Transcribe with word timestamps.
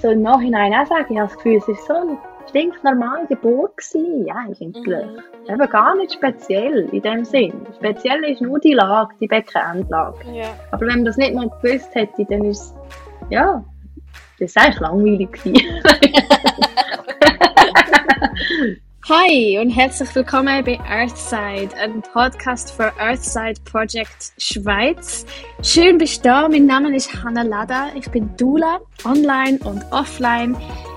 so 0.00 0.10
im 0.10 0.22
Nachhinein 0.22 0.72
auch 0.74 0.86
sagen, 0.86 1.12
ich 1.12 1.18
habe 1.18 1.28
das 1.28 1.36
Gefühl, 1.36 1.56
es 1.56 1.68
ist 1.68 1.86
so 1.86 1.94
eine 1.94 2.18
stinknormale 2.48 3.26
Geburt 3.26 3.76
gewesen, 3.76 4.30
eigentlich. 4.30 4.86
Mhm. 4.86 5.22
Eben 5.48 5.70
gar 5.70 5.96
nicht 5.96 6.14
speziell 6.14 6.88
in 6.92 7.02
dem 7.02 7.24
Sinn. 7.24 7.52
Speziell 7.76 8.24
ist 8.24 8.40
nur 8.40 8.58
die 8.58 8.74
Lage, 8.74 9.14
die 9.20 9.26
Beckenendlage. 9.26 10.18
Ja. 10.32 10.50
Aber 10.70 10.86
wenn 10.86 10.96
man 10.96 11.04
das 11.04 11.16
nicht 11.16 11.34
mal 11.34 11.48
gewusst 11.48 11.94
hätte, 11.94 12.24
dann 12.24 12.44
ist 12.44 12.60
es, 12.60 12.74
ja, 13.30 13.64
das 14.38 14.50
ist 14.50 14.56
eigentlich 14.56 14.80
langweilig. 14.80 15.40
Hi 19.08 19.58
und 19.58 19.70
herzlich 19.70 20.14
willkommen 20.14 20.62
bei 20.66 20.78
Earthside, 20.80 21.74
einem 21.78 22.02
Podcast 22.02 22.72
für 22.72 22.92
Earthside 22.98 23.58
Project 23.64 24.34
Schweiz. 24.36 25.24
Schön 25.62 25.96
bist 25.96 26.18
du 26.18 26.28
da. 26.28 26.46
Mein 26.46 26.66
Name 26.66 26.94
ist 26.94 27.10
Hanna 27.24 27.40
Lada. 27.40 27.88
Ich 27.94 28.10
bin 28.10 28.28
Dula, 28.36 28.80
online 29.06 29.60
und 29.64 29.82
offline 29.92 30.54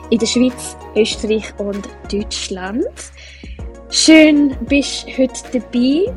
in 0.10 0.20
der 0.20 0.26
Schweiz, 0.26 0.76
Österreich 0.94 1.58
und 1.58 1.88
Deutschland. 2.12 2.84
Schön 3.90 4.58
bist 4.68 5.08
du 5.08 5.18
heute 5.18 5.42
dabei. 5.54 6.14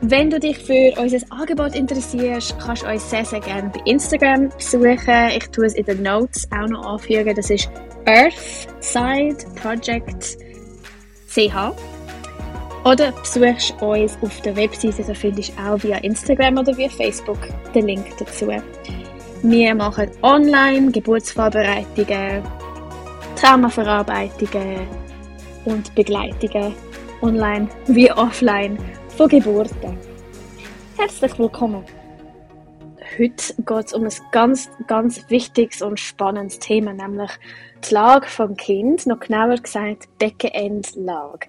Wenn 0.00 0.30
du 0.30 0.40
dich 0.40 0.58
für 0.58 1.00
unser 1.00 1.20
Angebot 1.30 1.76
interessierst, 1.76 2.58
kannst 2.58 2.82
du 2.82 2.88
uns 2.88 3.08
sehr, 3.08 3.24
sehr 3.24 3.40
gerne 3.40 3.70
bei 3.72 3.88
Instagram 3.88 4.48
besuchen. 4.48 5.30
Ich 5.36 5.48
tue 5.50 5.66
es 5.66 5.74
in 5.74 5.84
den 5.84 6.02
Notes 6.02 6.48
auch 6.50 6.66
noch 6.66 6.84
anfügen. 6.84 7.36
Das 7.36 7.50
ist 7.50 7.70
Earthside 8.04 9.36
Project 9.62 10.38
ch. 10.40 10.43
Oder 12.84 13.10
besuchst 13.12 13.74
uns 13.80 14.16
auf 14.22 14.40
der 14.42 14.54
Webseite, 14.56 15.02
da 15.02 15.14
findest 15.14 15.52
du 15.56 15.62
auch 15.62 15.82
via 15.82 15.96
Instagram 15.98 16.58
oder 16.58 16.76
via 16.76 16.88
Facebook 16.88 17.38
den 17.74 17.86
Link 17.86 18.06
dazu. 18.18 18.48
Wir 19.42 19.74
machen 19.74 20.10
online 20.22 20.92
Geburtsvorbereitungen, 20.92 22.42
Traumaverarbeitungen 23.36 24.86
und 25.64 25.94
Begleitungen 25.94 26.74
online 27.20 27.68
wie 27.86 28.12
offline 28.12 28.78
von 29.16 29.28
Geburten. 29.28 29.98
Herzlich 30.96 31.38
willkommen! 31.38 31.84
Heute 33.18 33.54
geht 33.62 33.86
es 33.86 33.92
um 33.92 34.04
ein 34.04 34.12
ganz, 34.30 34.70
ganz 34.86 35.28
wichtiges 35.30 35.82
und 35.82 35.98
spannendes 35.98 36.58
Thema, 36.58 36.92
nämlich 36.92 37.30
die 37.88 37.94
Lage 37.94 38.26
vom 38.28 38.56
Kind, 38.56 39.06
noch 39.06 39.20
genauer 39.20 39.56
gesagt 39.56 40.08
Beckenendlage. 40.18 41.48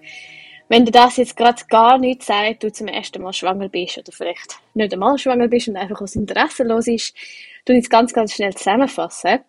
Wenn 0.68 0.86
dir 0.86 0.92
das 0.92 1.18
jetzt 1.18 1.38
gerade 1.38 1.62
gar 1.70 1.98
nicht 1.98 2.24
sagt, 2.24 2.64
du 2.64 2.72
zum 2.72 2.88
ersten 2.88 3.22
Mal 3.22 3.34
schwanger 3.34 3.70
bist 3.70 3.98
oder 3.98 4.12
vielleicht 4.12 4.60
nicht 4.74 4.94
einmal 4.94 5.18
schwanger 5.18 5.48
bist 5.48 5.68
und 5.68 5.78
einfach 5.78 6.02
aus 6.02 6.16
Interesse 6.16 6.64
los 6.64 6.88
ist, 6.88 7.16
du 7.66 7.74
jetzt 7.74 7.90
ganz, 7.90 8.14
ganz 8.14 8.34
schnell 8.34 8.54
zusammenfassen. 8.56 9.40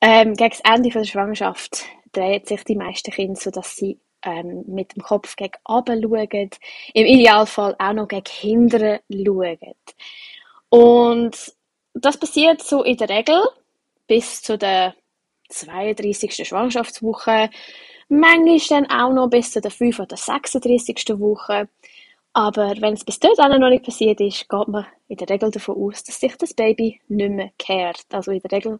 Ähm, 0.00 0.34
gegen 0.34 0.50
das 0.50 0.62
Ende 0.64 0.90
der 0.90 1.04
Schwangerschaft 1.04 1.84
dreht 2.12 2.48
sich 2.48 2.64
die 2.64 2.76
meisten 2.76 3.12
Kinder 3.12 3.36
so, 3.36 3.50
dass 3.50 3.76
sie 3.76 3.98
ähm, 4.22 4.64
mit 4.66 4.96
dem 4.96 5.02
Kopf 5.02 5.36
gegen 5.36 5.58
oben 5.66 6.02
schauen, 6.02 6.50
im 6.94 7.06
Idealfall 7.06 7.76
auch 7.78 7.92
noch 7.92 8.08
gegen 8.08 8.24
hinten 8.28 8.98
schauen. 9.12 9.74
Und 10.70 11.52
das 11.94 12.16
passiert 12.16 12.62
so 12.62 12.82
in 12.82 12.96
der 12.96 13.08
Regel 13.08 13.42
bis 14.06 14.42
zu 14.42 14.58
der 14.58 14.94
32. 15.48 16.46
Schwangerschaftswoche, 16.46 17.50
manchmal 18.08 18.82
dann 18.82 18.90
auch 18.90 19.12
noch 19.12 19.28
bis 19.28 19.52
zu 19.52 19.60
der 19.60 19.70
5. 19.70 20.00
oder 20.00 20.16
36. 20.16 21.18
Woche. 21.18 21.68
Aber 22.32 22.74
wenn 22.80 22.94
es 22.94 23.04
bis 23.04 23.18
dahin 23.18 23.60
noch 23.60 23.70
nicht 23.70 23.84
passiert 23.84 24.20
ist, 24.20 24.48
geht 24.48 24.68
man 24.68 24.86
in 25.08 25.16
der 25.16 25.28
Regel 25.28 25.50
davon 25.50 25.76
aus, 25.76 26.04
dass 26.04 26.20
sich 26.20 26.36
das 26.36 26.54
Baby 26.54 27.00
nicht 27.08 27.30
mehr 27.30 27.50
kehrt. 27.58 28.04
Also 28.12 28.30
in 28.30 28.40
der 28.40 28.52
Regel 28.52 28.78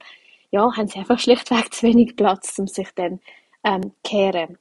ja, 0.50 0.70
haben 0.76 0.88
sie 0.88 0.98
einfach 0.98 1.18
schlichtweg 1.18 1.72
zu 1.72 1.86
wenig 1.86 2.16
Platz, 2.16 2.58
um 2.58 2.66
sich 2.66 2.88
dann 2.94 3.20
ähm, 3.64 3.92
kehren. 4.04 4.58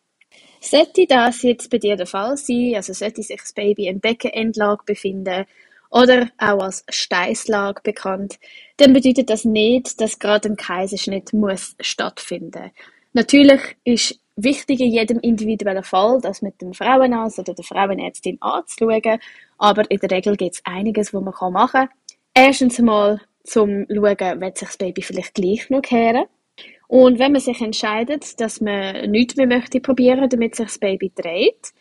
Sollte 0.60 1.06
das 1.06 1.44
jetzt 1.44 1.70
bei 1.70 1.78
dir 1.78 1.96
der 1.96 2.08
Fall 2.08 2.36
sein, 2.38 2.74
also 2.76 2.94
sollte 2.94 3.22
sich 3.22 3.40
das 3.40 3.54
Baby 3.54 3.88
in 3.88 4.00
Beckenendlage 4.00 4.84
befinden 4.86 5.46
oder 5.90 6.30
auch 6.38 6.64
als 6.64 6.84
Steißlage 6.90 7.82
bekannt, 7.84 8.40
dann 8.78 8.94
bedeutet 8.94 9.30
das 9.30 9.46
nicht, 9.46 10.00
dass 10.02 10.20
gerade 10.20 10.50
ein 10.50 10.56
Kaiserschnitt 10.56 11.34
muss 11.34 11.76
stattfinden. 11.80 12.72
Natürlich 13.14 13.62
ist 13.84 14.20
wichtig 14.36 14.80
in 14.80 14.92
jedem 14.92 15.20
individuellen 15.20 15.84
Fall, 15.84 16.20
das 16.22 16.42
mit 16.42 16.62
dem 16.62 16.74
Frauenarzt 16.74 17.40
oder 17.40 17.54
der 17.54 17.66
Frauenärztin 17.66 18.38
anzuschauen, 18.42 19.20
aber 19.58 19.90
in 19.90 20.00
der 20.00 20.12
Regel 20.12 20.38
gibt 20.38 20.56
es 20.56 20.62
einiges, 20.66 21.14
was 21.14 21.24
man 21.24 21.54
machen 21.54 21.72
kann. 21.72 21.90
Erstens 22.34 22.78
einmal 22.78 23.20
zum 23.44 23.88
schauen, 23.90 24.42
wird 24.42 24.58
sich 24.58 24.68
das 24.68 24.78
Baby 24.78 25.02
vielleicht 25.02 25.34
gleich 25.34 25.70
noch 25.70 25.82
kehren. 25.82 26.26
Und 26.88 27.20
wenn 27.20 27.34
man 27.34 27.42
sich 27.42 27.60
entscheidet, 27.62 28.40
dass 28.40 28.62
man 28.62 29.10
nichts 29.12 29.36
mehr 29.36 29.48
möchte 29.48 29.82
probieren, 29.82 30.30
damit 30.30 30.56
sich 30.56 30.68
das 30.68 30.80
Baby 30.80 31.12
dreht, 31.14 31.74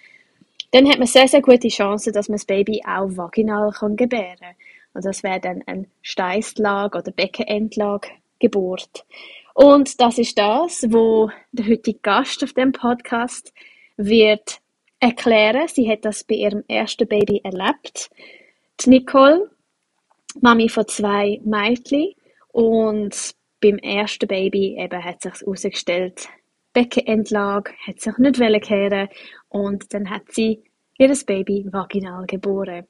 dann 0.76 0.90
hat 0.90 0.98
man 0.98 1.06
sehr, 1.06 1.26
sehr 1.26 1.40
gute 1.40 1.68
Chancen, 1.68 2.12
dass 2.12 2.28
man 2.28 2.36
das 2.36 2.44
Baby 2.44 2.82
auch 2.86 3.08
vaginal 3.08 3.70
kann 3.72 3.96
gebären 3.96 4.36
kann. 4.38 4.54
Und 4.92 5.06
das 5.06 5.22
wäre 5.22 5.40
dann 5.40 5.62
ein 5.64 5.86
Steißlage 6.02 6.98
oder 6.98 7.12
Beckenendlage 7.12 8.10
Geburt. 8.40 9.06
Und 9.54 9.98
das 10.02 10.18
ist 10.18 10.36
das, 10.36 10.84
wo 10.88 11.30
der 11.50 11.66
heutige 11.66 11.98
Gast 12.00 12.44
auf 12.44 12.52
dem 12.52 12.72
Podcast 12.72 13.54
wird 13.96 14.60
erklären. 15.00 15.66
Sie 15.66 15.90
hat 15.90 16.04
das 16.04 16.24
bei 16.24 16.34
ihrem 16.34 16.62
ersten 16.68 17.08
Baby 17.08 17.40
erlebt. 17.42 18.10
Die 18.80 18.90
Nicole, 18.90 19.50
Mami 20.42 20.68
von 20.68 20.86
zwei 20.88 21.40
Mädchen. 21.42 22.12
Und 22.48 23.34
beim 23.62 23.78
ersten 23.78 24.28
Baby 24.28 24.76
eben 24.78 25.02
hat 25.02 25.22
sich 25.22 25.40
herausgestellt, 25.40 26.28
Beckenendlage, 26.74 27.72
hat 27.86 28.00
sich 28.00 28.18
nicht 28.18 28.38
kehren 28.60 29.08
und 29.48 29.94
dann 29.94 30.10
hat 30.10 30.30
sie 30.32 30.62
ihr 30.98 31.14
Baby 31.26 31.66
vaginal 31.70 32.26
geboren. 32.26 32.86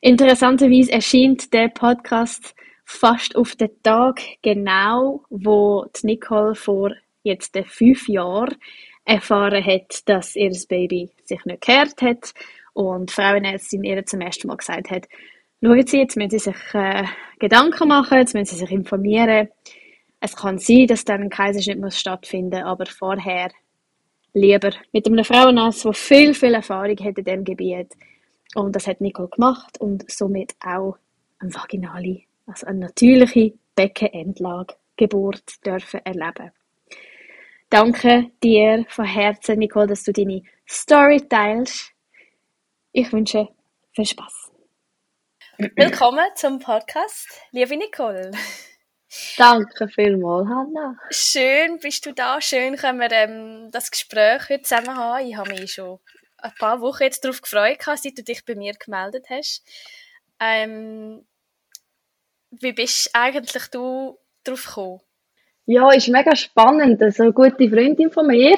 Interessanterweise 0.00 0.92
erscheint 0.92 1.52
der 1.52 1.68
Podcast 1.68 2.54
fast 2.84 3.34
auf 3.36 3.56
den 3.56 3.70
Tag 3.82 4.20
genau, 4.42 5.24
wo 5.30 5.86
Nicole 6.02 6.54
vor 6.54 6.92
jetzt 7.22 7.58
fünf 7.66 8.08
Jahren 8.08 8.54
erfahren 9.04 9.64
hat, 9.64 10.08
dass 10.08 10.36
ihr 10.36 10.52
Baby 10.68 11.10
sich 11.24 11.44
nicht 11.44 11.62
gehört 11.62 12.00
hat 12.02 12.32
und 12.72 13.10
Frauenärztin 13.10 13.84
ihr 13.84 14.04
zum 14.04 14.20
ersten 14.20 14.48
Mal 14.48 14.56
gesagt 14.56 14.90
hat, 14.90 15.08
schauen 15.62 15.86
Sie, 15.86 15.98
jetzt 15.98 16.16
müssen 16.16 16.30
Sie 16.30 16.38
sich 16.38 16.74
äh, 16.74 17.04
Gedanken 17.38 17.88
machen, 17.88 18.18
jetzt 18.18 18.34
müssen 18.34 18.54
Sie 18.54 18.60
sich 18.60 18.70
informieren, 18.70 19.48
es 20.20 20.36
kann 20.36 20.58
sein, 20.58 20.86
dass 20.86 21.04
dann 21.04 21.22
ein 21.22 21.30
Kaiserschnitt 21.30 21.80
muss 21.80 21.98
stattfinden, 21.98 22.62
aber 22.62 22.86
vorher 22.86 23.50
lieber 24.36 24.70
mit 24.92 25.06
einem 25.06 25.24
Frauenarzt, 25.24 25.84
der 25.84 25.94
viel, 25.94 26.34
viel 26.34 26.54
Erfahrung 26.54 26.98
hat 26.98 27.18
in 27.18 27.24
diesem 27.24 27.44
Gebiet. 27.44 27.94
Und 28.54 28.76
das 28.76 28.86
hat 28.86 29.00
Nicole 29.00 29.28
gemacht 29.28 29.80
und 29.80 30.08
somit 30.10 30.54
auch 30.64 30.98
eine 31.38 31.54
vaginale, 31.54 32.22
also 32.46 32.66
eine 32.66 32.80
natürliche 32.80 33.54
Beckenendlage 33.74 34.74
Geburt 34.96 35.64
dürfen 35.64 36.00
erleben. 36.04 36.52
Danke 37.68 38.30
dir 38.42 38.86
von 38.88 39.04
Herzen, 39.04 39.58
Nicole, 39.58 39.88
dass 39.88 40.04
du 40.04 40.12
deine 40.12 40.42
Story 40.68 41.20
teilst. 41.28 41.92
Ich 42.92 43.12
wünsche 43.12 43.48
viel 43.92 44.06
Spaß. 44.06 44.52
Willkommen 45.58 46.26
zum 46.34 46.58
Podcast, 46.58 47.40
liebe 47.52 47.76
Nicole. 47.76 48.30
Danke 49.36 49.88
vielmals, 49.88 50.48
Hanna. 50.48 50.98
Schön 51.10 51.78
bist 51.80 52.04
du 52.06 52.12
da. 52.12 52.40
Schön 52.40 52.76
können 52.76 53.00
wir 53.00 53.12
ähm, 53.12 53.70
das 53.70 53.90
Gespräch 53.90 54.48
heute 54.48 54.62
zusammen 54.62 54.96
haben. 54.96 55.26
Ich 55.26 55.36
habe 55.36 55.50
mich 55.50 55.72
schon 55.72 55.98
ein 56.38 56.52
paar 56.58 56.80
Wochen 56.80 57.02
jetzt 57.02 57.24
darauf 57.24 57.40
gefreut, 57.40 57.78
seit 57.82 58.18
du 58.18 58.22
dich 58.22 58.44
bei 58.44 58.54
mir 58.54 58.72
gemeldet 58.74 59.26
hast. 59.30 59.62
Ähm, 60.40 61.26
wie 62.50 62.72
bist 62.72 63.10
eigentlich 63.12 63.68
du 63.68 64.18
darauf 64.44 64.66
gekommen? 64.66 65.00
Ja, 65.66 65.90
ist 65.90 66.08
mega 66.08 66.36
spannend. 66.36 67.02
Also 67.02 67.24
eine 67.24 67.32
gute 67.32 67.68
Freundin 67.68 68.10
von 68.10 68.26
mir 68.26 68.56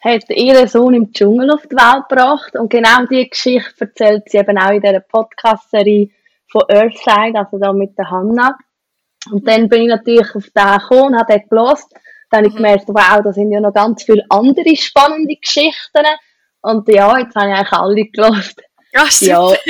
hat 0.00 0.28
ihren 0.30 0.68
Sohn 0.68 0.94
im 0.94 1.12
Dschungel 1.12 1.50
auf 1.50 1.66
die 1.66 1.76
Welt 1.76 2.08
gebracht 2.08 2.54
und 2.56 2.70
genau 2.70 3.04
diese 3.06 3.26
Geschichte 3.26 3.84
erzählt 3.84 4.28
sie 4.28 4.38
eben 4.38 4.58
auch 4.58 4.70
in 4.70 4.80
dieser 4.80 5.00
Podcast-Serie 5.00 6.10
von 6.50 6.62
Earthside, 6.68 7.38
also 7.38 7.58
da 7.58 7.72
mit 7.72 7.96
der 7.98 8.10
Hanna. 8.10 8.56
Und 9.30 9.46
dann 9.46 9.68
bin 9.68 9.82
ich 9.82 9.88
natürlich 9.88 10.34
auf 10.34 10.44
den 10.44 10.78
gekommen 10.78 11.14
und 11.14 11.18
habe 11.18 11.32
den 11.32 11.48
gelost. 11.48 11.92
Dann 12.30 12.38
habe 12.38 12.48
ich 12.48 12.54
mhm. 12.54 12.56
gemerkt, 12.58 12.88
wow, 12.88 13.20
da 13.22 13.32
sind 13.32 13.50
ja 13.50 13.60
noch 13.60 13.72
ganz 13.72 14.02
viele 14.02 14.24
andere 14.28 14.76
spannende 14.76 15.36
Geschichten. 15.36 16.06
Und 16.62 16.88
ja, 16.88 17.18
jetzt 17.18 17.34
habe 17.34 17.50
ich 17.50 17.54
eigentlich 17.54 17.72
alle 17.72 18.04
gelost. 18.06 18.62
Ach, 18.94 19.10
super. 19.10 19.56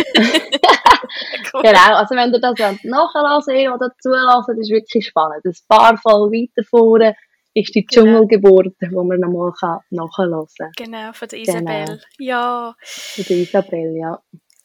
Ja. 1.55 1.63
genau, 1.63 1.97
also 1.97 2.15
wenn 2.15 2.33
ihr 2.33 2.39
das 2.39 2.55
nachhören 2.85 3.73
oder 3.73 3.91
zulassen, 3.99 4.57
das 4.57 4.59
ist 4.59 4.71
wirklich 4.71 5.07
spannend. 5.07 5.45
Ein 5.45 5.55
paar 5.67 5.97
Fall 5.97 6.31
weiter 6.31 6.63
vorne 6.69 7.17
ist 7.55 7.75
die 7.75 7.85
genau. 7.85 8.05
Dschungelgeburt, 8.05 8.75
die 8.81 8.89
man 8.89 9.21
nochmal 9.21 9.53
nachhören 9.91 10.47
kann. 10.59 10.73
Genau, 10.77 11.13
von 11.13 11.29
der 11.29 11.39
Isabel. 11.39 11.85
Genau. 11.87 11.99
Ja. 12.19 12.75
Von 12.81 13.25
der 13.25 13.37
Isabel, 13.39 13.97
ja. 13.97 14.21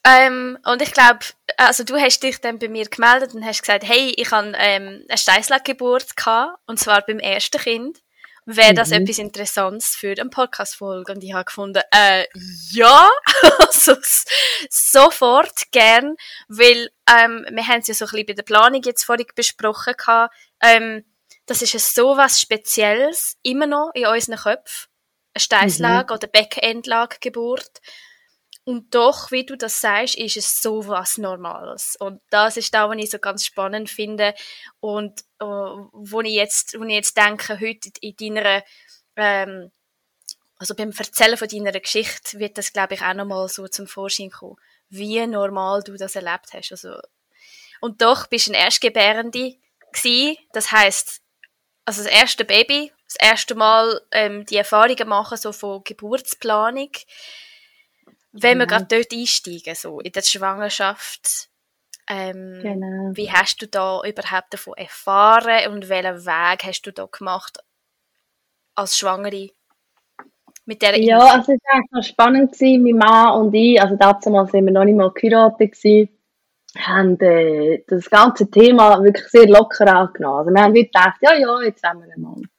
Ähm, 0.05 0.57
und 0.65 0.81
ich 0.81 0.91
glaube, 0.91 1.19
also 1.57 1.83
du 1.83 1.95
hast 1.95 2.21
dich 2.23 2.41
dann 2.41 2.59
bei 2.59 2.67
mir 2.67 2.85
gemeldet 2.85 3.33
und 3.33 3.45
hast 3.45 3.61
gesagt, 3.61 3.87
hey, 3.87 4.13
ich 4.17 4.31
habe 4.31 4.53
ähm, 4.57 5.05
eine 5.07 5.17
Steißlageburt 5.17 6.15
gehabt, 6.15 6.59
und 6.67 6.79
zwar 6.79 7.01
beim 7.01 7.19
ersten 7.19 7.59
Kind. 7.59 7.99
Wäre 8.45 8.73
das 8.73 8.89
mhm. 8.89 8.95
etwas 8.95 9.19
Interessantes 9.19 9.95
für 9.95 10.11
eine 10.19 10.29
Podcast-Folge? 10.29 11.13
Und 11.13 11.23
ich 11.23 11.33
habe 11.33 11.45
gefunden, 11.45 11.81
äh, 11.91 12.25
ja, 12.71 13.09
also 13.59 13.95
sofort 14.69 15.71
gern, 15.71 16.15
weil 16.49 16.89
ähm, 17.09 17.45
wir 17.49 17.65
haben 17.65 17.79
es 17.79 17.87
ja 17.87 17.93
so 17.93 18.03
ein 18.03 18.11
bisschen 18.11 18.25
bei 18.25 18.33
der 18.33 18.43
Planung 18.43 18.81
jetzt 18.83 19.05
vorhin 19.05 19.25
besprochen 19.33 19.93
gehabt, 19.97 20.35
ähm, 20.61 21.05
das 21.45 21.61
ist 21.61 21.73
ja 21.73 21.79
so 21.79 22.17
was 22.17 22.39
Spezielles, 22.39 23.37
immer 23.43 23.67
noch 23.67 23.91
in 23.93 24.07
unseren 24.07 24.37
Köpfen. 24.37 24.89
Eine 25.33 25.41
Steißlage 25.41 26.13
mhm. 26.13 26.17
oder 26.17 26.27
Beckenendlagegeburt. 26.27 27.81
Und 28.65 28.95
doch, 28.95 29.31
wie 29.31 29.45
du 29.45 29.57
das 29.57 29.81
sagst, 29.81 30.15
ist 30.15 30.37
es 30.37 30.61
so 30.61 30.87
was 30.87 31.17
Normales. 31.17 31.97
Und 31.99 32.21
das 32.29 32.55
ist 32.55 32.73
da, 32.73 32.89
was 32.89 32.97
ich 32.97 33.09
so 33.09 33.19
ganz 33.19 33.45
spannend 33.45 33.89
finde. 33.89 34.33
Und 34.79 35.21
äh, 35.39 35.45
wo, 35.45 36.21
ich 36.21 36.33
jetzt, 36.33 36.79
wo 36.79 36.83
ich 36.85 36.93
jetzt 36.93 37.17
denke, 37.17 37.59
heute 37.59 37.89
in 37.99 38.15
deiner, 38.15 38.63
ähm, 39.17 39.71
also 40.57 40.75
beim 40.75 40.91
Erzählen 40.91 41.35
von 41.35 41.47
deiner 41.49 41.77
Geschichte 41.77 42.39
wird 42.39 42.57
das, 42.57 42.71
glaube 42.71 42.93
ich, 42.93 43.01
auch 43.01 43.13
nochmal 43.13 43.49
so 43.49 43.67
zum 43.67 43.85
Vorschein 43.85 44.29
kommen, 44.29 44.55
wie 44.87 45.25
normal 45.27 45.83
du 45.83 45.97
das 45.97 46.15
erlebt 46.15 46.53
hast. 46.53 46.71
Also, 46.71 46.97
und 47.81 48.01
doch 48.01 48.27
bist 48.27 48.47
du 48.47 48.51
eine 48.51 48.63
Erstgebärende 48.63 49.57
gewesen. 49.91 50.37
Das 50.53 50.71
heißt, 50.71 51.21
also 51.83 52.01
das 52.01 52.11
erste 52.11 52.45
Baby, 52.45 52.93
das 53.07 53.17
erste 53.17 53.55
Mal 53.55 54.01
ähm, 54.11 54.45
die 54.45 54.55
Erfahrungen 54.55 55.09
machen 55.09 55.37
so 55.37 55.51
von 55.51 55.83
Geburtsplanung 55.83 56.91
wenn 58.33 58.57
wir 58.57 58.65
genau. 58.65 58.79
gerade 58.79 58.97
dort 58.97 59.13
einsteigen, 59.13 59.75
so 59.75 59.99
in 59.99 60.11
der 60.11 60.21
Schwangerschaft, 60.21 61.49
ähm, 62.09 62.59
genau. 62.61 63.11
wie 63.13 63.31
hast 63.31 63.61
du 63.61 63.67
da 63.67 64.01
überhaupt 64.03 64.53
davon 64.53 64.73
erfahren 64.75 65.71
und 65.71 65.87
welchen 65.87 66.25
Weg 66.25 66.63
hast 66.63 66.81
du 66.81 66.91
da 66.91 67.05
gemacht 67.05 67.59
als 68.75 68.97
Schwangere? 68.97 69.49
Mit 70.65 70.81
der 70.81 70.99
ja, 70.99 71.19
also 71.19 71.53
es 71.53 71.59
war 71.63 71.75
eigentlich 71.75 72.07
spannend 72.07 72.53
gewesen, 72.53 72.83
mein 72.83 72.97
Mann 72.97 73.39
und 73.39 73.53
ich, 73.53 73.81
also 73.81 73.95
damals 73.95 74.51
sind 74.51 74.65
wir 74.65 74.71
noch 74.71 74.85
nicht 74.85 74.95
mal 74.95 75.11
geheiratet 75.11 75.73
gewesen, 75.73 76.09
haben 76.77 77.19
äh, 77.19 77.83
das 77.87 78.09
ganze 78.09 78.49
Thema 78.49 79.03
wirklich 79.03 79.27
sehr 79.27 79.47
locker 79.47 79.87
angenommen. 79.93 80.39
Also 80.39 80.51
wir 80.51 80.61
haben 80.61 80.73
gedacht, 80.73 81.17
ja, 81.21 81.33
ja, 81.33 81.61
jetzt 81.61 81.83
haben 81.83 81.99
wir 81.99 82.11
einen 82.11 82.23
Mann. 82.23 82.49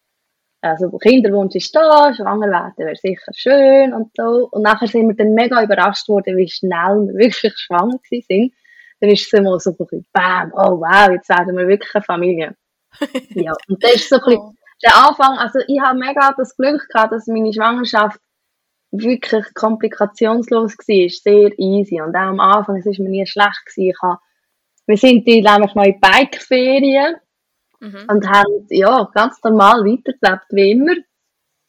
Also 0.64 0.90
Kinderwunsch 0.99 1.55
ist 1.56 1.75
da, 1.76 2.14
schwanger 2.14 2.50
werden 2.50 2.72
wäre 2.76 2.96
sicher 2.96 3.32
schön 3.34 3.93
und 3.93 4.11
so. 4.16 4.49
Und 4.50 4.62
nachher 4.62 4.88
sind 4.88 5.08
wir 5.08 5.14
dann 5.14 5.34
mega 5.34 5.62
überrascht 5.62 6.08
worden, 6.08 6.37
wie 6.37 6.49
schnell 6.49 7.06
wir 7.06 7.14
wirklich 7.26 7.55
schwanger 7.56 7.99
sind. 8.08 8.52
Dann 9.00 9.11
ist 9.11 9.26
es 9.26 9.32
immer 9.32 9.61
so 9.61 9.70
ein 9.70 9.76
bisschen, 9.76 10.06
bam, 10.12 10.52
oh 10.55 10.81
wow, 10.81 11.11
jetzt 11.11 11.28
werden 11.28 11.56
wir 11.56 11.69
wirklich 11.69 11.94
eine 11.94 12.05
Familie. 12.05 12.56
ja, 13.31 13.52
und 13.69 13.82
das 13.82 13.96
ist 13.96 14.08
so 14.08 14.16
ein 14.16 14.22
bisschen 14.25 14.58
der 14.82 14.96
Anfang, 14.96 15.38
also 15.38 15.61
ich 15.66 15.81
habe 15.81 15.99
mega 15.99 16.34
das 16.37 16.56
Glück 16.56 16.88
gehabt, 16.88 17.12
dass 17.12 17.26
meine 17.26 17.52
Schwangerschaft 17.52 18.20
wirklich 18.90 19.44
komplikationslos 19.55 20.76
war, 20.76 21.08
sehr 21.08 21.58
easy. 21.58 22.00
Und 22.00 22.14
auch 22.14 22.20
am 22.28 22.40
Anfang, 22.40 22.76
es 22.76 22.87
war 22.87 23.05
mir 23.05 23.10
nie 23.10 23.26
schlecht 23.26 23.67
gewesen. 23.67 23.90
Ich 23.90 24.02
habe, 24.02 24.19
wir 24.87 24.96
sind 24.96 25.26
die 25.26 25.43
nämlich 25.43 25.75
mal 25.75 25.88
in 25.88 26.00
Bikeferien 26.00 27.17
Mhm. 27.84 28.06
Und 28.08 28.28
haben, 28.28 28.66
ja, 28.70 29.10
ganz 29.14 29.42
normal 29.42 29.84
weitergelebt, 29.84 30.46
wie 30.50 30.72
immer. 30.72 30.94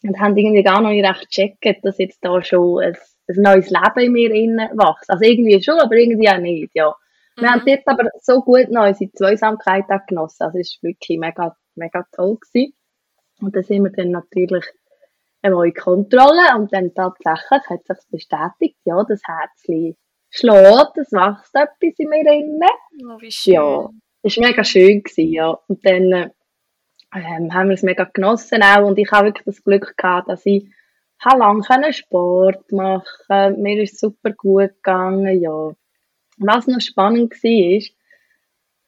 Und 0.03 0.19
haben 0.19 0.38
irgendwie 0.38 0.63
gar 0.63 0.81
noch 0.81 0.89
nicht 0.89 1.06
recht 1.06 1.29
gecheckt, 1.29 1.83
dass 1.83 1.97
jetzt 1.97 2.23
da 2.23 2.41
schon 2.41 2.81
ein, 2.81 2.97
ein 3.27 3.41
neues 3.41 3.69
Leben 3.69 4.00
in 4.00 4.12
mir 4.12 4.31
innen 4.31 4.69
wächst. 4.77 5.09
Also 5.09 5.25
irgendwie 5.25 5.62
schon, 5.62 5.79
aber 5.79 5.95
irgendwie 5.95 6.29
auch 6.29 6.38
nicht, 6.38 6.71
ja. 6.73 6.95
Wir 7.38 7.50
mhm. 7.50 7.51
haben 7.51 7.63
dort 7.65 7.81
aber 7.85 8.09
so 8.21 8.41
gut 8.41 8.69
noch 8.69 8.88
unsere 8.88 9.12
Zweisamkeit 9.12 9.85
auch 9.89 10.06
genossen. 10.07 10.44
Also 10.44 10.59
es 10.59 10.79
war 10.81 10.89
wirklich 10.89 11.19
mega, 11.19 11.57
mega 11.75 12.06
toll 12.13 12.38
gewesen. 12.38 12.73
Und 13.41 13.56
dann 13.56 13.63
sind 13.63 13.83
wir 13.83 13.91
dann 13.91 14.12
natürlich 14.12 14.65
einmal 15.41 15.67
in 15.67 15.73
Kontrolle 15.73 16.56
und 16.56 16.71
dann 16.73 16.94
tatsächlich 16.94 17.62
hat 17.69 17.85
sich 17.85 17.97
bestätigt, 18.09 18.77
ja, 18.85 19.03
das 19.03 19.21
Herzchen 19.25 19.97
schlägt, 20.29 20.97
es 20.97 21.12
wächst 21.12 21.56
etwas 21.56 22.00
in 22.00 22.09
mir 22.09 22.31
innen. 22.31 22.62
Oh, 23.03 23.19
wie 23.19 23.31
schön. 23.31 23.53
Ja, 23.53 23.89
war 24.25 24.48
mega 24.48 24.63
schön, 24.63 25.04
gewesen, 25.04 25.31
ja. 25.31 25.57
Und 25.68 25.86
dann 25.86 26.31
ähm, 27.16 27.54
haben 27.54 27.69
wir 27.69 27.75
es 27.75 27.83
mega 27.83 28.04
genossen 28.06 28.62
auch 28.63 28.86
und 28.86 28.98
ich 28.98 29.12
habe 29.12 29.27
wirklich 29.27 29.45
das 29.45 29.63
Glück 29.63 29.95
gehabt, 29.98 30.30
dass 30.30 30.45
ich 30.45 30.68
lange 31.24 31.94
Sport 31.94 32.72
machen 32.72 33.04
konnte. 33.27 33.62
Mir 33.62 33.81
ist 33.81 34.00
super 34.00 34.31
gut 34.31 34.72
gegangen, 34.75 35.42
ja. 35.42 35.72
Was 36.38 36.68
noch 36.68 36.81
spannend 36.81 37.31
war, 37.31 37.77
ist, 37.77 37.94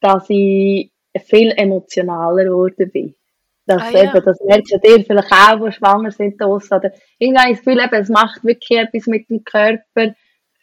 dass 0.02 0.26
ich 0.30 0.92
viel 1.26 1.52
emotionaler 1.56 2.44
geworden 2.44 2.92
bin. 2.92 3.16
Das, 3.66 3.82
ah, 3.82 3.92
ja. 3.92 4.20
das 4.20 4.40
merkst 4.42 4.74
du 4.74 4.80
dir 4.80 5.04
vielleicht 5.04 5.32
auch, 5.32 5.66
die 5.66 5.72
schwanger 5.72 6.12
sind, 6.12 6.42
oder 6.42 6.92
irgendwie 7.20 7.52
das 7.52 7.60
Gefühl, 7.60 7.84
eben, 7.84 7.96
es 7.96 8.10
macht 8.10 8.44
wirklich 8.44 8.80
etwas 8.80 9.08
mit 9.08 9.30
dem 9.30 9.44
Körper 9.44 10.14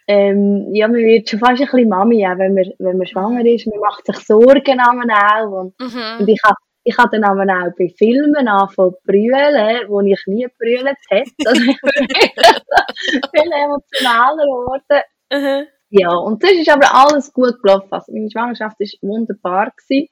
ähm, 0.06 0.74
ja, 0.74 0.86
man 0.88 0.98
wird 0.98 1.28
schon 1.28 1.38
fast 1.38 1.60
ein 1.60 1.66
bisschen 1.66 1.88
Mami, 1.88 2.20
ja, 2.20 2.36
wenn, 2.38 2.54
man, 2.54 2.64
wenn 2.78 2.98
man 2.98 3.06
schwanger 3.06 3.44
ist. 3.46 3.66
Man 3.66 3.80
macht 3.80 4.06
sich 4.06 4.18
Sorgen 4.18 4.80
auch. 4.80 5.60
Und, 5.60 5.80
mhm. 5.80 6.20
und 6.20 6.28
ich 6.28 6.42
habe 6.44 6.56
ich 6.86 6.98
habe 6.98 7.18
dann 7.18 7.24
aber 7.24 7.44
auch 7.44 7.72
bei 7.78 7.88
Filmen 7.96 8.46
angefangen 8.46 8.92
zu 8.92 8.98
brüllen, 9.06 9.88
wo 9.88 10.00
ich 10.02 10.22
nie 10.26 10.46
brüllt 10.58 10.98
hätte. 11.08 11.32
Also 11.46 11.62
ich 11.62 11.80
bin 11.80 13.22
viel 13.32 13.52
emotionaler 13.52 14.44
geworden. 14.44 15.02
Mhm. 15.32 15.66
Ja, 15.88 16.14
und 16.14 16.42
das 16.42 16.52
ist 16.52 16.68
aber 16.68 16.94
alles 16.94 17.32
gut 17.32 17.62
gelaufen. 17.62 17.88
Also 17.90 18.12
meine 18.12 18.30
Schwangerschaft 18.30 18.78
war 18.78 19.08
wunderbar. 19.08 19.72
Gewesen. 19.76 20.08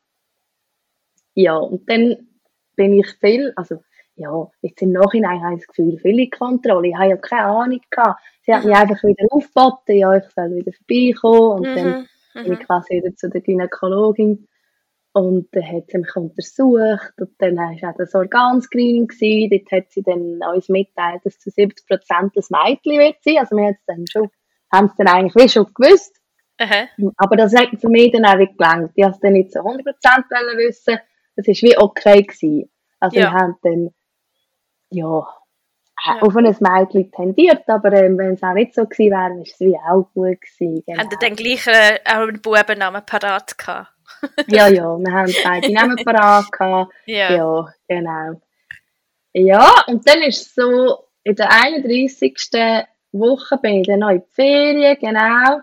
Ja, 1.35 1.57
und 1.57 1.89
dann 1.91 2.29
bin 2.77 2.95
ich 2.95 3.09
viel, 3.21 3.53
also 3.57 3.77
ja, 4.17 4.47
jetzt 4.61 4.83
im 4.83 4.93
Nachhinein 4.93 5.43
habe 5.43 5.55
ich 5.55 5.61
das 5.61 5.69
Gefühl, 5.69 5.99
viele 5.99 6.29
Kontrolle. 6.29 6.89
Ich 6.89 6.95
habe 6.95 7.11
ja 7.11 7.17
keine 7.17 7.47
Ahnung 7.47 7.81
gehabt. 7.91 8.21
Sie 8.43 8.55
hat 8.55 8.65
mich 8.65 8.75
einfach 8.75 9.03
wieder 9.03 9.25
aufgeboten, 9.31 9.97
ja, 9.97 10.17
ich 10.17 10.25
soll 10.35 10.55
wieder 10.55 10.73
vorbeikommen. 10.73 11.59
Und 11.59 11.71
mhm. 11.71 11.77
dann 11.77 12.09
bin 12.35 12.53
ich 12.53 12.59
mhm. 12.59 12.65
quasi 12.65 12.95
wieder 12.95 13.15
zu 13.17 13.31
der 13.31 13.41
Gynäkologin. 13.41 14.49
Und 15.15 15.49
dann 15.53 15.67
hat 15.67 15.91
sie 15.91 15.99
mich 15.99 16.17
untersucht. 16.17 17.15
Und 17.19 17.31
dann 17.39 17.57
war 17.57 17.91
auch 17.91 17.97
das 17.97 18.15
Organscreening. 18.15 19.09
Gewesen. 19.09 19.51
Dort 19.51 19.73
hat 19.73 19.93
sie 19.93 20.03
dann 20.03 20.41
uns 20.55 20.69
mitteilt, 20.69 21.25
dass 21.25 21.39
zu 21.39 21.51
70 21.51 21.87
Prozent 21.87 22.33
das 22.35 22.51
Mädchen 22.51 22.99
wird 22.99 23.17
sein. 23.23 23.39
Also 23.39 23.57
wir 23.57 23.65
haben 23.65 23.77
es 23.79 23.85
dann 23.87 24.07
schon, 24.07 24.31
haben 24.73 24.87
es 24.87 24.97
dann 24.97 25.09
eigentlich 25.09 25.35
wie 25.35 25.49
schon 25.49 25.73
gewusst. 25.75 26.17
Mhm. 26.59 27.13
Aber 27.17 27.37
das 27.37 27.55
hat 27.55 27.69
für 27.81 27.89
mich 27.89 28.13
dann 28.13 28.25
auch 28.25 28.37
nicht 28.37 28.57
gelangt. 28.57 28.93
Ich 28.95 29.05
wollte 29.05 29.17
es 29.17 29.21
dann 29.21 29.33
nicht 29.33 29.53
zu 29.53 29.59
100 29.59 29.85
Prozent 29.85 30.25
wissen. 30.57 30.99
Das 31.37 31.47
war 31.47 31.55
wie 31.55 31.79
okay 31.79 32.23
gewesen. 32.23 32.71
Also 33.01 33.19
ja. 33.19 33.23
wir 33.25 33.33
haben 33.33 33.57
dann 33.63 33.91
ja, 34.93 35.27
ja. 36.07 36.21
auf 36.21 36.37
ein 36.37 36.45
Mädchen 36.45 37.11
tendiert, 37.13 37.69
aber 37.69 37.93
ähm, 37.93 38.19
wenn 38.19 38.35
es 38.35 38.43
auch 38.43 38.55
nicht 38.55 38.75
so 38.75 38.85
gewesen 38.85 39.11
wäre, 39.11 39.35
wäre 39.35 39.43
es 39.43 39.61
wie 39.61 39.77
auch 39.77 40.09
gut 40.15 40.41
gewesen. 40.41 40.83
Genau. 40.87 40.99
Haben 40.99 41.11
Sie 41.11 41.17
dann 41.21 41.37
gleich 41.37 41.67
äh, 41.67 41.99
auch 42.05 42.29
einen 42.29 42.41
Bubennamen 42.41 43.03
parat 43.05 43.57
gehabt? 43.57 43.93
ja, 44.49 44.69
ja, 44.69 44.97
wir 44.99 45.13
haben 45.13 45.35
beide 45.45 45.73
Namen 45.73 45.97
parat 46.05 46.51
gehabt. 46.53 46.93
Ja. 47.07 47.33
ja, 47.33 47.75
genau. 47.89 48.41
Ja, 49.33 49.71
und 49.87 50.07
dann 50.07 50.23
ist 50.23 50.47
es 50.47 50.55
so, 50.55 51.09
in 51.25 51.37
der 51.37 51.51
31. 51.51 52.37
Woche 53.13 53.57
bin 53.59 53.81
ich 53.81 53.87
dann 53.87 54.01
noch 54.01 54.11
in 54.11 54.21
die 54.21 54.35
Ferien, 54.35 54.97
genau. 55.01 55.61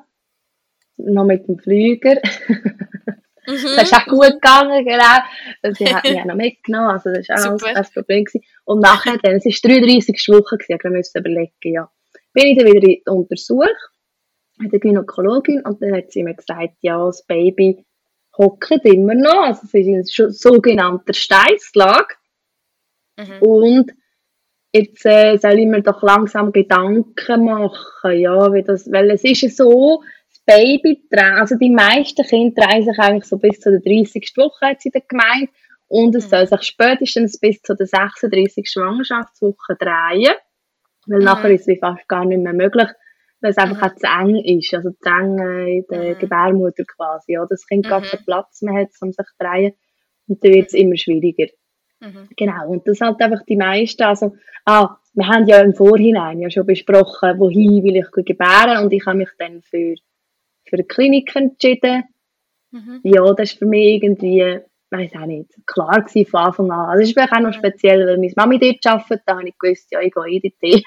Noch 0.98 1.26
mit 1.26 1.48
dem 1.48 1.58
Flüger. 1.60 2.16
Mhm. 2.48 2.80
Das 3.50 3.84
ist 3.84 3.94
auch 3.96 4.06
gut 4.06 4.34
gegangen, 4.34 4.86
genau. 4.86 5.74
Sie 5.74 5.92
hat 5.92 6.04
mich 6.04 6.20
auch 6.20 6.26
noch 6.26 6.36
mitgenommen, 6.36 6.90
also 6.90 7.12
das 7.12 7.28
war 7.30 7.56
auch 7.56 7.64
ein 7.64 7.88
Problem. 7.96 8.24
Gewesen. 8.24 8.46
Und 8.70 8.82
nachher, 8.82 9.18
dann, 9.24 9.38
es 9.38 9.46
war 9.46 9.72
33. 9.72 10.16
Woche, 10.28 10.58
gewesen, 10.58 10.80
ich 10.84 10.92
musste 10.92 11.20
überlegen, 11.20 11.52
ja. 11.64 11.90
Bin 12.34 12.46
ich 12.46 12.58
dann 12.60 12.68
wieder 12.68 13.12
untersucht, 13.12 13.90
mit 14.60 14.72
der 14.72 14.80
Gynäkologin, 14.80 15.64
und 15.66 15.82
dann 15.82 15.96
hat 15.96 16.12
sie 16.12 16.22
mir 16.22 16.36
gesagt, 16.36 16.76
ja, 16.82 17.04
das 17.04 17.26
Baby 17.26 17.84
hockt 18.38 18.86
immer 18.86 19.16
noch, 19.16 19.48
also 19.48 19.62
es 19.64 19.74
ist 19.74 20.20
in 20.20 20.32
sogenannter 20.32 21.16
Steißlage. 21.16 22.14
Mhm. 23.18 23.42
Und 23.42 23.92
jetzt 24.72 25.04
äh, 25.04 25.38
soll 25.38 25.58
ich 25.58 25.66
mir 25.66 25.82
doch 25.82 26.04
langsam 26.04 26.52
Gedanken 26.52 27.46
machen, 27.46 28.20
ja, 28.20 28.54
wie 28.54 28.62
das, 28.62 28.92
weil 28.92 29.10
es 29.10 29.24
ist 29.24 29.42
ja 29.42 29.50
so, 29.50 30.04
Baby, 30.46 31.02
also 31.12 31.56
die 31.56 31.72
meisten 31.72 32.24
Kinder 32.24 32.68
drehen 32.68 32.84
sich 32.84 33.00
eigentlich 33.00 33.26
so 33.26 33.40
bis 33.40 33.60
zu 33.62 33.72
der 33.72 33.82
30. 33.82 34.32
Woche, 34.36 34.68
hat 34.68 34.82
sie 34.82 34.92
gemeint. 34.92 35.50
Und 35.90 36.16
es 36.16 36.26
mhm. 36.26 36.30
soll 36.30 36.48
sich 36.48 36.64
spätestens 36.64 37.40
bis 37.40 37.62
zu 37.62 37.76
der 37.76 37.88
36. 37.88 38.70
Schwangerschaftswoche 38.70 39.76
drehen. 39.78 40.34
Weil 41.08 41.20
mhm. 41.20 41.26
nachher 41.26 41.52
ist 41.52 41.68
es 41.68 41.80
fast 41.80 42.08
gar 42.08 42.26
nicht 42.26 42.42
mehr 42.42 42.54
möglich, 42.54 42.88
weil 43.42 43.52
es 43.52 43.58
einfach 43.58 43.92
auch 43.92 43.96
zu 43.96 44.08
eng 44.08 44.36
ist. 44.38 44.74
Also 44.74 44.92
zu 44.92 45.10
eng 45.10 45.40
in 45.68 45.86
der 45.90 46.16
mhm. 46.16 46.20
Gebärmutter 46.20 46.84
quasi. 46.86 47.34
Ja, 47.34 47.46
das 47.50 47.66
Kind 47.68 47.86
mhm. 47.86 47.90
gar 47.90 48.02
keinen 48.02 48.24
Platz 48.24 48.62
mehr 48.62 48.82
hat, 48.82 48.90
um 49.02 49.12
sich 49.12 49.26
zu 49.26 49.34
drehen. 49.44 49.74
Und 50.28 50.44
dann 50.44 50.54
wird 50.54 50.68
es 50.68 50.74
immer 50.74 50.96
schwieriger. 50.96 51.52
Mhm. 52.00 52.30
Genau. 52.38 52.70
Und 52.70 52.88
das 52.88 53.02
halt 53.02 53.20
einfach 53.20 53.44
die 53.46 53.58
meisten, 53.58 54.04
also, 54.04 54.36
ah, 54.66 54.96
wir 55.14 55.28
haben 55.28 55.48
ja 55.48 55.60
im 55.60 55.74
Vorhinein 55.74 56.40
ja 56.40 56.50
schon 56.50 56.66
besprochen, 56.66 57.40
wohin 57.40 57.84
will 57.84 57.98
ich 57.98 58.26
gebären 58.26 58.84
und 58.84 58.94
ich 58.94 59.06
habe 59.06 59.18
mich 59.18 59.30
dann 59.38 59.62
für 59.64 59.96
für 60.70 60.76
eine 60.76 60.86
Klinik 60.86 61.36
entschieden. 61.36 62.04
Mhm. 62.72 63.02
Ja, 63.04 63.34
das 63.34 63.52
ist 63.52 63.60
für 63.60 63.66
mich 63.66 64.02
irgendwie, 64.04 64.60
weiß 64.92 65.12
auch 65.22 65.26
nicht, 65.26 65.52
klar 65.66 66.02
gewesen 66.02 66.30
von 66.30 66.40
Anfang 66.42 66.72
an. 66.72 66.90
Also, 66.90 67.02
es 67.04 67.10
ist 67.10 67.14
vielleicht 67.14 67.34
auch 67.34 67.40
noch 67.40 67.54
speziell, 67.54 68.06
weil 68.08 68.18
meine 68.18 68.34
Mami 68.36 68.60
dort 68.60 68.86
arbeitet, 68.86 69.22
da 69.26 69.38
habe 69.38 69.48
ich 69.48 69.58
gewusst, 69.58 69.88
ja, 69.92 70.00
ich 70.02 70.14
gehe 70.14 70.26
EDT. 70.28 70.84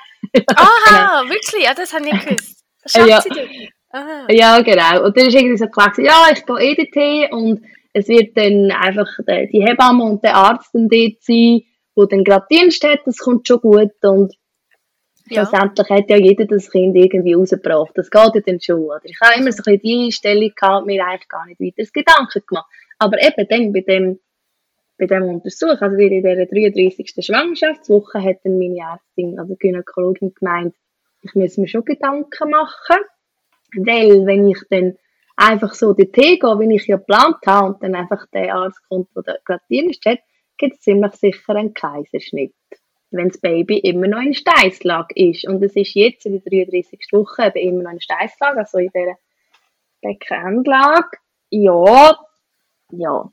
Aha, 0.57 1.23
wirklich? 1.29 1.65
Ja, 1.65 1.75
das 1.75 1.93
habe 1.93 2.05
ich 2.07 2.13
nicht 2.13 2.27
gewusst. 2.27 2.65
Was 2.85 2.95
Ja. 2.95 3.07
schafft 3.07 3.23
sie 3.25 3.31
denn? 3.31 3.49
Aha. 3.91 4.27
Ja, 4.31 4.61
genau. 4.63 5.05
Und 5.05 5.17
dann 5.17 5.27
ist 5.27 5.35
irgendwie 5.35 5.57
so 5.59 5.67
klar 5.69 5.91
gewesen, 5.91 6.07
ja, 6.07 6.27
ich 6.33 6.45
gehe 6.47 6.57
EDT 6.59 7.33
und 7.33 7.61
es 7.93 8.09
wird 8.09 8.37
dann 8.37 8.71
einfach 8.71 9.07
die, 9.29 9.63
Hebamme 9.63 10.03
und 10.05 10.25
der 10.25 10.35
Arzt 10.35 10.71
dann 10.75 10.89
dort 10.89 11.21
sein, 11.23 11.61
wo 11.95 12.07
dann 12.07 12.25
gerade 12.25 12.47
Dienst 12.51 12.83
hat, 12.85 13.01
das 13.05 13.19
kommt 13.19 13.47
schon 13.47 13.61
gut 13.61 13.93
und 14.03 14.33
Ja. 15.29 15.45
schlussendlich 15.47 15.89
hat 15.91 16.09
ja 16.11 16.17
jeder 16.17 16.47
das 16.47 16.71
Kind 16.71 16.97
irgendwie 16.97 17.35
rausgebracht. 17.35 17.93
Das 17.95 18.11
geht 18.11 18.35
ja 18.35 18.41
dann 18.45 18.61
schon. 18.61 18.81
Oder 18.81 19.01
ich 19.05 19.19
habe 19.21 19.39
immer 19.41 19.53
so 19.53 19.63
ein 19.67 19.79
bisschen 19.79 19.81
die 19.83 20.05
Einstellung 20.07 20.53
gehabt, 20.59 20.87
mir 20.87 21.05
eigentlich 21.07 21.29
gar 21.29 21.45
nicht 21.47 21.61
weiter 21.61 21.89
Gedanken 21.93 22.43
gemacht. 22.49 22.67
Aber 23.03 23.21
eben 23.21 23.49
dann 23.49 23.73
bei 23.73 23.81
dem, 23.81 24.21
bei 24.99 25.07
dem 25.07 25.25
Untersuch, 25.25 25.81
also 25.81 25.97
in 25.97 26.23
dieser 26.23 26.47
33. 26.47 27.13
Schwangerschaftswoche, 27.19 28.23
hat 28.23 28.39
dann 28.45 28.59
meine 28.59 28.79
Ärztin, 28.79 29.39
also 29.39 29.57
Gynäkologin 29.57 30.33
gemeint, 30.35 30.75
ich 31.23 31.35
muss 31.35 31.57
mir 31.57 31.69
schon 31.69 31.85
Gedanken 31.85 32.51
machen, 32.51 33.03
weil 33.77 34.27
wenn 34.27 34.49
ich 34.49 34.61
dann 34.71 34.97
einfach 35.37 35.75
so 35.75 35.93
dorthin 35.93 36.39
gehe, 36.39 36.61
wie 36.61 36.77
ich 36.77 36.87
ja 36.87 36.97
geplant 36.97 37.39
habe, 37.47 37.69
und 37.69 37.83
dann 37.83 37.95
einfach 37.95 38.27
der 38.33 38.55
Arzt 38.55 38.81
kommt, 38.89 39.09
der 39.17 39.41
gerade 39.45 39.63
Dienst 39.69 40.05
hat, 40.05 40.19
gibt 40.59 40.75
es 40.75 40.81
ziemlich 40.81 41.13
sicher 41.15 41.57
einen 41.57 41.75
Kaiserschnitt 41.75 42.55
wenn 43.13 43.29
das 43.29 43.39
Baby 43.39 43.79
immer 43.79 44.09
noch 44.09 44.23
in 44.23 44.35
Steißlage 44.35 45.15
ist. 45.15 45.47
Und 45.47 45.63
es 45.63 45.77
ist 45.77 45.95
jetzt 45.95 46.27
in 46.27 46.33
der 46.33 46.65
33. 46.65 46.99
Woche 47.13 47.47
eben 47.47 47.69
immer 47.69 47.83
noch 47.85 47.93
in 47.93 48.01
Steißlage, 48.01 48.59
also 48.59 48.79
in 48.79 48.91
dieser 48.95 49.19
Beckenendlage. 50.01 51.19
Ja, 51.51 52.19
ja. 52.93 53.29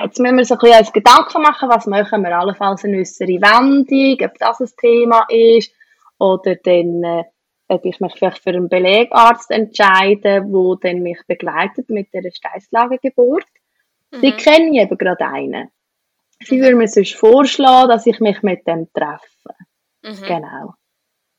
Jetzt 0.00 0.18
müssen 0.20 0.38
wir 0.38 0.44
so 0.44 0.54
ein 0.54 0.60
bisschen 0.60 0.78
uns 0.78 0.92
Gedanken 0.92 1.42
machen, 1.42 1.68
was 1.68 1.86
machen 1.86 2.22
wir 2.22 2.38
allenfalls 2.38 2.84
eine 2.84 2.98
äußere 2.98 3.28
Wendung, 3.28 4.26
ob 4.26 4.38
das 4.38 4.60
ein 4.60 4.70
Thema 4.78 5.26
ist, 5.28 5.72
oder 6.18 6.56
dann, 6.56 7.02
äh, 7.04 7.24
ob 7.68 7.84
ich 7.84 8.00
mich 8.00 8.12
vielleicht 8.14 8.38
für 8.42 8.50
einen 8.50 8.68
Belegarzt 8.68 9.50
entscheide, 9.50 10.42
der 10.42 10.76
dann 10.80 11.02
mich 11.02 11.18
begleitet 11.26 11.90
mit 11.90 12.12
der 12.14 12.30
Steißlagengeburt. 12.30 13.44
Sie 14.12 14.30
Mhm. 14.32 14.36
kennen 14.36 14.74
eben 14.74 14.98
gerade 14.98 15.26
einen. 15.26 15.70
Sie 16.44 16.60
würde 16.60 16.76
mir 16.76 16.88
sonst 16.88 17.14
vorschlagen, 17.14 17.88
dass 17.88 18.06
ich 18.06 18.18
mich 18.20 18.42
mit 18.42 18.66
dem 18.66 18.92
treffe. 18.92 19.54
Mhm. 20.02 20.26
Genau. 20.26 20.74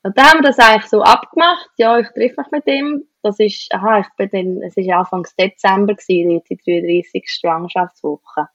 Und 0.02 0.16
dann 0.18 0.26
haben 0.26 0.38
wir 0.38 0.48
das 0.48 0.58
eigentlich 0.58 0.86
so 0.86 1.02
abgemacht. 1.02 1.70
Ja, 1.76 1.98
ich 1.98 2.08
treffe 2.08 2.40
mich 2.40 2.50
mit 2.50 2.66
ihm. 2.66 3.04
Das 3.24 3.40
ist, 3.40 3.72
aha, 3.72 4.00
ich 4.00 4.06
bin 4.18 4.28
dann, 4.30 4.62
es 4.62 4.76
ist 4.76 4.90
Anfang 4.90 5.26
Dezember 5.40 5.94
gewesen, 5.94 6.42
die 6.48 6.56
33. 6.56 7.24
Schwangerschaftswoche. 7.26 8.48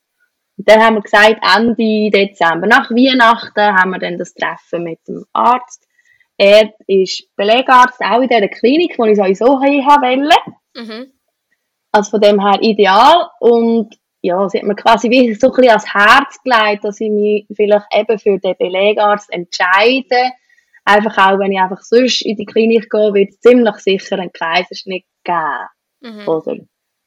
Und 0.57 0.69
dann 0.69 0.81
haben 0.81 0.95
wir 0.95 1.01
gesagt, 1.01 1.41
Ende 1.41 2.11
Dezember, 2.11 2.67
nach 2.67 2.91
Weihnachten, 2.91 3.75
haben 3.75 3.89
wir 3.91 3.99
dann 3.99 4.19
das 4.19 4.33
Treffen 4.33 4.83
mit 4.83 4.99
dem 5.07 5.25
Arzt. 5.33 5.87
Er 6.37 6.73
ist 6.85 7.35
Belegarzt, 7.35 7.99
auch 8.01 8.21
in 8.21 8.29
dieser 8.29 8.47
Klinik, 8.47 8.99
wo 8.99 9.05
ich 9.05 9.17
sowieso 9.17 9.59
hin 9.59 9.83
wollte. 9.85 10.37
Mhm. 10.75 11.13
Also 11.91 12.11
von 12.11 12.21
dem 12.21 12.39
her 12.39 12.59
ideal. 12.61 13.29
Und 13.39 13.97
ja, 14.21 14.47
sie 14.49 14.59
hat 14.59 14.65
mir 14.65 14.75
quasi 14.75 15.09
wie 15.09 15.33
so 15.33 15.47
ein 15.47 15.53
bisschen 15.53 15.69
ans 15.69 15.93
Herz 15.93 16.43
gelegt, 16.43 16.83
dass 16.83 17.01
ich 17.01 17.09
mich 17.09 17.47
vielleicht 17.55 17.87
eben 17.93 18.19
für 18.19 18.37
den 18.37 18.55
Belegarzt 18.57 19.33
entscheide. 19.33 20.31
Einfach 20.89 21.17
auch, 21.19 21.37
wenn 21.37 21.51
ich 21.51 21.59
einfach 21.59 21.81
sonst 21.81 22.23
in 22.23 22.35
die 22.35 22.45
Klinik 22.45 22.89
gehe, 22.89 23.13
wird 23.13 23.29
es 23.29 23.39
ziemlich 23.41 23.75
sicher 23.75 24.17
einen 24.17 24.31
Kaiserschnitt 24.31 25.05
geben. 25.23 25.67
Mhm. 26.01 26.27
Oder? 26.27 26.57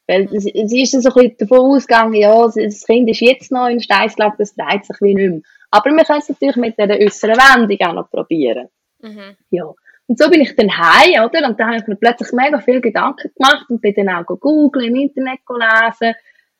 Weil 0.07 0.29
sie 0.29 0.53
sie 0.67 0.83
ist 0.83 0.93
so 0.93 1.09
ein 1.09 1.15
bisschen 1.15 1.37
davon 1.39 1.75
ausgegangen, 1.75 2.15
ja, 2.15 2.45
das 2.45 2.85
Kind 2.85 3.11
ist 3.11 3.21
jetzt 3.21 3.51
noch 3.51 3.67
in 3.69 3.81
Steißlage, 3.81 4.37
das 4.39 4.55
dreht 4.55 4.85
sich 4.85 4.97
wie 5.01 5.15
nicht 5.15 5.31
mehr. 5.31 5.41
Aber 5.73 5.91
wir 5.91 6.05
können 6.05 6.21
es 6.21 6.29
natürlich 6.29 6.57
mit 6.57 6.79
dieser 6.79 6.97
äußeren 6.97 7.35
Wendung 7.35 7.89
auch 7.89 7.95
noch 7.95 8.11
probieren. 8.11 8.69
Mhm. 9.01 9.37
Ja. 9.51 9.65
Und 10.07 10.19
so 10.19 10.31
bin 10.31 10.43
ich 10.43 10.55
dann 10.55 10.71
heim, 10.71 11.25
oder? 11.25 11.49
Und 11.49 11.59
da 11.59 11.67
habe 11.67 11.79
ich 11.79 11.87
mir 11.89 11.97
plötzlich 11.97 12.31
mega 12.33 12.61
viel 12.61 12.81
Gedanken 12.81 13.33
gemacht 13.35 13.67
und 13.69 13.81
bin 13.81 13.95
dann 13.95 14.11
auch 14.11 14.27
googeln, 14.27 14.95
im 14.95 14.97
Internet 14.97 15.41
lesen. 15.49 16.15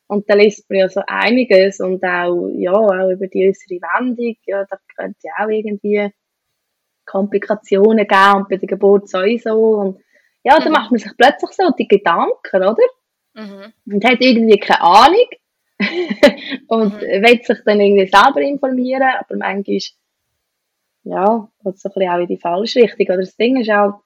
Und 0.07 0.29
da 0.29 0.35
liest 0.35 0.69
man 0.69 0.79
ja 0.79 0.89
so 0.89 1.01
einiges 1.07 1.79
und 1.79 2.03
auch, 2.03 2.49
ja, 2.55 2.73
auch 2.73 3.11
über 3.11 3.27
die 3.27 3.47
äußere 3.47 3.79
Wendung. 3.79 4.35
Ja, 4.45 4.65
da 4.65 4.77
könnte 4.97 5.19
ja 5.23 5.45
auch 5.45 5.49
irgendwie 5.49 6.11
Komplikationen 7.05 8.07
geben 8.07 8.35
und 8.35 8.49
bei 8.49 8.57
der 8.57 8.67
Geburt 8.67 9.09
sowieso. 9.09 9.57
Und 9.75 10.01
ja, 10.43 10.57
da 10.59 10.65
Mhm. 10.65 10.71
macht 10.73 10.91
man 10.91 10.99
sich 10.99 11.11
plötzlich 11.17 11.51
so 11.51 11.69
die 11.77 11.87
Gedanken, 11.87 12.55
oder? 12.55 12.77
Mhm. 13.35 13.73
Und 13.91 14.05
hat 14.05 14.17
irgendwie 14.19 14.57
keine 14.59 14.81
Ahnung. 14.81 15.27
und 16.67 16.93
Mhm. 16.95 16.99
will 17.01 17.43
sich 17.43 17.57
dann 17.65 17.79
irgendwie 17.81 18.07
selber 18.07 18.41
informieren, 18.41 19.03
aber 19.19 19.35
manchmal, 19.37 19.79
ja, 21.03 21.49
geht 21.63 21.79
so 21.79 21.89
ein 21.89 21.93
bisschen 21.93 22.09
auch 22.09 22.19
in 22.19 22.27
die 22.27 22.37
falsche 22.37 22.79
Richtung. 22.81 23.05
Oder 23.07 23.17
das 23.17 23.35
Ding 23.35 23.59
ist 23.59 23.69
auch, 23.69 24.01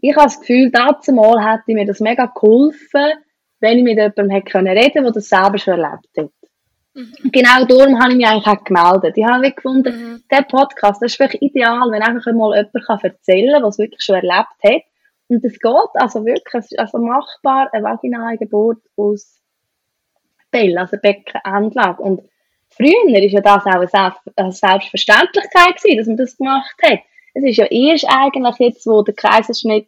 ich 0.00 0.14
habe 0.14 0.24
das 0.26 0.40
Gefühl, 0.40 0.70
dazu 0.70 1.12
mal 1.12 1.44
hätte 1.44 1.74
mir 1.74 1.84
das 1.84 2.00
mega 2.00 2.26
geholfen, 2.26 3.12
wenn 3.60 3.78
ich 3.78 3.84
mit 3.84 3.96
jemandem 3.98 4.30
hätte 4.30 4.50
können 4.50 4.78
reden, 4.78 5.02
der 5.02 5.12
das 5.12 5.28
selber 5.28 5.58
schon 5.58 5.80
erlebt 5.80 6.08
hat. 6.16 6.30
Mhm. 6.98 7.30
Genau 7.30 7.64
darum 7.64 8.00
habe 8.00 8.10
ich 8.10 8.16
mich 8.16 8.26
eigentlich 8.26 8.46
auch 8.46 8.64
gemeldet. 8.64 9.16
Ich 9.16 9.24
habe 9.24 9.42
wirklich 9.42 9.56
gefunden, 9.56 9.94
Mhm. 9.94 10.22
der 10.30 10.42
Podcast, 10.42 11.00
das 11.00 11.12
ist 11.12 11.16
vielleicht 11.16 11.40
ideal, 11.40 11.90
wenn 11.90 12.02
einfach 12.02 12.32
mal 12.32 12.56
jemand 12.56 12.86
kann 12.86 12.98
erzählen 13.02 13.54
kann, 13.54 13.62
was 13.62 13.78
wirklich 13.78 14.02
schon 14.02 14.16
erlebt 14.16 14.58
hat. 14.64 14.82
Und 15.28 15.44
es 15.44 15.58
geht 15.60 15.90
also 15.94 16.24
wirklich, 16.24 16.54
es 16.54 16.72
ist 16.72 16.78
also 16.78 16.98
machbar, 16.98 17.68
eine 17.72 17.84
vaginale 17.84 18.38
Geburt 18.38 18.78
aus 18.96 19.40
Bell, 20.50 20.76
also 20.78 20.96
Beckenendlage. 20.96 22.02
Und 22.02 22.22
früher 22.70 23.22
ist 23.22 23.32
ja 23.32 23.40
das 23.42 23.64
auch 23.64 23.66
eine, 23.66 23.86
Selbst 23.86 24.20
eine 24.36 24.52
Selbstverständlichkeit 24.52 25.76
gewesen, 25.76 25.98
dass 25.98 26.06
man 26.06 26.16
das 26.16 26.36
gemacht 26.36 26.76
hat. 26.82 27.00
Es 27.34 27.44
ist 27.44 27.56
ja 27.58 27.66
erst 27.66 28.06
eigentlich 28.08 28.56
jetzt, 28.58 28.86
wo 28.86 29.02
der 29.02 29.14
Kaiserschnitt 29.14 29.86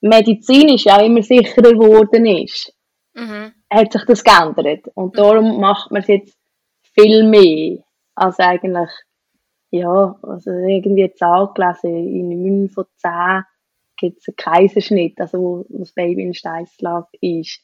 medizinisch 0.00 0.84
ja 0.86 1.00
immer 1.02 1.22
sicherer 1.22 1.72
geworden 1.72 2.24
ist, 2.24 2.72
Mhm. 3.14 3.52
hat 3.70 3.92
sich 3.92 4.04
das 4.06 4.24
geändert. 4.24 4.88
Und 4.94 5.18
darum 5.18 5.60
macht 5.60 5.90
man 5.90 6.02
es 6.02 6.08
jetzt 6.08 6.38
viel 6.94 7.24
mehr 7.24 7.78
als 8.14 8.38
eigentlich, 8.38 8.90
ja, 9.70 10.18
also 10.22 10.50
irgendwie 10.50 11.02
jetzt 11.02 11.22
angelesen, 11.22 11.94
in 11.94 12.62
9 12.62 12.70
von 12.70 12.84
10 12.96 13.44
gibt 13.96 14.18
es 14.20 14.28
einen 14.28 14.36
Kaiserschnitt, 14.36 15.20
also 15.20 15.38
wo, 15.38 15.66
wo 15.68 15.78
das 15.78 15.92
Baby 15.92 16.22
in 16.22 16.34
Steißlage 16.34 17.08
ist. 17.20 17.60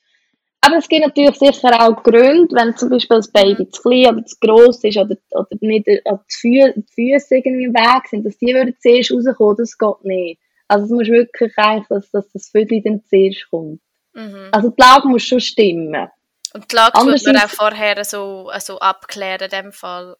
Aber 0.60 0.76
es 0.76 0.88
gibt 0.88 1.06
natürlich 1.06 1.36
sicher 1.36 1.70
auch 1.80 2.02
Gründe, 2.02 2.54
wenn 2.54 2.76
zum 2.76 2.90
Beispiel 2.90 3.18
das 3.18 3.30
Baby 3.30 3.68
zu 3.68 3.82
klein 3.82 4.14
oder 4.14 4.24
zu 4.24 4.36
gross 4.40 4.82
ist 4.84 4.96
oder, 4.96 5.16
oder 5.30 5.48
nicht, 5.60 5.86
oder 5.86 6.24
die, 6.28 6.34
Fü 6.34 6.72
die 6.74 7.12
Füße 7.14 7.36
irgendwie 7.36 7.64
im 7.64 7.74
Weg 7.74 8.06
sind, 8.08 8.26
dass 8.26 8.38
die 8.38 8.54
würden 8.54 8.74
zuerst 8.80 9.12
rauskommen, 9.12 9.56
das 9.56 9.78
geht 9.78 10.04
nicht. 10.04 10.40
Also 10.66 10.84
es 10.86 10.90
muss 10.90 11.08
wirklich 11.08 11.52
eigentlich, 11.56 11.88
dass, 11.88 12.10
dass 12.10 12.30
das 12.32 12.48
Viertel 12.50 12.82
dann 12.82 13.02
zuerst 13.04 13.48
kommt. 13.50 13.80
Mhm. 14.18 14.48
Also 14.52 14.70
die 14.70 14.80
Lage 14.82 15.08
muss 15.08 15.22
schon 15.22 15.40
stimmen. 15.40 16.08
Und 16.54 16.72
die 16.72 16.76
Lage 16.76 16.92
tut 16.98 17.26
man 17.26 17.36
auch 17.36 17.48
vorher 17.48 18.04
so, 18.04 18.50
so 18.58 18.78
abklären 18.78 19.42
in 19.42 19.50
dem 19.50 19.72
Fall. 19.72 20.16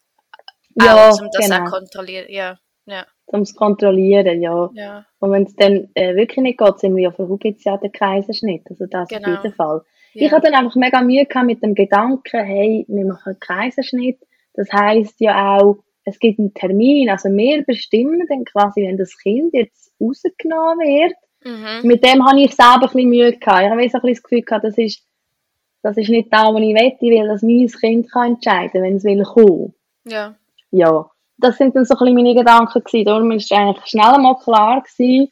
Ja, 0.81 1.09
auch, 1.09 1.21
um 1.21 1.29
das 1.31 1.51
auch 1.51 1.57
genau. 1.57 1.69
kontrollieren. 1.69 2.25
Ja, 2.29 2.57
ja, 2.85 3.05
Um 3.25 3.41
es 3.41 3.55
kontrollieren, 3.55 4.41
ja. 4.41 4.69
ja. 4.73 5.05
Und 5.19 5.31
wenn 5.31 5.43
es 5.43 5.55
dann 5.55 5.89
äh, 5.95 6.15
wirklich 6.15 6.37
nicht 6.37 6.59
geht, 6.59 6.79
sind 6.79 6.95
wir 6.95 7.03
ja 7.03 7.11
für 7.11 7.37
gibt 7.37 7.57
es 7.59 7.63
ja 7.65 7.77
den 7.77 7.91
Kaiserschnitt. 7.91 8.63
Also 8.69 8.85
das 8.85 9.09
Genau. 9.09 9.37
auf 9.37 9.43
jeden 9.43 9.55
Fall. 9.55 9.81
ja. 10.13 10.25
Ich 10.25 10.31
hatte 10.31 10.49
dann 10.51 10.65
einfach 10.65 10.75
mega 10.75 11.01
Mühe 11.01 11.25
gehabt 11.25 11.45
mit 11.47 11.61
dem 11.61 11.75
Gedanken, 11.75 12.43
hey, 12.43 12.85
wir 12.87 13.05
machen 13.05 13.33
einen 13.33 13.39
Kaiserschnitt. 13.39 14.19
Das 14.53 14.71
heisst 14.71 15.19
ja 15.19 15.57
auch, 15.57 15.83
es 16.05 16.19
gibt 16.19 16.39
einen 16.39 16.53
Termin. 16.53 17.09
Also 17.09 17.29
wir 17.29 17.63
bestimmen 17.65 18.25
dann 18.29 18.45
quasi, 18.45 18.81
wenn 18.81 18.97
das 18.97 19.17
Kind 19.17 19.53
jetzt 19.53 19.91
rausgenommen 19.99 20.79
wird. 20.79 21.13
Mhm. 21.43 21.81
Mit 21.83 22.03
dem 22.03 22.25
habe 22.25 22.41
ich 22.41 22.53
selber 22.53 22.73
ein 22.73 22.81
bisschen 22.81 23.09
Mühe 23.09 23.37
gehabt. 23.37 23.61
Ich 23.61 23.69
habe 23.69 23.81
ein 23.81 23.89
bisschen 23.89 24.01
das 24.01 24.23
Gefühl 24.23 24.41
gehabt, 24.41 24.65
das 24.65 24.77
ist, 24.77 25.03
das 25.81 25.97
ist 25.97 26.09
nicht 26.09 26.31
da, 26.31 26.53
was 26.53 26.61
ich. 26.61 26.75
Ich 26.75 27.01
will, 27.01 27.27
dass 27.27 27.41
mein 27.41 27.67
Kind 27.67 28.11
kann 28.11 28.33
entscheiden 28.33 28.71
kann, 28.71 28.83
wenn 28.83 28.95
es 28.97 29.03
will 29.03 29.23
kommen. 29.23 29.73
Ja. 30.05 30.35
Ja, 30.71 31.09
das 31.37 31.57
sind 31.57 31.75
dann 31.75 31.85
so 31.85 31.95
ein 31.95 31.99
bisschen 31.99 32.15
meine 32.15 32.35
Gedanken 32.35 32.83
gewesen. 32.83 33.05
Darum 33.05 33.31
ist 33.31 33.51
eigentlich 33.51 33.85
schnell 33.85 34.13
einmal 34.13 34.35
klar 34.37 34.81
gewesen, 34.81 35.31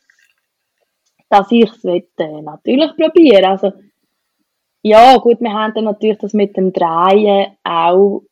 dass 1.29 1.51
ich 1.51 1.69
es 1.69 1.83
äh, 1.83 2.41
natürlich 2.41 2.95
probieren 2.95 3.45
Also, 3.45 3.73
ja, 4.81 5.17
gut, 5.17 5.41
wir 5.41 5.51
haben 5.51 5.73
dann 5.73 5.83
natürlich 5.83 6.17
das 6.19 6.33
mit 6.33 6.55
dem 6.55 6.71
Drehen 6.71 7.57
auch, 7.63 8.23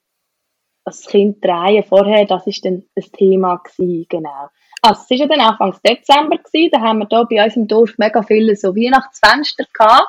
das 0.85 1.05
Kind 1.05 1.43
drehen 1.43 1.83
vorher, 1.83 2.25
das 2.25 2.45
ist 2.47 2.63
dann 2.63 2.83
das 2.95 3.11
Thema 3.11 3.57
gewesen, 3.57 4.05
genau. 4.07 4.49
Also, 4.85 5.01
es 5.01 5.11
ist 5.11 5.19
ja 5.19 5.27
dann 5.27 5.41
Anfang 5.41 5.75
Dezember 5.83 6.37
gewesen, 6.37 6.69
da 6.71 6.79
haben 6.79 6.99
wir 6.99 7.05
da 7.07 7.23
bei 7.23 7.43
uns 7.43 7.55
im 7.55 7.67
Dorf 7.67 7.97
mega 7.97 8.21
viele 8.21 8.55
so 8.55 8.75
Weihnachtsfenster 8.75 9.65
gehabt. 9.73 10.07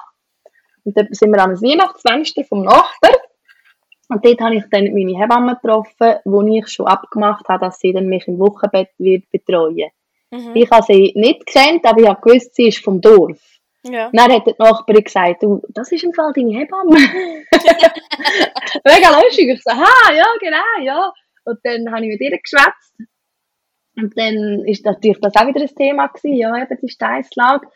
Und 0.85 0.97
dann 0.97 1.09
sind 1.13 1.33
wir 1.33 1.43
an 1.43 1.51
das 1.51 1.63
Weihnachtsfenster 1.63 2.45
vom 2.45 2.63
Nachbar. 2.63 3.17
Und 4.09 4.25
dort 4.25 4.41
habe 4.41 4.57
ich 4.57 4.65
dann 4.71 4.85
meine 4.93 5.19
Hebamme 5.19 5.59
getroffen, 5.61 6.17
wo 6.25 6.43
ich 6.43 6.69
schon 6.69 6.87
abgemacht 6.87 7.49
habe, 7.49 7.65
dass 7.65 7.79
sie 7.79 7.95
dann 7.95 8.07
mich 8.07 8.29
im 8.29 8.39
Wochenbett 8.39 8.91
wird 8.99 9.25
betreuen. 9.31 9.91
Mhm. 10.31 10.53
Ich 10.55 10.71
habe 10.71 10.83
sie 10.83 11.13
nicht 11.17 11.47
gekannt, 11.47 11.85
aber 11.85 12.01
ich 12.03 12.09
habe 12.09 12.21
gewusst, 12.21 12.55
sie 12.55 12.69
ist 12.69 12.85
vom 12.85 13.01
Dorf. 13.01 13.41
Ja. 13.83 14.11
Dann 14.13 14.33
hat 14.33 14.47
die 14.47 14.55
Nachbarin 14.59 15.05
gesagt, 15.05 15.43
du, 15.43 15.63
das 15.71 15.91
ist 15.91 16.05
im 16.05 16.13
Fall 16.13 16.33
deine 16.35 16.53
Hebamme. 16.53 16.97
Mega 18.85 19.21
lustig. 19.21 19.49
Ich 19.49 19.63
so, 19.63 19.73
ha, 19.73 20.13
ja, 20.13 20.27
genau, 20.39 20.85
ja. 20.85 21.13
Und 21.45 21.59
dann 21.65 21.91
habe 21.91 22.05
ich 22.05 22.13
mit 22.13 22.21
ihr 22.21 22.39
geschwätzt. 22.39 22.95
Und 23.97 24.17
dann 24.19 24.65
ist 24.67 24.85
natürlich 24.85 25.21
das 25.21 25.35
auch 25.37 25.47
wieder 25.47 25.63
ein 25.63 25.75
Thema 25.75 26.07
gewesen, 26.09 26.37
ja, 26.37 26.57
eben 26.57 26.79
die 26.81 26.89
Steißlage. 26.89 27.67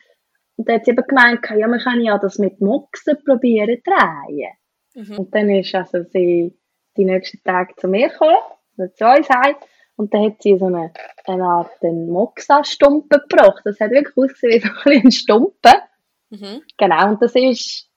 Und 0.56 0.68
dann 0.68 0.76
hat 0.76 0.84
sie 0.84 0.90
eben 0.90 1.06
gemeint, 1.06 1.40
ja, 1.56 1.66
man 1.66 1.80
kann 1.80 2.00
ja 2.00 2.18
das 2.18 2.38
mit 2.38 2.60
Moxen 2.60 3.16
probieren 3.24 3.80
drehen. 3.82 4.52
Mhm. 4.94 5.18
Und 5.18 5.34
dann 5.34 5.48
ist 5.50 5.74
also 5.74 6.02
sie 6.02 6.54
die 6.96 7.04
nächsten 7.04 7.42
Tage 7.42 7.74
zu 7.76 7.88
mir 7.88 8.08
gekommen, 8.08 8.36
zu 8.76 9.04
uns 9.06 9.28
heim. 9.30 9.56
Und 9.96 10.12
dann 10.12 10.24
hat 10.24 10.42
sie 10.42 10.58
so 10.58 10.66
eine, 10.66 10.92
eine 11.26 11.44
Art 11.44 11.82
Moxa-Stumpen 11.82 13.20
gebracht. 13.28 13.62
Das 13.64 13.80
hat 13.80 13.90
wirklich 13.90 14.16
ausgesehen 14.16 14.62
wie 14.84 15.00
so 15.00 15.06
ein 15.06 15.10
Stumpen. 15.10 15.74
Mhm. 16.30 16.62
Genau, 16.76 17.08
und 17.08 17.22
das 17.22 17.34
ist 17.34 17.88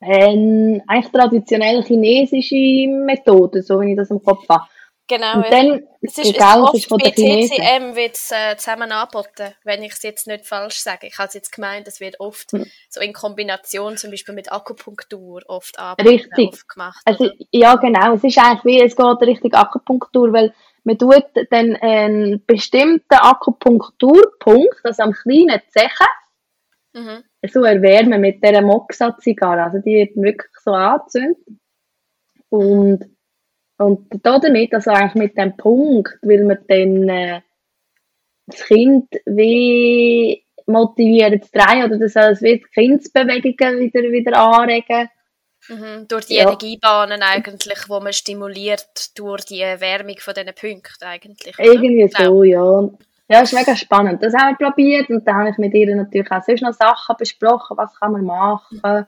eine 0.00 0.82
eigentlich 0.86 1.12
traditionell 1.12 1.82
chinesische 1.82 2.88
Methode, 2.88 3.62
so 3.62 3.80
wie 3.80 3.92
ich 3.92 3.96
das 3.96 4.10
im 4.10 4.22
Kopf 4.22 4.48
habe. 4.48 4.64
Genau. 5.08 5.36
Und 5.36 5.50
dann, 5.50 5.88
es 6.02 6.18
ist, 6.18 6.38
oft 6.38 6.74
es 6.74 6.80
ist 6.80 6.88
von 6.88 6.98
bei. 6.98 7.10
TCM 7.10 7.96
wird 7.96 8.14
es 8.14 8.30
äh, 8.30 8.56
zusammen 8.58 8.92
angeboten, 8.92 9.54
wenn 9.64 9.82
ich 9.82 9.92
es 9.92 10.02
jetzt 10.02 10.26
nicht 10.26 10.46
falsch 10.46 10.76
sage. 10.80 11.06
Ich 11.06 11.16
habe 11.16 11.28
es 11.28 11.34
jetzt 11.34 11.50
gemeint, 11.50 11.88
es 11.88 11.98
wird 12.00 12.20
oft 12.20 12.52
Hm. 12.52 12.66
so 12.90 13.00
in 13.00 13.12
Kombination 13.14 13.96
zum 13.96 14.10
Beispiel 14.10 14.34
mit 14.34 14.52
Akupunktur 14.52 15.42
oft 15.46 15.78
angeboten, 15.78 16.08
Richtig. 16.14 16.48
oft 16.52 16.68
gemacht. 16.68 17.00
Also, 17.06 17.24
oder? 17.24 17.34
ja, 17.50 17.74
genau. 17.76 18.14
Es 18.14 18.22
ist 18.24 18.38
eigentlich 18.38 18.64
wie, 18.64 18.80
es 18.82 18.94
geht 18.94 19.20
Richtung 19.22 19.54
Akupunktur, 19.54 20.32
weil 20.32 20.54
man 20.84 20.98
tut 20.98 21.24
dann 21.50 21.76
einen 21.76 22.44
bestimmten 22.46 23.14
Akupunkturpunkt, 23.14 24.80
also 24.84 25.02
am 25.02 25.12
kleinen 25.12 25.60
Zechen, 25.68 26.06
Mhm. 26.94 27.22
so 27.50 27.64
erwärmen 27.64 28.20
mit 28.20 28.42
dieser 28.42 28.62
Moxa-Zigarre. 28.62 29.62
Also 29.64 29.78
die 29.78 29.94
wird 29.96 30.16
wirklich 30.16 30.50
so 30.62 30.72
angezündet. 30.72 31.38
Und, 32.48 33.04
und 33.78 34.06
damit, 34.22 34.74
also 34.74 34.90
eigentlich 34.90 35.14
mit 35.14 35.36
dem 35.38 35.56
Punkt, 35.56 36.18
will 36.22 36.44
man 36.44 36.58
dann 36.68 37.08
äh, 37.08 37.40
das 38.46 38.64
Kind 38.66 39.08
wie 39.26 40.44
motivieren 40.66 41.40
zu 41.42 41.50
drehen 41.52 41.84
oder 41.84 41.98
das 41.98 42.12
soll 42.12 42.32
es 42.32 42.42
wie 42.42 42.58
die 42.58 42.62
Kindsbewegungen 42.74 43.80
wieder, 43.80 44.02
wieder 44.02 44.36
anregen. 44.38 45.08
Mhm. 45.68 46.06
Durch 46.08 46.26
die 46.26 46.36
Ja. 46.36 46.42
Energiebahnen 46.42 47.22
eigentlich, 47.22 47.88
wo 47.88 48.00
man 48.00 48.12
stimuliert 48.12 49.18
durch 49.18 49.44
die 49.44 49.60
Erwärmung 49.60 50.16
von 50.18 50.34
diesen 50.34 50.54
Punkten 50.54 51.04
eigentlich. 51.04 51.58
oder? 51.58 51.66
Irgendwie 51.72 52.06
Genau. 52.08 52.30
so, 52.36 52.42
ja. 52.44 52.88
Ja, 53.30 53.42
ist 53.42 53.52
mega 53.52 53.76
spannend. 53.76 54.22
Das 54.22 54.32
haben 54.34 54.56
wir 54.58 54.68
probiert 54.68 55.10
und 55.10 55.26
dann 55.26 55.36
habe 55.36 55.50
ich 55.50 55.58
mit 55.58 55.74
ihr 55.74 55.94
natürlich 55.94 56.30
auch 56.30 56.42
sonst 56.42 56.62
noch 56.62 56.72
Sachen 56.72 57.14
besprochen, 57.18 57.76
was 57.76 57.94
kann 57.98 58.12
man 58.12 58.24
machen. 58.24 59.06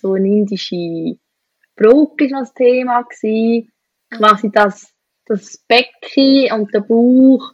So 0.00 0.12
eine 0.14 0.28
indische 0.28 1.16
Brücke 1.74 2.24
war 2.26 2.30
noch 2.30 2.40
das 2.40 2.54
Thema. 2.54 3.02
Gewesen. 3.02 3.72
Quasi 4.10 4.50
das, 4.52 4.92
das 5.26 5.58
Becken 5.68 6.52
und 6.52 6.72
der 6.72 6.80
Bauch. 6.80 7.52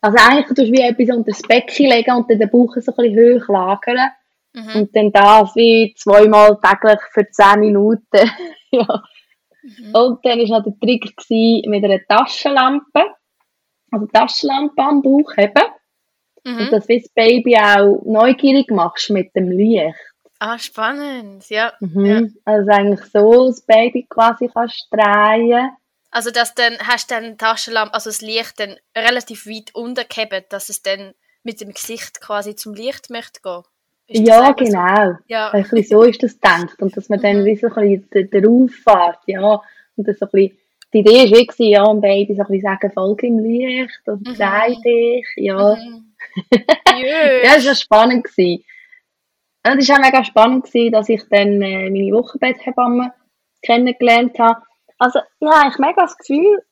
Also 0.00 0.18
eigentlich 0.18 0.46
tust 0.46 0.58
du 0.58 0.72
wie 0.72 0.80
etwas 0.80 1.16
unter 1.16 1.30
das 1.30 1.42
Becken 1.42 1.86
legen 1.86 2.16
und 2.16 2.30
dann 2.30 2.38
den 2.38 2.50
Bauch 2.50 2.74
so 2.76 2.92
ein 2.92 3.10
bisschen 3.10 3.40
hoch 3.40 3.48
lagern. 3.48 4.10
Mhm. 4.52 4.80
Und 4.80 4.96
dann 4.96 5.12
das 5.12 5.54
wie 5.54 5.94
zweimal 5.96 6.58
täglich 6.60 7.00
für 7.12 7.28
10 7.30 7.60
Minuten. 7.60 8.30
ja. 8.70 9.02
Mhm. 9.62 9.94
Und 9.94 10.24
dann 10.24 10.38
war 10.38 10.58
noch 10.58 10.64
der 10.64 10.78
Trick 10.80 11.16
gewesen 11.16 11.70
mit 11.70 11.84
einer 11.84 12.00
Taschenlampe. 12.08 13.04
Also 13.92 14.06
Taschenlampe 14.06 14.82
am 14.82 15.02
Bauch 15.02 15.36
haben. 15.36 15.72
Und 16.44 16.54
Mhm. 16.56 16.70
dass 16.70 16.86
du 16.86 16.98
das 16.98 17.08
Baby 17.10 17.56
auch 17.56 18.02
neugierig 18.06 18.70
machst 18.70 19.10
mit 19.10 19.34
dem 19.36 19.50
Licht. 19.50 19.94
Ah, 20.42 20.58
spannend, 20.58 21.48
ja. 21.50 21.72
Mhm. 21.80 22.34
Also 22.46 22.70
eigentlich 22.70 23.04
so 23.12 23.46
das 23.48 23.60
Baby 23.60 24.06
quasi 24.08 24.48
kannst 24.52 24.88
drehen. 24.90 25.70
Also 26.10 26.30
dass 26.30 26.54
dann 26.54 26.76
hast 26.80 27.10
du 27.10 27.14
dann 27.14 27.36
Taschenlampe, 27.38 27.94
also 27.94 28.08
das 28.10 28.20
Licht 28.22 28.58
dann 28.58 28.76
relativ 28.96 29.46
weit 29.46 29.74
untergehebt, 29.74 30.52
dass 30.52 30.68
es 30.70 30.82
dann 30.82 31.12
mit 31.44 31.60
dem 31.60 31.72
Gesicht 31.72 32.20
quasi 32.20 32.56
zum 32.56 32.74
Licht 32.74 33.10
möchte 33.10 33.40
gehen. 33.42 33.62
Ist 34.08 34.26
Ja, 34.26 34.40
einfach 34.40 34.58
so? 34.58 34.64
genau. 34.64 35.12
Ja. 35.28 35.50
Ein 35.50 35.62
bisschen 35.62 35.84
so 35.84 36.02
ist 36.04 36.22
das 36.22 36.32
gedacht. 36.34 36.80
Und 36.82 36.96
dass 36.96 37.08
man 37.10 37.20
dann 37.20 37.42
Mhm. 37.42 37.44
wie 37.44 37.56
so 37.56 37.68
ein 37.68 38.02
bisschen 38.08 38.30
darauf 38.30 38.70
fährt, 38.72 39.18
ja. 39.26 39.60
Und 39.96 40.08
das 40.08 40.18
so 40.18 40.26
ein 40.26 40.30
bisschen, 40.32 40.58
die 40.92 40.98
Idee 41.00 41.30
war 41.30 41.54
wie, 41.58 41.70
ja, 41.70 41.84
dem 41.86 42.00
Baby 42.00 42.34
so 42.34 42.40
ein 42.42 42.46
bisschen 42.48 42.62
sagen, 42.62 42.90
folge 42.92 43.26
im 43.28 43.38
Licht 43.40 44.00
und 44.06 44.26
Mhm. 44.26 44.34
dreh 44.34 44.74
dich, 44.84 45.26
ja. 45.36 45.76
Mhm. 45.76 46.06
Ja, 47.44 47.54
das 47.54 47.66
war 47.66 47.74
spannend. 47.74 48.24
Gewesen. 48.24 48.64
Und 49.66 49.78
es 49.78 49.88
war 49.88 49.96
auch 49.96 50.02
mega 50.02 50.24
spannend, 50.24 50.64
gewesen, 50.64 50.92
dass 50.92 51.08
ich 51.08 51.22
dann 51.28 51.60
äh, 51.60 51.90
meine 51.90 52.12
Wochenbetthebamme 52.12 53.12
kennengelernt 53.62 54.38
habe. 54.38 54.62
Also, 54.98 55.20
ja, 55.40 55.68
ich 55.68 55.74
habe 55.74 55.82
mega 55.82 56.02
das 56.02 56.16
Gefühl, 56.16 56.62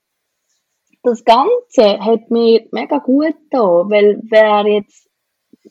das 1.03 1.25
Ganze 1.25 2.01
hat 2.01 2.31
mir 2.31 2.67
mega 2.73 2.99
gut 2.99 3.35
getan, 3.51 3.91
weil 3.91 4.21
wäre 4.31 4.69
jetzt 4.69 5.09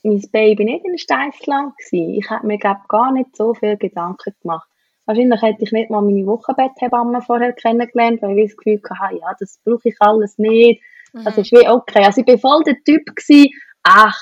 mein 0.02 0.22
Baby 0.32 0.64
nicht 0.64 0.84
in 0.84 0.92
der 0.92 0.98
Steißlage 0.98 1.72
gewesen, 1.76 2.14
ich 2.14 2.30
hätte 2.30 2.46
mir 2.46 2.58
glaub, 2.58 2.88
gar 2.88 3.12
nicht 3.12 3.36
so 3.36 3.54
viel 3.54 3.76
Gedanken 3.76 4.34
gemacht. 4.40 4.68
Wahrscheinlich 5.06 5.40
hätte 5.40 5.64
ich 5.64 5.72
nicht 5.72 5.90
mal 5.90 6.02
meine 6.02 6.26
Wochenbetthebamme 6.26 7.22
vorher 7.22 7.52
kennengelernt, 7.52 8.22
weil 8.22 8.38
ich 8.38 8.50
das 8.50 8.56
Gefühl 8.58 8.82
hatte, 9.00 9.16
ja, 9.16 9.34
das 9.38 9.58
brauche 9.64 9.88
ich 9.88 9.96
alles 10.00 10.36
nicht. 10.38 10.82
Mhm. 11.12 11.24
Das 11.24 11.38
ist 11.38 11.50
wie 11.50 11.68
okay. 11.68 12.04
Also 12.04 12.20
ich 12.20 12.26
war 12.26 12.38
voll 12.38 12.62
der 12.64 12.76
Typ, 12.84 13.06
gewesen, 13.06 13.50
ach, 13.82 14.18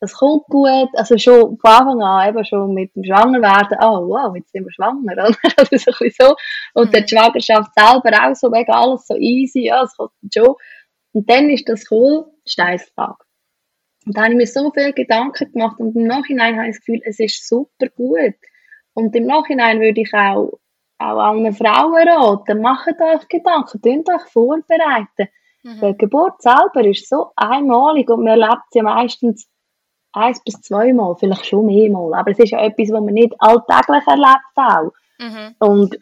das 0.00 0.12
kommt 0.14 0.44
gut. 0.46 0.88
Also 0.94 1.16
schon 1.18 1.58
von 1.58 1.70
Anfang 1.70 2.02
an, 2.02 2.28
eben 2.28 2.44
schon 2.44 2.74
mit 2.74 2.94
dem 2.94 3.04
Schwangerwerden, 3.04 3.78
oh 3.80 4.08
wow, 4.08 4.34
jetzt 4.36 4.52
sind 4.52 4.64
wir 4.64 4.72
schwanger, 4.72 5.12
oder? 5.12 5.36
Also 5.56 5.76
so 5.76 5.90
ein 5.90 5.96
bisschen 5.98 6.10
so. 6.18 6.36
Und 6.74 6.92
Mhm. 6.92 7.04
die 7.04 7.08
Schwangerschaft 7.08 7.70
selber 7.74 8.10
auch 8.26 8.34
so, 8.34 8.50
mega 8.50 8.72
alles 8.74 9.06
so 9.06 9.16
easy, 9.16 9.66
ja, 9.66 9.82
es 9.82 9.96
kommt 9.96 10.12
dann 10.22 10.30
schon. 10.32 10.54
Und 11.12 11.30
dann 11.30 11.48
ist 11.50 11.68
das 11.68 11.90
cool, 11.90 12.26
Steißlage. 12.46 13.24
Und 14.04 14.16
da 14.16 14.22
habe 14.22 14.32
ich 14.32 14.36
mir 14.36 14.46
so 14.46 14.70
viele 14.72 14.92
Gedanken 14.92 15.52
gemacht 15.52 15.80
und 15.80 15.96
im 15.96 16.06
Nachhinein 16.06 16.56
habe 16.58 16.68
ich 16.68 16.76
das 16.76 16.84
Gefühl, 16.84 17.00
es 17.04 17.18
ist 17.18 17.48
super 17.48 17.88
gut. 17.96 18.34
Und 18.94 19.16
im 19.16 19.26
Nachhinein 19.26 19.80
würde 19.80 20.00
ich 20.02 20.12
auch, 20.14 20.58
auch 20.98 21.18
allen 21.18 21.52
Frauen 21.52 22.08
raten, 22.08 22.60
macht 22.60 23.00
euch 23.00 23.28
Gedanken, 23.28 23.80
könnt 23.82 24.08
euch 24.08 24.22
vorbereiten. 24.30 25.28
Mhm. 25.64 25.80
Die 25.80 25.98
Geburt 25.98 26.40
selber 26.40 26.84
ist 26.86 27.08
so 27.08 27.32
einmalig 27.34 28.08
und 28.10 28.24
man 28.24 28.40
erlebt 28.40 28.62
sie 28.70 28.82
meistens 28.82 29.48
eins 30.16 30.42
bis 30.42 30.60
zweimal, 30.60 31.14
vielleicht 31.16 31.46
schon 31.46 31.66
mehrmal. 31.66 32.14
Aber 32.14 32.30
es 32.30 32.38
ist 32.38 32.50
ja 32.50 32.64
etwas, 32.64 32.90
was 32.90 33.00
man 33.00 33.14
nicht 33.14 33.34
alltäglich 33.38 34.06
erlebt 34.06 34.56
auch. 34.56 34.92
Mhm. 35.18 35.54
Und 35.58 35.96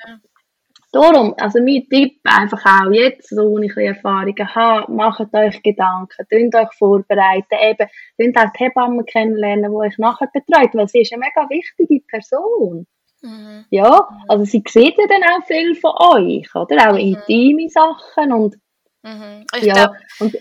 darum, 0.93 1.35
also 1.39 1.61
mein 1.61 1.87
Tipp 1.91 2.21
einfach 2.25 2.65
auch 2.65 2.91
jetzt, 2.93 3.29
so 3.29 3.51
wo 3.51 3.59
ich 3.59 3.77
Erfahrungen 3.77 4.55
habe, 4.55 4.93
macht 4.93 5.35
euch 5.35 5.63
Gedanken, 5.63 6.27
könnt 6.31 6.55
euch 6.55 6.73
vorbereiten, 6.79 7.57
eben, 7.61 7.89
könnt 8.19 8.37
auch 8.37 8.53
die 8.53 8.65
Hebamme 8.65 9.05
kennenlernen, 9.05 9.71
die 9.71 9.77
euch 9.77 9.99
nachher 9.99 10.29
betreut, 10.33 10.71
weil 10.75 10.89
sie 10.89 11.03
ist 11.03 11.13
eine 11.13 11.21
mega 11.21 11.49
wichtige 11.51 12.01
Person. 12.09 12.87
Mhm. 13.23 13.65
Ja, 13.71 14.09
also 14.29 14.45
sie 14.45 14.63
sieht 14.69 14.97
ja 14.99 15.07
dann 15.09 15.23
auch 15.23 15.47
viel 15.47 15.75
von 15.77 15.93
euch, 16.15 16.55
oder? 16.55 16.91
Auch 16.91 16.95
Mhm. 16.95 16.99
intime 16.99 17.69
Sachen 17.69 18.33
und, 18.33 18.57
Mhm. 19.03 19.45
Ich 19.55 19.65
ja, 19.65 19.75
glaube, 19.75 19.97
und 20.21 20.37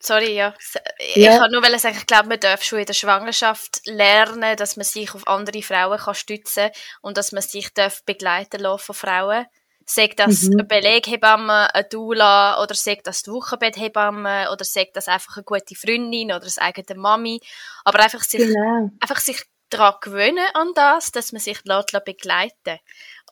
sorry, 0.00 0.34
ja. 0.34 0.54
Ich 0.98 1.16
Ja. 1.16 1.38
kann 1.38 1.50
nur 1.52 1.78
sagen, 1.78 1.96
ich 1.98 2.06
glaube, 2.06 2.28
man 2.28 2.40
darf 2.40 2.62
schon 2.62 2.80
in 2.80 2.86
der 2.86 2.94
Schwangerschaft 2.94 3.82
lernen, 3.86 4.56
dass 4.56 4.76
man 4.76 4.84
sich 4.84 5.14
auf 5.14 5.26
andere 5.26 5.62
Frauen 5.62 5.98
kann 5.98 6.14
stützen 6.14 6.70
und 7.02 7.16
dass 7.16 7.32
man 7.32 7.42
sich 7.42 7.72
darf 7.74 8.04
begleiten 8.04 8.60
lassen 8.60 8.82
von 8.84 8.94
Frauen. 8.94 9.46
Sagt 9.86 10.20
das 10.20 10.42
Mhm. 10.42 10.52
eine 10.52 10.64
Beleghebamme, 10.64 11.74
eine 11.74 11.84
Doula 11.84 12.62
oder 12.62 12.74
sagt 12.74 13.06
das 13.08 13.22
die 13.24 13.30
Wochenbetthebamme 13.32 14.50
oder 14.52 14.64
sagt 14.64 14.94
das 14.96 15.08
einfach 15.08 15.36
eine 15.36 15.44
gute 15.44 15.74
Freundin 15.74 16.30
oder 16.30 16.40
das 16.40 16.58
eigene 16.58 16.98
Mami. 16.98 17.40
Aber 17.84 17.98
einfach 18.00 18.22
sich 18.22 18.40
genau. 18.40 18.90
einfach 19.00 19.18
sich 19.18 19.42
daran 19.68 19.94
gewöhnen 20.00 20.46
an 20.54 20.72
das, 20.74 21.10
dass 21.12 21.32
man 21.32 21.40
sich 21.40 21.64
lässt, 21.64 22.04
begleiten 22.04 22.78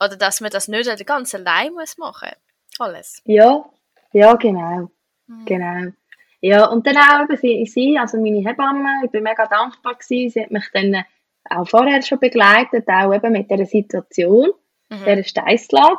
Oder 0.01 0.17
dass 0.17 0.41
man 0.41 0.51
das 0.51 0.69
nicht 0.69 1.07
ganz 1.07 1.35
allein 1.35 1.73
muss 1.75 1.97
machen 1.99 2.31
Alles. 2.79 3.23
Ja, 3.25 3.65
ja, 4.13 4.35
genau. 4.35 4.91
Mhm. 5.27 5.45
Genau. 5.45 5.93
Ja, 6.41 6.67
und 6.67 6.87
dann 6.87 6.97
auch 6.97 7.23
eben 7.25 7.37
sie, 7.37 7.67
sie, 7.67 7.99
also 7.99 8.17
meine 8.19 8.39
Hebamme, 8.49 9.01
ich 9.05 9.11
bin 9.11 9.25
mega 9.25 9.47
dankbar 9.47 9.95
gewesen, 9.97 10.31
sie 10.31 10.43
hat 10.43 10.51
mich 10.51 10.65
dann 10.73 11.05
auch 11.51 11.69
vorher 11.69 12.01
schon 12.03 12.21
begleitet, 12.21 12.87
auch 12.89 13.13
eben 13.13 13.33
mit 13.33 13.51
dieser 13.51 13.67
Situation, 13.67 14.51
Mhm. 14.91 15.05
dieser 15.05 15.25
Steißlage. 15.25 15.99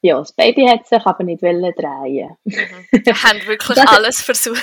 Ja, 0.00 0.18
das 0.18 0.32
Baby 0.32 0.66
hat 0.66 0.86
sich 0.86 1.04
aber 1.04 1.24
nicht 1.24 1.42
wollen 1.42 1.72
drehen. 1.74 2.36
Mhm. 2.44 2.52
Wir 3.04 3.14
haben 3.22 3.46
wirklich 3.46 3.78
alles 3.88 4.20
versucht. 4.22 4.62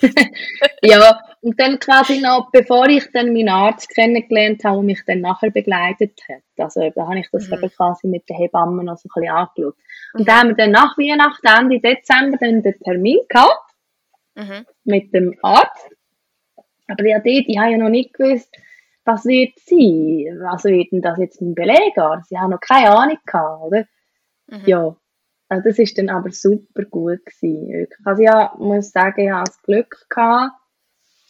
ja, 0.82 1.20
und 1.42 1.58
dann 1.60 1.78
quasi 1.78 2.20
noch, 2.20 2.50
bevor 2.52 2.86
ich 2.88 3.04
dann 3.12 3.32
meinen 3.32 3.48
Arzt 3.48 3.88
kennengelernt 3.94 4.64
habe, 4.64 4.78
und 4.78 4.86
mich 4.86 5.00
dann 5.06 5.20
nachher 5.20 5.50
begleitet 5.50 6.18
hat. 6.28 6.42
Also 6.58 6.90
da 6.94 7.06
habe 7.06 7.18
ich 7.18 7.28
das 7.32 7.48
Mhm. 7.48 7.54
eben 7.54 7.70
quasi 7.70 8.06
mit 8.08 8.28
der 8.28 8.36
Hebamme 8.36 8.84
noch 8.84 8.96
so 8.98 9.08
ein 9.08 9.20
bisschen 9.20 9.36
angeschaut. 9.36 9.74
Und 10.14 10.28
dann 10.28 10.36
haben 10.38 10.48
wir 10.50 10.56
dann 10.56 10.70
nach 10.70 10.96
Weihnachten, 10.96 11.46
Ende 11.46 11.80
Dezember, 11.80 12.36
dann 12.38 12.62
den 12.62 12.78
Termin 12.80 13.18
gehabt. 13.28 13.65
Mhm. 14.36 14.66
mit 14.84 15.12
dem 15.12 15.36
Arzt. 15.42 15.90
Aber 16.88 17.04
ja, 17.04 17.18
dort, 17.18 17.26
ich 17.48 17.58
habe 17.58 17.72
ja 17.72 17.78
noch 17.78 17.88
nicht 17.88 18.14
gewusst, 18.14 18.54
was 19.04 19.24
wird 19.24 19.58
sein? 19.58 20.38
Was 20.42 20.64
wird 20.64 20.92
denn 20.92 21.02
das 21.02 21.18
jetzt 21.18 21.40
ein 21.40 21.54
Beleger? 21.54 22.22
Sie 22.28 22.38
haben 22.38 22.50
noch 22.50 22.60
keine 22.60 22.90
Ahnung 22.90 23.18
gehabt, 23.24 23.62
oder? 23.62 23.86
Mhm. 24.48 24.62
Ja. 24.66 24.96
Also 25.48 25.68
das 25.68 25.78
ist 25.78 25.96
dann 25.96 26.08
aber 26.08 26.30
super 26.30 26.84
gut 26.84 27.24
gewesen. 27.24 27.68
wirklich. 27.68 28.06
Also 28.06 28.22
ja, 28.22 28.54
muss 28.58 28.90
sagen, 28.90 29.20
ich 29.20 29.30
habe 29.30 29.44
das 29.44 29.62
Glück 29.62 30.06
gehabt, 30.08 30.52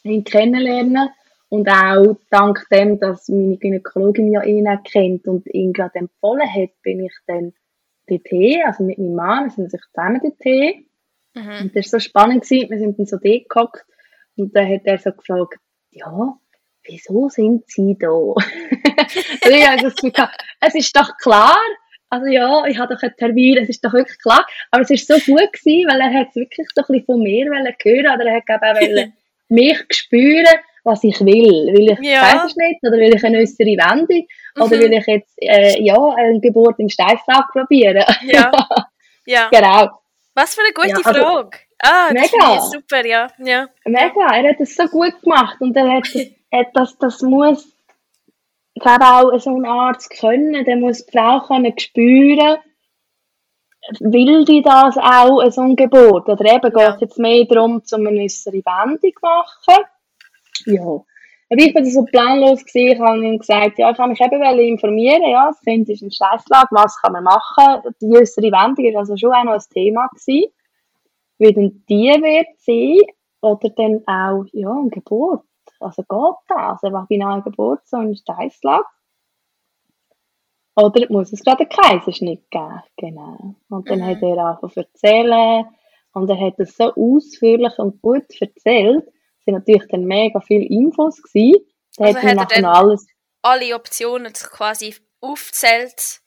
ihn 0.04 0.24
kennenlernen. 0.24 1.10
Und 1.48 1.68
auch 1.68 2.16
dank 2.30 2.66
dem, 2.72 2.98
dass 2.98 3.28
meine 3.28 3.56
Gynäkologin 3.56 4.32
ja 4.32 4.42
ihn 4.42 4.66
auch 4.66 4.82
kennt 4.82 5.28
und 5.28 5.46
ihn 5.46 5.72
gerade 5.72 6.00
empfohlen 6.00 6.52
hat, 6.52 6.70
bin 6.82 7.04
ich 7.04 7.14
dann 7.26 7.52
dorthin, 8.08 8.62
also 8.64 8.82
mit 8.82 8.98
meinem 8.98 9.14
Mann, 9.14 9.44
wir 9.44 9.50
sind 9.50 9.64
natürlich 9.64 9.86
zusammen 9.92 10.20
dorthin. 10.22 10.85
Mhm. 11.36 11.58
Und 11.62 11.76
das 11.76 11.92
war 11.92 12.00
so 12.00 12.04
spannend, 12.04 12.42
gewesen. 12.42 12.70
wir 12.70 12.78
sind 12.78 12.98
dann 12.98 13.06
so 13.06 13.18
dort 13.22 13.48
gehockt 13.48 13.84
und 14.36 14.54
dann 14.56 14.68
hat 14.68 14.80
er 14.84 14.98
so 14.98 15.12
gefragt, 15.12 15.58
ja, 15.90 16.34
wieso 16.84 17.28
sind 17.28 17.64
Sie 17.68 17.96
da? 17.98 18.08
und 18.10 18.36
ich 19.50 19.68
habe 19.68 19.82
das 19.82 19.94
Gefühl 19.96 20.12
es 20.60 20.74
ist 20.74 20.96
doch 20.96 21.16
klar, 21.18 21.56
also 22.08 22.26
ja, 22.26 22.64
ich 22.66 22.78
habe 22.78 22.94
doch 22.94 23.02
einen 23.02 23.16
Termin, 23.16 23.58
es 23.58 23.68
ist 23.68 23.84
doch 23.84 23.92
wirklich 23.92 24.18
klar, 24.20 24.46
aber 24.70 24.82
es 24.82 24.90
ist 24.90 25.06
so 25.06 25.14
gut 25.14 25.52
gewesen, 25.52 25.88
weil 25.90 26.00
er 26.00 26.12
hat 26.20 26.34
wirklich 26.34 26.66
so 26.74 26.82
ein 26.82 26.86
bisschen 26.86 27.04
von 27.04 27.22
mir 27.22 27.44
hören 27.46 28.14
oder 28.14 28.24
er 28.26 28.36
hat 28.36 28.46
glaube 28.46 28.66
auch 28.66 29.06
mich 29.48 29.78
spüren, 29.90 30.56
was 30.84 31.02
ich 31.04 31.20
will. 31.20 31.72
Will 31.74 31.90
ich 31.92 31.98
Ja. 32.08 32.20
Kaiserschnitt 32.20 32.78
oder 32.82 32.96
will 32.98 33.14
ich 33.14 33.24
eine 33.24 33.38
äußere 33.38 33.76
Wendung 33.76 34.26
oder 34.56 34.76
Mhm. 34.76 34.80
will 34.80 34.92
ich 34.94 35.06
jetzt 35.06 35.34
äh, 35.42 35.82
ja, 35.82 35.98
eine 36.16 36.40
Geburt 36.40 36.78
in 36.78 36.88
Steißlag 36.88 37.46
probieren? 37.52 38.04
Ja. 38.24 38.50
Ja. 39.28 39.48
genau. 39.50 39.88
Was 40.36 40.54
für 40.54 40.60
eine 40.60 40.72
gute 40.74 40.88
Ja, 40.88 40.96
also- 40.96 41.20
Frage. 41.20 41.58
Ah, 41.82 42.08
Mega. 42.12 42.60
super, 42.60 43.04
ja. 43.04 43.28
ja. 43.38 43.68
Mega, 43.84 44.34
er 44.34 44.50
hat 44.50 44.60
es 44.60 44.76
so 44.76 44.86
gut 44.86 45.20
gemacht 45.22 45.56
und 45.60 45.76
er 45.76 45.90
hat, 45.90 46.04
hat 46.52 46.68
das, 46.74 46.96
das 46.98 47.20
muss, 47.22 47.66
ich 48.74 48.82
glaube 48.82 49.04
auch 49.04 49.38
so 49.38 49.50
ein 49.50 49.64
Arzt 49.66 50.10
können, 50.10 50.64
der 50.64 50.76
muss 50.76 51.04
die 51.04 51.12
Frau 51.12 51.40
können 51.40 51.78
spüren, 51.78 52.58
will 54.00 54.44
die 54.44 54.62
das 54.62 54.96
auch, 54.96 55.50
so 55.50 55.62
ein 55.62 55.76
Geburt? 55.76 56.28
Oder 56.28 56.54
eben 56.54 56.72
geht 56.72 56.94
es 56.94 57.00
jetzt 57.00 57.18
mehr 57.18 57.44
darum, 57.44 57.82
um 57.90 58.06
eine 58.06 58.22
äußere 58.22 58.56
Wendung 58.56 59.00
zu 59.12 59.20
machen? 59.22 59.84
Ja. 60.66 61.04
Aber 61.48 61.62
ich 61.62 61.74
war 61.74 61.84
so 61.84 62.04
planlos 62.04 62.64
gewesen, 62.64 62.92
ich 62.94 63.00
habe 63.00 63.24
ihm 63.24 63.38
gesagt, 63.38 63.78
ja, 63.78 63.90
ich 63.92 63.98
habe 63.98 64.10
mich 64.10 64.20
eben 64.20 64.58
informieren, 64.60 65.22
ja, 65.30 65.46
das 65.46 65.60
Kind 65.60 65.88
ist 65.88 66.02
in 66.02 66.10
Scheisslage, 66.10 66.68
was 66.72 67.00
kann 67.00 67.12
man 67.12 67.22
machen? 67.24 67.82
Die 68.00 68.06
äußere 68.06 68.50
Wendung 68.50 68.84
ist 68.84 68.96
also 68.96 69.16
schon 69.16 69.32
auch 69.32 69.44
noch 69.44 69.52
ein 69.52 69.62
Thema 69.72 70.08
gewesen. 70.08 70.52
Wie 71.38 71.52
denn 71.52 71.84
die 71.88 72.08
wird 72.08 72.48
sein, 72.58 72.98
oder 73.42 73.68
dann 73.70 74.02
auch, 74.06 74.44
ja, 74.52 74.70
eine 74.72 74.88
Geburt. 74.88 75.44
Also 75.78 76.02
geht 76.02 76.36
das, 76.48 76.82
eine 76.82 76.94
vaginale 76.94 77.42
Geburt, 77.42 77.86
so 77.86 77.98
in 77.98 78.16
Steißlage? 78.16 78.84
Oder 80.74 81.06
muss 81.10 81.32
es 81.32 81.44
gerade 81.44 81.60
einen 81.60 81.68
Kaiserschnitt 81.68 82.50
geben? 82.50 82.82
Genau. 82.96 83.54
Und 83.68 83.88
dann 83.88 84.00
Mhm. 84.00 84.06
hat 84.06 84.22
er 84.22 84.38
angefangen 84.38 84.72
zu 84.72 84.80
erzählen, 84.80 85.64
und 86.12 86.30
er 86.30 86.40
hat 86.40 86.54
das 86.58 86.76
so 86.76 86.92
ausführlich 86.94 87.78
und 87.78 88.00
gut 88.02 88.24
erzählt. 88.40 89.06
Waren 89.46 89.54
natürlich 89.54 89.86
dann 89.88 90.04
mega 90.04 90.40
viele 90.40 90.64
Infos 90.64 91.22
gewesen. 91.22 91.64
Da 91.96 92.06
Also 92.06 92.18
hat 92.22 92.34
nachher 92.36 92.62
dann- 92.62 92.64
alles, 92.64 93.06
Alle 93.42 93.74
Optionen 93.76 94.32
quasi 94.32 94.94
aufgezählt 95.20 96.20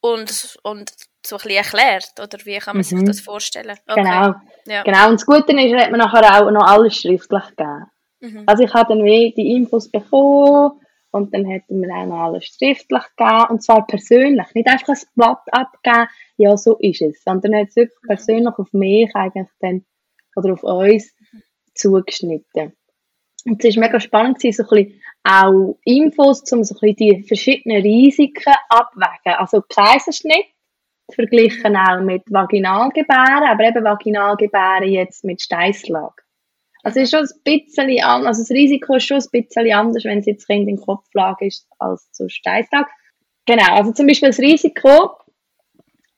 und, 0.00 0.58
und 0.62 0.90
so 1.24 1.36
ein 1.36 1.42
bisschen 1.42 1.50
erklärt, 1.50 2.12
oder 2.20 2.38
wie 2.44 2.58
kann 2.58 2.76
man 2.76 2.82
sich 2.84 2.98
Mhm. 2.98 3.06
das 3.06 3.20
vorstellen? 3.20 3.76
Okay. 3.88 4.02
genau. 4.02 4.34
Ja. 4.66 4.82
Genau. 4.82 5.08
Und 5.08 5.14
das 5.20 5.26
Gute 5.26 5.52
ist, 5.60 5.74
hat 5.74 5.90
mir 5.90 5.98
nachher 5.98 6.40
auch 6.46 6.50
noch 6.50 6.66
alles 6.66 6.96
schriftlich 6.96 7.42
gegeben. 7.56 7.86
Mhm. 8.20 8.42
Also 8.46 8.64
ich 8.64 8.72
habe 8.74 8.94
dann 8.94 9.04
die 9.04 9.56
Infos 9.56 9.90
bekommen 9.90 10.80
und 11.10 11.32
dann 11.34 11.46
hat 11.52 11.62
er 11.68 11.76
mir 11.76 11.94
auch 11.94 12.06
noch 12.06 12.18
alles 12.18 12.46
schriftlich 12.46 13.02
gegeben 13.16 13.44
und 13.50 13.62
zwar 13.62 13.86
persönlich, 13.86 14.46
nicht 14.54 14.68
einfach 14.68 14.88
ein 14.88 14.98
Blatt 15.14 15.42
abgeben, 15.52 16.08
ja 16.36 16.56
so 16.56 16.76
ist 16.78 17.02
es, 17.02 17.22
sondern 17.24 17.52
er 17.54 17.60
hat 17.62 17.68
es 17.68 17.76
wirklich 17.76 18.00
persönlich 18.06 18.54
auf 18.58 18.72
mich 18.72 19.10
eigentlich 19.14 19.48
dann 19.60 19.84
oder 20.36 20.52
auf 20.52 20.62
uns 20.62 21.14
zugeschnitten. 21.76 22.76
Und 23.44 23.64
es 23.64 23.76
war 23.76 23.84
mega 23.84 24.00
spannend, 24.00 24.40
so 24.40 24.48
ein 24.48 24.52
bisschen 24.68 25.00
auch 25.22 25.78
Infos, 25.84 26.50
um 26.52 26.64
so 26.64 26.74
ein 26.80 26.96
die 26.96 27.24
verschiedenen 27.26 27.82
Risiken 27.82 28.54
abwägen. 28.68 29.38
Also 29.38 29.62
Kaiserschnitt 29.62 30.46
verglichen 31.12 31.76
auch 31.76 32.00
mit 32.00 32.22
Vaginalgebären, 32.28 33.44
aber 33.44 33.64
eben 33.64 33.84
Vaginalgebären 33.84 34.88
jetzt 34.88 35.24
mit 35.24 35.40
Steißlage. 35.40 36.22
Also 36.82 37.00
ist 37.00 37.10
schon 37.10 37.24
ein 37.24 37.42
bisschen 37.42 38.00
anders, 38.02 38.26
also 38.38 38.42
das 38.42 38.50
Risiko 38.50 38.94
ist 38.94 39.06
schon 39.06 39.18
ein 39.18 39.30
bisschen 39.30 39.72
anders, 39.72 40.04
wenn 40.04 40.20
es 40.20 40.26
jetzt 40.26 40.46
Kind 40.46 40.68
in 40.68 40.80
Kopflage 40.80 41.46
ist, 41.46 41.66
als 41.78 42.10
zu 42.12 42.28
Steißlage. 42.28 42.88
Genau, 43.44 43.74
also 43.74 43.92
zum 43.92 44.06
Beispiel 44.06 44.28
das 44.28 44.38
Risiko, 44.38 45.16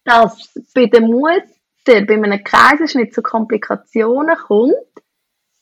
dass 0.04 0.52
bei 0.74 0.86
der 0.86 1.02
Mutter 1.02 1.44
bei 1.86 2.14
einem 2.14 2.44
Kaiserschnitt 2.44 3.14
zu 3.14 3.22
Komplikationen 3.22 4.36
kommt, 4.36 4.74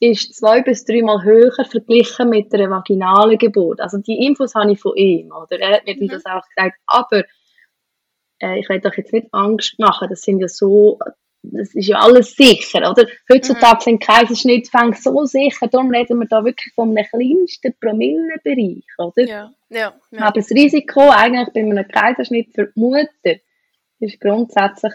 ist 0.00 0.34
zwei 0.34 0.62
bis 0.62 0.84
dreimal 0.84 1.22
höher 1.24 1.64
verglichen 1.64 2.28
mit 2.28 2.52
einer 2.52 2.70
vaginalen 2.70 3.38
Geburt. 3.38 3.80
Also 3.80 3.98
die 3.98 4.26
Infos 4.26 4.54
habe 4.54 4.72
ich 4.72 4.80
von 4.80 4.94
ihm, 4.96 5.32
oder? 5.32 5.58
Er 5.58 5.76
hat 5.76 5.86
mir 5.86 5.96
Mhm. 5.96 6.08
das 6.08 6.26
auch 6.26 6.42
gesagt, 6.54 6.78
aber 6.86 7.24
äh, 8.40 8.60
ich 8.60 8.68
will 8.68 8.80
doch 8.80 8.94
jetzt 8.94 9.12
nicht 9.12 9.28
Angst 9.32 9.78
machen, 9.78 10.08
das 10.10 10.20
sind 10.22 10.40
ja 10.40 10.48
so, 10.48 10.98
das 11.42 11.74
ist 11.74 11.86
ja 11.88 11.98
alles 11.98 12.34
sicher, 12.34 12.90
oder? 12.90 13.06
Heutzutage 13.32 13.84
sind 13.84 14.02
Kaiserschnittfänge 14.02 14.96
so 14.96 15.24
sicher, 15.24 15.68
darum 15.68 15.90
reden 15.90 16.18
wir 16.18 16.26
da 16.28 16.44
wirklich 16.44 16.74
einem 16.76 16.96
kleinsten 16.96 17.74
Promillenbereich, 17.80 18.84
oder? 18.98 19.26
Ja, 19.26 19.52
ja, 19.70 19.94
ja. 20.10 20.20
Aber 20.20 20.40
das 20.40 20.50
Risiko 20.50 21.08
eigentlich 21.08 21.48
bei 21.54 21.60
einem 21.60 21.88
Kaiserschnitt 21.88 22.52
für 22.54 22.66
die 22.66 22.80
Mutter 22.80 23.40
ist 24.00 24.20
grundsätzlich 24.20 24.92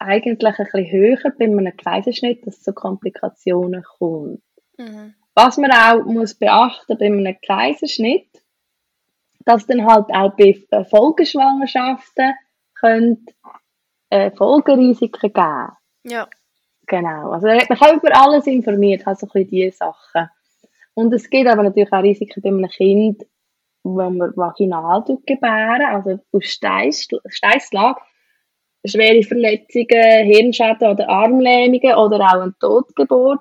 eigentlich 0.00 0.58
ein 0.58 0.64
bisschen 0.64 0.90
höher 0.90 1.32
bei 1.38 1.44
einem 1.44 1.76
Kaiserschnitt, 1.76 2.46
dass 2.46 2.56
es 2.56 2.62
zu 2.62 2.72
Komplikationen 2.72 3.82
kommt. 3.82 4.42
Mhm. 4.78 5.14
Was 5.34 5.58
man 5.58 5.70
auch 5.70 6.04
muss 6.04 6.34
beachten 6.34 6.98
bei 6.98 7.06
einem 7.06 7.36
Kaiserschnitt, 7.46 8.28
dass 9.44 9.66
dann 9.66 9.86
halt 9.86 10.06
auch 10.10 10.34
bei 10.36 10.62
äh, 10.70 10.84
Folgeschwangerschaften 10.84 12.34
könnte, 12.74 13.32
äh, 14.10 14.30
Folgerisiken 14.30 15.32
geben. 15.32 15.68
Ja. 16.04 16.28
Genau. 16.86 17.30
Also 17.30 17.46
mich 17.46 17.70
auch 17.70 17.92
über 17.92 18.10
alles 18.16 18.46
informiert, 18.46 19.06
also 19.06 19.26
ein 19.26 19.30
bisschen 19.32 19.50
diese 19.50 19.76
Sachen. 19.76 20.28
Und 20.94 21.12
es 21.14 21.30
gibt 21.30 21.48
aber 21.48 21.62
natürlich 21.62 21.92
auch 21.92 22.02
Risiken 22.02 22.42
bei 22.42 22.48
einem 22.48 22.68
Kind, 22.68 23.22
wenn 23.84 24.16
man 24.16 24.36
vaginal 24.36 25.04
gebären, 25.24 25.82
also 25.82 26.18
aus 26.32 26.44
Steiß, 26.44 27.08
Steißlage, 27.28 28.00
schwere 28.84 29.22
Verletzungen, 29.22 30.26
Hirnschäden 30.26 30.88
oder 30.90 31.08
Armlähmungen 31.08 31.94
oder 31.96 32.20
auch 32.20 32.40
eine 32.42 32.54
Totgeburt. 32.60 33.40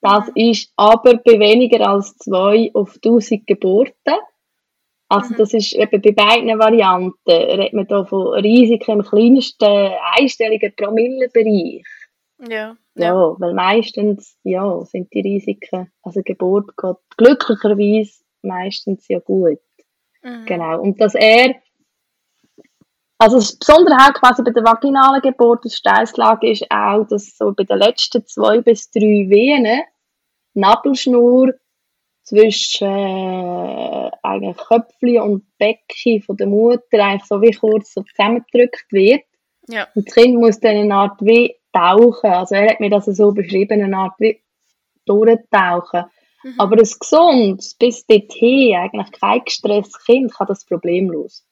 Das 0.00 0.28
ist 0.34 0.72
aber 0.76 1.14
bei 1.18 1.38
weniger 1.38 1.88
als 1.88 2.16
zwei 2.18 2.70
auf 2.74 2.98
1000 3.00 3.46
Geburten. 3.46 4.16
Also 5.08 5.34
Mhm. 5.34 5.38
das 5.38 5.54
ist 5.54 5.74
eben 5.74 6.00
bei 6.02 6.12
beiden 6.12 6.58
Varianten, 6.58 7.14
redet 7.30 7.72
man 7.74 7.86
da 7.86 8.04
von 8.04 8.28
Risiken 8.40 8.98
im 9.00 9.02
kleinsten 9.02 9.92
einstelligen 10.16 10.72
Promillebereich. 10.74 11.84
Ja. 12.48 12.76
Ja, 12.96 13.06
Ja. 13.14 13.36
weil 13.38 13.54
meistens, 13.54 14.36
ja, 14.42 14.84
sind 14.84 15.12
die 15.12 15.20
Risiken, 15.20 15.90
also 16.02 16.22
Geburt 16.24 16.76
geht 16.76 16.96
glücklicherweise 17.16 18.24
meistens 18.42 19.06
ja 19.08 19.20
gut. 19.20 19.60
Mhm. 20.22 20.46
Genau. 20.46 20.80
Und 20.80 21.00
dass 21.00 21.14
er, 21.14 21.54
also 23.22 23.36
das 23.36 23.56
Besondere 23.56 23.96
auch 23.96 24.14
quasi 24.14 24.42
bei 24.42 24.50
der 24.50 24.64
vaginalen 24.64 25.22
Geburt, 25.22 25.64
das 25.64 25.76
Steißlage 25.76 26.50
ist 26.50 26.68
auch, 26.70 27.04
dass 27.04 27.36
so 27.36 27.52
bei 27.52 27.62
den 27.62 27.78
letzten 27.78 28.26
zwei 28.26 28.60
bis 28.60 28.90
drei 28.90 29.28
Venen 29.28 29.82
Nabelschnur 30.54 31.54
zwischen 32.24 32.88
äh, 32.88 34.10
eigentlich 34.24 34.56
Köpfchen 34.56 35.20
und 35.20 35.44
Becken 35.56 36.22
von 36.22 36.36
der 36.36 36.48
Mutter 36.48 36.98
eigentlich 36.98 37.24
so 37.24 37.40
wie 37.40 37.52
kurz 37.52 37.94
so 37.94 38.02
zusammengedrückt 38.02 38.86
wird. 38.90 39.22
Ja. 39.68 39.86
Und 39.94 40.08
das 40.08 40.14
Kind 40.14 40.40
muss 40.40 40.58
dann 40.58 40.76
eine 40.76 40.94
Art 40.94 41.20
wie 41.20 41.54
tauchen. 41.72 42.30
Also 42.30 42.56
er 42.56 42.70
hat 42.70 42.80
mir 42.80 42.90
das 42.90 43.04
so 43.04 43.30
beschrieben, 43.30 43.82
eine 43.82 43.96
Art 43.96 44.14
wie 44.18 44.40
durchtauchen. 45.06 46.06
Mhm. 46.42 46.54
Aber 46.58 46.76
ein 46.76 46.90
gesundes, 46.98 47.74
bis 47.74 48.04
dorthin, 48.04 48.74
eigentlich 48.74 49.12
kein 49.12 49.44
gestresstes 49.44 50.04
Kind 50.04 50.34
kann 50.34 50.48
das 50.48 50.64
problemlos. 50.64 51.46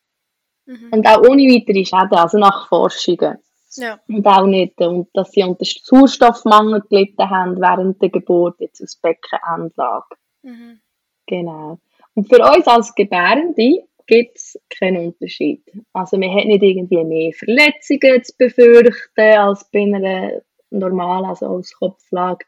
Mhm. 0.71 0.89
Und 0.93 1.07
auch 1.07 1.23
ohne 1.23 1.43
weitere 1.43 1.85
Schäden, 1.85 2.17
also 2.17 2.39
nach 2.39 2.69
Forschungen. 2.69 3.39
Ja. 3.75 3.99
Und 4.07 4.27
auch 4.27 4.47
nicht, 4.47 4.81
und 4.81 5.09
dass 5.15 5.33
sie 5.33 5.43
unter 5.43 5.65
Sauerstoffmangel 5.65 6.83
gelitten 6.89 7.29
haben 7.29 7.61
während 7.61 8.01
der 8.01 8.11
Geburt, 8.11 8.61
jetzt 8.61 8.81
aus 8.81 8.97
Beckenendlage. 8.97 10.17
Mhm. 10.43 10.81
Genau. 11.27 11.79
Und 12.15 12.29
für 12.29 12.41
uns 12.41 12.67
als 12.69 12.95
Gebärende 12.95 13.85
gibt 14.07 14.37
es 14.37 14.61
keinen 14.79 15.07
Unterschied. 15.07 15.63
Also 15.93 16.19
man 16.19 16.35
hat 16.35 16.45
nicht 16.45 16.63
irgendwie 16.63 17.05
mehr 17.05 17.33
Verletzungen 17.33 18.23
zu 18.23 18.33
befürchten 18.39 19.39
als 19.39 19.69
bei 19.73 19.83
einer 19.83 20.43
normalen, 20.71 21.25
also 21.25 21.47
als 21.47 21.73
Kopflage. 21.77 22.47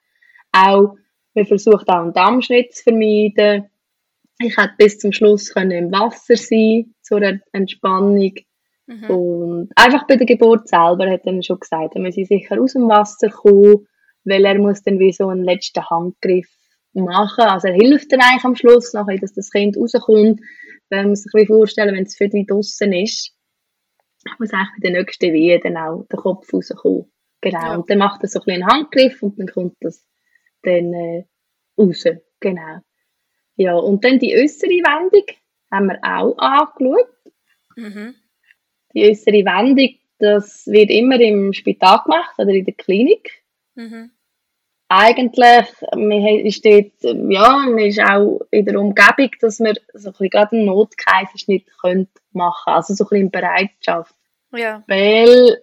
Auch, 0.52 0.96
man 1.34 1.46
versucht 1.46 1.88
auch 1.88 2.02
einen 2.02 2.12
Dammschnitt 2.12 2.74
zu 2.74 2.84
vermeiden. 2.84 3.68
Ich 4.42 4.56
hätte 4.56 4.74
bis 4.78 4.98
zum 4.98 5.12
Schluss 5.12 5.52
können 5.52 5.70
im 5.70 5.92
Wasser 5.92 6.36
sein, 6.36 6.94
zur 7.02 7.22
Entspannung. 7.52 8.34
Mhm. 8.86 9.10
Und 9.10 9.70
einfach 9.76 10.06
bei 10.06 10.16
der 10.16 10.26
Geburt 10.26 10.68
selber 10.68 11.10
hat 11.10 11.24
er 11.24 11.42
schon 11.42 11.60
gesagt, 11.60 11.94
er 11.94 12.02
muss 12.02 12.14
sicher 12.14 12.60
aus 12.60 12.72
dem 12.72 12.88
Wasser 12.88 13.30
kommen, 13.30 13.86
weil 14.24 14.44
er 14.44 14.58
muss 14.58 14.82
dann 14.82 14.98
wie 14.98 15.12
so 15.12 15.28
einen 15.28 15.44
letzten 15.44 15.88
Handgriff 15.88 16.48
machen. 16.94 17.44
Also 17.44 17.68
er 17.68 17.74
hilft 17.74 18.12
dann 18.12 18.20
eigentlich 18.20 18.44
am 18.44 18.56
Schluss 18.56 18.92
nachher, 18.92 19.18
dass 19.18 19.34
das 19.34 19.50
Kind 19.50 19.76
rauskommt. 19.76 20.40
Man 20.90 21.16
sich 21.16 21.46
vorstellen, 21.46 21.94
wenn 21.94 22.04
es 22.04 22.16
für 22.16 22.28
die 22.28 22.44
draussen 22.44 22.92
ist, 22.92 23.34
muss 24.38 24.52
eigentlich 24.52 24.68
bei 24.76 24.90
der 24.90 25.00
nächsten 25.00 25.32
Wehe 25.32 25.60
dann 25.60 25.76
auch 25.76 26.06
der 26.10 26.18
Kopf 26.18 26.52
rauskommen. 26.52 27.10
Genau. 27.40 27.60
Ja. 27.60 27.74
Und 27.76 27.90
dann 27.90 27.98
macht 27.98 28.22
er 28.22 28.28
so 28.28 28.40
ein 28.40 28.54
einen 28.54 28.66
Handgriff 28.66 29.22
und 29.22 29.38
dann 29.38 29.48
kommt 29.48 29.76
das 29.80 30.04
dann 30.62 30.92
äh, 30.92 31.24
raus. 31.78 32.04
Genau. 32.40 32.80
Ja, 33.56 33.74
und 33.74 34.04
dann 34.04 34.18
die 34.18 34.34
äußere 34.34 34.70
Wendung 34.70 35.26
haben 35.70 35.86
wir 35.86 35.98
auch 36.02 36.36
angeschaut. 36.38 37.08
Mhm. 37.76 38.14
Die 38.94 39.10
äußere 39.10 39.44
Wendung, 39.44 39.94
das 40.18 40.66
wird 40.66 40.90
immer 40.90 41.20
im 41.20 41.52
Spital 41.52 42.00
gemacht 42.04 42.34
oder 42.38 42.50
in 42.50 42.64
der 42.64 42.74
Klinik. 42.74 43.42
Mhm. 43.74 44.10
Eigentlich, 44.88 45.72
man 45.94 46.40
ist 46.40 46.64
dort, 46.66 46.92
ja, 47.02 47.56
man 47.56 47.78
ist 47.78 47.98
auch 47.98 48.40
in 48.50 48.66
der 48.66 48.78
Umgebung, 48.78 49.30
dass 49.40 49.58
man 49.58 49.74
so 49.94 50.10
ein 50.10 50.12
bisschen 50.12 50.28
gerade 50.28 50.56
einen 50.56 50.66
Notkaiserschnitt 50.66 51.66
machen 51.66 52.14
könnte. 52.34 52.66
Also 52.66 52.92
so 52.94 53.04
ein 53.04 53.08
bisschen 53.08 53.24
in 53.24 53.30
Bereitschaft. 53.30 54.14
Ja. 54.52 54.84
Weil 54.86 55.62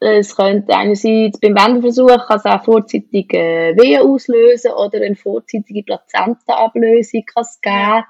es 0.00 0.34
könnte 0.34 0.74
einerseits 0.74 1.38
beim 1.40 1.54
Wendeversuch 1.54 2.26
kann 2.26 2.38
es 2.38 2.46
auch 2.46 2.64
vorzeitige 2.64 3.74
Wehen 3.76 4.02
auslösen 4.02 4.72
oder 4.72 5.04
eine 5.04 5.14
vorzeitige 5.14 5.82
Plazentaablösung 5.82 7.22
kann 7.26 7.42
es 7.42 7.60
geben. 7.60 8.04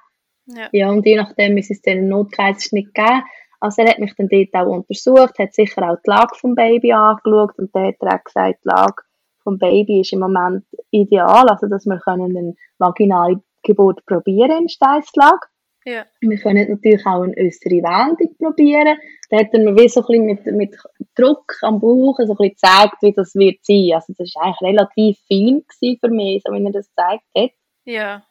Ja. 0.46 0.68
Ja. 0.72 0.90
und 0.90 1.05
je 1.07 1.16
nachdem 1.16 1.57
ist 1.59 1.70
es 1.70 1.83
dann 1.83 1.98
einen 1.98 2.09
Notkaiserschnitt 2.09 2.94
geben. 2.94 3.22
Also 3.61 3.83
er 3.83 3.90
hat 3.90 3.98
mich 3.98 4.14
dann 4.16 4.29
dort 4.29 4.55
auch 4.55 4.72
untersucht, 4.72 5.38
hat 5.38 5.53
sicher 5.53 5.90
auch 5.90 5.98
die 6.05 6.11
Lage 6.11 6.35
vom 6.35 6.55
Baby 6.55 6.92
angeschaut 6.92 7.59
und 7.59 7.74
dann 7.74 7.88
hat 7.88 7.96
er 8.00 8.14
auch 8.14 8.24
gesagt, 8.24 8.61
die 8.64 8.68
Lage 8.68 9.03
vom 9.42 9.59
Baby 9.59 10.00
ist 10.00 10.12
im 10.12 10.20
Moment 10.20 10.64
ideal, 10.90 11.48
also 11.48 11.66
dass 11.66 11.85
wir 11.87 11.98
können 11.98 12.37
eine 12.37 12.55
vaginale 12.79 13.42
Geburt 13.62 14.05
probieren 14.07 14.62
in 14.62 14.68
Steißlage. 14.68 15.46
Ja. 15.85 16.05
Wir 16.21 16.38
können 16.38 16.71
natürlich 16.71 17.07
auch 17.07 17.23
eine 17.23 17.37
äußere 17.37 17.83
Wendung 17.83 18.37
probieren. 18.37 18.99
Da 19.31 19.38
hat 19.38 19.49
er 19.53 19.61
mir 19.61 19.75
wie 19.77 19.88
so 19.88 20.01
ein 20.01 20.07
bisschen 20.07 20.27
mit, 20.27 20.47
mit 20.47 20.77
Druck 21.14 21.57
am 21.62 21.81
Bauch 21.81 22.16
so 22.19 22.23
ein 22.23 22.37
bisschen 22.37 22.51
gezeigt, 22.51 22.97
wie 23.01 23.12
das 23.12 23.35
wird 23.35 23.64
sein. 23.64 23.93
Also 23.95 24.12
das 24.19 24.35
war 24.35 24.45
eigentlich 24.45 24.61
relativ 24.61 25.19
fein 25.27 25.62
für 26.01 26.11
mich, 26.11 26.43
so 26.45 26.53
wie 26.53 26.64
er 26.64 26.73
das 26.73 26.88
gezeigt 26.88 27.25
hat. 27.37 27.51
Ja. 27.85 28.23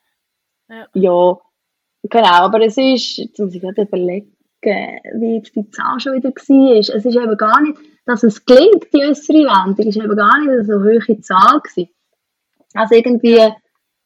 Ja, 0.70 0.88
ja 0.94 1.38
genau, 2.04 2.28
aber 2.28 2.62
es 2.62 2.78
ist, 2.78 3.18
jetzt 3.18 3.40
muss 3.40 3.56
ich 3.56 3.62
gerade 3.62 3.82
überlegen, 3.82 4.36
wie 4.62 5.42
die 5.42 5.72
Zahl 5.72 6.00
schon 6.00 6.16
wieder 6.16 6.30
war. 6.30 6.78
Es 6.78 6.90
ist 6.90 7.06
eben 7.06 7.38
gar 7.38 7.62
nicht, 7.62 7.80
dass 8.06 8.24
es 8.24 8.46
gelingt, 8.46 8.88
die 8.94 9.04
äußere 9.04 9.40
Wendung, 9.40 9.88
es 9.88 9.98
war 9.98 10.06
eben 10.06 10.16
gar 10.16 10.40
nicht 10.40 10.68
so 10.68 10.74
eine 10.74 10.84
hohe 10.84 11.22
Zahl 11.22 11.60
gewesen. 11.62 11.90
Also 12.74 12.96
irgendwie, 12.96 13.40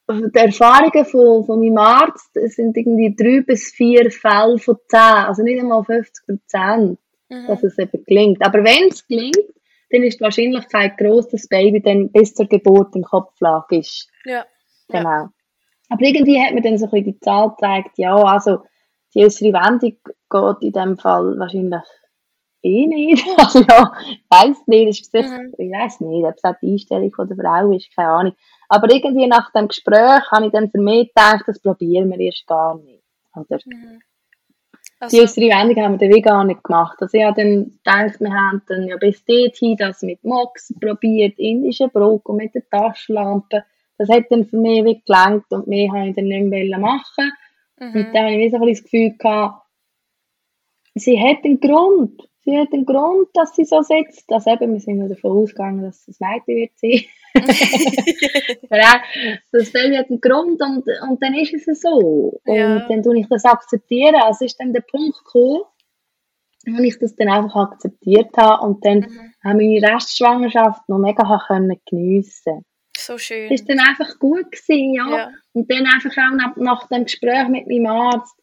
die 0.09 0.37
Erfahrungen 0.37 1.05
von, 1.05 1.45
von 1.45 1.59
meinem 1.59 1.77
Arzt 1.77 2.31
sind 2.33 2.75
irgendwie 2.75 3.15
drei 3.15 3.41
bis 3.41 3.71
vier 3.71 4.11
Fälle 4.11 4.57
von 4.57 4.77
zehn, 4.87 4.99
also 4.99 5.43
nicht 5.43 5.61
einmal 5.61 5.83
50 5.83 6.25
Prozent, 6.25 6.99
mhm. 7.29 7.47
dass 7.47 7.63
es 7.63 7.77
eben 7.77 8.03
gelingt. 8.05 8.45
Aber 8.45 8.63
wenn 8.63 8.89
es 8.89 9.07
gelingt, 9.07 9.37
dann 9.89 10.03
ist 10.03 10.19
die 10.19 10.23
Wahrscheinlichkeit 10.23 10.97
groß, 10.97 11.29
dass 11.29 11.41
das 11.41 11.47
Baby 11.47 11.81
dann 11.81 12.11
bis 12.11 12.33
zur 12.33 12.47
Geburt 12.47 12.95
im 12.95 13.03
Kopf 13.03 13.39
lag 13.39 13.65
ist. 13.71 14.09
Ja. 14.25 14.45
Genau. 14.89 15.09
Ja. 15.09 15.33
Aber 15.89 16.01
irgendwie 16.01 16.41
hat 16.41 16.53
mir 16.53 16.61
dann 16.61 16.77
so 16.77 16.85
ein 16.85 16.91
bisschen 16.91 17.13
die 17.13 17.19
Zahl 17.19 17.49
gezeigt, 17.51 17.97
ja, 17.97 18.15
also 18.15 18.63
die 19.13 19.23
äußere 19.23 19.53
Wendung 19.53 19.97
geht 20.03 20.61
in 20.61 20.71
dem 20.71 20.97
Fall 20.97 21.37
wahrscheinlich 21.37 21.83
eh 22.63 22.88
nicht. 22.88 23.26
Also 23.38 23.60
ja, 23.60 23.93
ich 24.10 24.23
weiß 24.30 24.67
nicht, 24.67 25.02
ist 25.02 25.12
sicher, 25.12 25.39
mhm. 25.39 25.54
ich 25.58 25.71
weiß 25.71 25.99
nicht, 26.02 26.26
ob 26.26 26.36
es 26.36 26.43
auch 26.43 26.56
die 26.62 26.73
Einstellung 26.73 27.12
von 27.12 27.28
der 27.28 27.38
Frau 27.38 27.71
ist, 27.71 27.95
keine 27.95 28.10
Ahnung. 28.10 28.34
Aber 28.69 28.91
irgendwie 28.91 29.28
nach 29.28 29.52
dem 29.52 29.67
Gespräch 29.67 30.23
habe 30.32 30.45
ich 30.45 30.52
dann 30.52 30.69
für 30.69 30.80
mich 30.80 31.10
gedacht, 31.10 31.43
das 31.47 31.60
probieren 31.60 32.10
wir 32.10 32.19
erst 32.19 32.47
gar 32.47 32.76
nicht. 32.78 33.04
Oder? 33.36 33.60
Mhm. 33.65 34.02
Also, 34.99 35.17
die 35.17 35.23
äußere 35.23 35.49
Wendung 35.49 35.84
haben 35.84 35.99
wir 35.99 36.08
dann 36.08 36.15
wie 36.15 36.21
gar 36.21 36.43
nicht 36.43 36.63
gemacht. 36.63 36.97
Also 36.99 37.17
ich 37.17 37.23
habe 37.23 37.41
dann 37.41 37.71
gedacht, 37.71 38.19
wir 38.19 38.34
haben 38.34 38.62
dann 38.67 38.88
ja 38.88 38.95
bis 38.97 39.23
dorthin 39.26 39.76
das 39.76 40.02
mit 40.02 40.23
Mox 40.23 40.73
probiert, 40.80 41.38
indische 41.38 41.89
Brot 41.89 42.26
und 42.26 42.38
mit 42.38 42.56
der 42.56 42.67
Taschenlampe. 42.69 43.63
Das 43.97 44.10
hat 44.10 44.26
dann 44.30 44.45
für 44.45 44.58
mich 44.58 44.86
wie 44.86 45.02
gelangt 45.06 45.45
und 45.49 45.67
mehr 45.67 45.91
habe 45.91 46.10
ich 46.10 46.15
dann 46.15 46.26
nicht 46.26 46.45
mehr 46.45 46.80
machen 46.80 47.32
Mhm. 47.80 47.95
Und 47.95 48.13
dann 48.13 48.26
habe 48.26 48.43
ich 48.43 48.52
so 48.52 48.58
ein 48.58 48.67
das 48.67 48.84
Gefühl 48.84 49.17
gehabt, 49.17 49.65
sie 50.95 51.19
hat 51.19 51.43
einen 51.43 51.60
Grund. 51.60 52.21
Sie 52.45 52.58
hat 52.58 52.73
einen 52.73 52.86
Grund, 52.86 53.29
dass 53.34 53.56
sie 53.56 53.63
so 53.63 53.82
sitzt. 53.82 54.32
Also 54.32 54.51
eben, 54.51 54.73
wir 54.73 54.79
sind 54.79 55.01
ja 55.01 55.08
davon 55.08 55.32
ausgegangen, 55.32 55.84
dass 55.84 56.08
es 56.08 56.19
ein 56.19 56.41
Mädchen 56.45 56.56
wird 56.56 56.71
sein. 56.77 57.06
ja, 58.69 59.01
das 59.51 59.71
Baby 59.71 59.95
hat 59.95 60.10
einen 60.10 60.21
Grund 60.21 60.62
und, 60.62 60.86
und 61.10 61.23
dann 61.23 61.34
ist 61.36 61.67
es 61.67 61.82
so. 61.82 62.39
Und 62.45 62.56
ja. 62.56 62.88
dann 62.88 63.01
tue 63.01 63.19
ich 63.19 63.27
das 63.29 63.45
akzeptieren. 63.45 64.15
Also 64.15 64.45
ist 64.45 64.60
dann 64.60 64.73
der 64.73 64.82
Punkt 64.82 65.17
gekommen, 65.23 65.63
wo 66.67 66.84
ich 66.84 66.99
das 66.99 67.15
dann 67.15 67.29
einfach 67.29 67.71
akzeptiert 67.71 68.36
habe 68.38 68.65
und 68.65 68.86
dann 68.86 68.99
mhm. 68.99 69.34
habe 69.43 69.58
meine 69.58 69.82
Restschwangerschaft 69.82 70.88
noch 70.89 70.99
mega 70.99 71.41
können 71.47 71.79
geniessen 71.89 72.65
so 72.97 73.17
schön. 73.17 73.51
Es 73.51 73.62
war 73.67 73.75
dann 73.75 73.88
einfach 73.88 74.19
gut, 74.19 74.51
gewesen, 74.51 74.93
ja. 74.93 75.10
ja. 75.10 75.32
Und 75.53 75.69
dann 75.71 75.86
einfach 75.86 76.12
auch 76.12 76.36
nach, 76.36 76.56
nach 76.58 76.88
dem 76.88 77.06
Gespräch 77.06 77.47
mit 77.47 77.67
meinem 77.67 77.88
Arzt 77.88 78.36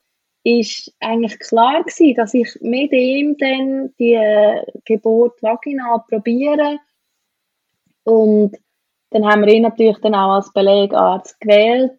ist 0.42 0.92
eigentlich 1.00 1.38
klar 1.38 1.82
gewesen, 1.82 2.14
dass 2.16 2.34
ich 2.34 2.48
mit 2.60 2.92
ihm 2.92 3.36
dann 3.38 3.92
die 3.98 4.14
äh, 4.14 4.64
Geburt 4.84 5.42
vaginal 5.42 6.02
probiere. 6.08 6.78
Und 8.04 8.56
dann 9.10 9.26
haben 9.26 9.44
wir 9.44 9.52
ihn 9.52 9.62
natürlich 9.62 9.98
dann 9.98 10.14
auch 10.14 10.36
als 10.36 10.52
Belegarzt 10.52 11.38
gewählt. 11.40 11.98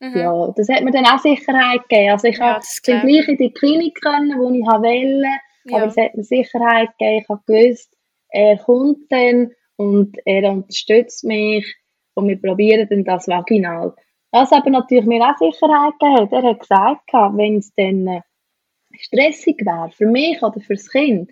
Mhm. 0.00 0.16
Ja, 0.16 0.52
das 0.56 0.68
hat 0.68 0.82
mir 0.82 0.90
dann 0.90 1.06
auch 1.06 1.18
Sicherheit 1.18 1.88
gegeben. 1.88 2.12
Also 2.12 2.28
ich 2.28 2.38
ja, 2.38 2.60
dann 2.86 3.00
gleich 3.06 3.28
in 3.28 3.36
die 3.36 3.52
Klinik 3.52 4.00
können, 4.00 4.38
wo 4.38 4.50
ich 4.50 4.64
wollte, 4.64 5.26
ja. 5.64 5.76
aber 5.76 5.86
es 5.86 5.96
hat 5.96 6.14
mir 6.16 6.24
Sicherheit 6.24 6.88
gegeben. 6.98 7.22
Ich 7.22 7.28
habe 7.28 7.42
gewusst, 7.46 7.96
er 8.30 8.56
kommt 8.58 9.10
dann 9.10 9.52
und 9.76 10.16
er 10.24 10.50
unterstützt 10.50 11.24
mich 11.24 11.66
und 12.14 12.28
wir 12.28 12.40
probieren 12.40 12.88
dann 12.88 13.04
das 13.04 13.28
vaginal. 13.28 13.94
Was 14.32 14.50
aber 14.50 14.70
natürlich 14.70 15.04
mir 15.04 15.22
auch 15.22 15.36
Sicherheit 15.36 15.92
gegeben 16.00 16.20
hat, 16.20 16.32
er 16.32 16.42
hat 16.42 16.60
gesagt, 16.60 17.36
wenn 17.36 17.58
es 17.58 17.72
dann 17.74 18.06
äh, 18.06 18.22
stressig 18.98 19.60
wäre, 19.60 19.90
für 19.90 20.06
mich 20.06 20.42
oder 20.42 20.58
für 20.60 20.74
das 20.74 20.90
Kind, 20.90 21.30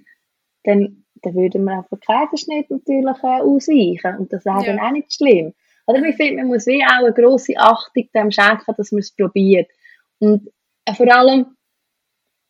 dann, 0.64 1.04
dann 1.22 1.34
würden 1.34 1.64
wir 1.64 1.78
einfach 1.78 1.98
Kaiserschnitt 1.98 2.70
natürlich 2.70 3.22
äh, 3.22 3.40
ausweichen 3.40 4.18
und 4.18 4.32
das 4.32 4.44
wäre 4.44 4.60
ja. 4.60 4.66
dann 4.66 4.80
auch 4.80 4.92
nicht 4.92 5.14
schlimm. 5.14 5.54
Oder 5.86 6.02
ich 6.02 6.16
finde, 6.16 6.42
man 6.42 6.48
muss 6.48 6.66
wie 6.66 6.84
auch 6.84 7.04
eine 7.04 7.12
grosse 7.12 7.56
Achtung 7.56 8.08
dem 8.14 8.30
schenken, 8.30 8.74
dass 8.76 8.92
man 8.92 9.00
es 9.00 9.16
probiert. 9.16 9.70
Und 10.18 10.50
äh, 10.84 10.94
vor 10.94 11.10
allem, 11.10 11.56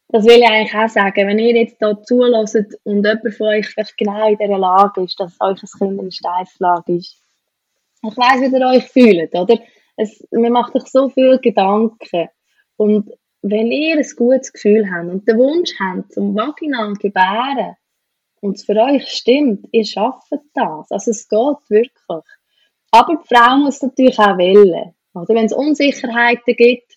das 0.09 0.25
will 0.25 0.41
ich 0.41 0.49
eigentlich 0.49 0.75
auch 0.75 0.89
sagen, 0.89 1.29
wenn 1.29 1.39
ihr 1.39 1.57
jetzt 1.57 1.79
hier 1.79 2.03
zulässt 2.03 2.57
und 2.83 3.07
jemand 3.07 3.35
von 3.35 3.47
euch 3.47 3.69
vielleicht 3.69 3.97
genau 3.97 4.29
in 4.29 4.37
dieser 4.37 4.59
Lage 4.59 5.05
ist, 5.05 5.19
dass 5.21 5.41
euch 5.41 5.63
ein 5.63 5.79
Kind 5.79 6.03
in 6.03 6.11
Steiflage 6.11 6.97
ist, 6.97 7.23
ich 8.03 8.17
weiss, 8.17 8.41
wie 8.41 8.57
ihr 8.57 8.67
euch 8.67 8.89
fühlt, 8.89 9.35
oder? 9.35 9.61
Es, 10.01 10.27
man 10.31 10.53
macht 10.53 10.73
sich 10.73 10.85
so 10.87 11.11
viele 11.11 11.39
Gedanken. 11.39 12.29
Und 12.77 13.11
wenn 13.43 13.71
ihr 13.71 13.97
ein 13.97 14.07
gutes 14.17 14.53
Gefühl 14.53 14.91
habt 14.91 15.09
und 15.09 15.29
den 15.29 15.39
Wunsch 15.39 15.73
habt, 15.79 16.13
zum 16.13 16.35
vaginal 16.35 16.95
gebären, 16.95 17.77
und 18.41 18.57
es 18.57 18.65
für 18.65 18.77
euch 18.77 19.07
stimmt, 19.09 19.67
ihr 19.73 19.85
schafft 19.85 20.33
das. 20.55 20.91
Also 20.91 21.11
es 21.11 21.29
geht 21.29 21.69
wirklich. 21.69 22.25
Aber 22.91 23.17
die 23.17 23.35
Frau 23.35 23.59
muss 23.59 23.83
natürlich 23.83 24.19
auch 24.19 24.39
wählen. 24.39 24.95
Oder 25.13 25.35
wenn 25.35 25.45
es 25.45 25.53
Unsicherheiten 25.53 26.57
gibt, 26.57 26.97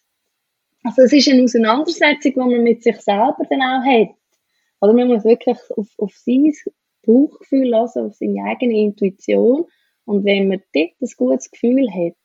also 0.85 1.01
es 1.01 1.11
ist 1.11 1.29
eine 1.29 1.43
Auseinandersetzung, 1.43 2.31
die 2.33 2.39
man 2.39 2.63
mit 2.63 2.83
sich 2.83 2.99
selber 3.01 3.43
dann 3.49 3.61
auch 3.61 3.83
hat. 3.83 4.15
Oder 4.79 4.93
man 4.93 5.09
muss 5.09 5.25
wirklich 5.25 5.57
auf, 5.75 5.87
auf 5.97 6.13
sein 6.13 6.53
Bauchgefühl 7.05 7.67
lassen, 7.67 8.05
auf 8.05 8.15
seine 8.15 8.43
eigene 8.45 8.77
Intuition 8.77 9.65
und 10.05 10.25
wenn 10.25 10.47
man 10.47 10.61
dort 10.73 10.91
ein 11.01 11.09
gutes 11.17 11.51
Gefühl 11.51 11.89
hat, 11.89 12.15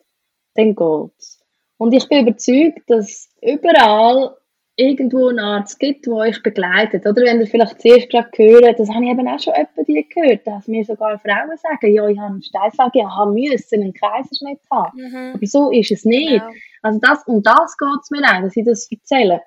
dann 0.55 0.75
geht's. 0.75 1.41
Und 1.79 1.93
ich 1.95 2.09
bin 2.09 2.27
überzeugt, 2.27 2.83
dass 2.89 3.29
überall 3.41 4.37
irgendwo 4.79 5.29
einen 5.29 5.41
Arzt 5.41 5.79
gibt, 5.81 6.07
der 6.07 6.15
euch 6.15 6.43
begleitet. 6.43 7.05
Oder 7.05 7.23
wenn 7.23 7.41
ihr 7.41 7.47
vielleicht 7.47 7.81
zuerst 7.81 8.11
gerade 8.11 8.31
gehört, 8.31 8.79
das 8.79 8.89
habe 8.89 9.05
ich 9.05 9.11
eben 9.11 9.27
auch 9.27 9.41
schon 9.41 9.53
die 9.87 10.09
gehört, 10.09 10.47
dass 10.47 10.69
mir 10.69 10.85
sogar 10.85 11.19
Frauen 11.19 11.57
sagen, 11.57 11.93
ja, 11.93 12.07
ich 12.09 12.19
habe 12.19 12.35
einen 12.35 12.43
Steinfage, 12.43 13.01
ich 13.01 13.05
habe 13.05 13.33
müssen 13.33 13.83
einen 13.83 13.93
Kaiserschnitt 13.93 14.61
haben. 14.71 14.97
Mhm. 14.97 15.33
Aber 15.35 15.47
so 15.47 15.71
ist 15.73 15.91
es 15.91 16.05
nicht. 16.05 16.41
Genau. 16.41 16.53
Also 16.83 17.01
das, 17.01 17.25
um 17.27 17.43
das 17.43 17.77
geht 17.77 18.01
es 18.03 18.11
mir 18.11 18.23
auch, 18.23 18.41
dass 18.41 18.57
ich 18.57 18.65
das 18.65 18.89
erzähle. 18.91 19.43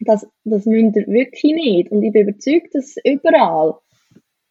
Das, 0.00 0.26
das 0.44 0.64
müsst 0.64 0.96
ihr 0.96 1.06
wirklich 1.06 1.54
nicht. 1.54 1.90
Und 1.90 2.02
ich 2.02 2.12
bin 2.12 2.28
überzeugt, 2.28 2.74
dass 2.74 2.96
überall 3.04 3.74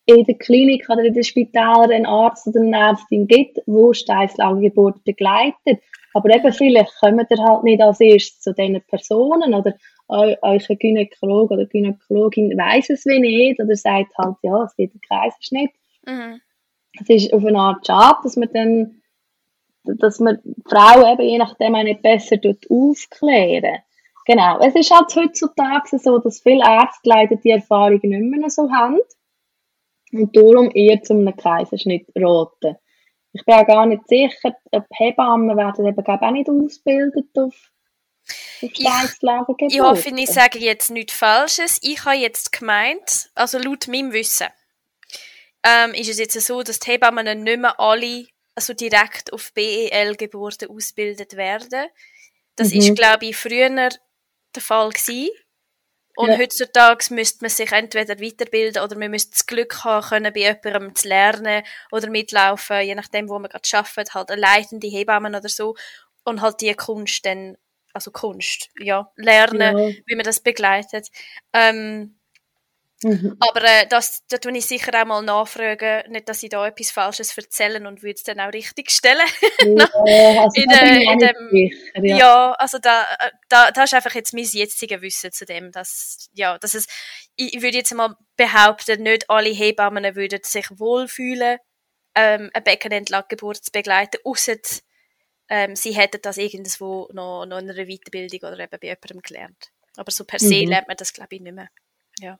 in 0.06 0.24
der 0.26 0.36
Klinik 0.36 0.89
oder 0.89 1.04
in 1.04 1.13
den 1.13 1.24
Spital 1.24 1.92
einen 1.92 2.06
Arzt 2.06 2.48
oder 2.48 2.62
eine 2.62 2.78
Ärztin 2.78 3.28
gibt, 3.28 3.60
wo 3.66 3.94
Steißlagengeburt 3.94 5.04
begleitet. 5.04 5.82
Aber 6.13 6.30
eben 6.30 6.52
vielleicht 6.54 6.94
kommen 7.00 7.26
ihr 7.30 7.44
halt 7.44 7.63
nicht 7.63 7.82
als 7.82 8.00
erstes 8.00 8.42
zu 8.42 8.54
diesen 8.54 8.82
Personen 8.88 9.54
oder 9.54 9.74
euer 10.08 10.60
Gynäkologe 10.60 11.54
oder 11.56 11.66
Gynäkologin 11.66 12.58
weiß 12.58 12.89
es 12.89 13.06
wie 13.06 13.20
nicht 13.20 13.60
oder 13.60 13.76
sagt 13.76 14.16
halt, 14.18 14.36
ja, 14.44 14.63
es 14.63 14.76
gibt 14.76 14.94
einen 14.94 15.02
Kaiserschnitt. 15.02 15.72
Mhm. 16.06 16.42
Es 17.00 17.10
ist 17.10 17.34
auf 17.34 17.44
eine 17.44 17.58
Art 17.58 17.88
Job, 17.88 18.22
dass 18.24 18.36
man 18.36 18.50
dann, 18.54 19.02
dass 19.84 20.20
man 20.20 20.39
Frauen 20.68 21.13
eben 21.13 21.30
je 21.30 21.38
nachdem 21.38 21.76
auch 21.76 21.84
nicht 21.84 22.04
besser 22.04 22.38
aufklären. 22.70 23.80
Genau. 24.26 24.60
Es 24.60 24.76
ist 24.76 24.92
halt 24.92 25.16
heutzutage 25.16 25.98
so, 25.98 26.20
dass 26.20 26.42
viele 26.42 26.63
Ärzte 26.63 27.10
leider 27.10 27.36
die 27.38 27.50
Erfahrung 27.50 28.00
nicht 28.04 28.39
mehr 28.39 28.50
so 28.50 28.70
haben 28.70 29.00
und 30.13 30.36
darum 30.36 30.71
eher 30.73 31.02
zu 31.02 31.13
einem 31.13 31.36
Kaiserschnitt 31.36 32.08
raten. 32.15 32.78
Ich 33.34 33.43
bin 33.45 33.56
auch 33.56 33.65
gar 33.65 33.86
nicht 33.86 34.08
sicher, 34.08 34.56
ob 34.71 34.86
Hebammen 34.91 35.58
werden 35.58 35.88
eben 35.88 36.06
auch 36.06 36.32
nicht 36.32 36.49
ausgebildet 36.49 37.28
auf 37.38 37.71
ich, 38.62 38.80
ich 38.80 39.82
hoffe, 39.82 40.10
ich 40.15 40.30
sage 40.30 40.58
jetzt 40.60 40.89
nichts 40.91 41.13
Falsches. 41.13 41.78
Ich 41.82 42.06
habe 42.06 42.15
jetzt 42.15 42.54
gemeint, 42.54 43.30
also 43.36 43.58
laut 43.58 43.89
meinem 43.89 44.13
Wissen, 44.13 44.47
ähm, 45.63 45.93
ist 45.93 46.10
es 46.10 46.19
jetzt 46.19 46.39
so, 46.39 46.63
dass 46.63 46.80
die 46.80 46.91
Hebammen 46.91 47.43
nicht 47.43 47.60
mehr 47.60 47.78
alle 47.78 48.28
also 48.56 48.73
direkt 48.73 49.34
auf 49.34 49.52
BEL-Geburten 49.54 50.69
ausgebildet 50.69 51.36
werden. 51.36 51.88
Das 52.56 52.71
mhm. 52.71 52.80
ist, 52.80 52.95
glaube 52.95 53.26
ich, 53.26 53.36
früher 53.36 53.69
der 53.69 53.91
Fall 54.62 54.89
gewesen. 54.89 55.30
Und 56.15 56.30
ja. 56.30 56.38
heutzutage 56.38 57.13
müsste 57.13 57.43
man 57.43 57.49
sich 57.49 57.71
entweder 57.71 58.19
weiterbilden 58.19 58.84
oder 58.84 58.97
man 58.97 59.12
müsste 59.12 59.32
das 59.32 59.45
Glück 59.47 59.84
haben, 59.84 60.06
können 60.06 60.34
bei 60.34 60.41
jemandem 60.41 60.95
zu 60.95 61.08
lernen 61.08 61.63
oder 61.91 62.10
mitlaufen, 62.10 62.82
je 62.82 62.95
nachdem, 62.95 63.30
wo 63.30 63.39
man 63.39 63.49
gerade 63.49 63.67
arbeitet, 63.73 64.13
halt 64.13 64.30
eine 64.30 64.41
leitende 64.41 64.88
Hebammen 64.88 65.34
oder 65.34 65.49
so. 65.49 65.76
Und 66.23 66.41
halt 66.41 66.62
die 66.62 66.73
Kunst 66.76 67.26
dann, 67.26 67.58
also 67.93 68.12
Kunst, 68.12 68.69
ja, 68.80 69.12
lernen, 69.15 69.78
ja. 69.78 69.95
wie 70.06 70.15
man 70.15 70.23
das 70.23 70.39
begleitet. 70.39 71.10
Ähm, 71.52 72.19
Mhm. 73.04 73.38
Aber 73.39 73.63
äh, 73.63 73.88
das, 73.88 74.24
da 74.28 74.38
tue 74.38 74.58
ich 74.58 74.66
sicher 74.66 74.92
auch 75.02 75.06
mal 75.06 75.22
nachfragen, 75.22 76.12
nicht, 76.12 76.30
dass 76.30 76.44
ich 76.44 76.50
da 76.50 76.66
etwas 76.66 76.92
Falsches 76.92 77.38
erzähle 77.38 77.86
und 77.88 78.02
würde 78.02 78.16
es 78.16 78.24
dann 78.24 78.39
auch 78.39 78.54
richtig 78.54 78.92
stellen. 78.92 79.20
Ja, 80.06 80.44
also 80.44 80.62
in, 80.62 80.70
äh, 80.70 81.04
in 81.12 81.20
dem, 81.20 81.50
sicher, 81.50 82.06
ja. 82.06 82.18
ja. 82.18 82.52
also 82.54 82.78
da, 82.80 83.04
äh, 83.20 83.32
da, 83.50 83.72
da 83.72 83.84
ist 83.84 83.94
einfach 83.94 84.13
jetzt 84.13 84.34
mein 84.34 84.44
jetziges 84.44 85.02
Wissen 85.02 85.32
zu 85.32 85.46
dem, 85.46 85.72
dass, 85.72 86.30
ja, 86.34 86.58
dass 86.58 86.74
es, 86.74 86.88
ich, 87.36 87.56
ich 87.56 87.62
würde 87.62 87.78
jetzt 87.78 87.94
mal 87.94 88.16
behaupten, 88.36 89.04
nicht 89.04 89.30
alle 89.30 89.50
Hebammen 89.50 90.16
würden 90.16 90.39
sich 90.44 90.68
wohlfühlen, 90.72 91.60
ähm, 92.16 92.50
eine 92.54 92.63
Beckenentlagegeburt 92.63 93.63
zu 93.63 93.72
begleiten, 93.72 94.20
außer 94.24 94.58
ähm, 95.50 95.76
sie 95.76 95.92
hätten 95.92 96.22
das 96.22 96.38
irgendwo 96.38 97.10
noch, 97.13 97.46
noch 97.46 97.60
in 97.60 97.70
einer 97.70 97.86
Weiterbildung 97.86 98.39
oder 98.39 98.60
eben 98.60 98.80
bei 98.80 98.88
jemandem 98.88 99.22
gelernt. 99.22 99.72
Aber 99.98 100.12
so 100.12 100.26
per 100.26 100.39
se 100.39 100.63
mhm. 100.63 100.70
lernt 100.70 100.88
man 100.88 100.98
das, 100.98 101.13
glaube 101.13 101.36
ich, 101.36 101.42
nicht 101.42 101.54
mehr. 101.54 101.70
Ja. 102.20 102.39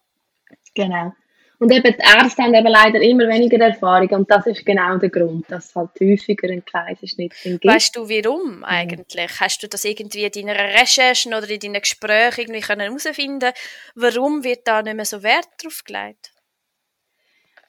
Genau. 0.76 1.14
Und 1.60 1.72
eben 1.72 1.96
die 1.98 2.20
Ärzte 2.20 2.44
haben 2.44 2.54
eben 2.54 2.68
leider 2.68 3.02
immer 3.02 3.28
weniger 3.30 3.58
Erfahrung 3.58 4.10
und 4.10 4.30
das 4.30 4.48
ist 4.48 4.66
genau 4.66 4.98
der 4.98 5.10
Grund, 5.10 5.50
dass 5.50 5.68
es 5.70 5.76
halt 5.76 5.92
häufiger 6.02 6.50
einen 6.50 6.66
Kaiserschnitt 6.66 7.34
gibt. 7.42 7.64
Weißt 7.64 7.96
du, 7.96 8.10
warum 8.10 8.66
eigentlich? 8.66 9.32
Mhm. 9.32 9.40
Hast 9.40 9.64
du 9.64 9.68
das 9.68 9.86
irgendwie 9.86 10.26
in 10.26 10.32
deiner 10.32 10.56
Recherchen 10.56 11.34
oder 11.34 11.50
in 11.50 11.62
deinen 11.62 11.80
Gesprächen 11.80 12.54
irgendwie 12.54 12.68
herausfinden 12.68 13.54
warum 13.96 14.44
wird 14.44 14.68
da 14.68 14.82
nicht 14.82 14.96
mehr 14.96 15.06
so 15.06 15.24
Wert 15.24 15.48
drauf 15.64 15.84
gelegt? 15.86 16.34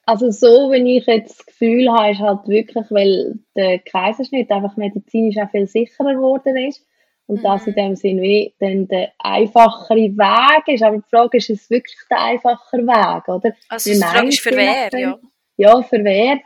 Also 0.05 0.29
so, 0.29 0.69
wenn 0.71 0.85
ich 0.85 1.05
jetzt 1.05 1.39
das 1.39 1.45
Gefühl 1.45 1.89
habe, 1.89 2.11
ist 2.11 2.19
halt 2.19 2.47
wirklich, 2.47 2.85
weil 2.89 3.39
der 3.55 3.79
Kaiserschnitt 3.79 4.51
einfach 4.51 4.75
medizinisch 4.75 5.37
auch 5.37 5.49
viel 5.49 5.67
sicherer 5.67 6.13
geworden 6.13 6.57
ist 6.57 6.85
und 7.27 7.39
mhm. 7.39 7.43
das 7.43 7.67
in 7.67 7.75
dem 7.75 7.95
Sinn 7.95 8.21
wie 8.21 8.53
dann 8.59 8.87
der 8.87 9.11
einfachere 9.19 9.97
Weg 9.97 10.67
ist. 10.67 10.83
Aber 10.83 10.97
die 10.97 11.09
Frage 11.09 11.37
ist, 11.37 11.49
ist 11.49 11.63
es 11.63 11.69
wirklich 11.69 11.97
der 12.09 12.21
einfache 12.21 12.77
Weg, 12.77 13.27
oder? 13.27 13.55
Also 13.69 13.91
die 13.91 13.99
Frage 13.99 14.27
ist 14.27 14.41
für 14.41 14.51
wer, 14.51 14.89
ja. 14.99 15.17
Ja, 15.57 15.81
für 15.81 16.03
wer. 16.03 16.39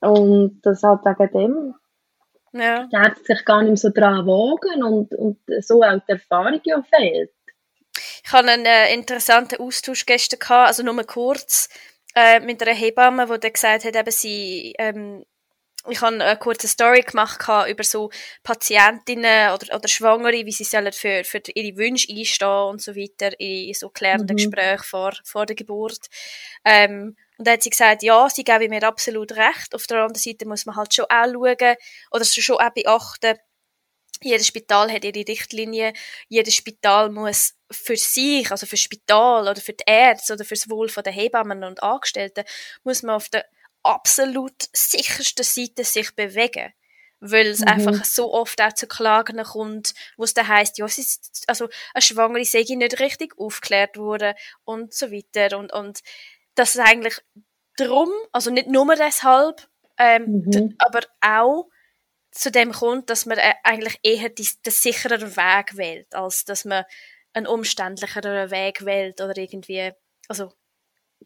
Und 0.00 0.60
das 0.62 0.82
hat 0.82 1.04
wegen 1.04 1.32
dem 1.32 1.74
ja. 2.52 2.86
darf 2.90 3.18
sich 3.24 3.44
gar 3.44 3.62
nicht 3.62 3.68
mehr 3.68 3.76
so 3.76 3.90
dran 3.90 4.26
wagen 4.26 4.82
und, 4.82 5.14
und 5.14 5.38
so 5.60 5.82
auch 5.82 6.00
die 6.06 6.12
Erfahrung 6.12 6.60
ja 6.64 6.82
fehlt. 6.82 7.30
Ich 8.24 8.32
hatte 8.32 8.48
einen 8.48 8.66
äh, 8.66 8.92
interessanten 8.92 9.60
Austausch 9.60 10.06
gestern, 10.06 10.38
gehabt, 10.38 10.68
also 10.68 10.82
nur 10.82 11.02
kurz, 11.04 11.68
äh, 12.14 12.40
mit 12.40 12.62
einer 12.62 12.74
Hebamme, 12.74 13.38
die 13.38 13.52
gesagt 13.52 13.84
hat, 13.84 13.96
eben 13.96 14.10
sie 14.10 14.74
ähm, 14.78 15.24
ich 15.90 16.00
habe 16.00 16.22
eine 16.22 16.36
kurze 16.36 16.68
Story 16.68 17.02
gemacht 17.02 17.40
über 17.68 17.84
so 17.84 18.10
Patientinnen 18.42 19.52
oder, 19.52 19.76
oder 19.76 19.88
Schwangere, 19.88 20.44
wie 20.44 20.52
sie 20.52 20.64
sollen 20.64 20.92
für, 20.92 21.24
für 21.24 21.40
ihre 21.54 21.76
Wünsche 21.76 22.12
einstehen 22.12 22.48
und 22.48 22.82
so 22.82 22.94
weiter 22.94 23.38
in 23.40 23.74
so 23.74 23.88
klärenden 23.88 24.34
mhm. 24.34 24.38
Gesprächen 24.38 24.84
vor, 24.84 25.12
vor 25.24 25.46
der 25.46 25.56
Geburt. 25.56 26.06
Ähm, 26.64 27.16
und 27.38 27.46
da 27.46 27.52
hat 27.52 27.62
sie 27.62 27.70
gesagt, 27.70 28.02
ja, 28.02 28.28
sie 28.28 28.44
geben 28.44 28.70
mir 28.70 28.82
absolut 28.82 29.32
recht. 29.32 29.74
Auf 29.74 29.86
der 29.86 29.98
anderen 29.98 30.14
Seite 30.22 30.46
muss 30.46 30.66
man 30.66 30.76
halt 30.76 30.92
schon 30.92 31.04
auch 31.04 31.26
schauen 31.26 31.76
oder 32.10 32.24
schon 32.24 32.56
auch 32.56 32.70
beachten, 32.70 33.38
jedes 34.22 34.48
Spital 34.48 34.90
hat 34.90 35.04
ihre 35.04 35.28
Richtlinie. 35.28 35.92
Jedes 36.28 36.54
Spital 36.54 37.10
muss 37.10 37.54
für 37.70 37.96
sich, 37.96 38.50
also 38.50 38.66
für 38.66 38.74
das 38.76 38.80
Spital 38.80 39.42
oder 39.42 39.60
für 39.60 39.72
die 39.72 39.84
Ärzte 39.86 40.32
oder 40.32 40.44
für 40.44 40.54
das 40.54 40.68
Wohl 40.68 40.88
der 40.88 41.12
Hebammen 41.12 41.62
und 41.64 41.82
Angestellten, 41.82 42.44
muss 42.82 43.02
man 43.02 43.16
auf 43.16 43.28
der 43.28 43.44
absolut 43.82 44.68
sichersten 44.72 45.44
Seite 45.44 45.84
sich 45.84 46.14
bewegen. 46.14 46.72
Weil 47.20 47.48
es 47.48 47.60
mhm. 47.60 47.68
einfach 47.68 48.04
so 48.04 48.32
oft 48.32 48.60
auch 48.60 48.72
zu 48.72 48.86
Klagen 48.86 49.42
kommt, 49.42 49.94
wo 50.16 50.24
es 50.24 50.34
dann 50.34 50.46
heisst, 50.46 50.78
ja, 50.78 50.86
es 50.86 50.98
ist, 50.98 51.44
also, 51.48 51.68
eine 51.92 52.02
Schwangere 52.02 52.44
sei 52.44 52.64
nicht 52.68 53.00
richtig 53.00 53.36
aufgeklärt 53.38 53.96
worden 53.96 54.34
und 54.64 54.94
so 54.94 55.10
weiter. 55.10 55.58
Und, 55.58 55.72
und 55.72 56.00
das 56.54 56.76
ist 56.76 56.80
eigentlich 56.80 57.20
drum, 57.76 58.10
also 58.32 58.50
nicht 58.50 58.68
nur 58.68 58.94
deshalb, 58.94 59.68
ähm, 59.98 60.44
mhm. 60.46 60.74
aber 60.78 61.00
auch 61.20 61.68
zu 62.30 62.50
dem 62.50 62.72
kommt, 62.72 63.10
dass 63.10 63.26
man 63.26 63.38
äh, 63.38 63.54
eigentlich 63.64 63.98
eher 64.02 64.28
die, 64.28 64.48
den 64.64 64.72
sichereren 64.72 65.36
Weg 65.36 65.76
wählt, 65.76 66.14
als 66.14 66.44
dass 66.44 66.64
man 66.64 66.84
einen 67.32 67.46
umständlicheren 67.46 68.50
Weg 68.50 68.84
wählt 68.84 69.20
oder 69.20 69.36
irgendwie, 69.36 69.92
also 70.28 70.52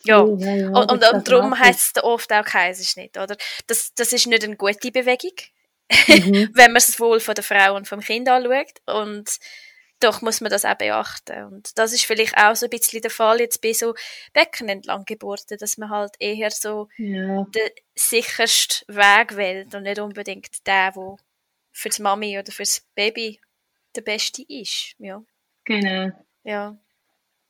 ja, 0.04 0.20
und, 0.20 0.90
und, 0.90 1.12
und 1.12 1.28
darum 1.28 1.58
heisst 1.58 1.96
es 1.96 2.02
oft 2.02 2.32
auch 2.32 2.44
Kaiserschnitt, 2.44 3.18
oder? 3.18 3.36
Das, 3.66 3.92
das 3.94 4.12
ist 4.12 4.26
nicht 4.26 4.44
eine 4.44 4.56
gute 4.56 4.90
Bewegung, 4.90 5.32
mhm. 6.08 6.50
wenn 6.54 6.72
man 6.72 6.76
es 6.76 6.98
wohl 6.98 7.20
von 7.20 7.34
der 7.34 7.44
Frau 7.44 7.76
und 7.76 7.86
vom 7.86 8.00
Kind 8.00 8.28
anschaut. 8.28 8.80
Und 8.86 9.38
doch 10.00 10.20
muss 10.20 10.40
man 10.40 10.50
das 10.50 10.64
auch 10.64 10.74
beachten. 10.74 11.44
Und 11.44 11.78
das 11.78 11.92
ist 11.92 12.06
vielleicht 12.06 12.36
auch 12.36 12.56
so 12.56 12.66
ein 12.66 12.70
bisschen 12.70 13.02
der 13.02 13.10
Fall 13.10 13.40
jetzt 13.40 13.62
bei 13.62 13.72
so 13.72 13.94
Beckenentlanggeburten, 14.32 15.58
dass 15.58 15.78
man 15.78 15.90
halt 15.90 16.14
eher 16.18 16.50
so 16.50 16.88
ja. 16.96 17.44
den 17.44 17.70
sichersten 17.94 18.94
Weg 18.94 19.36
wählt 19.36 19.74
und 19.74 19.84
nicht 19.84 20.00
unbedingt 20.00 20.66
der, 20.66 20.92
der 20.92 21.16
für 21.70 21.88
die 21.88 22.02
Mami 22.02 22.38
oder 22.38 22.50
für 22.50 22.64
das 22.64 22.80
Baby 22.94 23.40
der 23.94 24.02
beste 24.02 24.42
ist. 24.48 24.94
Ja. 24.98 25.22
Genau. 25.64 26.10
Ja. 26.42 26.76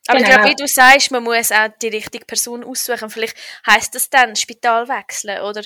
Aber 0.06 0.18
genau. 0.18 0.30
ich 0.30 0.34
glaube, 0.34 0.50
wie 0.50 0.56
du 0.56 0.66
sagst, 0.66 1.10
man 1.10 1.22
muss 1.22 1.52
auch 1.52 1.68
die 1.80 1.88
richtige 1.88 2.24
Person 2.24 2.64
aussuchen. 2.64 3.08
Vielleicht 3.08 3.36
heisst 3.66 3.94
das 3.94 4.10
dann 4.10 4.34
Spital 4.34 4.88
wechseln 4.88 5.40
oder 5.42 5.62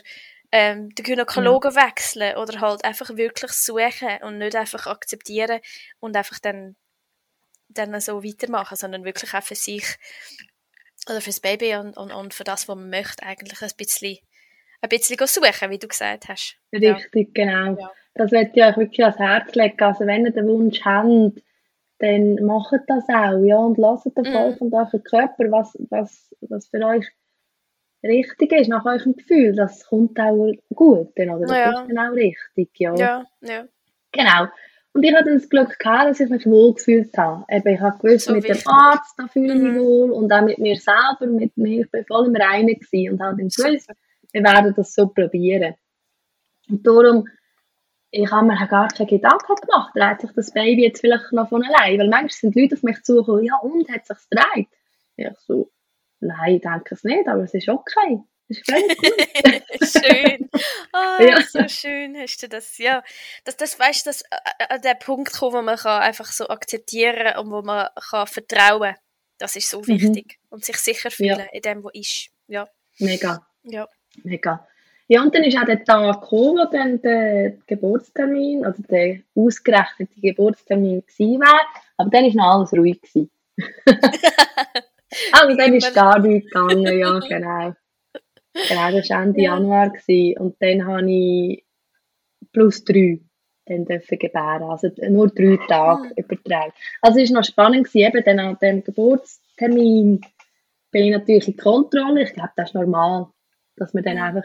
ähm, 0.52 0.94
den 0.94 1.04
Gynäkologen 1.04 1.72
ja. 1.74 1.86
wechseln 1.86 2.36
oder 2.36 2.60
halt 2.60 2.84
einfach 2.84 3.16
wirklich 3.16 3.52
suchen 3.52 4.18
und 4.22 4.38
nicht 4.38 4.54
einfach 4.54 4.86
akzeptieren 4.86 5.60
und 6.00 6.16
einfach 6.16 6.38
dann, 6.38 6.76
dann 7.68 7.98
so 8.00 8.22
weitermachen, 8.22 8.76
sondern 8.76 9.04
wirklich 9.04 9.32
auch 9.34 9.42
für 9.42 9.54
sich 9.54 9.84
oder 11.08 11.20
fürs 11.20 11.40
Baby 11.40 11.76
und, 11.76 11.96
und, 11.96 12.12
und 12.12 12.34
für 12.34 12.44
das, 12.44 12.68
was 12.68 12.76
man 12.76 12.90
möchte, 12.90 13.22
eigentlich 13.22 13.62
ein 13.62 13.70
bisschen, 13.76 14.18
ein 14.82 14.88
bisschen 14.88 15.26
suchen, 15.26 15.70
wie 15.70 15.78
du 15.78 15.88
gesagt 15.88 16.28
hast. 16.28 16.56
Richtig, 16.72 17.36
ja. 17.36 17.44
genau. 17.44 17.80
Ja. 17.80 17.90
Das 18.14 18.32
wird 18.32 18.56
ich 18.56 18.64
euch 18.64 18.76
wirklich 18.76 19.02
ans 19.02 19.18
Herz 19.18 19.54
legen. 19.54 19.80
Also 19.80 20.06
wenn 20.06 20.24
ihr 20.24 20.32
den 20.32 20.48
Wunsch 20.48 20.80
habt, 20.84 21.42
dann 21.98 22.34
macht 22.44 22.80
das 22.86 23.04
auch, 23.08 23.42
ja, 23.44 23.58
und 23.58 23.78
lasst 23.78 24.06
auf 24.06 24.14
mm. 24.16 24.36
euch 24.36 24.60
und 24.60 24.74
euren 24.74 25.02
Körper, 25.02 25.50
was, 25.50 25.76
was, 25.90 26.34
was 26.40 26.68
für 26.68 26.84
euch 26.84 27.06
richtig 28.02 28.52
ist, 28.52 28.68
nach 28.68 28.84
eurem 28.84 29.16
Gefühl, 29.16 29.54
das 29.54 29.86
kommt 29.86 30.18
auch 30.18 30.52
gut, 30.74 31.12
dann, 31.16 31.30
oder? 31.30 31.46
Das 31.46 31.56
ja. 31.56 31.70
ist 31.70 31.88
dann 31.88 31.98
auch 31.98 32.14
richtig, 32.14 32.70
ja. 32.78 32.94
Ja, 32.96 33.24
ja. 33.40 33.64
Genau. 34.12 34.48
Und 34.92 35.02
ich 35.02 35.14
hatte 35.14 35.34
das 35.34 35.48
Glück 35.50 35.78
gehabt, 35.78 36.10
dass 36.10 36.20
ich 36.20 36.30
mich 36.30 36.46
wohl 36.46 36.72
gefühlt 36.72 37.16
habe. 37.18 37.44
Eben, 37.50 37.74
ich 37.74 37.80
habe 37.80 37.98
gewusst, 37.98 38.26
so 38.26 38.32
mit 38.32 38.44
wichtig. 38.44 38.64
dem 38.64 38.72
Arzt, 38.72 39.14
da 39.18 39.26
fühle 39.26 39.54
ich 39.54 39.60
mich 39.60 39.72
mhm. 39.72 39.80
wohl, 39.80 40.10
und 40.10 40.32
auch 40.32 40.42
mit 40.42 40.58
mir 40.58 40.76
selber, 40.76 41.26
mit 41.26 41.54
mir, 41.56 41.82
ich 41.82 41.92
war 41.92 42.04
voll 42.04 42.28
im 42.28 42.36
Reinen 42.36 42.78
gewesen 42.78 43.12
und 43.12 43.22
habe 43.22 43.36
dann 43.36 43.48
gewusst, 43.48 43.90
wir 44.32 44.42
werden 44.42 44.72
das 44.74 44.94
so 44.94 45.08
probieren. 45.08 45.74
Und 46.70 46.86
darum 46.86 47.28
ich 48.10 48.30
habe 48.30 48.46
mir 48.46 48.66
gar 48.68 48.88
keine 48.88 49.08
Gedanken 49.08 49.54
gemacht, 49.56 49.92
dreht 49.94 50.20
sich 50.20 50.30
das 50.34 50.52
Baby 50.52 50.84
jetzt 50.84 51.00
vielleicht 51.00 51.32
noch 51.32 51.48
von 51.48 51.64
allein? 51.64 51.98
Weil 51.98 52.08
manchmal 52.08 52.30
sind 52.30 52.54
Leute 52.56 52.76
auf 52.76 52.82
mich 52.82 53.02
zugekommen, 53.02 53.44
ja 53.44 53.56
und, 53.58 53.88
hat 53.90 54.06
sich 54.06 54.16
gedreht? 54.30 54.68
Ich 55.16 55.28
so, 55.46 55.70
nein, 56.20 56.56
ich 56.56 56.62
denke 56.62 56.94
es 56.94 57.04
nicht, 57.04 57.26
aber 57.28 57.42
es 57.42 57.54
ist 57.54 57.68
okay. 57.68 58.20
Das 58.48 58.58
ist 58.58 58.70
völlig 58.70 58.96
gut. 58.96 59.12
schön. 60.04 60.48
Oh, 60.92 61.22
Ja. 61.22 61.42
so 61.42 61.66
schön 61.68 62.16
hast 62.16 62.42
du 62.42 62.48
das. 62.48 62.78
Ja, 62.78 63.02
das, 63.44 63.56
das 63.56 63.78
weißt 63.78 64.06
du, 64.06 64.10
dass 64.10 64.22
äh, 64.22 64.66
an 64.68 64.80
den 64.82 64.98
Punkt 65.00 65.32
kommt, 65.32 65.54
wo 65.54 65.62
man 65.62 65.76
kann 65.76 66.02
einfach 66.02 66.26
so 66.30 66.46
akzeptieren 66.48 67.36
und 67.38 67.50
wo 67.50 67.62
man 67.62 67.88
kann 68.10 68.26
vertrauen. 68.28 68.94
Das 69.38 69.56
ist 69.56 69.68
so 69.68 69.80
Mhm. 69.80 69.86
wichtig 69.88 70.38
und 70.48 70.64
sich 70.64 70.76
sicher 70.78 71.10
fühlen 71.10 71.38
Ja. 71.40 71.46
in 71.52 71.60
dem, 71.62 71.82
wo 71.84 71.88
ist. 71.92 72.28
Ja, 72.46 72.68
Mega, 73.00 73.44
ja. 73.64 73.88
mega. 74.22 74.66
Ja, 75.08 75.22
und 75.22 75.34
dann 75.34 75.44
ist 75.44 75.56
auch 75.56 75.64
der 75.64 75.84
Tag 75.84 76.20
gekommen, 76.20 76.58
wo 76.58 76.70
dann 76.70 77.00
der 77.00 77.58
Geburtstermin, 77.66 78.64
also 78.64 78.82
der 78.82 79.20
ausgerechnete 79.36 80.20
Geburtstermin 80.20 81.02
gewesen 81.06 81.40
wäre. 81.40 81.66
Aber 81.96 82.10
dann 82.10 82.24
war 82.24 82.34
noch 82.34 82.58
alles 82.58 82.72
ruhig. 82.72 83.00
Gewesen. 83.00 83.30
also 85.32 85.56
dann 85.56 85.74
ist 85.74 85.94
gar 85.94 86.18
nichts 86.18 86.50
gegangen, 86.50 86.98
ja, 86.98 87.18
genau. 87.20 87.74
Genau, 88.68 88.90
das 88.90 89.10
war 89.10 89.22
Ende 89.22 89.42
Ja. 89.42 89.54
Januar. 89.54 89.90
Gewesen. 89.90 90.38
Und 90.38 90.56
dann 90.60 90.86
habe 90.86 91.10
ich 91.10 91.64
plus 92.52 92.84
drei 92.84 93.20
dann 93.66 93.84
dürfen 93.84 94.18
gebären. 94.18 94.62
Also 94.62 94.90
nur 95.08 95.28
drei 95.28 95.58
Tage 95.68 96.12
übertragen. 96.16 96.72
Also 97.02 97.20
es 97.20 97.30
war 97.30 97.40
noch 97.40 97.46
spannend, 97.46 97.86
gewesen, 97.86 98.08
eben 98.08 98.24
dann 98.24 98.38
an 98.38 98.58
dem 98.62 98.82
Geburtstermin 98.82 100.20
bin 100.90 101.04
ich 101.04 101.10
natürlich 101.10 101.48
in 101.48 101.56
Kontrolle. 101.56 102.22
Ich 102.22 102.32
glaube, 102.32 102.52
das 102.56 102.70
ist 102.70 102.74
normal, 102.74 103.28
dass 103.76 103.94
man 103.94 104.04
dann 104.04 104.18
einfach 104.18 104.44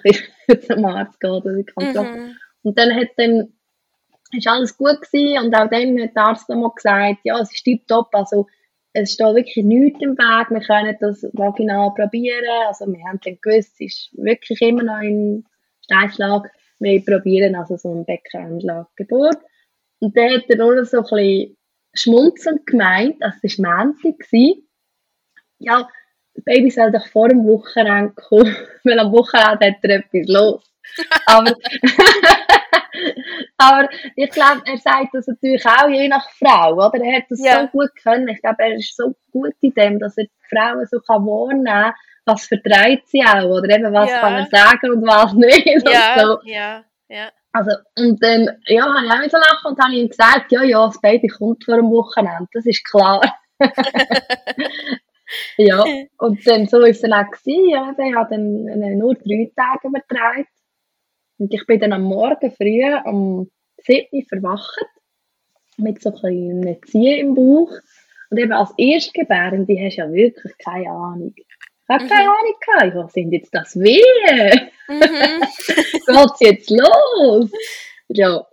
zum 0.68 0.86
Arzt 0.86 1.20
geht 1.20 1.30
oder 1.30 1.52
in 1.52 1.66
Kontrolle. 1.66 2.18
Mhm. 2.18 2.38
Und 2.64 2.78
dann 2.78 2.96
hat 2.96 3.10
dann, 3.18 3.54
ist 4.32 4.48
alles 4.48 4.78
gut 4.78 5.02
gewesen 5.02 5.46
und 5.46 5.56
auch 5.56 5.70
dann 5.70 6.02
hat 6.02 6.16
der 6.16 6.24
Arzt 6.24 6.50
nochmal 6.50 6.72
gesagt, 6.76 7.20
ja, 7.24 7.40
es 7.40 7.52
ist 7.52 7.64
tipptopp, 7.64 8.14
also 8.14 8.48
es 8.94 9.14
steht 9.14 9.36
wirklich 9.36 9.66
nichts 9.66 10.02
im 10.02 10.18
Weg, 10.18 10.50
wir 10.50 10.60
können 10.60 10.98
das 11.00 11.24
vaginal 11.34 11.94
probieren, 11.94 12.44
also 12.68 12.86
wir 12.88 13.04
haben 13.06 13.20
dann 13.24 13.40
gewusst, 13.42 13.74
es 13.80 13.80
ist 13.80 14.10
wirklich 14.18 14.62
immer 14.62 14.84
noch 14.84 15.02
in 15.02 15.46
Steinschlag, 15.82 16.52
wir 16.80 17.04
probieren 17.04 17.56
also 17.56 17.78
so 17.78 17.92
eine 17.92 18.04
Beckenendlageburt. 18.04 19.38
Und 20.00 20.18
dann 20.18 20.32
hat 20.32 20.50
er 20.50 20.58
nur 20.58 20.84
so 20.84 20.98
ein 20.98 21.04
bisschen 21.04 21.58
schmunzelnd 21.94 22.66
gemeint, 22.66 23.18
das 23.20 23.36
war 23.60 23.86
Montag, 23.86 24.16
ja, 25.60 25.88
Baby 26.46 26.70
soll 26.72 26.92
doch 26.92 27.06
vor 27.08 27.30
dem 27.30 27.46
Wochenende 27.46 28.14
kommen, 28.14 28.56
weil 28.84 29.00
am 29.00 29.12
Wochenende 29.12 29.68
hat 29.68 29.78
er 29.84 29.90
etwas 29.98 30.28
los. 30.28 30.64
Aber, 31.26 31.54
aber 33.58 33.90
ich 34.16 34.30
glaube, 34.32 34.62
er 34.66 34.78
sagt 34.78 35.14
das 35.14 35.28
natürlich 35.28 35.66
auch 35.66 35.88
je 35.90 36.08
nach 36.08 36.28
Frau, 36.32 36.74
oder? 36.74 37.00
Er 37.04 37.18
hat 37.18 37.24
das 37.30 37.40
Ja. 37.44 37.62
so 37.62 37.68
gut 37.68 37.90
können. 38.02 38.28
Ich 38.30 38.42
glaube, 38.42 38.58
er 38.64 38.76
ist 38.76 38.96
so 38.96 39.14
gut 39.32 39.54
in 39.62 39.74
dem, 39.74 40.00
dass 40.00 40.18
er 40.18 40.26
die 40.26 40.32
Frauen 40.50 40.86
so 40.90 41.00
kann 41.00 41.26
wahrnehmen 41.26 41.66
kann, 41.66 41.94
was 42.26 42.46
vertreibt 42.46 43.08
sie 43.08 43.24
auch, 43.24 43.46
oder 43.46 43.70
eben 43.76 43.94
was 43.94 44.10
Ja. 44.10 44.20
kann 44.20 44.34
er 44.34 44.46
sagen 44.48 44.92
und 44.92 45.08
was 45.08 45.34
nicht. 45.36 45.88
Ja, 45.90 46.20
so. 46.20 46.40
ja, 46.44 46.84
ja. 47.10 47.30
Also, 47.54 47.72
und 47.98 48.22
dann, 48.24 48.50
ja, 48.68 48.84
habe 48.86 49.06
ich 49.06 49.12
auch 49.12 49.22
wieder 49.24 49.40
lachen 49.40 49.72
und 49.72 49.80
habe 49.84 49.94
ihm 49.94 50.08
gesagt, 50.08 50.52
ja, 50.52 50.64
ja, 50.64 50.86
das 50.86 51.02
Baby 51.02 51.28
kommt 51.28 51.64
vor 51.66 51.76
dem 51.76 51.90
Wochenende, 51.92 52.48
das 52.54 52.66
ist 52.66 52.84
klar. 52.86 53.22
Ja, 55.58 55.84
und 56.18 56.46
dann, 56.48 56.68
so 56.68 56.82
ist 56.82 56.98
es 56.98 57.02
dann 57.10 57.14
auch 57.14 57.32
gewesen, 57.32 57.70
ja, 57.70 57.94
ich 57.98 58.16
habe 58.16 58.36
dann 58.36 58.68
äh, 58.68 58.96
nur 58.96 59.16
drei 59.16 59.52
Tage 59.56 59.88
übertragen. 59.88 60.46
Und 61.38 61.54
ich 61.54 61.66
bin 61.66 61.80
dann 61.80 61.94
am 61.94 62.04
Morgen 62.04 62.52
früh 62.52 62.84
um 63.06 63.50
7 63.84 64.08
Uhr 64.12 64.24
verwacht, 64.30 64.86
mit 65.78 66.02
so 66.02 66.10
ein 66.10 66.62
bisschen 66.64 66.84
Ziehen 66.86 67.20
im 67.20 67.36
Bauch. 67.36 67.72
Und 68.30 68.38
eben 68.38 68.52
als 68.54 68.72
Erstgebärende 68.78 69.76
hast 69.80 69.98
du 69.98 70.02
ja 70.02 70.12
wirklich 70.12 70.58
keine 70.58 70.90
Ahnung. 70.90 71.34
Ich 71.36 71.46
habe 71.90 72.08
keine 72.08 72.24
Mhm. 72.24 72.30
Ahnung 72.30 72.56
gehabt, 72.66 72.96
was 72.96 73.14
sind 73.14 73.32
jetzt 73.32 73.54
das 73.54 73.78
Wehen? 73.78 74.70
Mhm. 74.88 75.42
geht's 76.06 76.40
jetzt 76.40 76.70
los? 76.70 77.52
Ja. 78.08 78.46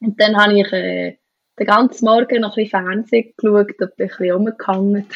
Und 0.00 0.20
dann 0.20 0.36
habe 0.36 0.60
ich 0.60 0.72
äh, 0.72 1.18
den 1.58 1.66
ganzen 1.66 2.04
Morgen 2.04 2.40
noch 2.42 2.56
ein 2.56 2.64
bisschen 2.64 2.84
Fernsehen 2.84 3.32
geschaut 3.36 3.68
und 3.68 3.76
bin 3.78 3.88
ein 3.88 4.08
bisschen 4.08 4.30
rumgehangen. 4.32 5.06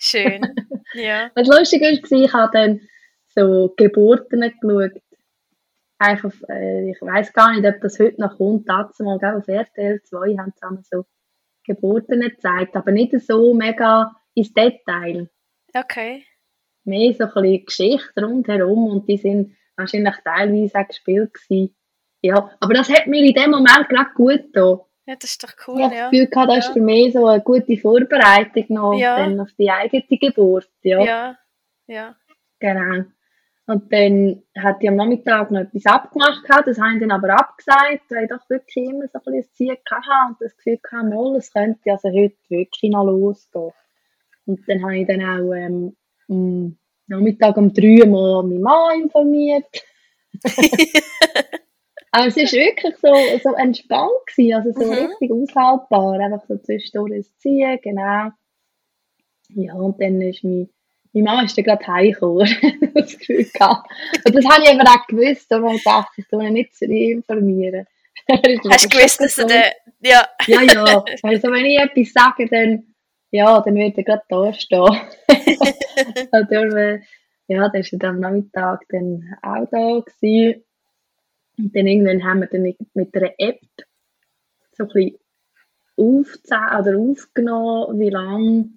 Schön. 0.00 0.42
Ja. 0.92 1.30
Was 1.36 1.46
lustig 1.46 1.82
war, 1.82 1.90
ich 1.92 2.32
habe 2.32 2.50
dann 2.52 2.80
so 3.28 3.72
Geburten 3.76 4.40
geschaut. 4.40 5.00
Einfach, 6.00 6.32
äh, 6.48 6.90
ich 6.90 7.00
weiß 7.00 7.32
gar 7.32 7.52
nicht, 7.52 7.64
ob 7.64 7.80
das 7.80 8.00
heute 8.00 8.20
noch 8.20 8.36
kommt. 8.36 8.68
Dazu 8.68 9.04
mal 9.04 9.20
auf 9.22 9.46
RTL 9.46 10.02
2 10.02 10.36
haben 10.36 10.52
sie 10.58 10.88
so 10.90 11.04
Geburten 11.64 12.22
gezeigt, 12.22 12.74
aber 12.74 12.90
nicht 12.90 13.12
so 13.20 13.54
mega 13.54 14.16
ins 14.34 14.52
Detail. 14.52 15.30
Okay. 15.72 16.24
Mehr 16.82 17.14
so 17.14 17.24
ein 17.26 17.30
bisschen 17.34 17.66
Geschichte 17.66 18.24
rundherum 18.24 18.90
und 18.90 19.08
die 19.08 19.18
sind 19.18 19.56
wahrscheinlich 19.76 20.16
teilweise 20.24 20.76
auch 20.76 20.88
gespielt 20.88 21.34
gewesen. 21.34 21.76
Ja, 22.20 22.50
aber 22.58 22.74
das 22.74 22.90
hat 22.90 23.06
mir 23.06 23.24
in 23.24 23.34
dem 23.34 23.52
Moment 23.52 23.88
gerade 23.88 24.10
gut 24.16 24.52
getan. 24.52 24.80
Ja, 25.10 25.16
das 25.18 25.30
ist 25.32 25.42
doch 25.42 25.48
Ich 25.58 25.66
cool, 25.66 25.82
habe 25.82 25.90
das 25.90 25.98
ja. 25.98 26.08
Gefühl 26.10 26.26
gehabt, 26.28 26.50
das 26.50 26.58
ist 26.58 26.66
Ja. 26.68 26.72
für 26.74 26.80
mich 26.82 27.12
so 27.12 27.26
eine 27.26 27.42
gute 27.42 27.76
Vorbereitung 27.76 28.64
noch 28.68 28.94
Ja. 28.94 29.16
dann 29.16 29.40
auf 29.40 29.48
die 29.58 29.68
eigene 29.68 30.04
Geburt. 30.08 30.70
Ja, 30.82 31.00
Ja, 31.04 31.38
ja. 31.88 32.14
genau. 32.60 33.06
Und 33.66 33.92
dann 33.92 34.44
hat 34.56 34.76
ich 34.80 34.88
am 34.88 34.94
Nachmittag 34.94 35.50
noch 35.50 35.62
etwas 35.62 35.84
abgemacht 35.86 36.44
gehabt, 36.44 36.68
das 36.68 36.78
habe 36.80 36.94
ich 36.94 37.00
dann 37.00 37.10
aber 37.10 37.30
abgesagt, 37.30 38.02
weil 38.08 38.22
ich 38.24 38.30
doch 38.30 38.48
wirklich 38.48 38.76
immer 38.88 39.08
so 39.08 39.18
ein 39.18 39.24
bisschen 39.32 39.52
Ziel 39.54 39.76
hatte 39.90 40.28
und 40.28 40.36
das 40.40 40.56
Gefühl 40.56 40.78
hatte, 40.92 41.06
mal, 41.08 41.36
es 41.36 41.52
könnte 41.52 41.90
also 41.90 42.08
heute 42.08 42.36
wirklich 42.48 42.92
noch 42.92 43.04
losgehen. 43.04 43.72
Und 44.46 44.60
dann 44.68 44.80
habe 44.84 44.96
ich 44.96 45.08
dann 45.08 45.22
auch 45.22 45.52
ähm, 45.54 45.96
am 46.28 46.78
Nachmittag 47.08 47.56
um 47.56 47.72
drei 47.74 48.06
Mal 48.06 48.44
meinen 48.44 48.60
Mann 48.62 49.00
informiert. 49.02 49.66
Aber 52.12 52.26
es 52.26 52.36
war 52.36 52.42
wirklich 52.44 52.96
so, 52.96 53.12
so 53.42 53.54
entspannt, 53.56 54.10
gewesen, 54.26 54.54
also 54.54 54.72
so 54.72 54.86
Mhm. 54.86 54.98
richtig 55.06 55.30
aushaltbar, 55.30 56.18
einfach 56.20 56.42
so 56.48 56.56
zwischendurch 56.58 57.12
das 57.18 57.38
Ziehen, 57.38 57.78
genau. 57.82 58.30
Ja, 59.50 59.74
und 59.74 60.00
dann 60.00 60.20
ist 60.20 60.42
mein, 60.44 60.68
mein 61.12 61.24
Mann 61.24 61.44
ist 61.44 61.56
dann 61.56 61.64
gerade 61.64 61.86
heimgekommen, 61.86 62.48
das 62.94 63.18
Gefühl 63.18 63.44
gehabt. 63.44 63.90
Und 64.24 64.34
das 64.34 64.44
habe 64.44 64.62
ich 64.64 64.70
eben 64.70 64.80
auch 64.80 65.06
gewusst, 65.06 65.52
aber 65.52 65.72
ich 65.72 65.82
dachte, 65.84 66.12
ich 66.16 66.28
tue 66.28 66.50
nicht 66.50 66.74
zu 66.74 66.84
informieren. 66.86 67.86
Hast 68.28 68.84
du 68.84 68.88
gewusst, 68.96 69.20
dass 69.20 69.38
er 69.38 69.46
der, 69.46 69.72
ja, 70.02 70.28
Ja, 70.46 70.62
ja. 70.62 71.04
Also 71.22 71.50
wenn 71.50 71.64
ich 71.64 71.78
etwas 71.78 72.12
sage, 72.12 72.48
dann, 72.48 72.94
ja, 73.30 73.60
dann 73.60 73.74
wird 73.74 73.96
er 73.98 74.04
gerade 74.04 74.22
da 74.28 74.52
stehen. 74.52 75.00
Und 76.32 76.52
äh, 76.52 77.00
ja, 77.48 77.68
dann 77.68 77.82
war 77.82 78.00
er 78.02 78.08
am 78.08 78.20
Nachmittag 78.20 78.82
dann 78.90 79.36
auch 79.42 79.66
da 79.70 80.00
gewesen. 80.00 80.64
Und 81.60 81.76
dann 81.76 81.86
irgendwann 81.86 82.24
haben 82.24 82.40
wir 82.40 82.46
dann 82.46 82.62
mit, 82.62 83.14
einer 83.14 83.32
App 83.38 83.60
so 84.72 84.84
ein 84.84 84.88
bisschen 84.88 85.20
oder 85.96 86.98
aufgenommen, 86.98 88.00
wie 88.00 88.08
lang 88.08 88.70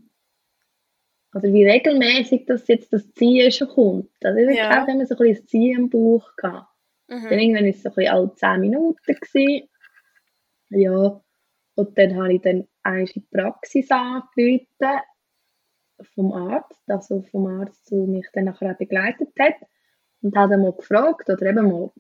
oder 1.34 1.52
wie 1.52 1.66
regelmäßig 1.66 2.46
das 2.46 2.68
jetzt 2.68 2.92
das 2.94 3.12
Ziehen 3.14 3.52
schon 3.52 3.70
kommt. 3.70 4.10
Also 4.24 4.38
ich 4.40 4.58
Ja. 4.58 4.70
glaube, 4.70 4.88
wir 4.88 4.94
haben 4.94 5.06
so 5.06 5.16
ein 5.16 5.18
bisschen 5.18 5.36
das 5.36 5.46
Ziehen 5.48 5.80
im 5.80 5.90
Bauch 5.90 6.36
gehabt. 6.36 6.68
Dann 7.08 7.24
mhm. 7.24 7.32
irgendwann 7.32 7.64
war 7.64 7.70
es 7.70 7.84
so 7.84 7.90
ein 7.90 7.96
bisschen 7.96 8.14
alle 8.14 8.36
10 8.36 8.60
Minuten. 8.60 9.16
Gewesen. 9.16 9.70
Ja. 10.70 11.22
Und 11.76 11.98
dann 11.98 12.16
habe 12.16 12.34
ich 12.34 12.42
dann 12.42 12.68
eigentlich 12.84 13.14
die 13.14 13.20
Praxis 13.22 13.90
angerufen 13.90 15.02
vom 16.16 16.34
Arzt, 16.34 16.82
also 16.88 17.22
vom 17.32 17.48
Arzt, 17.48 17.90
der 17.92 18.00
mich 18.00 18.28
dann 18.34 18.46
nachher 18.46 18.72
auch 18.72 18.78
begleitet 18.78 19.30
hat. 19.40 19.56
Und 20.22 20.36
habe 20.36 20.52
dann 20.52 20.62
mal 20.62 20.74
gefragt 20.74 21.30
oder 21.30 21.46
eben 21.46 21.68
mal 21.68 21.92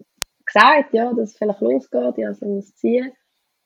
gesagt, 0.53 0.93
ja, 0.93 1.11
dass 1.13 1.31
es 1.31 1.37
vielleicht 1.37 1.61
losgeht, 1.61 2.17
ja, 2.17 2.33
so 2.33 2.55
das 2.55 2.75
Ziehen. 2.75 3.11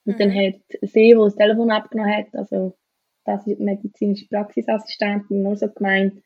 Und 0.06 0.18
dann 0.20 0.28
Mhm. 0.30 0.54
hat 0.54 0.60
sie, 0.82 1.10
die 1.10 1.14
das 1.14 1.36
Telefon 1.36 1.70
abgenommen 1.70 2.16
hat, 2.16 2.26
also 2.34 2.76
das 3.24 3.46
ist 3.46 3.58
die 3.58 3.64
medizinische 3.64 4.26
Praxisassistentin, 4.28 5.42
nur 5.42 5.56
so 5.56 5.68
gemeint, 5.68 6.22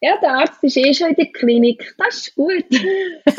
ja, 0.00 0.16
der 0.20 0.32
Arzt 0.34 0.62
ist 0.64 0.76
eh 0.76 0.94
schon 0.94 1.08
in 1.10 1.16
der 1.16 1.32
Klinik, 1.32 1.94
das 1.98 2.16
ist 2.28 2.34
gut. 2.34 2.64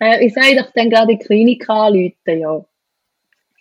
äh, 0.00 0.24
ich 0.26 0.34
soll 0.34 0.56
doch 0.56 0.70
dann 0.74 0.90
gerade 0.90 1.12
in 1.12 1.18
die 1.18 1.24
Klinik 1.24 1.68
anrufen, 1.68 2.38
ja. 2.38 2.64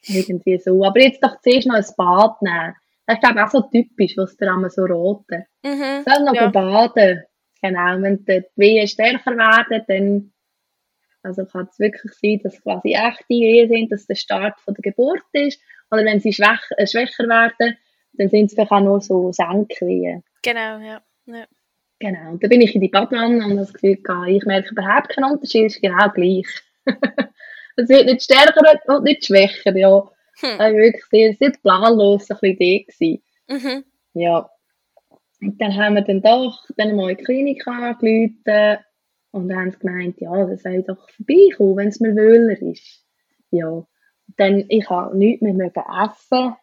Irgendwie 0.09 0.57
so. 0.57 0.83
Aber 0.85 0.99
jetzt 1.01 1.21
doch 1.23 1.39
zuerst 1.41 1.67
noch 1.67 1.75
ein 1.75 1.85
Bad 1.97 2.41
nehmen. 2.41 2.75
Das 3.05 3.15
ist, 3.17 3.21
glaube 3.21 3.39
ich, 3.39 3.45
auch 3.45 3.49
so 3.51 3.61
typisch, 3.61 4.15
was 4.17 4.37
der 4.37 4.53
einmal 4.53 4.69
so 4.69 4.83
roten. 4.83 5.45
Mhm. 5.63 6.03
Soll 6.05 6.23
noch 6.23 6.33
Ja. 6.35 6.47
baden. 6.49 7.23
Genau, 7.61 8.01
wenn 8.01 8.25
die 8.25 8.43
Wehen 8.55 8.87
stärker 8.87 9.31
werden, 9.31 9.83
dann 9.87 10.33
also 11.23 11.45
kann 11.45 11.67
es 11.69 11.79
wirklich 11.79 12.11
sein, 12.13 12.39
dass 12.43 12.61
quasi 12.61 12.93
echte 12.93 13.25
Wehen 13.29 13.67
sind, 13.69 13.91
dass 13.91 14.07
der 14.07 14.15
Start 14.15 14.59
von 14.61 14.73
der 14.73 14.81
Geburt 14.81 15.23
ist. 15.33 15.59
Oder 15.91 16.05
wenn 16.05 16.19
sie 16.19 16.33
schwach, 16.33 16.61
äh, 16.77 16.87
schwächer 16.87 17.27
werden, 17.27 17.77
dann 18.13 18.29
sind 18.29 18.45
es 18.45 18.53
vielleicht 18.53 18.71
auch 18.71 18.79
nur 18.79 19.01
so 19.01 19.31
Senkwehen. 19.31 20.23
Genau, 20.41 20.79
ja. 20.79 21.01
ja. 21.25 21.45
Genau. 21.99 22.31
Und 22.31 22.43
dann 22.43 22.49
bin 22.49 22.61
ich 22.61 22.75
in 22.75 22.81
die 22.81 22.89
Badwanne 22.89 23.37
und 23.37 23.43
habe 23.43 23.55
das 23.55 23.73
Gefühl, 23.73 23.97
ich 24.27 24.45
merke 24.45 24.69
überhaupt 24.69 25.09
keinen 25.09 25.31
Unterschied, 25.31 25.65
es 25.65 25.75
ist 25.75 25.81
genau 25.81 26.09
gleich. 26.09 26.47
es 27.75 27.89
wird 27.89 28.05
nicht 28.05 28.23
stärker 28.23 28.61
und 28.87 29.03
nicht 29.03 29.25
schwächer, 29.25 29.75
ja. 29.75 30.09
Hm. 30.39 30.59
Also 30.59 30.77
wirklich 30.77 31.05
sehr, 31.05 31.33
sehr 31.33 31.51
planlos 31.61 32.29
ein 32.29 32.37
bisschen 32.39 32.57
die 32.57 32.85
gewesen. 32.85 33.23
Mhm. 33.47 33.83
Ja. 34.13 34.49
Und 35.41 35.61
dann 35.61 35.75
haben 35.75 35.95
wir 35.95 36.01
dann 36.01 36.21
doch 36.21 36.65
dann 36.77 36.95
mal 36.95 37.11
in 37.11 37.17
die 37.17 37.23
Klinik 37.23 37.67
angerufen 37.67 38.77
und 39.31 39.55
haben 39.55 39.71
gemeint, 39.79 40.19
ja, 40.19 40.45
das 40.45 40.63
soll 40.63 40.83
doch 40.83 41.09
vorbeikommen, 41.09 41.77
wenn 41.77 41.87
es 41.89 41.99
mir 41.99 42.15
wöhler 42.15 42.59
ist. 42.61 43.05
Ja. 43.51 43.85
Dann, 44.37 44.65
ich 44.67 44.89
habe 44.89 45.17
nichts 45.17 45.41
mehr 45.41 45.53
mögen 45.53 45.83
essen. 46.03 46.55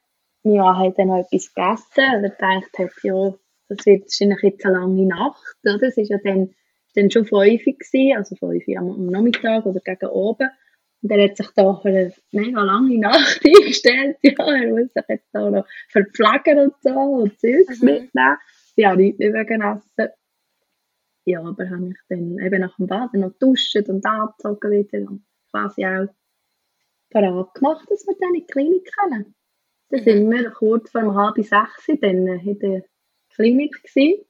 Mein 0.42 0.56
Mann 0.56 0.78
hat 0.78 0.98
dann 0.98 1.08
noch 1.08 1.18
etwas 1.20 1.54
gegessen 1.54 2.16
und 2.16 2.24
er 2.24 2.30
gedacht 2.30 2.78
hat, 2.78 2.90
ja, 3.02 3.34
das 3.68 3.86
wird 3.86 4.02
wahrscheinlich 4.02 4.42
jetzt 4.42 4.66
eine 4.66 4.74
lange 4.78 5.06
Nacht, 5.06 5.56
oder? 5.62 5.82
Es 5.82 5.96
war 5.96 6.04
ja 6.04 6.18
dann, 6.22 6.54
dann 6.94 7.10
schon 7.10 7.24
fünf 7.24 7.64
gewesen, 7.64 8.16
also 8.16 8.36
fünf 8.36 8.64
am, 8.76 8.90
am 8.90 9.06
Nachmittag 9.06 9.64
oder 9.64 9.80
gegen 9.80 10.06
oben. 10.10 10.48
Und 11.02 11.10
er 11.10 11.24
hat 11.24 11.36
sich 11.36 11.48
da 11.54 11.74
für 11.76 11.88
eine 11.88 12.12
mega 12.32 12.62
lange 12.62 12.98
Nacht 12.98 13.40
eingestellt. 13.44 14.16
Ja, 14.22 14.32
er 14.38 14.68
muss 14.70 14.92
sich 14.92 15.04
jetzt 15.08 15.28
da 15.32 15.50
noch 15.50 15.66
verpflegen 15.90 16.58
und 16.58 16.74
so 16.82 16.90
und 16.90 17.38
Zeugs 17.40 17.80
Mhm. 17.80 17.86
mitnehmen. 17.86 18.36
Ja, 18.76 18.94
nichts 18.96 19.18
mehr 19.18 19.34
Essen. 19.50 20.12
Ja, 21.26 21.40
aber 21.40 21.70
habe 21.70 21.80
mich 21.80 21.98
dann 22.08 22.38
eben 22.38 22.60
nach 22.60 22.76
dem 22.76 22.86
Baden 22.86 23.20
noch 23.20 23.32
geduscht 23.32 23.76
und 23.88 24.04
angezogen 24.04 24.70
wieder 24.70 25.10
und 25.10 25.24
quasi 25.50 25.86
auch 25.86 26.08
parat 27.10 27.54
gemacht, 27.54 27.86
dass 27.90 28.06
wir 28.06 28.16
dann 28.20 28.34
in 28.34 28.40
die 28.40 28.46
Klinik 28.46 28.90
können. 28.98 29.34
Dann 29.90 30.00
Mhm. 30.00 30.04
sind 30.04 30.30
wir 30.30 30.50
kurz 30.50 30.90
vor 30.90 31.14
halb 31.14 31.36
sechs 31.36 31.86
dann 32.00 32.26
in 32.26 32.58
der 32.58 32.82
Klinik 33.34 33.82
gewesen. 33.82 34.24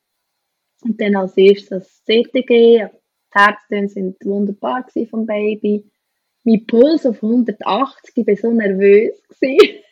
Und 0.82 1.00
dann 1.00 1.16
als 1.16 1.36
erstes 1.36 1.68
das 1.68 2.04
CTG. 2.04 2.88
Die 3.34 3.38
Ärzte 3.38 3.88
sind 3.88 4.16
wunderbar 4.24 4.86
vom 5.10 5.26
Baby. 5.26 5.90
Mein 6.44 6.66
Puls 6.66 7.06
auf 7.06 7.22
180, 7.22 8.16
ich 8.16 8.26
war 8.26 8.36
so 8.36 8.52
nervös. 8.52 9.20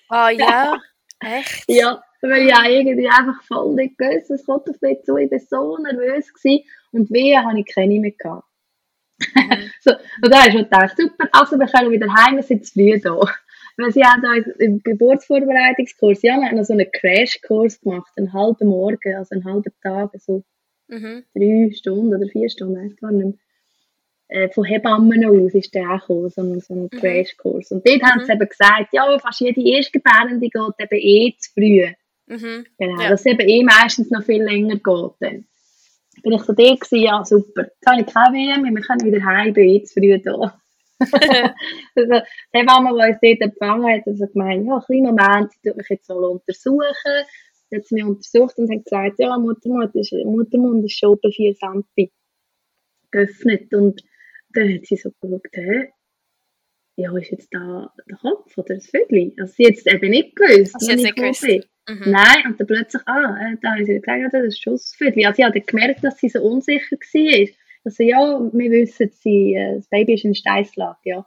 Ah 0.08 0.30
ja, 0.30 0.78
echt? 1.20 1.64
Ja, 1.66 2.02
weil 2.28 2.46
ich 2.46 2.54
auch 2.54 2.64
irgendwie 2.64 3.08
einfach 3.08 3.42
voll 3.44 3.74
nicht 3.74 3.98
gewusst, 3.98 4.30
es 4.30 4.44
kommt 4.44 4.68
auf 4.68 4.80
mich 4.80 5.02
zu. 5.04 5.16
Ich 5.16 5.30
war 5.30 5.38
so 5.40 5.78
nervös 5.78 6.32
gewesen. 6.32 6.64
und 6.92 7.10
wehe 7.10 7.42
habe 7.42 7.58
ich 7.60 7.66
keine 7.74 7.98
mehr 8.00 8.12
gehabt. 8.12 8.44
Mhm. 9.18 9.70
so, 9.80 9.92
und 9.92 10.30
dann 10.32 10.38
habe 10.40 10.48
ich 10.48 10.54
schon 10.54 10.64
gedacht, 10.64 10.96
super, 10.96 11.28
also 11.32 11.58
wir 11.58 11.66
können 11.66 11.90
wieder 11.90 12.12
heim, 12.12 12.36
wir 12.36 12.42
sind 12.42 12.64
zu 12.66 12.72
früh 12.74 12.98
da. 13.00 13.18
Weil 13.78 13.90
sie 13.92 14.04
haben 14.04 14.22
da 14.22 14.34
im 14.58 14.82
Geburtsvorbereitungskurs, 14.82 16.22
ja, 16.22 16.36
wir 16.36 16.48
haben 16.48 16.56
noch 16.56 16.64
so 16.64 16.74
einen 16.74 16.90
Crashkurs 16.92 17.80
gemacht, 17.80 18.12
einen 18.16 18.32
halben 18.32 18.68
Morgen, 18.68 19.16
also 19.16 19.34
einen 19.34 19.44
halben 19.44 19.72
Tag, 19.82 20.10
so 20.18 20.44
Mhm. 20.88 21.24
drei 21.34 21.70
Stunden 21.72 22.14
oder 22.14 22.28
vier 22.28 22.50
Stunden, 22.50 22.76
weiß 22.84 22.96
gar 22.96 23.12
nicht 23.12 23.24
mehr. 23.24 23.34
Äh, 24.28 24.48
von 24.50 24.64
Hebammen 24.64 25.24
aus 25.24 25.54
ist 25.54 25.74
der 25.74 25.88
auch 25.90 26.00
gekommen, 26.00 26.28
so 26.30 26.42
ein, 26.42 26.60
so 26.60 26.74
ein 26.74 26.90
Crashkurs. 26.90 27.70
Und 27.70 27.86
dort 27.88 28.02
haben 28.02 28.20
Mhm. 28.20 28.26
sie 28.26 28.32
eben 28.32 28.48
gesagt, 28.48 28.88
ja, 28.92 29.18
fast 29.18 29.40
jede 29.40 29.62
Erstgebärende 29.62 30.48
geht 30.50 30.74
eben 30.78 31.00
eh 31.00 31.34
zu 31.38 31.50
früh. 31.54 31.86
Mhm. 32.32 32.66
Genau, 32.78 33.02
Ja. 33.02 33.10
dass 33.10 33.20
es 33.20 33.26
eben 33.26 33.46
eh 33.48 33.62
meistens 33.62 34.10
noch 34.10 34.22
viel 34.24 34.42
länger 34.42 34.76
geht. 34.76 35.12
Dann. 35.20 35.44
Bin 36.22 36.32
ich 36.32 36.42
so 36.42 36.52
da 36.52 36.62
gewesen, 36.74 36.98
ja 36.98 37.24
super, 37.24 37.64
jetzt 37.64 37.86
habe 37.86 38.00
ich 38.00 38.06
keine 38.06 38.58
mehr, 38.58 38.72
wir 38.74 38.82
können 38.82 39.04
wieder 39.04 39.24
heim, 39.24 39.52
bin 39.52 39.84
zu 39.84 39.94
früh 39.94 40.18
da. 40.20 40.58
also, 41.96 42.12
die 42.54 42.58
Hebamme, 42.58 42.90
die 42.90 43.10
uns 43.10 43.18
dort 43.20 43.40
empfangen 43.40 43.90
hat, 43.92 44.06
hat 44.06 44.16
so 44.16 44.26
gemeint, 44.28 44.66
ja, 44.66 44.74
einen 44.74 44.82
kleinen 44.84 45.02
Moment, 45.16 45.52
sie 45.52 45.68
tut 45.68 45.76
mich 45.76 45.88
jetzt 45.88 46.08
mal 46.08 46.24
untersuchen. 46.24 47.16
Dann 47.70 47.80
hat 47.80 47.86
sie 47.86 47.94
mich 47.96 48.04
untersucht 48.04 48.58
und 48.58 48.70
hat 48.70 48.84
gesagt, 48.84 49.18
ja, 49.18 49.36
Muttermund 49.38 49.94
ist, 49.94 50.12
Muttermund 50.12 50.84
ist 50.84 50.98
schon 50.98 51.18
bei 51.22 51.30
4 51.30 51.54
cm 51.56 52.10
geöffnet. 53.10 53.74
Und 53.74 54.02
dann 54.54 54.74
hat 54.74 54.86
sie 54.86 54.96
so 54.96 55.10
geschaut, 55.20 55.42
hä? 55.54 55.90
Ja, 57.02 57.16
ist 57.18 57.30
jetzt 57.30 57.48
da 57.52 57.92
der 58.08 58.16
Kopf 58.18 58.56
oder 58.56 58.74
das 58.76 58.86
Vögel? 58.86 59.32
Also 59.40 59.54
sie 59.56 59.66
hat 59.66 59.74
es 59.74 59.86
eben 59.86 60.10
nicht 60.10 60.36
gewusst. 60.36 60.74
Also 60.74 60.92
nicht 60.92 61.14
bin. 61.16 61.64
Mhm. 61.88 62.12
Nein, 62.12 62.42
und 62.46 62.60
dann 62.60 62.66
plötzlich, 62.68 63.02
ah, 63.06 63.36
äh, 63.40 63.56
da 63.60 63.70
haben 63.72 63.84
sie 63.84 63.94
gesagt, 63.98 64.20
ja, 64.20 64.28
das 64.28 64.44
ist 64.44 64.62
Schussviertel. 64.62 65.26
Also 65.26 65.40
ich 65.42 65.44
habe 65.46 65.60
gemerkt, 65.60 66.04
dass 66.04 66.16
sie 66.18 66.28
so 66.28 66.40
unsicher 66.40 66.96
war. 66.96 67.48
Also 67.84 68.02
ja, 68.04 68.40
wir 68.52 68.70
wissen, 68.70 69.10
sie, 69.12 69.54
äh, 69.54 69.74
das 69.76 69.88
Baby 69.88 70.14
ist 70.14 70.24
in 70.24 70.34
Steißlage, 70.36 70.98
ja. 71.04 71.26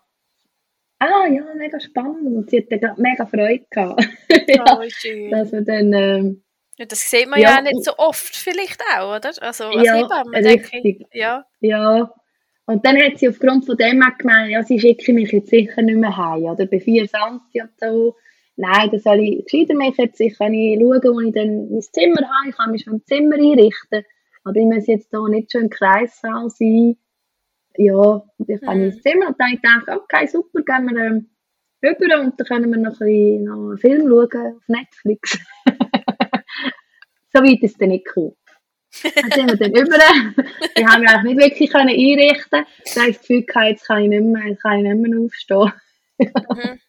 Ah, 1.00 1.28
ja, 1.28 1.44
mega 1.58 1.78
spannend. 1.80 2.26
Und 2.38 2.50
sie 2.50 2.60
hat 2.70 2.82
dann 2.82 2.96
mega 3.02 3.26
Freude 3.26 3.66
gehabt. 3.70 4.02
ja, 4.48 4.64
Oh, 4.80 4.84
schön. 4.88 5.30
dass 5.30 5.52
wir 5.52 5.62
dann, 5.62 5.92
ähm, 5.92 6.44
Ja, 6.78 6.86
das 6.86 7.10
sieht 7.12 7.28
man 7.28 7.42
ja, 7.42 7.50
Ja, 7.50 7.58
auch 7.60 7.64
nicht 7.64 7.84
so 7.84 7.92
oft 7.98 8.34
vielleicht 8.36 8.82
auch, 8.98 9.18
oder? 9.18 9.32
Also 9.42 9.66
als 9.66 9.86
Ja, 9.86 9.96
Hebamme 9.96 10.42
denke 10.42 10.68
ich. 10.68 10.74
richtig. 10.86 11.08
Ja. 11.12 11.46
ja. 11.60 12.10
Und 12.68 12.86
dann 12.86 12.97
hat 12.97 13.20
sie 13.20 13.30
aufgrund 13.30 13.66
von 13.66 13.78
dem 13.78 14.01
auch 14.01 14.18
gemeint, 14.18 14.51
ja, 14.51 14.63
sie 14.63 14.80
schicke 14.80 15.13
mich 15.13 15.32
jetzt 15.32 15.49
sicher 15.49 15.82
nicht 15.82 15.97
mehr 15.97 16.16
heim, 16.18 16.43
oder 16.45 16.66
bei 16.66 16.80
4 16.80 17.07
cm 17.07 17.41
und 17.61 17.80
so. 17.80 18.16
Nein, 18.57 18.89
das 18.91 19.03
soll 19.03 19.20
ich 19.20 19.45
gescheiter 19.45 19.76
mich 19.76 19.97
jetzt, 19.97 20.20
ich 20.20 20.38
kann 20.38 20.53
ich 20.53 20.80
schauen, 20.80 21.01
wo 21.03 21.20
ich 21.20 21.34
dann 21.34 21.70
mein 21.70 21.82
Zimmer 21.82 22.22
habe, 22.22 22.49
ich 22.49 22.55
kann 22.55 22.72
mich 22.72 22.84
schon 22.84 22.93
im 22.93 23.05
Zimmer 23.05 23.36
einrichten, 23.36 24.03
aber 24.43 24.55
ich 24.55 24.66
muss 24.66 24.88
jetzt 24.88 25.09
hier 25.11 25.28
nicht 25.30 25.51
schon 25.51 25.63
im 25.63 25.70
Kreissaal 25.70 26.49
sein. 26.49 26.97
Ja, 27.78 27.93
und 28.38 28.49
ich 28.49 28.61
kann 28.61 28.78
Mhm. 28.78 28.86
ins 28.86 29.01
Zimmer 29.01 29.28
und 29.28 29.36
dann 29.39 29.51
habe 29.51 29.84
ich 29.88 29.93
okay, 29.95 30.28
super, 30.28 30.61
gehen 30.63 30.86
wir 30.89 31.05
ähm, 31.05 31.30
rüber 31.84 32.22
und 32.22 32.39
dann 32.39 32.47
können 32.47 32.72
wir 32.72 32.80
noch 32.80 32.99
ein 33.01 33.07
bisschen 33.07 33.43
noch 33.43 33.70
einen 33.70 33.78
Film 33.78 34.07
schauen 34.07 34.55
auf 34.55 34.63
Netflix. 34.68 35.38
so 37.34 37.41
weit 37.43 37.61
ist 37.61 37.72
es 37.72 37.78
dann 37.78 37.89
nicht 37.89 38.05
gekommen. 38.05 38.36
Dann 39.04 39.32
sind 39.32 39.48
wir 39.48 39.58
dann 39.58 39.72
über. 39.72 39.98
Die 40.78 40.86
haben 40.86 41.02
wir 41.02 41.10
eigentlich 41.10 41.36
nicht 41.36 41.39
wirklich 41.39 41.72
können 41.72 41.89
einrichten. 41.89 42.66
Da 42.93 43.02
habe 43.02 43.10
ich 43.10 43.18
das 43.18 43.28
Gefühl, 43.28 43.43
gehabt, 43.43 43.68
jetzt 43.68 43.86
kann 43.88 44.04
ich 44.04 44.10
nicht 44.10 44.24
mehr, 44.24 44.48
jetzt 44.48 44.62
kann 44.62 44.86
ich 44.86 44.93
nicht 44.93 45.10
mehr 45.10 45.20
aufstehen. 45.22 45.74
Mhm. 46.18 46.80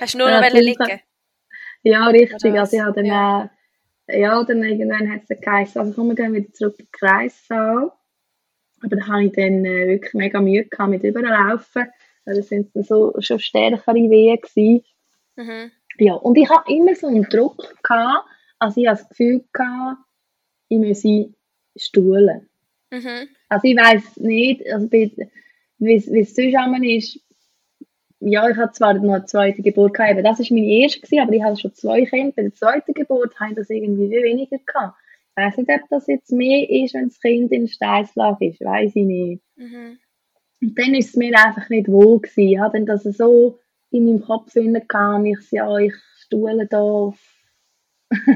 Hast 0.00 0.14
du 0.14 0.18
nur 0.18 0.30
noch 0.30 0.52
liegen? 0.52 1.00
Ja, 1.82 2.06
richtig. 2.08 2.52
Also 2.58 2.76
ich 2.76 2.82
habe 2.82 2.92
dann, 2.94 3.06
Ja. 3.06 3.50
äh, 4.06 4.20
ja, 4.20 4.42
dann 4.44 4.62
irgendwann 4.62 5.10
hat 5.10 5.22
es 5.28 5.40
geheißen, 5.40 5.80
also 5.80 5.92
komm, 5.94 6.08
wir 6.08 6.14
gehen 6.14 6.34
wieder 6.34 6.52
zurück 6.52 6.76
in 6.78 6.84
den 6.86 6.92
Kreissaal. 6.92 7.92
Aber 8.82 8.96
da 8.96 9.06
habe 9.06 9.24
ich 9.24 9.32
dann 9.32 9.64
äh, 9.64 9.88
wirklich 9.88 10.14
mega 10.14 10.40
Mühe 10.40 10.64
gehabt 10.64 10.90
mit 10.90 11.04
überlaufen. 11.04 11.86
Das 12.24 12.48
sind 12.48 12.74
dann 12.74 12.84
so 12.84 13.14
schon 13.20 13.38
stärkere 13.40 13.94
Wehen 13.94 14.38
gewesen. 14.40 14.84
Mhm. 15.36 15.70
Ja, 15.98 16.14
und 16.14 16.36
ich 16.36 16.48
habe 16.48 16.70
immer 16.72 16.94
so 16.94 17.06
einen 17.08 17.24
Druck 17.24 17.74
gehabt, 17.82 18.26
also 18.58 18.80
ich 18.80 18.86
habe 18.86 18.98
das 18.98 19.08
Gefühl 19.08 19.44
gehabt, 19.52 19.98
ich 20.70 20.78
müsse 20.78 21.34
stuhlen. 21.76 22.48
Mhm. 22.90 23.28
Also 23.50 23.68
ich 23.68 23.76
weiß 23.76 24.16
nicht, 24.16 24.66
also 24.72 24.90
wie 24.90 25.94
es 25.94 26.34
sonst 26.34 26.56
einmal 26.56 26.84
ist, 26.84 27.20
ja, 28.20 28.48
ich 28.48 28.56
hatte 28.56 28.72
zwar 28.72 28.94
noch 28.94 29.14
eine 29.14 29.24
zweite 29.24 29.62
Geburt 29.62 29.94
gehabt, 29.94 30.12
aber 30.12 30.22
das 30.22 30.38
war 30.38 30.46
meine 30.50 30.66
erste, 30.66 31.00
gewesen, 31.00 31.20
aber 31.20 31.32
ich 31.32 31.42
hatte 31.42 31.60
schon 31.60 31.74
zwei 31.74 32.04
Kinder. 32.04 32.32
Bei 32.36 32.42
der 32.42 32.54
zweiten 32.54 32.92
Geburt 32.92 33.38
habe 33.40 33.50
ich 33.50 33.56
das 33.56 33.70
irgendwie 33.70 34.10
wie 34.10 34.22
weniger 34.22 34.58
gehabt. 34.58 34.96
Ich 35.36 35.42
weiß 35.42 35.56
nicht, 35.56 35.70
ob 35.70 35.88
das 35.88 36.06
jetzt 36.06 36.32
mehr 36.32 36.68
ist, 36.68 36.94
wenn 36.94 37.08
das 37.08 37.20
Kind 37.20 37.50
in 37.52 37.66
Steißlage 37.66 38.48
ist, 38.48 38.60
weiß 38.60 38.94
ich 38.94 39.04
nicht. 39.04 39.42
Mhm. 39.56 39.98
Und 40.60 40.78
dann 40.78 40.94
ist 40.94 41.10
es 41.10 41.16
mir 41.16 41.34
einfach 41.34 41.68
nicht 41.70 41.88
wohl 41.88 42.20
gewesen. 42.20 42.52
Ich 42.52 42.58
hatte 42.58 42.84
das 42.84 43.04
so 43.04 43.58
in 43.90 44.04
meinem 44.04 44.20
Kopf 44.20 44.52
hinein, 44.52 45.26
ich 45.26 45.50
ja, 45.50 45.78
ich 45.78 45.94
stuhle 46.18 46.66
da 46.66 46.80
auf, 46.80 47.18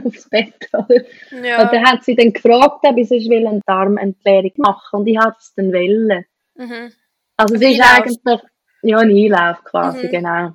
aufs 0.05 0.29
Bett, 0.29 0.69
oder? 0.73 1.03
Ja. 1.43 1.63
Und 1.63 1.73
dann 1.73 1.85
hat 1.85 2.05
sie 2.05 2.15
dann 2.15 2.33
gefragt, 2.33 2.81
ob 2.83 2.97
ich 2.97 3.09
sonst 3.09 3.29
will 3.29 3.47
eine 3.47 3.61
Darmentleerung 3.67 4.53
machen 4.59 5.01
und 5.01 5.07
ich 5.07 5.19
hatte 5.19 5.37
es 5.41 5.53
dann 5.55 5.73
wollen. 5.73 6.25
Mhm. 6.57 6.93
Also 7.37 7.55
es 7.57 7.61
ist 7.63 7.81
Einlauf. 7.81 7.91
eigentlich, 7.97 8.41
ja, 8.83 8.99
ein 8.99 9.11
Einlauf 9.11 9.65
quasi, 9.65 10.07
Mhm. 10.07 10.11
genau. 10.11 10.51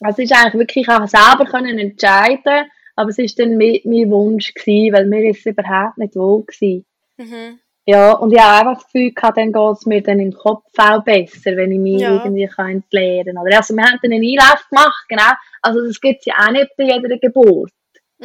Also 0.00 0.22
es 0.22 0.30
ist 0.30 0.32
eigentlich 0.36 0.54
wirklich, 0.54 0.86
ich 0.86 0.88
habe 0.88 1.06
selber 1.06 1.46
können 1.50 1.78
entscheiden, 1.78 2.66
aber 2.96 3.10
es 3.10 3.18
ist 3.18 3.38
dann 3.38 3.56
mein, 3.56 3.80
mein 3.84 4.10
Wunsch 4.10 4.52
gewesen, 4.52 4.94
weil 4.94 5.06
mir 5.06 5.30
ist 5.30 5.40
es 5.40 5.46
überhaupt 5.46 5.96
nicht 5.98 6.14
wohl 6.16 6.44
gewesen. 6.44 6.84
Mhm. 7.16 7.58
Ja, 7.86 8.12
und 8.12 8.32
ich 8.32 8.40
habe 8.40 8.66
einfach 8.68 8.82
das 8.82 8.92
Gefühl 8.92 9.12
gehabt, 9.12 9.36
dann 9.36 9.52
geht 9.52 9.72
es 9.76 9.84
mir 9.86 10.02
dann 10.02 10.18
im 10.18 10.32
Kopf 10.32 10.64
auch 10.78 11.04
besser, 11.04 11.54
wenn 11.56 11.70
ich 11.70 11.78
mich 11.78 12.00
Ja. 12.00 12.14
irgendwie 12.16 12.46
kann 12.46 12.70
entleeren 12.70 13.36
kann. 13.36 13.46
Also 13.46 13.74
wir 13.76 13.84
haben 13.84 13.98
dann 14.02 14.12
einen 14.12 14.24
Einlauf 14.24 14.66
gemacht, 14.70 15.04
genau. 15.08 15.32
Also 15.60 15.86
das 15.86 16.00
gibt 16.00 16.20
es 16.20 16.26
ja 16.26 16.34
auch 16.46 16.50
nicht 16.50 16.70
bei 16.78 16.84
jeder 16.84 17.18
Geburt. 17.18 17.70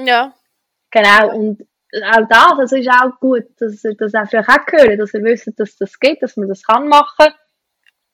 Ja. 0.05 0.33
Genau, 0.91 1.35
und 1.35 1.61
auch 2.03 2.27
das, 2.27 2.59
also 2.59 2.75
ist 2.75 2.89
auch 2.89 3.19
gut, 3.19 3.45
dass 3.59 3.83
ihr 3.83 3.95
das 3.95 4.13
auch 4.13 4.27
vielleicht 4.27 4.49
auch 4.49 4.71
hören, 4.71 4.97
dass 4.97 5.13
ihr 5.13 5.23
wisst, 5.23 5.51
dass 5.57 5.75
das 5.77 5.99
geht, 5.99 6.21
dass 6.21 6.37
man 6.37 6.47
das 6.47 6.63
kann 6.63 6.87
machen. 6.87 7.33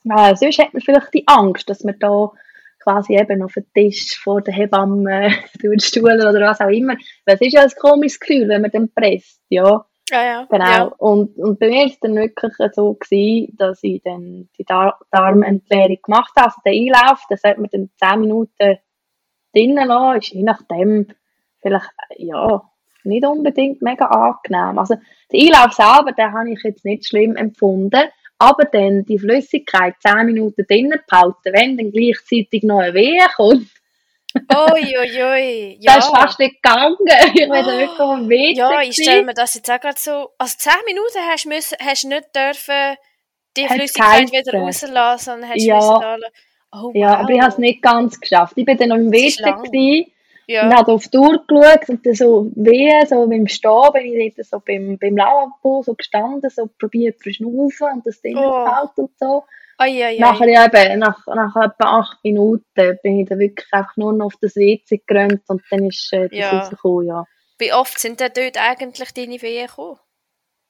Weil 0.03 0.37
sonst 0.37 0.59
hat 0.59 0.73
man 0.73 0.81
vielleicht 0.81 1.13
die 1.13 1.27
Angst, 1.27 1.69
dass 1.69 1.83
man 1.83 1.97
da 1.99 2.31
quasi 2.79 3.17
eben 3.17 3.41
auf 3.41 3.53
den 3.53 3.65
Tisch 3.73 4.17
vor 4.17 4.41
der 4.41 4.53
Hebamme 4.53 5.33
durchstuhlen 5.61 6.21
oder 6.21 6.39
was 6.41 6.61
auch 6.61 6.69
immer. 6.69 6.95
Es 7.25 7.41
ist 7.41 7.53
ja 7.53 7.63
ein 7.63 7.71
komisches 7.79 8.19
Gefühl, 8.19 8.47
wenn 8.47 8.61
man 8.61 8.71
dann 8.71 8.91
presst, 8.93 9.41
ja. 9.49 9.85
Ja, 10.11 10.23
ja. 10.23 10.47
Genau. 10.49 10.65
Ja. 10.65 10.83
Und, 10.99 11.35
und 11.37 11.59
bei 11.59 11.67
mir 11.67 11.79
war 11.79 11.85
es 11.87 11.99
dann 11.99 12.15
wirklich 12.15 12.53
so, 12.73 12.93
gewesen, 12.93 13.55
dass 13.57 13.79
ich 13.81 14.03
dann 14.03 14.49
die 14.55 14.63
Dar 14.63 14.99
Darmentleerung 15.09 15.97
gemacht 16.03 16.31
habe. 16.35 16.45
Also 16.45 16.61
den 16.63 16.93
Einlauf, 16.93 17.23
das 17.27 17.43
hat 17.43 17.57
man 17.57 17.69
dann 17.71 17.89
10 17.97 18.19
Minuten 18.21 18.77
drinnen 19.51 19.87
lassen, 19.87 20.19
ist 20.19 20.33
je 20.33 20.43
nachdem 20.43 21.07
vielleicht, 21.65 21.89
ja, 22.17 22.61
nicht 23.03 23.25
unbedingt 23.25 23.81
mega 23.81 24.05
angenehm. 24.05 24.77
Also 24.79 24.95
den 25.31 25.53
Einlauf 25.53 25.73
selber, 25.73 26.11
den 26.11 26.33
habe 26.33 26.51
ich 26.51 26.59
jetzt 26.63 26.85
nicht 26.85 27.07
schlimm 27.07 27.35
empfunden, 27.35 28.09
aber 28.39 28.65
dann 28.65 29.05
die 29.05 29.19
Flüssigkeit 29.19 29.95
10 30.05 30.25
Minuten 30.25 30.65
drinnen 30.67 30.99
behalten, 31.09 31.53
wenn 31.53 31.77
dann 31.77 31.91
gleichzeitig 31.91 32.63
noch 32.63 32.79
ein 32.79 32.93
Wehe 32.93 33.27
kommt, 33.35 33.67
Uiuiui, 34.53 35.77
ja. 35.81 35.95
Das 35.95 36.07
ist 36.07 36.15
fast 36.17 36.39
nicht 36.39 36.61
gegangen. 36.61 36.97
Ich 37.33 37.41
bin 37.41 37.49
da 37.49 37.65
wirklich 37.77 37.99
am 37.99 38.29
WC. 38.29 38.53
Ja, 38.57 38.81
ich 38.81 38.93
stelle 38.95 39.23
mir 39.23 39.33
das 39.33 39.55
jetzt 39.55 39.71
auch 39.71 39.79
gerade 39.79 39.97
so. 39.97 40.31
Also 40.37 40.55
10 40.57 40.73
Minuten 40.85 41.19
hast 41.31 41.45
du 41.45 41.49
müssen, 41.49 41.77
hast 41.79 42.03
du 42.03 42.07
nicht 42.09 42.35
dürfen 42.35 42.97
die 43.55 43.63
Hat 43.69 43.77
Flüssigkeit 43.77 44.29
geheißen. 44.31 44.33
wieder 44.33 44.59
rauslassen, 44.59 45.25
sondern 45.25 45.49
hast 45.51 45.63
Ja. 45.63 45.75
müssen 45.77 46.01
da 46.01 46.17
Oh, 46.73 46.91
Ja, 46.93 47.11
wow. 47.11 47.19
aber 47.19 47.29
ich 47.29 47.39
habe 47.39 47.51
es 47.51 47.57
nicht 47.57 47.81
ganz 47.81 48.19
geschafft. 48.19 48.53
Ich 48.57 48.65
bin 48.65 48.77
dann 48.77 48.89
noch 48.89 48.97
im 48.97 49.09
WC 49.11 50.11
Ja. 50.47 50.67
und 50.67 50.75
habe 50.75 50.91
auf 50.91 51.07
die 51.07 51.17
Uhr 51.17 51.43
geschaut 51.47 51.89
und 51.89 52.05
dann 52.05 52.13
so 52.13 52.51
wehe, 52.55 53.05
so 53.07 53.27
beim 53.27 53.47
Stehen 53.47 53.93
bin 53.93 54.05
ich 54.21 54.35
dort 54.35 54.47
so 54.47 54.59
beim, 54.59 54.97
beim 54.99 55.17
Lavabo 55.17 55.81
so 55.83 55.93
gestanden, 55.95 56.49
so 56.49 56.67
probiert 56.79 57.19
zu 57.19 57.31
schnaufen 57.33 57.87
und 57.93 58.05
das 58.05 58.21
Ding 58.21 58.37
Oh. 58.37 58.65
fällt 58.65 58.97
und 58.97 59.17
so. 59.17 59.43
Ai, 59.77 60.03
ai, 60.05 60.15
ai. 60.15 60.19
Nachher 60.19 60.47
eben, 60.47 60.99
nach, 60.99 61.25
nach 61.27 61.55
etwa 61.55 61.99
acht 61.99 62.23
Minuten 62.23 62.97
bin 63.03 63.19
ich 63.19 63.27
dann 63.27 63.39
wirklich 63.39 63.67
einfach 63.73 63.97
nur 63.97 64.13
noch 64.13 64.27
auf 64.27 64.35
das 64.41 64.55
WC 64.55 65.01
gerannt 65.05 65.41
und 65.47 65.61
dann 65.69 65.87
ist 65.87 66.13
äh, 66.13 66.29
das 66.29 66.37
Ja. 66.39 66.59
rausgekommen, 66.59 67.07
ja. 67.07 67.25
Wie 67.57 67.73
oft 67.73 67.99
sind 67.99 68.19
denn 68.19 68.31
dort 68.35 68.57
eigentlich 68.57 69.11
deine 69.13 69.41
Wehen 69.41 69.67
gekommen? 69.67 69.99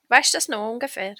Weißt 0.10 0.34
du 0.34 0.38
das 0.38 0.48
noch 0.48 0.72
ungefähr? 0.72 1.16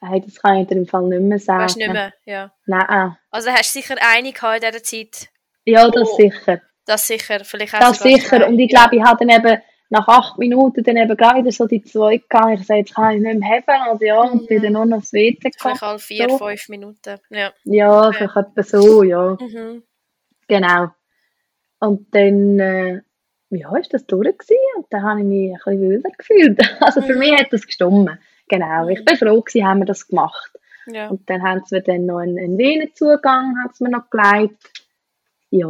Hey, 0.00 0.20
das 0.20 0.40
kann 0.40 0.56
ich 0.58 0.68
dir 0.68 0.76
im 0.76 0.86
Fall 0.86 1.02
nicht 1.04 1.20
mehr 1.22 1.38
sagen. 1.38 1.62
Weißt 1.64 1.76
du 1.76 1.78
nicht 1.80 1.92
mehr? 1.92 2.12
Ja. 2.26 2.52
Nein. 2.66 3.16
Also 3.30 3.50
hast 3.50 3.74
du 3.74 3.80
sicher 3.80 3.96
eine 4.00 4.32
gehabt 4.32 4.62
in 4.62 4.70
dieser 4.70 4.82
Zeit. 4.82 5.28
Ja, 5.64 5.88
das 5.88 6.08
Oh. 6.10 6.16
sicher. 6.16 6.60
Das 6.86 7.06
sicher. 7.06 7.44
Vielleicht 7.44 7.74
auch 7.74 7.78
Das 7.80 7.98
sicher. 8.00 8.46
Und 8.46 8.58
ich 8.58 8.70
Ja. 8.70 8.80
glaube, 8.82 8.96
ich 8.96 9.02
habe 9.02 9.24
dann 9.26 9.36
eben 9.44 9.62
nach 9.90 10.08
acht 10.08 10.38
Minuten 10.38 10.82
dann 10.82 10.96
eben 10.96 11.16
gleich 11.16 11.36
wieder 11.36 11.52
so 11.52 11.66
die 11.66 11.82
zwei 11.82 12.16
gehabt. 12.28 12.60
Ich 12.60 12.66
sage, 12.66 12.80
jetzt 12.80 12.94
kann 12.94 13.14
ich 13.16 13.22
nicht 13.22 13.38
mehr 13.40 13.48
haben. 13.50 13.90
Also 13.90 14.04
ja, 14.04 14.20
und 14.20 14.46
bin 14.48 14.62
dann 14.62 14.72
nur 14.72 14.86
noch 14.86 15.02
WC 15.12 15.38
Vielleicht 15.40 15.58
gekommen. 15.58 15.78
alle 15.82 15.98
vier, 15.98 16.28
So. 16.30 16.38
fünf 16.38 16.68
Minuten. 16.68 17.18
Ja. 17.30 17.52
Ja, 17.64 18.12
vielleicht 18.12 18.36
etwa 18.36 18.62
so, 18.62 19.02
ja. 19.02 19.36
Mhm. 19.40 19.82
Genau. 20.48 20.88
Und 21.80 22.14
dann, 22.14 22.58
äh, 22.58 23.00
ja, 23.50 23.76
ist 23.76 23.92
das 23.94 24.06
durch 24.06 24.36
gewesen. 24.36 24.56
Und 24.76 24.86
dann 24.90 25.02
habe 25.02 25.20
ich 25.20 25.26
mich 25.26 25.52
ein 25.52 25.58
bisschen 25.64 25.90
wilder 25.90 26.10
gefühlt. 26.18 26.58
Also 26.80 27.02
für 27.02 27.12
Mhm. 27.14 27.18
mich 27.18 27.38
hat 27.40 27.52
das 27.52 27.66
gestimmt. 27.66 28.10
Genau. 28.48 28.88
Ich 28.88 29.04
bin 29.04 29.16
froh 29.16 29.40
gewesen, 29.40 29.66
haben 29.66 29.78
wir 29.80 29.86
das 29.86 30.08
gemacht. 30.08 30.50
Ja. 30.86 31.08
Und 31.08 31.28
dann 31.30 31.42
haben 31.42 31.62
sie 31.64 31.76
mir 31.76 31.82
dann 31.82 32.04
noch 32.06 32.18
einen, 32.18 32.38
einen 32.38 32.58
Venenzugang 32.58 33.54
hat's 33.64 33.80
mir 33.80 33.88
noch 33.90 34.10
gelegt. 34.10 34.56
Ja, 35.50 35.68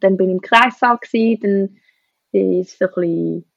dann 0.00 0.16
bin 0.16 0.28
ich 0.28 0.34
im 0.34 0.40
Kreissaal 0.40 0.98
gewesen, 0.98 1.80
dann 2.32 2.52
ist 2.52 2.78
so 2.78 2.86
ein 2.86 2.90
bisschen 2.94 3.52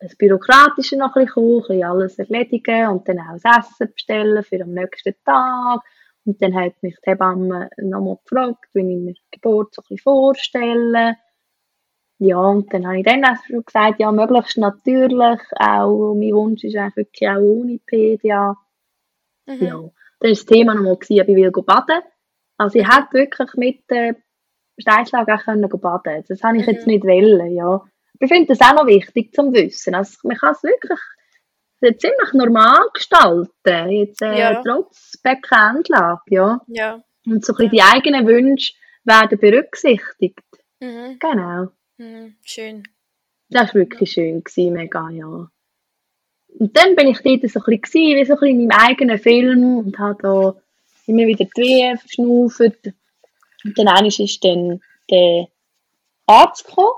das 0.00 0.16
Bürokratische 0.16 0.96
noch 0.96 1.14
ein 1.16 1.24
bisschen 1.24 1.34
gekommen, 1.34 1.56
ein 1.56 1.60
bisschen 1.60 1.84
alles 1.84 2.18
erledigen 2.18 2.88
und 2.88 3.08
dann 3.08 3.20
auch 3.20 3.38
das 3.40 3.70
Essen 3.70 3.92
bestellen 3.92 4.42
für 4.42 4.62
am 4.62 4.72
nächsten 4.72 5.14
Tag. 5.24 5.80
Und 6.26 6.40
dann 6.40 6.54
hat 6.54 6.82
mich 6.82 6.96
die 7.04 7.10
Hebamme 7.10 7.68
nochmal 7.76 8.18
gefragt, 8.24 8.66
wie 8.72 8.80
ich 8.80 9.00
mir 9.00 9.12
die 9.12 9.20
Geburt 9.30 9.74
so 9.74 9.82
ein 9.82 9.84
bisschen 9.88 9.98
vorstelle. 9.98 11.16
Ja, 12.18 12.38
und 12.38 12.72
dann 12.72 12.86
habe 12.86 12.98
ich 12.98 13.04
dann 13.04 13.24
auch 13.24 13.36
schon 13.46 13.64
gesagt, 13.64 14.00
ja, 14.00 14.10
möglichst 14.10 14.56
natürlich, 14.56 15.40
auch, 15.58 16.14
mein 16.14 16.32
Wunsch 16.32 16.64
ist 16.64 16.76
eigentlich 16.76 16.96
wirklich 16.96 17.28
auch 17.28 17.40
ohne 17.40 17.78
PDA. 17.84 18.56
Mhm. 19.46 19.60
Ja, 19.60 19.72
dann 19.72 19.82
war 19.82 20.30
das 20.30 20.46
Thema 20.46 20.74
nochmal, 20.74 20.92
ob 20.92 21.02
ich 21.02 21.10
will 21.10 21.50
baden 21.50 22.02
Also 22.56 22.78
ich 22.78 22.88
hätte 22.88 23.12
wirklich 23.12 23.54
mit 23.54 23.90
der 23.90 24.16
Steinschlag 24.78 25.28
auch 25.28 25.44
können 25.44 25.68
baden 25.68 26.24
Das 26.28 26.42
habe 26.42 26.58
ich 26.58 26.66
jetzt 26.66 26.86
Mhm. 26.86 26.92
nicht 26.92 27.04
wollen, 27.04 27.54
ja. 27.54 27.82
Ich 28.20 28.28
finde 28.28 28.54
das 28.54 28.60
auch 28.60 28.74
noch 28.74 28.86
wichtig 28.86 29.32
zum 29.34 29.52
Wissen. 29.52 29.94
Also 29.94 30.18
man 30.24 30.36
kann 30.36 30.52
es 30.52 30.62
wirklich 30.62 30.98
ziemlich 31.80 32.32
normal 32.32 32.80
gestalten, 32.94 33.90
jetzt 33.90 34.22
äh, 34.22 34.38
Ja. 34.38 34.62
trotz 34.62 35.18
Beckenendlage, 35.22 36.22
ja. 36.28 36.60
Ja. 36.68 37.02
Und 37.26 37.44
so 37.44 37.52
ein 37.52 37.56
bisschen 37.56 37.70
die 37.70 37.82
eigenen 37.82 38.26
Wünsche 38.26 38.74
werden 39.04 39.38
berücksichtigt. 39.38 40.40
Mhm. 40.80 41.18
Genau. 41.20 41.68
Mhm. 41.98 42.36
Schön. 42.42 42.82
Das 43.50 43.68
war 43.74 43.82
wirklich 43.82 44.12
schön, 44.12 44.42
gewesen, 44.42 44.72
mega, 44.72 45.10
ja. 45.10 45.48
Und 46.58 46.76
dann 46.76 46.94
bin 46.96 47.08
ich 47.08 47.20
dort 47.20 47.50
so 47.50 47.60
ein 47.60 47.80
bisschen, 47.80 48.16
wie 48.16 48.24
so 48.24 48.34
ein 48.34 48.40
bisschen 48.40 48.60
in 48.60 48.66
meinem 48.68 48.78
eigenen 48.78 49.18
Film 49.18 49.78
und 49.78 49.98
habe 49.98 50.22
da 50.22 50.54
immer 51.06 51.26
wieder 51.26 51.44
die 51.44 51.60
Wehen 51.62 51.98
verschnauft. 51.98 52.92
Und 53.64 53.78
dann 53.78 53.88
einmal 53.88 54.06
ist 54.06 54.44
dann 54.44 54.80
der 55.10 55.48
Arzt 56.26 56.66
gekommen. 56.66 56.92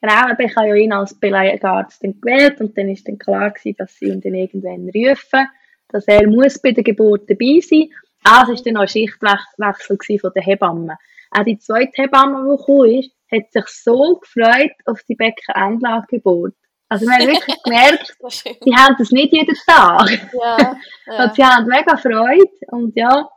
Genau, 0.00 0.30
aber 0.30 0.44
ich 0.44 0.54
habe 0.54 0.68
ja 0.68 0.74
ihn 0.76 0.92
als 0.92 1.18
Belegarzt 1.18 2.00
gewählt 2.00 2.60
und 2.60 2.78
dann 2.78 2.88
ist 2.88 3.08
dann 3.08 3.18
klar 3.18 3.50
gewesen, 3.50 3.76
dass 3.78 3.96
sie 3.96 4.06
ihn 4.06 4.20
dann 4.20 4.34
irgendwann 4.34 4.90
rufen, 4.94 5.48
dass 5.88 6.06
er 6.06 6.28
muss 6.28 6.60
bei 6.60 6.70
der 6.70 6.84
Geburt 6.84 7.28
dabei 7.28 7.58
sein. 7.60 7.90
Ah, 8.22 8.42
es 8.42 8.48
war 8.48 8.56
dann 8.64 8.74
noch 8.74 8.82
ein 8.82 8.88
Schichtwechsel 8.88 10.18
von 10.20 10.32
der 10.34 10.42
Hebamme. 10.42 10.96
Auch 11.30 11.42
die 11.42 11.58
zweite 11.58 12.02
Hebamme, 12.02 12.44
die 12.44 12.56
gekommen 12.56 12.92
ist, 12.92 13.10
hat 13.30 13.52
sich 13.52 13.66
so 13.66 14.16
gefreut 14.16 14.72
auf 14.86 15.02
die 15.02 15.16
Beckenendlagegeburt. 15.16 16.54
Also 16.88 17.06
wir 17.06 17.14
haben 17.14 17.26
wirklich 17.26 17.62
gemerkt, 17.64 18.16
die 18.64 18.74
haben 18.74 18.96
das 18.98 19.10
nicht 19.10 19.32
jeden 19.32 19.56
Tag. 19.66 20.10
Ja. 20.32 20.76
ja. 21.06 21.24
Und 21.24 21.34
sie 21.34 21.44
haben 21.44 21.66
mega 21.66 21.96
Freude 21.96 22.50
und 22.68 22.96
ja, 22.96 23.28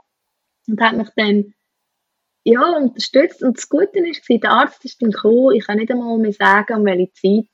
und 0.68 0.82
hat 0.82 0.96
mich 0.96 1.10
dann 1.16 1.54
ja, 2.44 2.78
unterstützt. 2.78 3.44
Und 3.44 3.58
das 3.58 3.70
Gute 3.70 4.00
war, 4.00 4.38
der 4.38 4.52
Arzt 4.52 4.86
ist 4.86 5.02
dann 5.02 5.12
gekommen, 5.12 5.56
ich 5.56 5.66
kann 5.66 5.78
nicht 5.78 5.92
einmal 5.92 6.18
mehr 6.18 6.34
sagen, 6.34 6.78
um 6.78 6.86
welche 6.86 7.12
Zeit. 7.14 7.48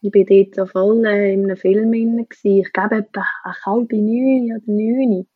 Ich 0.00 0.14
war 0.14 0.24
dort 0.24 0.54
so 0.54 0.66
voll 0.66 1.06
äh, 1.06 1.32
in 1.32 1.44
einem 1.44 1.56
Film 1.56 1.90
drin. 1.90 2.26
Ich 2.42 2.72
glaube, 2.72 2.96
etwa 2.96 3.24
eine 3.44 3.54
halbe 3.64 3.96
neun 3.96 4.56
oder 4.56 4.72
neun. 4.72 5.26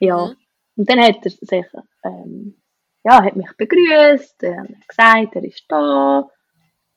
Ja. 0.00 0.26
Mhm. 0.26 0.36
Und 0.76 0.90
dann 0.90 1.00
hat 1.00 1.24
er 1.24 1.30
sich, 1.30 1.66
ähm, 2.04 2.60
ja, 3.04 3.22
hat 3.22 3.36
mich 3.36 3.50
begrüßt, 3.56 4.42
hat 4.42 4.88
gesagt, 4.88 5.36
er 5.36 5.44
ist 5.44 5.64
da. 5.68 6.28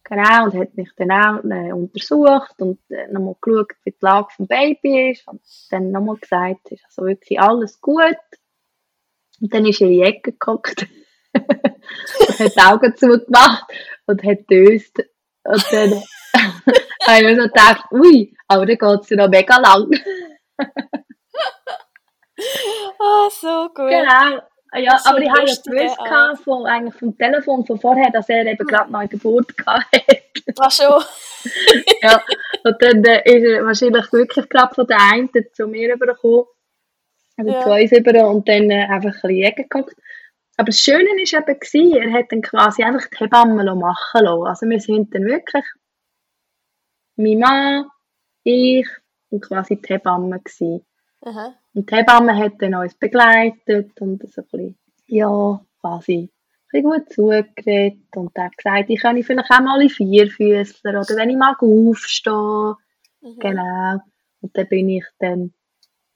Genau, 0.04 0.46
und 0.46 0.54
hat 0.54 0.76
mich 0.76 0.90
dann 0.98 1.12
auch 1.12 1.44
äh, 1.44 1.74
untersucht 1.74 2.62
und 2.62 2.80
äh, 2.90 3.08
nochmal 3.12 3.36
geschaut, 3.42 3.74
wie 3.86 3.92
die 3.92 3.98
Lage 4.02 4.28
vom 4.36 4.48
Baby 4.48 5.12
ist. 5.12 5.28
Und 5.28 5.42
dann 5.72 5.92
nochmal 5.92 6.18
gesagt, 6.18 6.72
ist 6.72 6.86
also 6.86 7.06
wirklich 7.06 7.40
alles 7.40 7.82
gut. 7.82 8.16
Und 9.42 9.54
dann 9.54 9.66
ist 9.66 9.82
er 9.82 9.88
in 9.88 9.94
die 9.94 10.02
Ecke 10.02 10.32
geguckt 10.32 10.88
und 11.34 12.40
hat 12.40 12.56
die 12.56 12.62
Augen 12.62 12.96
zugemacht 12.96 13.66
und 14.06 14.24
hat 14.24 14.50
döst. 14.50 15.00
Und 15.44 15.66
dann 15.72 15.92
habe 17.08 17.18
ich 17.18 17.24
mir 17.24 17.36
so 17.36 17.48
gedacht, 17.48 17.86
ui, 17.92 18.36
aber 18.48 18.66
dann 18.66 18.78
geht 18.78 19.02
es 19.02 19.10
ja 19.10 19.18
noch 19.18 19.30
mega 19.30 19.58
lang. 19.58 19.90
Ah, 23.00 23.30
so 23.30 23.70
gut. 23.74 23.90
Genau. 23.90 24.42
Ja, 24.78 25.00
aber 25.06 25.20
ich 25.22 25.30
habe 25.30 25.46
ja 25.46 25.56
gewusst 25.64 26.44
von, 26.44 26.66
eigentlich 26.66 26.96
vom 26.96 27.18
Telefon 27.18 27.66
von 27.66 27.80
vorher, 27.80 28.12
dass 28.12 28.28
er 28.28 28.46
eben 28.46 28.68
gerade 28.68 28.92
noch 28.92 29.00
eine 29.00 29.08
Geburt 29.08 29.56
gehabt 29.58 29.86
hat. 29.94 30.22
Ach 30.60 30.72
schon. 30.72 31.04
ja. 32.02 32.22
Und 32.64 32.82
dann 32.82 33.04
äh, 33.06 33.22
ist 33.26 33.44
er 33.44 33.66
wahrscheinlich 33.66 34.12
wirklich 34.12 34.50
gerade 34.50 34.76
von 34.76 34.88
der 34.88 34.98
einen 35.14 35.30
zu 35.54 35.68
mir 35.68 35.94
rübergekommen. 35.94 36.46
Also 37.38 37.52
Ja. 37.52 37.62
zu 37.62 37.70
uns 37.70 37.92
rüber 37.92 38.30
und 38.30 38.48
dann 38.48 38.70
äh, 38.70 38.86
einfach 38.86 39.14
ein 39.24 39.30
bisschen 39.30 39.56
geguckt. 39.56 39.96
Aber 40.58 40.68
das 40.68 40.80
Schöne 40.80 41.06
war 41.06 41.40
eben, 41.50 41.60
gewesen, 41.60 41.94
er 41.98 42.14
hat 42.14 42.32
dann 42.32 42.42
quasi 42.42 42.84
einfach 42.84 43.08
die 43.10 43.18
Hebamme 43.18 43.64
machen 43.76 44.24
lassen. 44.24 44.48
Also 44.48 44.70
wir 44.70 44.80
sind 44.80 45.14
dann 45.14 45.26
wirklich 45.26 45.66
mein 47.18 47.40
Mann, 47.40 47.86
ich 48.44 48.88
und 49.30 49.42
quasi 49.42 49.76
die 49.76 49.94
Hebamme 49.94 50.40
gewesen. 50.40 50.86
Aha. 51.22 51.56
Und 51.74 51.90
die 51.92 51.96
Hebamme 51.96 52.38
hat 52.38 52.54
dann 52.60 52.76
uns 52.76 52.96
begleitet 52.96 54.00
und 54.00 54.22
so 54.32 54.42
ein 54.42 54.46
bisschen, 54.46 54.78
ja, 55.08 55.60
quasi 55.82 56.14
ein 56.14 56.30
bisschen 56.72 56.84
gut 56.90 57.14
zugeredet 57.14 58.16
und 58.16 58.38
hat 58.38 58.56
gesagt, 58.58 58.90
ich 58.90 59.02
kann 59.02 59.22
vielleicht 59.24 59.52
auch 59.52 59.60
mal 59.60 59.82
in 59.82 59.90
Vierfüßler 59.90 60.92
oder 60.92 61.16
wenn 61.18 61.30
ich 61.32 61.38
mag 61.38 61.62
aufstehen. 61.62 62.76
Mhm. 63.22 63.40
Genau. 63.40 64.00
Und 64.42 64.58
dann 64.58 64.68
bin 64.70 64.90
ich 64.90 65.06
dann 65.20 65.54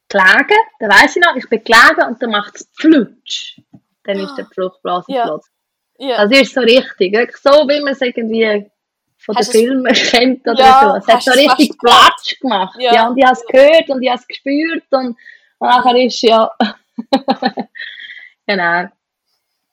gelegen, 0.10 0.60
dann 0.80 0.90
weiss 0.90 1.16
ich 1.16 1.24
noch, 1.24 1.36
ich 1.36 1.48
bin 1.50 1.64
gelegen 1.64 2.08
und 2.08 2.22
dann 2.22 2.32
macht 2.32 2.56
es 2.56 2.70
Flutsch. 2.74 3.60
Dann 4.04 4.20
ist 4.20 4.36
der 4.36 4.46
Fruchtblase 4.46 5.12
Ja. 5.12 5.24
geplatzt. 5.26 5.52
Ja. 6.00 6.26
Das 6.26 6.40
ist 6.42 6.54
so 6.54 6.62
richtig, 6.62 7.38
so 7.38 7.50
wie 7.68 7.82
man 7.82 7.94
es 7.94 8.02
irgendwie 8.02 8.70
von 9.18 9.36
den 9.36 9.44
Filmen 9.46 9.94
kennt 9.94 10.48
oder 10.48 10.60
Ja, 10.60 10.82
so. 10.82 10.96
Es 10.98 11.08
hat 11.08 11.24
so 11.24 11.32
richtig? 11.32 11.78
Platsch 11.78 12.40
gemacht. 12.40 12.76
Ja. 12.80 12.94
Ja. 12.94 13.08
und 13.10 13.18
ich 13.18 13.26
habe 13.26 13.34
es 13.34 13.46
gehört 13.46 13.90
und 13.90 14.02
ich 14.02 14.10
habe 14.10 14.20
es 14.20 14.28
gespürt 14.28 14.84
und, 14.92 15.18
nachher 15.60 15.96
ist 15.98 16.22
ja 16.22 16.50
genau. 18.48 18.86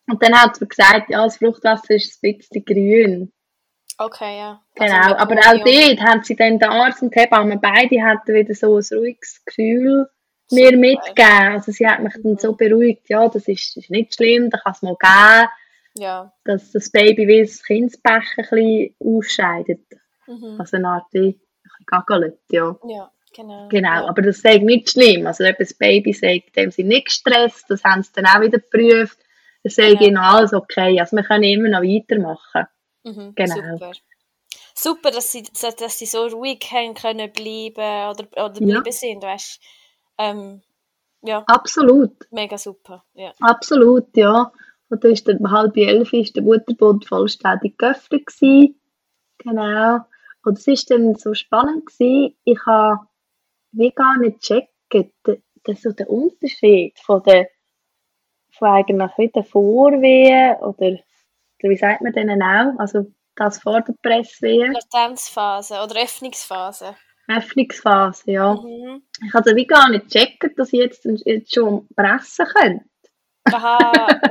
Und 0.08 0.22
dann 0.22 0.40
hat 0.40 0.56
sie 0.56 0.64
mir 0.64 0.68
gesagt, 0.68 1.10
ja, 1.10 1.24
das 1.24 1.36
Fruchtwasser 1.38 1.94
ist 1.94 2.22
ein 2.22 2.36
bisschen 2.38 2.64
grün. 2.64 3.32
Okay, 3.98 4.38
ja. 4.38 4.62
Genau, 4.74 4.94
Also 4.94 5.08
mit 5.10 5.18
aber 5.18 5.34
auch 5.38 5.64
dort 5.64 6.00
haben 6.00 6.22
sie 6.22 6.36
dann 6.36 6.58
der 6.58 6.70
Arzt 6.70 7.02
und 7.02 7.14
die 7.14 7.20
Hebamme 7.20 7.58
beide 7.58 8.02
hatten 8.02 8.34
wieder 8.34 8.54
so 8.54 8.76
ein 8.76 8.84
ruhiges 8.98 9.42
Gefühl 9.44 10.08
mir 10.50 10.66
Super. 10.66 10.78
mitgegeben. 10.78 11.52
Also 11.52 11.72
sie 11.72 11.86
hat 11.86 12.02
mich 12.02 12.14
dann 12.22 12.38
so 12.38 12.52
beruhigt, 12.54 13.08
ja, 13.08 13.28
das 13.28 13.48
ist, 13.48 13.76
ist 13.76 13.90
nicht 13.90 14.14
schlimm, 14.14 14.50
da 14.50 14.58
kann 14.58 14.72
es 14.72 14.82
mal 14.82 14.96
geben, 14.98 15.50
Ja. 15.94 16.32
dass 16.44 16.72
das 16.72 16.90
Baby 16.90 17.26
wie 17.26 17.42
das 17.42 17.62
Kindsbecken 17.62 18.22
ein 18.38 18.46
bisschen 18.50 18.94
ausscheidet. 19.00 19.86
Mhm. 20.26 20.56
Also 20.58 20.76
eine 20.76 20.88
Art 20.88 21.06
wie 21.12 21.38
ja. 22.50 22.76
Ja, 22.84 23.10
genau. 23.32 23.68
Genau, 23.68 23.88
Ja. 23.88 24.08
aber 24.08 24.22
das 24.22 24.38
ist 24.38 24.62
nicht 24.62 24.90
schlimm. 24.90 25.26
Also 25.26 25.44
das 25.56 25.74
Baby 25.74 26.12
sagt, 26.12 26.56
dem 26.56 26.70
sie 26.70 26.84
nicht 26.84 27.06
gestresst, 27.06 27.66
das 27.68 27.84
haben 27.84 28.02
sie 28.02 28.10
dann 28.14 28.26
auch 28.26 28.40
wieder 28.40 28.58
geprüft. 28.58 29.18
Es 29.62 29.74
sei 29.76 29.94
genau 29.94 30.36
alles 30.36 30.52
okay. 30.52 30.98
Also 31.00 31.16
wir 31.16 31.24
können 31.24 31.44
immer 31.44 31.68
noch 31.68 31.82
weitermachen. 31.82 32.66
Mhm, 33.04 33.34
genau. 33.34 33.54
Super. 33.54 33.92
Super, 34.74 35.10
dass 35.10 35.32
sie, 35.32 35.42
dass 35.42 35.98
sie 35.98 36.06
so 36.06 36.26
ruhig 36.26 36.60
haben 36.70 36.94
können 36.94 37.32
bleiben 37.32 38.10
oder, 38.10 38.26
oder 38.44 38.60
bleiben 38.60 38.84
ja. 38.84 38.92
sind, 38.92 39.22
weißt 39.22 39.60
ähm, 40.18 40.62
ja. 41.22 41.44
Absolut. 41.46 42.12
Mega 42.30 42.58
super, 42.58 43.04
ja. 43.14 43.32
Absolut, 43.40 44.16
ja. 44.16 44.52
Und 44.88 45.02
dann 45.02 45.12
ist 45.12 45.26
dann 45.26 45.50
halb 45.50 45.76
elf 45.76 46.12
ist 46.12 46.36
der 46.36 46.42
Butterbund 46.42 47.06
vollständig 47.06 47.76
geöffnet 47.78 48.26
gewesen. 48.26 48.80
Genau. 49.38 49.98
Und 50.44 50.58
es 50.58 50.66
war 50.66 50.96
dann 50.96 51.14
so 51.16 51.34
spannend 51.34 51.86
gewesen. 51.86 52.36
Ich 52.44 52.58
habe 52.66 53.00
wie 53.72 53.90
gar 53.90 54.16
nicht 54.18 54.40
gecheckt, 54.40 55.14
dass 55.64 55.82
so 55.82 55.90
der 55.90 56.08
Unterschied 56.08 56.98
von 57.00 57.22
der 57.24 57.48
von 58.52 58.68
eigentlich 58.68 59.18
wieder 59.18 59.44
Vorwehen 59.44 60.56
oder, 60.56 60.92
oder 60.92 61.00
wie 61.60 61.76
sagt 61.76 62.02
man 62.02 62.12
denen 62.12 62.42
auch? 62.42 62.78
Also 62.78 63.06
das 63.34 63.60
vor 63.60 63.82
der 63.82 63.94
Presswehen. 64.02 64.72
Latenzphase 64.72 65.74
oder 65.82 66.02
Öffnungsphase. 66.02 66.96
Öffnungsphase, 67.28 68.30
ja. 68.30 68.54
Mhm. 68.54 69.02
Ich 69.26 69.34
habe 69.34 69.44
also 69.46 69.56
wie 69.56 69.66
gar 69.66 69.88
nicht 69.90 70.10
gecheckt, 70.10 70.58
dass 70.58 70.72
ich 70.72 70.80
jetzt, 70.80 71.04
jetzt 71.24 71.54
schon 71.54 71.88
pressen 71.94 72.46
könnte. 72.46 72.84
Aha, 73.44 73.78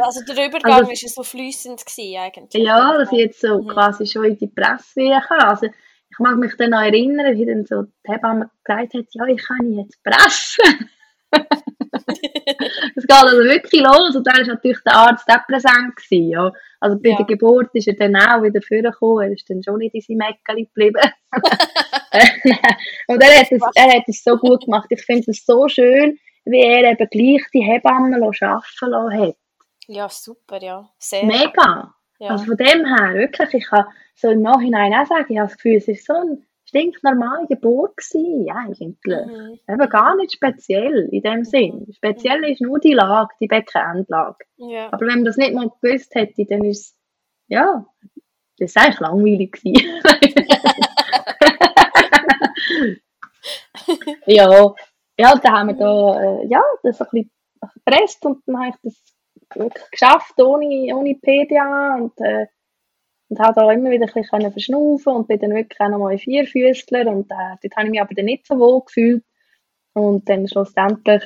also 0.01 0.21
der 0.25 0.45
Übergang 0.49 0.73
also, 0.73 0.89
war 0.89 0.95
so 0.95 1.23
fließend 1.23 1.83
eigentlich. 2.17 2.63
Ja, 2.63 2.97
dass 2.97 3.11
ich 3.11 3.19
jetzt 3.19 3.41
so 3.41 3.61
mhm. 3.61 3.67
quasi 3.67 4.05
schon 4.05 4.25
in 4.25 4.37
die 4.37 4.47
Presswehen 4.47 5.21
kann. 5.21 5.39
Also 5.39 5.67
ich 5.67 6.19
mag 6.19 6.37
mich 6.37 6.55
dann 6.57 6.71
noch 6.71 6.81
erinnern, 6.81 7.35
wie 7.37 7.45
dann 7.45 7.65
so 7.65 7.83
die 7.83 8.11
Hebamme 8.11 8.49
gesagt 8.63 8.93
hat, 8.93 9.05
ja, 9.11 9.25
ich 9.25 9.41
kann 9.43 9.73
jetzt 9.73 10.01
pressen. 10.03 10.89
Es 12.95 13.07
geht 13.07 13.11
also 13.11 13.37
wirklich 13.37 13.81
los 13.81 14.15
und 14.15 14.25
dann 14.25 14.37
war 14.37 14.45
natürlich 14.45 14.79
der 14.85 14.93
Arzt 14.93 15.27
auch 15.29 15.45
präsent. 15.47 15.95
Gewesen, 15.95 16.29
ja. 16.29 16.51
Also 16.79 16.99
bei 16.99 17.09
ja. 17.09 17.17
der 17.17 17.25
Geburt 17.25 17.69
ist 17.73 17.87
er 17.87 17.95
dann 17.95 18.15
auch 18.15 18.43
wieder 18.43 18.61
vorgekommen, 18.61 19.27
er 19.27 19.33
ist 19.33 19.49
dann 19.49 19.63
schon 19.63 19.79
nicht 19.79 19.95
in 19.95 20.01
seinem 20.01 20.17
Mäckchen 20.17 20.65
geblieben. 20.65 21.01
und 23.07 23.21
er 23.21 23.39
hat, 23.39 23.51
es, 23.51 23.61
er 23.75 23.93
hat 23.93 24.03
es 24.07 24.23
so 24.23 24.37
gut 24.37 24.65
gemacht. 24.65 24.87
Ich 24.89 25.03
finde 25.03 25.31
es 25.31 25.45
so 25.45 25.67
schön, 25.67 26.19
wie 26.45 26.61
er 26.61 26.91
eben 26.91 27.09
gleich 27.09 27.43
die 27.53 27.63
Hebammen 27.63 28.13
arbeiten 28.13 28.89
lassen 28.89 29.19
hat. 29.19 29.35
Ja, 29.87 30.09
super, 30.09 30.61
ja. 30.61 30.89
Sehr. 30.99 31.25
Mega. 31.25 31.93
Ja. 32.19 32.29
Also 32.29 32.45
von 32.45 32.57
dem 32.57 32.85
her, 32.85 33.13
wirklich, 33.15 33.53
ich 33.53 33.67
kann 33.67 33.85
so 34.15 34.29
im 34.29 34.41
Nachhinein 34.41 34.93
auch 34.93 35.05
sagen, 35.05 35.25
ich 35.29 35.37
habe 35.37 35.49
das 35.49 35.57
Gefühl, 35.57 35.77
es 35.77 35.87
ist 35.87 36.05
so 36.05 36.13
ein 36.13 36.45
stinknormale 36.75 37.47
Geburt 37.47 37.95
gewesen, 37.97 38.49
eigentlich. 38.51 39.25
Mhm. 39.25 39.59
Eben 39.67 39.89
gar 39.89 40.15
nicht 40.17 40.33
speziell 40.33 41.07
in 41.11 41.21
dem 41.21 41.45
Sinn. 41.45 41.87
Speziell 41.95 42.43
ist 42.43 42.61
nur 42.61 42.79
die 42.79 42.93
Lage, 42.93 43.33
die 43.39 43.47
Beckenendlage. 43.47 44.45
Ja. 44.57 44.87
Aber 44.91 45.07
wenn 45.07 45.15
man 45.15 45.25
das 45.25 45.37
nicht 45.37 45.53
mal 45.53 45.71
gewusst 45.81 46.13
hätte, 46.15 46.45
dann 46.45 46.63
ist 46.65 46.79
es, 46.79 46.97
ja, 47.47 47.85
das 48.57 48.71
ist 48.71 48.77
eigentlich 48.77 48.99
langweilig 48.99 49.51
gewesen. 49.53 50.01
ja, 54.25 54.73
ja, 55.17 55.35
dann 55.35 55.53
haben 55.53 55.67
wir 55.69 55.75
da, 55.75 56.21
äh, 56.21 56.47
ja, 56.47 56.61
das 56.83 57.01
ein 57.01 57.07
bisschen 57.11 57.31
gepresst 57.73 58.25
und 58.25 58.43
dann 58.45 58.59
habe 58.59 58.69
ich 58.69 58.75
das 58.83 59.01
wirklich 59.55 59.91
geschafft, 59.91 60.37
ohne, 60.41 60.93
ohne 60.95 61.15
PDA 61.15 61.95
und 61.95 62.19
äh, 62.19 62.47
und 63.35 63.45
habe 63.45 63.59
da 63.59 63.71
immer 63.71 63.89
wieder 63.89 64.07
ein 64.07 64.13
bisschen 64.13 64.51
verschnaufen 64.51 65.13
und 65.13 65.27
bin 65.27 65.39
dann 65.39 65.53
wirklich 65.53 65.79
auch 65.79 65.89
nochmal 65.89 66.17
Vierfüßler 66.17 67.07
und 67.07 67.29
äh, 67.31 67.57
dort 67.61 67.75
habe 67.75 67.87
ich 67.87 67.91
mich 67.91 68.01
aber 68.01 68.15
dann 68.15 68.25
nicht 68.25 68.47
so 68.47 68.57
wohl 68.57 68.81
gefühlt 68.85 69.23
und 69.93 70.29
dann 70.29 70.47
schlussendlich 70.47 71.23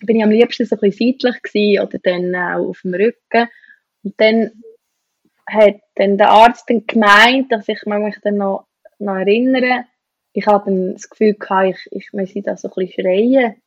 bin 0.00 0.16
ich 0.16 0.22
am 0.22 0.30
liebsten 0.30 0.64
so 0.64 0.76
ein 0.76 0.80
bisschen 0.80 1.16
seitlich 1.20 1.42
gewesen 1.42 1.86
oder 1.86 1.98
dann 1.98 2.34
auch 2.34 2.68
auf 2.68 2.80
dem 2.82 2.94
Rücken 2.94 3.48
und 4.02 4.14
dann 4.16 4.50
hat 5.46 5.80
dann 5.96 6.16
der 6.16 6.30
Arzt 6.30 6.70
dann 6.70 6.86
gemeint, 6.86 7.52
dass 7.52 7.68
ich 7.68 7.84
mich 7.84 8.16
dann 8.22 8.36
noch, 8.36 8.66
noch 8.98 9.16
erinnere, 9.16 9.84
ich 10.32 10.46
habe 10.46 10.70
dann 10.70 10.94
das 10.94 11.10
Gefühl 11.10 11.34
gehabt, 11.34 11.68
ich, 11.68 11.88
ich 11.90 12.12
müsse 12.12 12.40
da 12.40 12.56
so 12.56 12.68
ein 12.68 12.86
bisschen 12.86 13.04
schreien, 13.04 13.60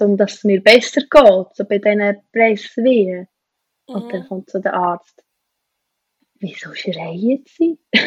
um 0.00 0.16
dass 0.16 0.34
es 0.34 0.44
mir 0.44 0.62
besser 0.62 1.00
geht, 1.02 1.56
so 1.56 1.64
bei 1.64 1.78
diesen 1.78 2.20
Presswehen. 2.32 3.28
Mhm. 3.88 3.94
Und 3.94 4.12
dann 4.12 4.22
mhm. 4.22 4.26
kommt 4.26 4.50
so 4.50 4.58
der 4.58 4.74
Arzt 4.74 5.23
wieso 6.44 6.74
schreien 6.74 7.44
sie? 7.46 7.78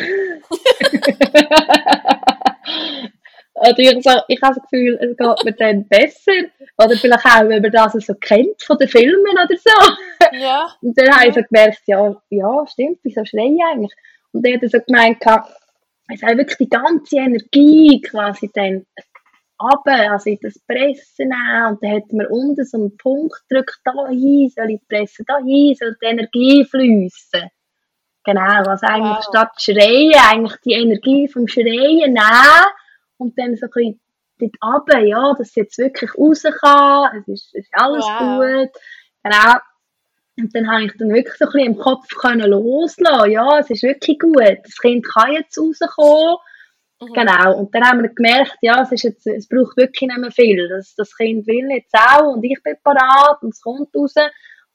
Oder 3.60 3.80
ich, 3.80 4.04
so, 4.04 4.12
ich 4.28 4.42
habe 4.44 4.56
das 4.56 4.64
Gefühl, 4.64 5.00
es 5.02 5.18
geht 5.18 5.44
mir 5.44 5.54
dann 5.54 5.88
besser. 5.88 6.32
Oder 6.78 6.96
vielleicht 6.96 7.26
auch, 7.26 7.48
wenn 7.48 7.62
man 7.62 7.72
das 7.72 7.94
so 7.94 8.14
kennt 8.14 8.62
von 8.62 8.78
den 8.78 8.88
Filmen 8.88 9.32
oder 9.32 9.58
so. 9.58 10.38
Ja. 10.40 10.68
Und 10.82 10.96
dann 10.96 11.10
habe 11.16 11.30
ich 11.30 11.34
so 11.34 11.42
gemerkt, 11.42 11.82
ja, 11.88 12.16
ja, 12.30 12.68
stimmt, 12.68 13.00
wieso 13.02 13.26
schreie 13.26 13.56
ich 13.56 13.64
eigentlich? 13.64 13.94
Und 14.32 14.46
dann 14.46 14.54
hat 14.54 14.64
er 14.64 14.70
so 14.70 14.80
gemeint, 14.86 15.18
es 16.14 16.22
hat 16.22 16.38
wirklich 16.38 16.58
die 16.58 16.70
ganze 16.70 17.18
Energie 17.18 18.00
quasi 18.02 18.50
dann 18.54 18.86
runter, 19.60 20.12
also 20.12 20.30
in 20.30 20.38
das 20.42 20.60
Pressen 20.60 21.30
nehmen. 21.30 21.72
Und 21.72 21.84
dann 21.84 21.96
hat 21.96 22.14
man 22.14 22.28
unten 22.28 22.64
so 22.64 22.78
einen 22.78 22.96
Punkt 22.98 23.42
gedrückt, 23.50 23.80
da 23.84 23.92
hin, 24.10 24.52
soll 24.56 24.72
ich 24.72 24.88
pressen, 24.88 25.26
da 25.28 25.38
hin, 25.40 25.76
soll 25.76 25.98
die 26.00 26.06
Energie 26.06 26.64
fließen. 26.64 27.50
Genau, 28.28 28.42
also 28.42 28.86
eigentlich 28.86 29.16
wow. 29.16 29.24
statt 29.24 29.52
Schreien, 29.58 30.12
eigentlich 30.30 30.60
die 30.66 30.74
Energie 30.74 31.30
vom 31.30 31.48
Schreien 31.48 32.12
nehmen 32.12 32.66
und 33.18 33.40
dann 33.40 33.56
so 33.56 33.68
ein 33.68 33.72
bisschen 33.74 34.00
dort 34.38 34.56
runter, 34.62 35.00
ja, 35.00 35.34
dass 35.38 35.48
es 35.48 35.56
jetzt 35.56 35.78
wirklich 35.78 36.12
raus 36.18 36.44
kann, 36.60 37.22
es 37.22 37.28
ist, 37.30 37.56
ist 37.56 37.70
alles 37.72 38.04
wow. 38.04 38.20
gut. 38.20 38.82
Genau. 39.24 39.54
Und 40.40 40.54
dann 40.54 40.70
habe 40.70 40.84
ich 40.84 40.92
dann 40.98 41.14
wirklich 41.14 41.36
so 41.36 41.46
ein 41.46 41.52
bisschen 41.54 41.68
im 41.68 41.78
Kopf 41.78 42.06
können 42.18 42.52
loslassen, 42.52 43.32
ja, 43.32 43.60
es 43.60 43.70
ist 43.70 43.84
wirklich 43.84 44.20
gut, 44.20 44.58
das 44.62 44.78
Kind 44.78 45.08
kann 45.08 45.32
jetzt 45.32 45.58
rauskommen. 45.58 46.36
Mhm. 47.00 47.14
Genau, 47.14 47.58
und 47.60 47.74
dann 47.74 47.88
haben 47.88 48.02
wir 48.02 48.10
gemerkt, 48.10 48.58
ja, 48.60 48.82
es, 48.82 48.92
ist 48.92 49.04
jetzt, 49.04 49.26
es 49.26 49.48
braucht 49.48 49.78
wirklich 49.78 50.10
nicht 50.10 50.20
mehr 50.20 50.32
viel. 50.32 50.68
Das, 50.68 50.94
das 50.96 51.16
Kind 51.16 51.48
will 51.48 51.70
jetzt 51.72 51.94
auch 51.94 52.34
und 52.34 52.44
ich 52.44 52.62
bin 52.62 52.76
parat 52.84 53.42
und 53.42 53.54
es 53.54 53.62
kommt 53.62 53.96
raus. 53.96 54.16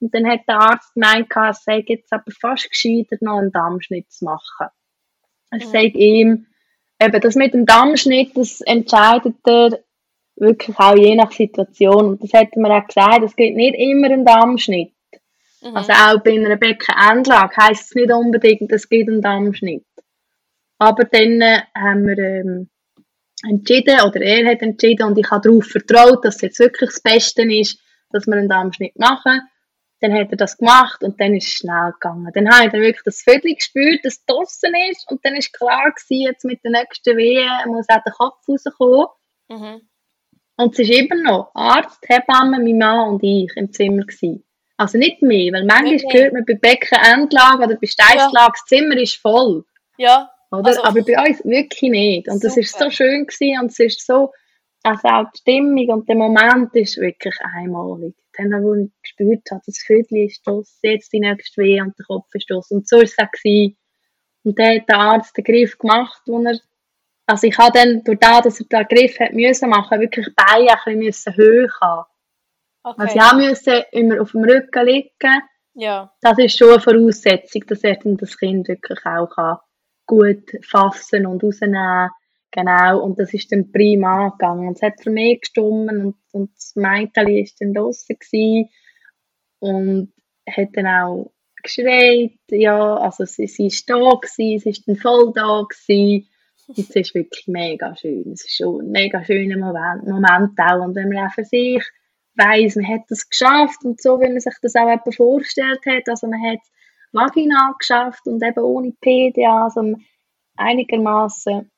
Und 0.02 0.12
dann 0.12 0.28
hat 0.28 0.40
der 0.48 0.58
Arzt 0.58 0.94
gemeint, 0.94 1.28
es 1.50 1.62
sei 1.62 1.84
jetzt 1.86 2.12
aber 2.12 2.32
fast 2.40 2.68
gescheiter, 2.68 3.16
noch 3.20 3.38
einen 3.38 3.52
Dammschnitt 3.52 4.10
zu 4.10 4.24
machen. 4.24 4.66
Es 5.52 5.66
mhm. 5.66 5.70
sei 5.70 5.84
ihm, 5.84 6.46
eben 7.00 7.20
das 7.20 7.36
mit 7.36 7.54
dem 7.54 7.66
Dammschnitt, 7.66 8.36
das 8.36 8.62
entscheidet 8.62 9.36
er 9.46 9.78
wirklich 10.34 10.76
auch 10.76 10.96
je 10.96 11.14
nach 11.14 11.30
Situation. 11.30 12.06
Und 12.06 12.22
das 12.24 12.32
hätte 12.32 12.58
man 12.58 12.72
auch 12.72 12.84
gesagt, 12.84 13.22
es 13.22 13.36
gibt 13.36 13.56
nicht 13.56 13.76
immer 13.78 14.08
einen 14.08 14.24
Dammschnitt. 14.24 14.92
Mhm. 15.62 15.76
Also 15.76 15.92
auch 15.92 16.20
bei 16.24 16.32
einer 16.32 16.56
Beckenendlage 16.56 17.56
heisst 17.56 17.90
es 17.90 17.94
nicht 17.94 18.10
unbedingt, 18.10 18.72
es 18.72 18.88
gibt 18.88 19.08
einen 19.08 19.22
Dammschnitt. 19.22 19.86
Aber 20.78 21.04
dann 21.04 21.40
äh, 21.40 21.60
haben 21.76 22.08
wir 22.08 22.18
ähm, 22.18 22.70
entschieden, 23.48 24.00
oder 24.00 24.20
er 24.20 24.50
hat 24.50 24.62
entschieden, 24.62 25.06
und 25.06 25.16
ich 25.16 25.30
habe 25.30 25.48
darauf 25.48 25.66
vertraut, 25.66 26.24
dass 26.24 26.36
es 26.36 26.42
jetzt 26.42 26.58
wirklich 26.58 26.90
das 26.90 27.00
Beste 27.00 27.42
ist, 27.42 27.78
dass 28.10 28.26
wir 28.26 28.34
einen 28.34 28.48
Dammschnitt 28.48 28.98
machen. 28.98 29.42
Dann 30.02 30.12
hat 30.14 30.32
er 30.32 30.36
das 30.36 30.58
gemacht 30.58 31.04
und 31.04 31.20
dann 31.20 31.34
ist 31.34 31.46
es 31.46 31.52
schnell 31.52 31.92
gegangen. 31.92 32.28
Dann 32.34 32.50
habe 32.50 32.66
ich 32.66 32.72
dann 32.72 32.80
wirklich 32.80 33.04
das 33.04 33.22
Viertel 33.22 33.54
gespürt, 33.54 34.04
dass 34.04 34.14
es 34.14 34.24
draussen 34.26 34.74
ist 34.90 35.08
und 35.08 35.24
dann 35.24 35.36
ist 35.36 35.52
klar 35.52 35.92
gewesen, 35.92 36.26
jetzt 36.26 36.44
mit 36.44 36.62
der 36.64 36.72
nächsten 36.72 37.16
Wehe 37.16 37.48
muss 37.66 37.88
auch 37.88 38.02
der 38.04 38.12
Kopf 38.12 38.40
rauskommen. 38.48 39.06
Mhm. 39.48 39.80
Und 40.56 40.72
es 40.72 40.80
ist 40.80 40.90
immer 40.90 41.22
noch 41.22 41.50
Arzt, 41.54 42.04
Hebamme, 42.08 42.58
mein 42.58 42.78
Mann 42.78 43.10
und 43.10 43.22
ich 43.22 43.52
im 43.56 43.72
Zimmer 43.72 44.02
gewesen. 44.02 44.44
Also 44.76 44.98
nicht 44.98 45.22
mehr, 45.22 45.52
weil 45.52 45.64
manchmal 45.66 45.94
okay. 45.94 46.22
hört 46.24 46.32
man 46.32 46.44
bei 46.44 46.54
Beckenendlage 46.54 47.64
oder 47.64 47.76
bei 47.76 47.86
Steißlage, 47.86 48.32
ja. 48.34 48.48
das 48.48 48.64
Zimmer 48.66 48.96
ist 48.96 49.16
voll. 49.16 49.64
Ja. 49.98 50.32
Oder? 50.50 50.66
Also, 50.66 50.82
Aber 50.82 51.02
bei 51.02 51.28
uns 51.28 51.44
wirklich 51.44 51.90
nicht. 51.90 52.28
Und 52.28 52.42
super. 52.42 52.48
das 52.48 52.56
ist 52.56 52.76
so 52.76 52.90
schön 52.90 53.26
gewesen 53.26 53.60
und 53.60 53.70
es 53.70 53.78
ist 53.78 54.04
so, 54.04 54.32
also 54.82 55.08
auch 55.08 55.30
die 55.30 55.38
Stimmung 55.38 55.88
und 55.90 56.08
der 56.08 56.16
Moment 56.16 56.74
ist 56.74 56.96
wirklich 56.96 57.36
einmalig 57.54 58.16
dann, 58.36 58.62
wo 58.62 58.74
ich 58.74 58.90
gespürt 59.02 59.50
habe, 59.50 59.62
das 59.66 59.78
Viertel 59.78 60.26
ist 60.26 60.42
das, 60.46 60.78
jetzt 60.82 61.12
die 61.12 61.20
nächste 61.20 61.62
Weh 61.62 61.80
und 61.80 61.98
der 61.98 62.06
Kopf 62.06 62.28
ist 62.34 62.50
das. 62.50 62.70
Und 62.70 62.88
so 62.88 62.96
war 62.96 63.02
es 63.02 63.18
auch. 63.18 63.74
Und 64.44 64.58
dann 64.58 64.80
hat 64.80 64.88
der 64.88 64.98
Arzt 64.98 65.36
den 65.36 65.44
Griff 65.44 65.78
gemacht, 65.78 66.22
wo 66.26 66.42
er, 66.42 66.58
also 67.26 67.46
ich 67.46 67.56
habe 67.58 67.78
dann, 67.78 68.02
durch 68.04 68.18
das, 68.18 68.42
dass 68.42 68.60
er 68.60 68.84
den 68.84 68.88
Griff 68.88 69.20
hat 69.20 69.32
müssen 69.32 69.70
machen, 69.70 70.00
wirklich 70.00 70.26
die 70.26 70.34
Beine 70.34 70.76
ein 70.84 70.98
bisschen 70.98 71.34
hoch 71.34 71.80
haben. 71.80 72.06
Okay. 72.84 73.02
Also 73.02 73.18
ich 73.18 73.48
musste 73.48 73.86
immer 73.92 74.20
auf 74.20 74.32
dem 74.32 74.44
Rücken 74.44 74.86
liegen. 74.86 75.42
Ja. 75.74 76.12
Das 76.20 76.38
ist 76.38 76.58
schon 76.58 76.70
eine 76.70 76.80
Voraussetzung, 76.80 77.64
dass 77.66 77.84
er 77.84 77.96
dann 77.96 78.16
das 78.16 78.36
Kind 78.36 78.68
wirklich 78.68 79.06
auch 79.06 79.28
kann 79.28 79.58
gut 80.06 80.50
fassen 80.62 81.26
und 81.26 81.42
rausnehmen 81.42 82.10
Genau, 82.52 83.02
und 83.02 83.18
das 83.18 83.32
ist 83.32 83.50
dann 83.50 83.72
prima 83.72 84.26
angegangen. 84.26 84.68
Und 84.68 84.76
es 84.76 84.82
hat 84.82 85.02
für 85.02 85.10
mich 85.10 85.40
gestummen 85.40 86.04
und, 86.04 86.16
und 86.32 86.54
das 86.54 86.76
Mädchen 86.76 87.26
war 87.26 87.48
dann 87.58 87.72
draussen 87.74 88.16
gewesen 88.18 88.68
und 89.58 90.12
hat 90.46 90.68
dann 90.74 90.86
auch 90.86 91.32
geschreit, 91.62 92.32
ja, 92.50 92.96
also 92.96 93.24
sie, 93.24 93.46
sie 93.46 93.68
ist 93.68 93.88
da 93.88 93.96
gewesen, 93.96 94.58
sie 94.58 94.70
ist 94.70 94.86
dann 94.86 94.96
voll 94.96 95.32
da 95.34 95.62
gewesen. 95.62 96.28
Und 96.68 96.78
es 96.78 96.94
ist 96.94 97.14
wirklich 97.14 97.46
mega 97.48 97.96
schön. 97.96 98.32
Es 98.32 98.44
ist 98.44 98.56
schon 98.56 98.82
ein 98.82 98.90
mega 98.90 99.24
schöner 99.24 99.56
Moment, 99.56 100.06
Moment 100.06 100.58
auch. 100.58 100.84
Und 100.84 100.94
wenn 100.94 101.08
man 101.08 101.26
auch 101.26 101.32
für 101.32 101.44
sich 101.44 101.82
weiss, 102.34 102.76
man 102.76 102.88
hat 102.88 103.02
das 103.08 103.28
geschafft 103.28 103.84
und 103.84 104.00
so, 104.00 104.20
wie 104.20 104.28
man 104.28 104.40
sich 104.40 104.54
das 104.60 104.74
auch 104.74 104.90
eben 104.90 105.12
vorgestellt 105.12 105.80
hat. 105.86 106.08
Also 106.08 106.26
man 106.26 106.42
hat 106.42 106.60
Vagina 107.12 107.74
geschafft 107.78 108.26
und 108.26 108.42
eben 108.42 108.62
ohne 108.62 108.92
PDA, 109.00 109.64
also 109.64 109.94
einigermaßen 110.56 111.70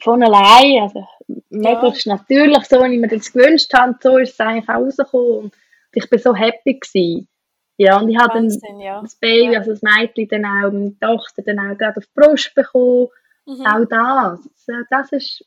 von 0.00 0.22
allein, 0.22 0.82
also 0.82 1.06
möglichst 1.50 2.06
natürlich, 2.06 2.64
so 2.64 2.82
wie 2.82 2.94
ich 2.94 3.00
mir 3.00 3.08
das 3.08 3.32
gewünscht 3.32 3.72
habe, 3.74 3.96
so 4.00 4.18
ist 4.18 4.32
es 4.32 4.40
eigentlich 4.40 4.68
auch 4.68 4.74
rausgekommen 4.74 5.36
und 5.44 5.54
ich 5.94 6.08
bin 6.08 6.18
so 6.18 6.34
happy 6.34 6.74
gewesen. 6.74 7.28
Ja, 7.76 7.98
und 7.98 8.08
ich 8.08 8.18
habe 8.18 8.34
dann 8.34 8.80
ja. 8.80 9.00
das 9.00 9.16
Baby, 9.16 9.52
Ja. 9.52 9.58
also 9.58 9.72
das 9.72 9.82
Mädchen, 9.82 10.28
dann 10.28 10.44
auch, 10.44 10.72
meine 10.72 10.98
Tochter 10.98 11.42
dann 11.42 11.58
auch 11.58 11.76
gerade 11.76 11.96
auf 11.96 12.04
die 12.04 12.20
Brust 12.20 12.54
bekommen. 12.54 13.08
Mhm. 13.46 13.66
Auch 13.66 13.84
das, 13.88 14.76
das 14.90 15.12
ist 15.12 15.44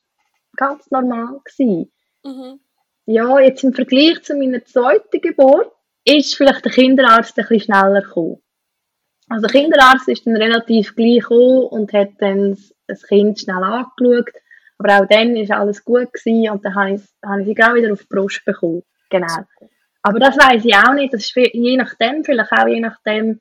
ganz 0.55 0.89
normal 0.91 1.39
gewesen. 1.43 1.91
Mhm. 2.23 2.59
Ja, 3.05 3.39
jetzt 3.39 3.63
im 3.63 3.73
Vergleich 3.73 4.23
zu 4.23 4.35
meiner 4.35 4.65
zweiten 4.65 5.21
Geburt 5.21 5.71
ist 6.03 6.35
vielleicht 6.35 6.65
der 6.65 6.71
Kinderarzt 6.71 7.37
ein 7.37 7.45
bisschen 7.47 7.73
schneller 7.73 8.01
gekommen. 8.01 8.41
Also 9.29 9.47
der 9.47 9.61
Kinderarzt 9.61 10.07
ist 10.07 10.25
dann 10.25 10.35
relativ 10.35 10.95
gleich 10.95 11.19
gekommen 11.19 11.63
und 11.67 11.93
hat 11.93 12.09
dann 12.19 12.51
das 12.51 12.74
Kind 13.03 13.39
schnell 13.39 13.63
angeschaut. 13.63 14.31
Aber 14.77 14.99
auch 14.99 15.07
dann 15.07 15.35
war 15.35 15.59
alles 15.59 15.83
gut 15.83 16.11
gewesen 16.11 16.49
und 16.51 16.65
dann 16.65 16.75
habe 16.75 16.95
ich, 16.95 17.01
habe 17.25 17.41
ich 17.41 17.47
sie 17.47 17.55
gerade 17.55 17.75
wieder 17.75 17.93
auf 17.93 18.01
die 18.01 18.07
Brust 18.09 18.43
bekommen. 18.43 18.83
Genau. 19.09 19.45
Aber 20.01 20.19
das 20.19 20.37
weiß 20.37 20.63
ich 20.65 20.75
auch 20.75 20.93
nicht. 20.93 21.13
Das 21.13 21.21
ist 21.21 21.35
je 21.35 21.77
nachdem, 21.77 22.23
vielleicht 22.23 22.51
auch 22.51 22.67
je 22.67 22.79
nachdem, 22.79 23.39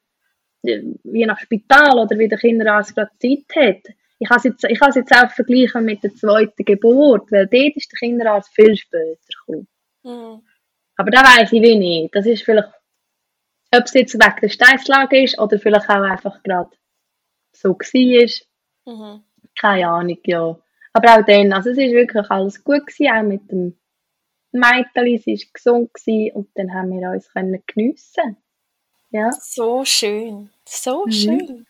äh, 0.62 0.82
je 1.02 1.26
nach 1.26 1.38
Spital 1.38 1.98
oder 1.98 2.18
wie 2.18 2.28
der 2.28 2.38
Kinderarzt 2.38 2.94
gerade 2.94 3.10
Zeit 3.20 3.56
hat. 3.56 3.94
Ich 4.18 4.28
kann 4.28 4.38
es 4.38 4.44
jetzt, 4.44 4.64
ich 4.64 4.78
kann 4.78 4.90
es 4.90 4.96
jetzt 4.96 5.12
auch 5.12 5.30
vergleichen 5.30 5.84
mit 5.84 6.02
der 6.02 6.14
zweiten 6.14 6.64
Geburt, 6.64 7.30
weil 7.32 7.46
dort 7.46 7.76
ist 7.76 7.92
der 7.92 7.98
Kinderarzt 7.98 8.54
viel 8.54 8.76
später 8.76 9.18
gekommen. 9.28 9.68
Mhm. 10.04 10.42
Aber 10.96 11.10
da 11.10 11.20
weiß 11.20 11.52
ich 11.52 11.62
wie 11.62 11.76
nicht. 11.76 12.14
Das 12.14 12.24
ist 12.26 12.44
vielleicht, 12.44 12.68
ob 13.74 13.84
es 13.84 13.94
jetzt 13.94 14.14
wegen 14.14 14.40
der 14.40 14.48
Steißlage 14.48 15.24
ist 15.24 15.38
oder 15.38 15.58
vielleicht 15.58 15.90
auch 15.90 16.02
einfach 16.02 16.42
gerade 16.42 16.70
so 17.52 17.70
war. 17.70 18.94
Mhm. 18.94 19.24
Keine 19.58 19.88
Ahnung, 19.88 20.18
ja. 20.24 20.56
Aber 20.92 21.14
auch 21.14 21.24
dann, 21.24 21.52
also 21.52 21.70
es 21.70 21.78
ist 21.78 21.92
wirklich 21.92 22.30
alles 22.30 22.62
gut 22.62 22.86
gewesen, 22.86 23.12
auch 23.16 23.22
mit 23.22 23.50
dem 23.50 23.76
Mädchen, 24.52 25.18
sie 25.18 25.32
war 25.36 25.52
gesund 25.52 25.94
gewesen 25.94 26.32
und 26.36 26.48
dann 26.54 26.72
haben 26.72 26.90
wir 26.98 27.10
uns 27.10 27.32
können 27.32 27.62
geniessen. 27.66 28.36
Ja, 29.10 29.30
So 29.32 29.84
schön. 29.84 30.50
So 30.64 31.04
Mhm. 31.06 31.10
schön. 31.12 31.66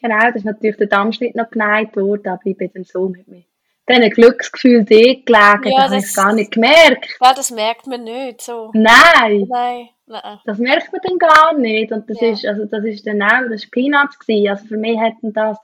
genau, 0.00 0.18
da 0.20 0.28
ist 0.28 0.44
natürlich 0.44 0.76
der 0.76 0.86
Dammschnitt 0.88 1.34
noch 1.34 1.50
geneigt 1.50 1.96
worden, 1.96 2.28
aber 2.28 2.40
ich 2.44 2.56
bin 2.56 2.70
dann 2.74 2.84
so 2.84 3.08
mit 3.08 3.26
mir. 3.28 3.44
Dann 3.86 4.02
ein 4.02 4.10
Glücksgefühl 4.10 4.84
dort 4.84 5.26
gelegen, 5.26 5.72
Ja, 5.76 5.88
das 5.88 5.90
habe 5.92 5.96
ich 5.98 6.14
gar 6.14 6.32
nicht 6.32 6.52
gemerkt. 6.52 7.18
Ja, 7.20 7.34
das 7.34 7.50
merkt 7.50 7.86
man 7.88 8.04
nicht 8.04 8.40
so. 8.40 8.70
Nein! 8.72 9.46
Nein, 9.48 9.88
nein. 10.06 10.38
Das 10.44 10.58
merkt 10.58 10.92
man 10.92 11.00
dann 11.02 11.18
gar 11.18 11.54
nicht. 11.58 11.90
Und 11.90 12.08
das 12.08 12.20
Ja. 12.20 12.30
ist, 12.30 12.46
also 12.46 12.66
das 12.66 12.84
ist 12.84 13.06
dann 13.06 13.20
auch, 13.22 13.42
das 13.48 13.64
ist 13.64 13.70
Peanuts 13.72 14.18
gewesen. 14.18 14.48
Also 14.48 14.66
für 14.66 14.76
mich 14.76 14.98
hätten 15.00 15.32
das, 15.32 15.58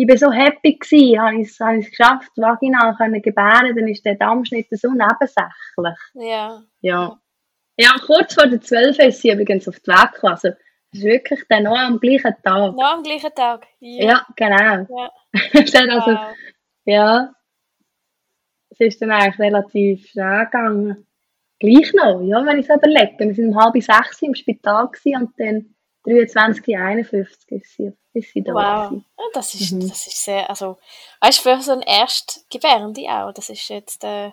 ich 0.00 0.06
bin 0.06 0.16
so 0.16 0.32
happy 0.32 0.78
gewesen, 0.78 1.20
habe 1.20 1.36
ich 1.36 1.48
es, 1.48 1.60
es 1.60 1.90
geschafft, 1.90 2.30
vaginal 2.36 2.94
können 2.96 3.20
gebären, 3.20 3.76
dann 3.76 3.88
ist 3.88 4.02
der 4.04 4.14
Dammschnitt 4.14 4.68
so 4.70 4.88
nebensächlich. 4.88 5.98
Ja. 6.14 6.62
Ja. 6.80 7.20
Ja, 7.76 7.90
kurz 8.06 8.32
vor 8.34 8.46
der 8.46 8.60
12 8.62 8.98
ist 8.98 9.20
sie 9.20 9.30
übrigens 9.30 9.68
auf 9.68 9.78
die 9.80 9.90
Weg 9.90 10.12
gekommen. 10.12 10.32
Also, 10.32 10.48
das 10.48 11.00
ist 11.00 11.04
wirklich 11.04 11.40
dann 11.50 11.64
noch 11.64 11.76
am 11.78 12.00
gleichen 12.00 12.34
Tag. 12.42 12.74
Noch 12.74 12.92
am 12.94 13.02
gleichen 13.02 13.34
Tag. 13.34 13.66
Ja, 13.80 14.26
genau. 14.36 14.86
Ja. 14.88 15.10
Es 15.52 15.74
hat 15.74 15.88
also, 15.90 16.10
Wow. 16.12 16.34
ja, 16.86 17.34
es 18.70 18.80
ist 18.80 19.02
dann 19.02 19.10
eigentlich 19.10 19.38
relativ 19.38 20.06
schnell 20.08 20.46
gegangen. 20.46 21.06
Gleich 21.58 21.92
noch, 21.92 22.22
ja, 22.22 22.44
wenn 22.46 22.58
ich 22.58 22.68
es 22.68 22.74
überlege. 22.74 23.18
Wir 23.18 23.36
waren 23.36 23.48
um 23.54 23.62
halb 23.62 23.82
sechs 23.82 24.22
im 24.22 24.34
Spital 24.34 24.88
und 24.88 25.30
dann 25.38 25.74
23, 26.04 26.76
51 26.76 27.50
ist 27.50 27.76
sie, 27.76 27.92
ist 28.14 28.32
sie 28.32 28.42
da. 28.42 28.52
Wow. 28.54 28.88
gewesen. 28.90 29.04
Das 29.34 29.54
ist, 29.54 29.72
Mhm. 29.72 29.88
das 29.88 30.06
ist 30.06 30.24
sehr, 30.24 30.48
also, 30.48 30.78
weißt 31.20 31.38
du, 31.38 31.42
für 31.56 31.62
so 31.62 31.72
ein 31.72 31.82
Erstgebärende 31.82 33.02
auch, 33.08 33.32
das 33.32 33.50
ist 33.50 33.68
jetzt, 33.68 34.02
äh, 34.04 34.32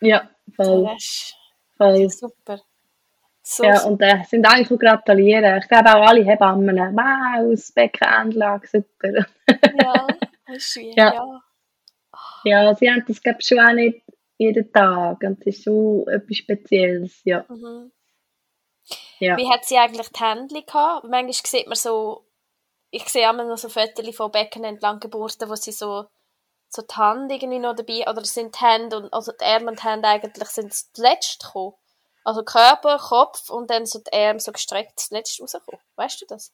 Ja, 0.00 0.28
voll, 0.56 0.90
ist 0.96 1.34
voll. 1.76 2.08
super. 2.10 2.60
So, 3.44 3.64
Ja, 3.64 3.82
und 3.84 4.00
äh, 4.02 4.22
sind 4.28 4.46
eigentlich 4.46 4.70
auch 4.70 4.78
gratulieren. 4.78 5.58
Ich 5.58 5.68
glaube 5.68 5.90
auch 5.94 6.06
alle 6.08 6.24
Hebammen, 6.24 6.76
wow, 6.76 7.50
das 7.50 7.72
Beckenanlage, 7.72 8.68
super. 8.68 9.08
ja, 9.14 10.06
das 10.46 10.56
ist 10.56 10.72
schwierig, 10.72 10.96
Ja. 10.96 11.12
ja. 11.14 11.40
Ja, 12.44 12.74
sie 12.74 12.90
haben 12.90 13.04
das, 13.06 13.22
glaube 13.22 13.38
ich, 13.40 13.46
schon 13.46 13.58
auch 13.60 13.72
nicht 13.72 14.02
jeden 14.38 14.72
Tag 14.72 15.22
und 15.22 15.38
das 15.40 15.46
ist 15.56 15.64
schon 15.64 16.06
etwas 16.08 16.36
Spezielles, 16.36 17.20
ja. 17.24 17.44
Mhm. 17.48 17.90
Ja. 19.22 19.36
Wie 19.36 19.48
hat 19.48 19.64
sie 19.64 19.78
eigentlich 19.78 20.08
die 20.08 20.20
Hände 20.20 20.62
gehabt? 20.62 21.04
Manchmal 21.04 21.32
sieht 21.32 21.66
man 21.66 21.76
so, 21.76 22.24
ich 22.90 23.08
sehe 23.08 23.28
immer 23.30 23.44
noch 23.44 23.56
so 23.56 23.68
Fotos 23.68 24.16
von 24.16 24.32
Becken 24.32 24.64
entlang 24.64 24.98
Geburten, 24.98 25.48
wo 25.48 25.54
sie 25.54 25.72
so, 25.72 26.06
so 26.68 26.82
die 26.82 26.94
Hand 26.94 27.30
irgendwie 27.30 27.60
noch 27.60 27.76
dabei, 27.76 28.04
oder 28.08 28.24
sind 28.24 28.54
die 28.54 28.64
Hände 28.64 28.96
und, 28.96 29.12
also 29.12 29.32
die 29.32 29.44
Arme 29.44 29.68
und 29.68 29.78
die 29.78 29.86
Hände 29.86 30.08
eigentlich 30.08 30.48
sind 30.48 30.74
zuletzt 30.74 31.40
gekommen. 31.40 31.74
Also 32.24 32.42
Körper, 32.42 32.98
Kopf 32.98 33.48
und 33.48 33.70
dann 33.70 33.86
so 33.86 34.00
die 34.00 34.12
Arme 34.12 34.40
so 34.40 34.50
gestreckt 34.50 34.98
zuletzt 34.98 35.40
rausgekommen. 35.40 35.80
Weißt 35.96 36.20
du 36.20 36.26
das? 36.26 36.52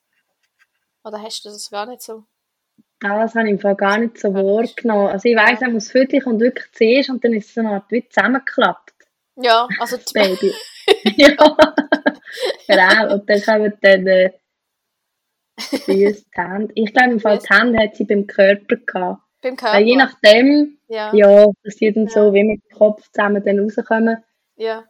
Oder 1.04 1.22
hast 1.22 1.44
du 1.44 1.48
das 1.48 1.70
gar 1.70 1.86
nicht 1.86 2.02
so? 2.02 2.24
Das 3.00 3.34
habe 3.34 3.46
ich 3.46 3.52
im 3.52 3.60
Fall 3.60 3.76
gar 3.76 3.96
nicht 3.96 4.18
so 4.18 4.34
wahrgenommen. 4.34 5.08
Also 5.08 5.28
ich 5.28 5.36
weiss, 5.36 5.62
er 5.62 5.70
muss 5.70 5.90
Viertel 5.90 6.20
kommt 6.20 6.40
wirklich 6.40 6.70
zuerst 6.72 7.10
und 7.10 7.24
dann 7.24 7.32
ist 7.32 7.48
es 7.48 7.54
so 7.54 7.60
eine 7.60 7.70
Art 7.70 7.90
wie 7.90 8.06
zusammengeklappt, 8.06 8.97
Ja, 9.40 9.68
also 9.78 9.96
das 9.96 10.06
die, 10.06 10.12
Baby. 10.18 10.54
ja. 11.16 11.34
genau, 12.68 13.14
und 13.14 13.28
dann 13.30 13.42
kommen 13.42 13.72
dann 13.80 14.06
äh, 14.06 14.30
die 15.58 15.76
Füße, 15.78 16.24
die 16.36 16.40
Hände. 16.40 16.72
Ich 16.74 16.92
glaube, 16.92 17.10
im 17.12 17.20
Fall 17.20 17.38
die 17.38 17.48
Hände 17.54 17.78
hat 17.78 17.96
sie 17.96 18.04
beim 18.04 18.26
Körper 18.26 18.76
gehabt. 18.76 19.22
beim 19.42 19.56
Körper. 19.56 19.76
Weil 19.76 19.86
je 19.86 19.96
nachdem, 19.96 20.78
ja, 20.88 21.12
ja, 21.14 21.46
dass 21.62 21.76
die 21.76 21.92
dann 21.92 22.06
Ja. 22.06 22.10
so 22.10 22.32
wie 22.32 22.44
mit 22.44 22.62
dem 22.64 22.76
Kopf 22.76 23.08
zusammen 23.12 23.42
dann 23.44 23.60
rauskommen. 23.60 24.22
ja. 24.56 24.84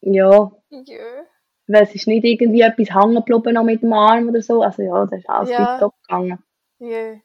Ja, 0.00 0.52
Jö. 0.70 1.24
weil 1.66 1.82
es 1.82 1.92
ist 1.92 2.06
nicht 2.06 2.24
irgendwie 2.24 2.60
etwas 2.60 2.94
hängen 2.94 3.16
geblieben 3.16 3.54
noch 3.54 3.64
mit 3.64 3.82
dem 3.82 3.92
Arm 3.92 4.28
oder 4.28 4.40
so. 4.40 4.62
Also 4.62 4.82
ja, 4.82 5.04
das 5.06 5.18
ist 5.18 5.28
alles 5.28 5.50
Ja. 5.50 5.58
ja. 5.58 5.78
top 5.80 5.94
gegangen. 6.02 6.38
Jö. 6.78 7.16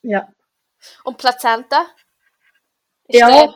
Ja. 0.00 0.28
Und 1.04 1.18
Plazenta? 1.18 1.84
Ist 3.06 3.20
Ja, 3.20 3.52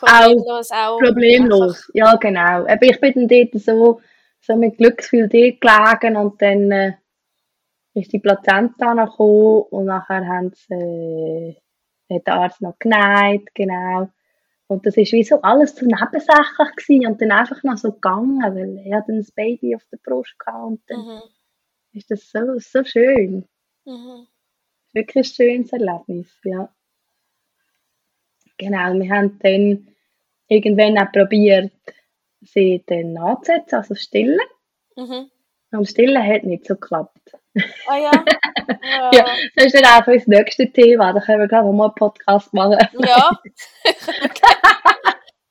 Problemlos 0.00 0.70
auch. 0.72 0.98
Problemlos, 0.98 1.90
ja 1.94 2.16
genau. 2.16 2.66
Eben, 2.66 2.84
ich 2.90 3.00
bin 3.00 3.14
dann 3.14 3.28
dort 3.28 3.62
so, 3.62 4.00
so 4.40 4.56
mit 4.56 4.78
Glücksgefühl 4.78 5.28
dort 5.28 5.60
gelegen 5.60 6.16
und 6.16 6.40
dann 6.42 6.70
äh, 6.70 6.92
ist 7.94 8.12
die 8.12 8.18
Plazenta 8.18 8.94
noch 8.94 9.10
gekommen 9.12 9.62
und 9.70 9.86
nachher 9.86 10.26
haben 10.26 10.52
sie, 10.54 10.74
äh, 10.74 12.14
hat 12.14 12.26
der 12.26 12.34
Arzt 12.34 12.60
noch 12.62 12.78
geneigt, 12.78 13.54
genau. 13.54 14.08
Und 14.68 14.84
das 14.86 14.96
ist 14.96 15.12
wie 15.12 15.24
so 15.24 15.40
alles 15.42 15.76
so 15.76 15.86
nebensächlich 15.86 16.76
gewesen 16.76 17.06
und 17.06 17.22
dann 17.22 17.32
einfach 17.32 17.62
noch 17.62 17.76
so 17.78 17.92
gegangen, 17.92 18.40
weil 18.42 18.78
er 18.86 19.02
dann 19.06 19.18
das 19.18 19.30
Baby 19.32 19.76
auf 19.76 19.84
der 19.92 19.98
Brust 20.04 20.38
gehabt 20.38 20.64
und 20.66 20.82
dann 20.88 21.00
Mhm. 21.00 21.22
ist 21.92 22.10
das 22.10 22.30
so, 22.30 22.58
so 22.58 22.84
schön. 22.84 23.46
Mhm. 23.86 24.26
Wirklich 24.94 25.28
ein 25.28 25.34
schönes 25.34 25.72
Erlebnis, 25.72 26.40
ja. 26.44 26.68
Genau, 28.58 28.94
wir 28.94 29.10
haben 29.10 29.38
dann 29.40 29.88
irgendwann 30.48 30.98
auch 30.98 31.12
probiert, 31.12 31.72
sie 32.40 32.82
dann 32.86 33.16
anzusetzen, 33.18 33.76
also 33.76 33.94
stillen. 33.94 34.40
Mhm. 34.96 35.30
Und 35.72 35.88
stillen 35.88 36.22
hat 36.26 36.44
nicht 36.44 36.66
so 36.66 36.74
geklappt. 36.74 37.36
Ah 37.86 37.98
ja. 37.98 38.10
Ja. 38.82 39.10
Ja, 39.12 39.24
das 39.54 39.66
ist 39.66 39.74
dann 39.74 39.84
auch 39.84 40.04
so 40.04 40.12
das 40.12 40.26
nächste 40.26 40.70
Thema, 40.72 41.12
da 41.12 41.20
können 41.20 41.40
wir 41.40 41.48
gerade 41.48 41.70
mal 41.72 41.84
einen 41.84 41.94
Podcast 41.94 42.52
machen. 42.52 42.78
Ja. 42.98 43.30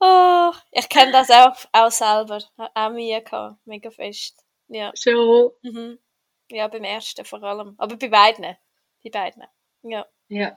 oh, 0.00 0.52
ich 0.72 0.88
kenne 0.88 1.12
das 1.12 1.30
auch, 1.30 1.54
auch 1.72 1.90
selber. 1.90 2.38
Auch 2.56 2.90
mir 2.90 3.20
gehabt. 3.22 3.56
Mega 3.64 3.90
fest. 3.90 4.44
Ja. 4.68 4.92
Schon. 4.94 5.50
Mhm. 5.62 5.98
Ja, 6.50 6.68
beim 6.68 6.84
ersten 6.84 7.24
vor 7.24 7.42
allem. 7.42 7.74
Aber 7.78 7.96
bei 7.96 8.08
beiden. 8.08 8.56
Bei 9.02 9.10
beiden. 9.10 9.44
Ja. 9.82 10.06
Ja. 10.28 10.56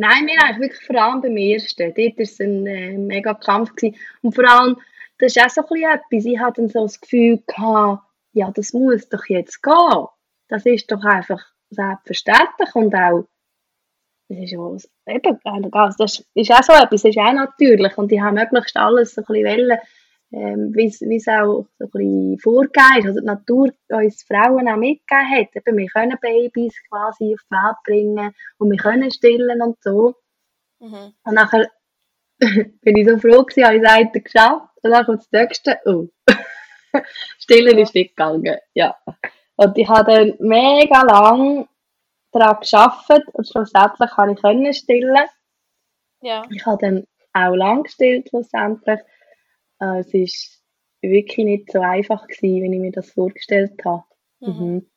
Nein, 0.00 0.26
mir 0.26 0.40
eigentlich 0.40 0.60
wirklich 0.60 0.86
vor 0.86 0.96
allem 0.96 1.20
beim 1.20 1.36
ersten. 1.36 1.92
Dort 1.92 1.98
war 1.98 2.22
es 2.22 2.40
ein 2.40 2.66
äh, 2.66 2.96
mega 2.96 3.34
Kampf. 3.34 3.74
Gewesen. 3.74 3.96
Und 4.22 4.34
vor 4.34 4.48
allem, 4.48 4.76
das 5.18 5.34
ist 5.34 5.44
auch 5.44 5.50
so 5.50 5.62
etwas, 5.74 6.24
ich 6.24 6.38
hatte 6.38 6.62
dann 6.62 6.70
so 6.70 6.82
das 6.82 7.00
Gefühl 7.00 7.42
gehabt, 7.46 8.04
ja, 8.32 8.50
das 8.52 8.72
muss 8.72 9.08
doch 9.08 9.24
jetzt 9.26 9.60
gehen. 9.60 10.06
Das 10.48 10.64
ist 10.64 10.90
doch 10.90 11.02
einfach 11.04 11.44
selbstverständlich 11.70 12.74
und 12.74 12.94
auch, 12.94 13.26
das 14.28 14.38
ist 14.38 14.52
ja, 14.52 14.58
eben, 15.14 15.72
also 15.72 15.96
das 15.98 16.24
ist 16.34 16.50
auch 16.52 16.62
so 16.62 16.72
etwas, 16.72 17.02
das 17.02 17.04
ist 17.04 17.18
auch 17.18 17.32
natürlich 17.32 17.98
und 17.98 18.12
ich 18.12 18.20
habe 18.20 18.36
möglichst 18.36 18.76
alles 18.76 19.14
so 19.14 19.22
ein 19.22 19.26
bisschen 19.26 19.46
wollen, 19.46 19.78
ähm, 20.30 20.72
wie 20.74 20.86
es 20.86 21.28
auch 21.28 21.66
so 21.78 21.84
ein 21.84 21.90
bisschen 21.90 22.38
vorgegeben 22.38 22.98
ist, 22.98 23.06
also 23.06 23.20
die 23.20 23.26
Natur 23.26 23.72
uns 23.88 24.22
Frauen 24.24 24.68
auch 24.68 24.76
mitgegeben 24.76 25.30
hat. 25.30 25.56
Eben, 25.56 25.78
wir 25.78 25.86
können 25.88 26.18
Babys 26.20 26.74
quasi 26.88 27.34
auf 27.34 27.40
die 27.50 27.54
Welt 27.54 27.76
bringen 27.84 28.34
und 28.58 28.70
wir 28.70 28.78
können 28.78 29.10
stillen 29.10 29.62
und 29.62 29.82
so. 29.82 30.14
Mhm. 30.80 31.14
Und 31.24 31.34
nachher 31.34 31.70
bin 32.38 32.96
ich 32.96 33.08
so 33.08 33.18
froh 33.18 33.42
gewesen, 33.42 33.64
habe 33.64 33.76
ich 33.76 34.12
das 34.12 34.22
geschafft. 34.22 34.68
Und 34.82 34.90
dann 34.90 35.04
kommt 35.04 35.20
das 35.20 35.32
nächste, 35.32 35.78
oh. 35.86 36.08
Stillen 37.38 37.78
ist 37.78 37.94
nicht 37.94 38.16
gegangen, 38.16 38.58
ja. 38.74 38.96
Und 39.56 39.76
ich 39.76 39.88
habe 39.88 40.12
dann 40.12 40.34
mega 40.38 41.02
lang 41.02 41.68
daran 42.32 42.58
gearbeitet 42.60 43.28
und 43.32 43.48
schlussendlich 43.48 44.10
kann 44.10 44.30
ich 44.30 44.40
können 44.40 44.72
stillen. 44.72 45.26
Ja. 46.20 46.44
Ich 46.50 46.64
habe 46.64 46.78
dann 46.80 47.06
auch 47.32 47.54
lang 47.54 47.82
gestillt 47.82 48.28
schlussendlich. 48.28 49.00
Äh, 49.80 50.00
es 50.00 50.12
ist 50.14 50.62
wirklich 51.02 51.44
nicht 51.44 51.72
so 51.72 51.80
einfach 51.80 52.26
gewesen, 52.26 52.62
wie 52.70 52.74
ich 52.74 52.80
mir 52.80 52.92
das 52.92 53.10
vorgestellt 53.10 53.80
habe. 53.84 54.04
Mhm. 54.40 54.48
Mhm. 54.52 54.90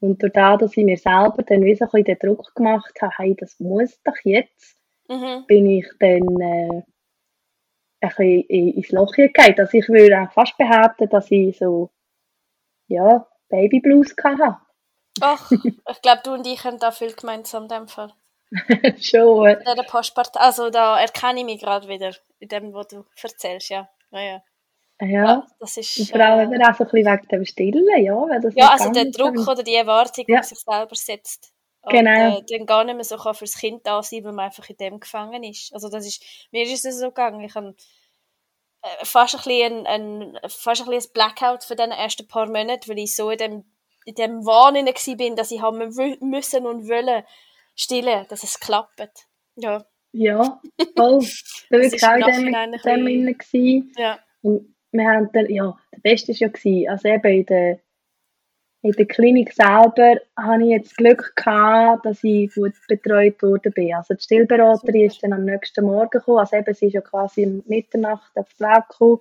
Und 0.00 0.22
durch 0.22 0.32
das, 0.32 0.58
dass 0.60 0.76
ich 0.76 0.84
mir 0.84 0.96
selber 0.98 1.42
dann 1.46 1.64
wie 1.64 1.74
so 1.74 1.84
ein 1.84 1.90
bisschen 1.90 2.04
den 2.04 2.18
Druck 2.18 2.54
gemacht 2.54 2.94
habe, 3.00 3.12
hey, 3.16 3.34
das 3.38 3.58
muss 3.60 4.00
doch 4.02 4.16
jetzt, 4.24 4.76
Mhm. 5.08 5.44
bin 5.46 5.66
ich 5.70 5.86
dann 6.00 6.40
äh, 6.40 6.82
ein 8.00 8.08
bisschen 8.08 8.40
in- 8.48 8.74
ins 8.74 8.90
Loch 8.90 9.12
gegangen. 9.12 9.54
Also 9.58 9.76
ich 9.78 9.88
würde 9.88 10.20
auch 10.20 10.32
fast 10.32 10.56
behaupten, 10.58 11.08
dass 11.08 11.30
ich 11.30 11.56
so, 11.58 11.90
ja, 12.88 13.26
Babyblues 13.48 14.14
hatte. 14.22 14.58
Ach, 15.20 15.50
ich 15.52 16.02
glaube, 16.02 16.22
du 16.24 16.32
und 16.32 16.46
ich 16.46 16.64
haben 16.64 16.78
da 16.78 16.90
viel 16.90 17.12
gemeinsam 17.14 17.64
in 17.64 17.68
dem 17.68 17.88
Fall. 17.88 18.12
Schon. 19.00 19.44
der 19.44 19.82
Postpart, 19.86 20.36
also 20.36 20.70
da 20.70 21.00
erkenne 21.00 21.40
ich 21.40 21.44
mich 21.46 21.60
gerade 21.60 21.88
wieder 21.88 22.12
in 22.40 22.48
dem, 22.48 22.72
was 22.72 22.88
du 22.88 23.04
erzählst, 23.22 23.68
ja. 23.70 23.88
Ja, 24.14 24.20
ja. 24.20 24.42
Ja. 25.00 25.46
das 25.58 25.76
ist. 25.76 25.98
Und 25.98 26.10
vor 26.10 26.20
allem 26.20 26.52
äh, 26.52 26.64
auch 26.64 26.74
so 26.76 26.84
ein 26.84 26.90
bisschen 26.90 27.12
wegen 27.12 27.28
dem 27.28 27.44
Stillen, 27.44 28.02
ja. 28.04 28.14
Weil 28.14 28.40
das 28.40 28.54
ja, 28.54 28.68
also 28.70 28.90
der 28.92 29.06
Druck 29.10 29.36
so- 29.38 29.50
oder 29.50 29.62
die 29.62 29.74
Erwartung, 29.74 30.24
die 30.26 30.32
Ja. 30.32 30.38
man 30.38 30.44
sich 30.44 30.58
selber 30.60 30.94
setzt. 30.94 31.52
Und, 31.82 31.92
Genau. 31.92 32.38
äh, 32.38 32.42
dann 32.48 32.64
gar 32.64 32.84
nicht 32.84 32.94
mehr 32.94 33.04
so 33.04 33.16
kann 33.18 33.34
fürs 33.34 33.54
Kind 33.58 33.86
da 33.86 34.02
sein, 34.02 34.24
weil 34.24 34.32
man 34.32 34.46
einfach 34.46 34.66
in 34.70 34.76
dem 34.76 35.00
gefangen 35.00 35.42
ist. 35.42 35.74
Also 35.74 35.90
das 35.90 36.06
ist, 36.06 36.22
mir 36.52 36.62
ist 36.62 36.84
es 36.84 36.98
so 36.98 37.08
gegangen, 37.08 37.40
ich 37.42 37.54
habe 37.54 37.74
äh, 38.82 39.04
fast 39.04 39.34
ein 39.34 39.38
bisschen 39.42 39.86
ein, 39.86 40.36
ein, 40.36 40.48
fast 40.48 40.82
ein, 40.82 40.86
bisschen 40.88 41.10
ein 41.10 41.12
Blackout 41.12 41.64
für 41.64 41.76
den 41.76 41.90
ersten 41.90 42.26
paar 42.28 42.46
Monate, 42.46 42.88
weil 42.88 42.98
ich 43.00 43.14
so 43.16 43.30
in 43.30 43.38
dem, 43.38 43.64
in 44.06 44.14
dem 44.14 44.46
Wahn 44.46 44.74
bin, 45.18 45.36
dass 45.36 45.50
ich 45.50 45.60
habe 45.60 45.76
mü- 45.86 46.24
müssen 46.24 46.66
und 46.66 46.88
wollen 46.88 47.24
stillen, 47.74 48.26
dass 48.28 48.44
es 48.44 48.60
klappt. 48.60 49.26
Ja, 49.56 49.84
Ja, 50.16 50.60
voll. 50.96 51.24
Da 51.70 51.78
war 51.78 51.84
ich 51.84 52.04
auch 52.04 52.14
in 52.14 52.44
dem, 52.44 52.50
Nachhinein 52.52 52.72
in 52.72 52.74
ein 52.74 52.80
dem 52.82 53.04
bisschen- 53.04 53.06
inne 53.08 53.34
gewesen. 53.34 53.92
ja. 53.96 54.18
Und 54.42 54.74
wir 54.92 55.04
haben 55.08 55.28
dann, 55.32 55.50
ja, 55.50 55.76
der 55.92 55.98
Beste 56.00 56.28
war 56.32 56.36
ja, 56.38 56.48
gewesen, 56.48 56.88
also 56.90 57.08
eben 57.08 57.26
in 57.40 57.46
der, 57.46 57.78
in 58.82 58.92
der 58.92 59.06
Klinik 59.06 59.52
selber 59.52 60.20
hatte 60.36 60.62
ich 60.62 60.68
jetzt 60.68 60.90
das 60.90 60.96
Glück 60.96 61.32
gehabt, 61.34 62.04
dass 62.06 62.22
ich 62.22 62.54
gut 62.54 62.74
betreut 62.86 63.42
worden 63.42 63.72
bin. 63.72 63.94
Also 63.94 64.14
die 64.14 64.22
Stillberaterin 64.22 65.06
ist 65.06 65.22
dann 65.22 65.32
am 65.32 65.44
nächsten 65.46 65.84
Morgen 65.86 66.10
gekommen, 66.10 66.38
also 66.38 66.56
eben, 66.56 66.74
sie 66.74 66.86
ist 66.88 66.92
ja 66.92 67.00
quasi 67.00 67.44
um 67.46 67.62
Mitternacht 67.66 68.30
auf 68.36 68.48
die 68.54 68.60
Welt 68.62 68.88
gekommen. 68.90 69.20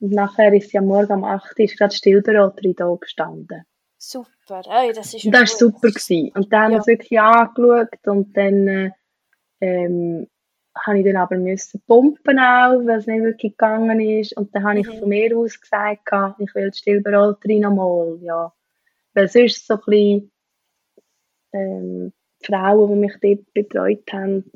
Und 0.00 0.12
nachher 0.12 0.52
ist 0.52 0.70
sie 0.70 0.78
am 0.78 0.86
Morgen 0.86 1.12
um 1.14 1.24
8 1.24 1.58
Uhr 1.58 1.64
ist 1.64 1.78
gerade 1.78 1.90
die 1.90 1.96
Stillberaterin 1.96 2.74
da 2.76 2.94
gestanden. 3.00 3.64
Super. 3.98 4.62
Ey, 4.68 4.92
das 4.92 5.14
ist 5.14 5.24
das 5.26 5.32
war 5.32 5.46
super. 5.46 5.88
Gewesen. 5.88 6.30
Und 6.34 6.52
dann 6.52 6.62
haben 6.64 6.70
wir 6.72 6.76
Ja. 6.76 6.80
es 6.80 6.86
wirklich 6.86 7.20
angeschaut 7.20 8.06
und 8.06 8.36
dann 8.36 8.68
äh, 8.68 8.90
ähm, 9.62 10.26
habe 10.74 10.98
ich 10.98 11.04
dann 11.04 11.16
aber 11.16 11.36
müssen 11.36 11.82
pumpen 11.86 12.38
auch, 12.38 12.84
weil 12.86 12.98
es 12.98 13.06
nicht 13.06 13.22
wirklich 13.22 13.52
gegangen 13.52 14.00
ist. 14.00 14.36
Und 14.36 14.54
dann 14.54 14.64
habe 14.64 14.80
ich 14.80 14.86
Mhm. 14.88 14.98
von 14.98 15.08
mir 15.10 15.36
aus 15.36 15.60
gesagt, 15.60 16.06
gehabt, 16.06 16.40
ich 16.40 16.54
will 16.54 16.70
die 16.70 16.78
Stillberaterin 16.78 17.60
nochmal, 17.62 18.18
ja. 18.22 18.52
Weil 19.14 19.28
sonst 19.28 19.66
so 19.66 19.74
ein 19.74 19.80
bisschen, 19.86 20.32
ähm, 21.52 22.12
die 22.40 22.46
Frauen, 22.46 22.90
die 22.90 22.96
mich 23.00 23.14
dort 23.22 23.52
betreut 23.54 24.12
haben, 24.12 24.50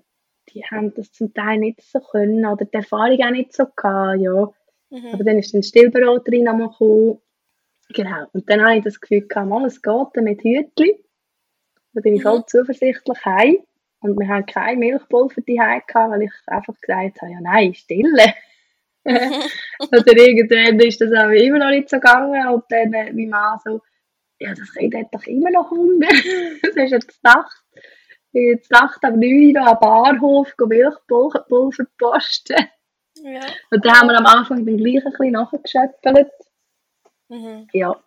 die 0.51 0.63
haben 0.65 0.95
das 0.95 1.13
zum 1.13 1.35
Teil 1.35 1.59
nicht 1.59 1.83
so 1.83 2.01
können 2.01 2.47
oder 2.47 2.65
die 2.65 2.75
Erfahrung 2.75 3.21
auch 3.23 3.31
nicht 3.31 3.53
so 3.53 3.67
gehabt, 3.67 4.21
ja. 4.21 4.51
Mhm. 4.91 5.09
Aber 5.13 5.25
dann 5.25 5.39
ist 5.39 5.53
dann 5.55 5.63
Stillberaterin 5.63 6.45
nochmal 6.45 6.69
gekommen. 6.69 7.19
Genau. 7.91 8.27
Und 8.33 8.49
dann 8.51 8.63
habe 8.65 8.79
ich 8.79 8.85
das 8.85 9.01
Gefühl 9.01 9.27
gehabt, 9.29 9.67
es 9.67 9.83
geht 9.83 10.23
mit 10.23 10.43
Hütli. 10.43 11.05
Da 11.93 12.01
bin 12.01 12.15
ich 12.15 12.21
Mhm. 12.21 12.29
voll 12.29 12.45
zuversichtlich 12.47 13.25
heim. 13.25 13.59
Und 14.01 14.19
wir 14.19 14.29
haben 14.29 14.47
keine 14.47 14.79
Milchpulver 14.79 15.41
die 15.41 15.57
gehabt, 15.57 15.95
weil 15.95 16.23
ich 16.23 16.33
einfach 16.47 16.75
gesagt 16.81 17.23
habe, 17.23 17.33
ja 17.33 17.41
nein, 17.41 17.75
stille. 17.75 18.35
Oder 19.05 20.17
irgendwann 20.17 20.81
ist 20.81 21.01
das 21.01 21.13
auch 21.13 21.31
immer 21.31 21.59
noch 21.59 21.71
nicht 21.71 21.89
so 21.89 21.97
gegangen. 21.97 22.49
Und 22.49 22.65
dann 22.69 22.93
äh, 22.93 23.13
mein 23.13 23.29
Mann 23.29 23.59
so, 23.65 23.81
ja, 24.39 24.53
das 24.55 24.73
Kind 24.75 24.95
hat 24.95 25.13
doch 25.13 25.25
immer 25.27 25.51
noch 25.51 25.71
Hunger. 25.71 26.09
das 26.63 26.77
hast 26.77 26.91
du 26.91 26.97
jetzt 26.97 27.23
gedacht. 27.23 27.63
Jetzt 28.33 28.69
gedacht, 28.69 29.03
am 29.03 29.19
9 29.19 29.57
Uhr 29.57 29.67
am 29.67 29.79
Bahnhof 29.81 30.55
Milchpulver 30.59 31.47
Pulver 31.49 31.87
posten. 31.99 32.67
ja. 33.23 33.41
Und 33.71 33.85
dann 33.85 33.93
haben 33.99 34.09
wir 34.09 34.19
am 34.19 34.27
Anfang 34.27 34.67
dann 34.67 34.77
gleich 34.77 35.07
ein 35.07 35.13
bisschen 35.13 35.33
nachgeschöppelt. 35.33 36.31
Mhm. 37.29 37.69
Ja. 37.73 37.99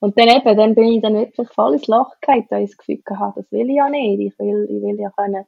Und 0.00 0.18
dann 0.18 0.28
eben, 0.28 0.56
dann 0.56 0.74
bin 0.74 0.84
ich 0.84 1.02
dann 1.02 1.14
wirklich 1.14 1.48
voll 1.50 1.74
ins 1.74 1.86
Loch 1.86 2.18
gefallen, 2.20 2.46
weil 2.50 2.64
ich 2.64 2.70
das 2.70 2.78
Gefühl 2.78 3.02
hatte, 3.18 3.42
das 3.42 3.52
will 3.52 3.68
ich 3.68 3.76
ja 3.76 3.88
nicht. 3.88 4.20
Ich 4.20 4.38
will, 4.38 4.66
ich 4.68 4.82
will 4.82 4.98
ja 4.98 5.10
können 5.10 5.44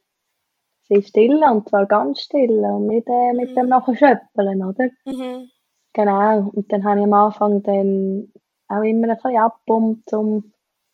sie 0.82 1.03
stillen, 1.03 1.42
und 1.44 1.68
zwar 1.68 1.86
ganz 1.86 2.20
stillen 2.20 2.64
und 2.64 2.86
nicht 2.86 3.09
äh, 3.09 3.32
mit 3.32 3.57
dem 3.57 3.68
nachher 3.68 3.94
schöppeln, 3.94 4.64
oder? 4.64 4.88
Mhm. 5.07 5.48
Genau. 5.92 6.50
Und 6.53 6.72
dann 6.72 6.84
habe 6.84 7.00
ich 7.00 7.05
am 7.05 7.12
Anfang 7.12 7.62
dann 7.62 8.32
auch 8.68 8.82
immer 8.82 9.09
ein 9.09 9.16
bisschen 9.16 9.36
abgepumpt, 9.38 10.12
um, 10.12 10.53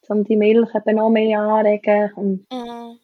um 0.08 0.24
die 0.24 0.36
Milch 0.36 0.74
eben 0.74 0.96
noch 0.96 1.10
mehr 1.10 1.40
anregen. 1.40 2.12
Und 2.14 2.46
Mhm. 2.52 2.98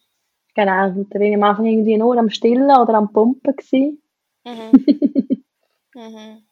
genau. 0.55 0.87
Und 0.87 1.13
dann 1.13 1.19
bin 1.19 1.29
ich 1.29 1.35
am 1.35 1.43
Anfang 1.43 1.65
irgendwie 1.65 1.97
nur 1.97 2.17
am 2.17 2.29
Stillen 2.29 2.71
oder 2.71 2.93
am 2.95 3.11
Pumpen 3.11 3.55
gewesen. 3.55 4.01
Mhm. 4.45 4.71
mhm. 5.95 6.45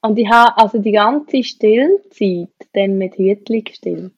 Und 0.00 0.18
ich 0.18 0.28
habe 0.28 0.56
also 0.56 0.78
die 0.78 0.92
ganze 0.92 1.42
Stillzeit 1.42 2.54
dann 2.72 2.98
mit 2.98 3.16
Hütli 3.16 3.62
gestillt. 3.62 4.12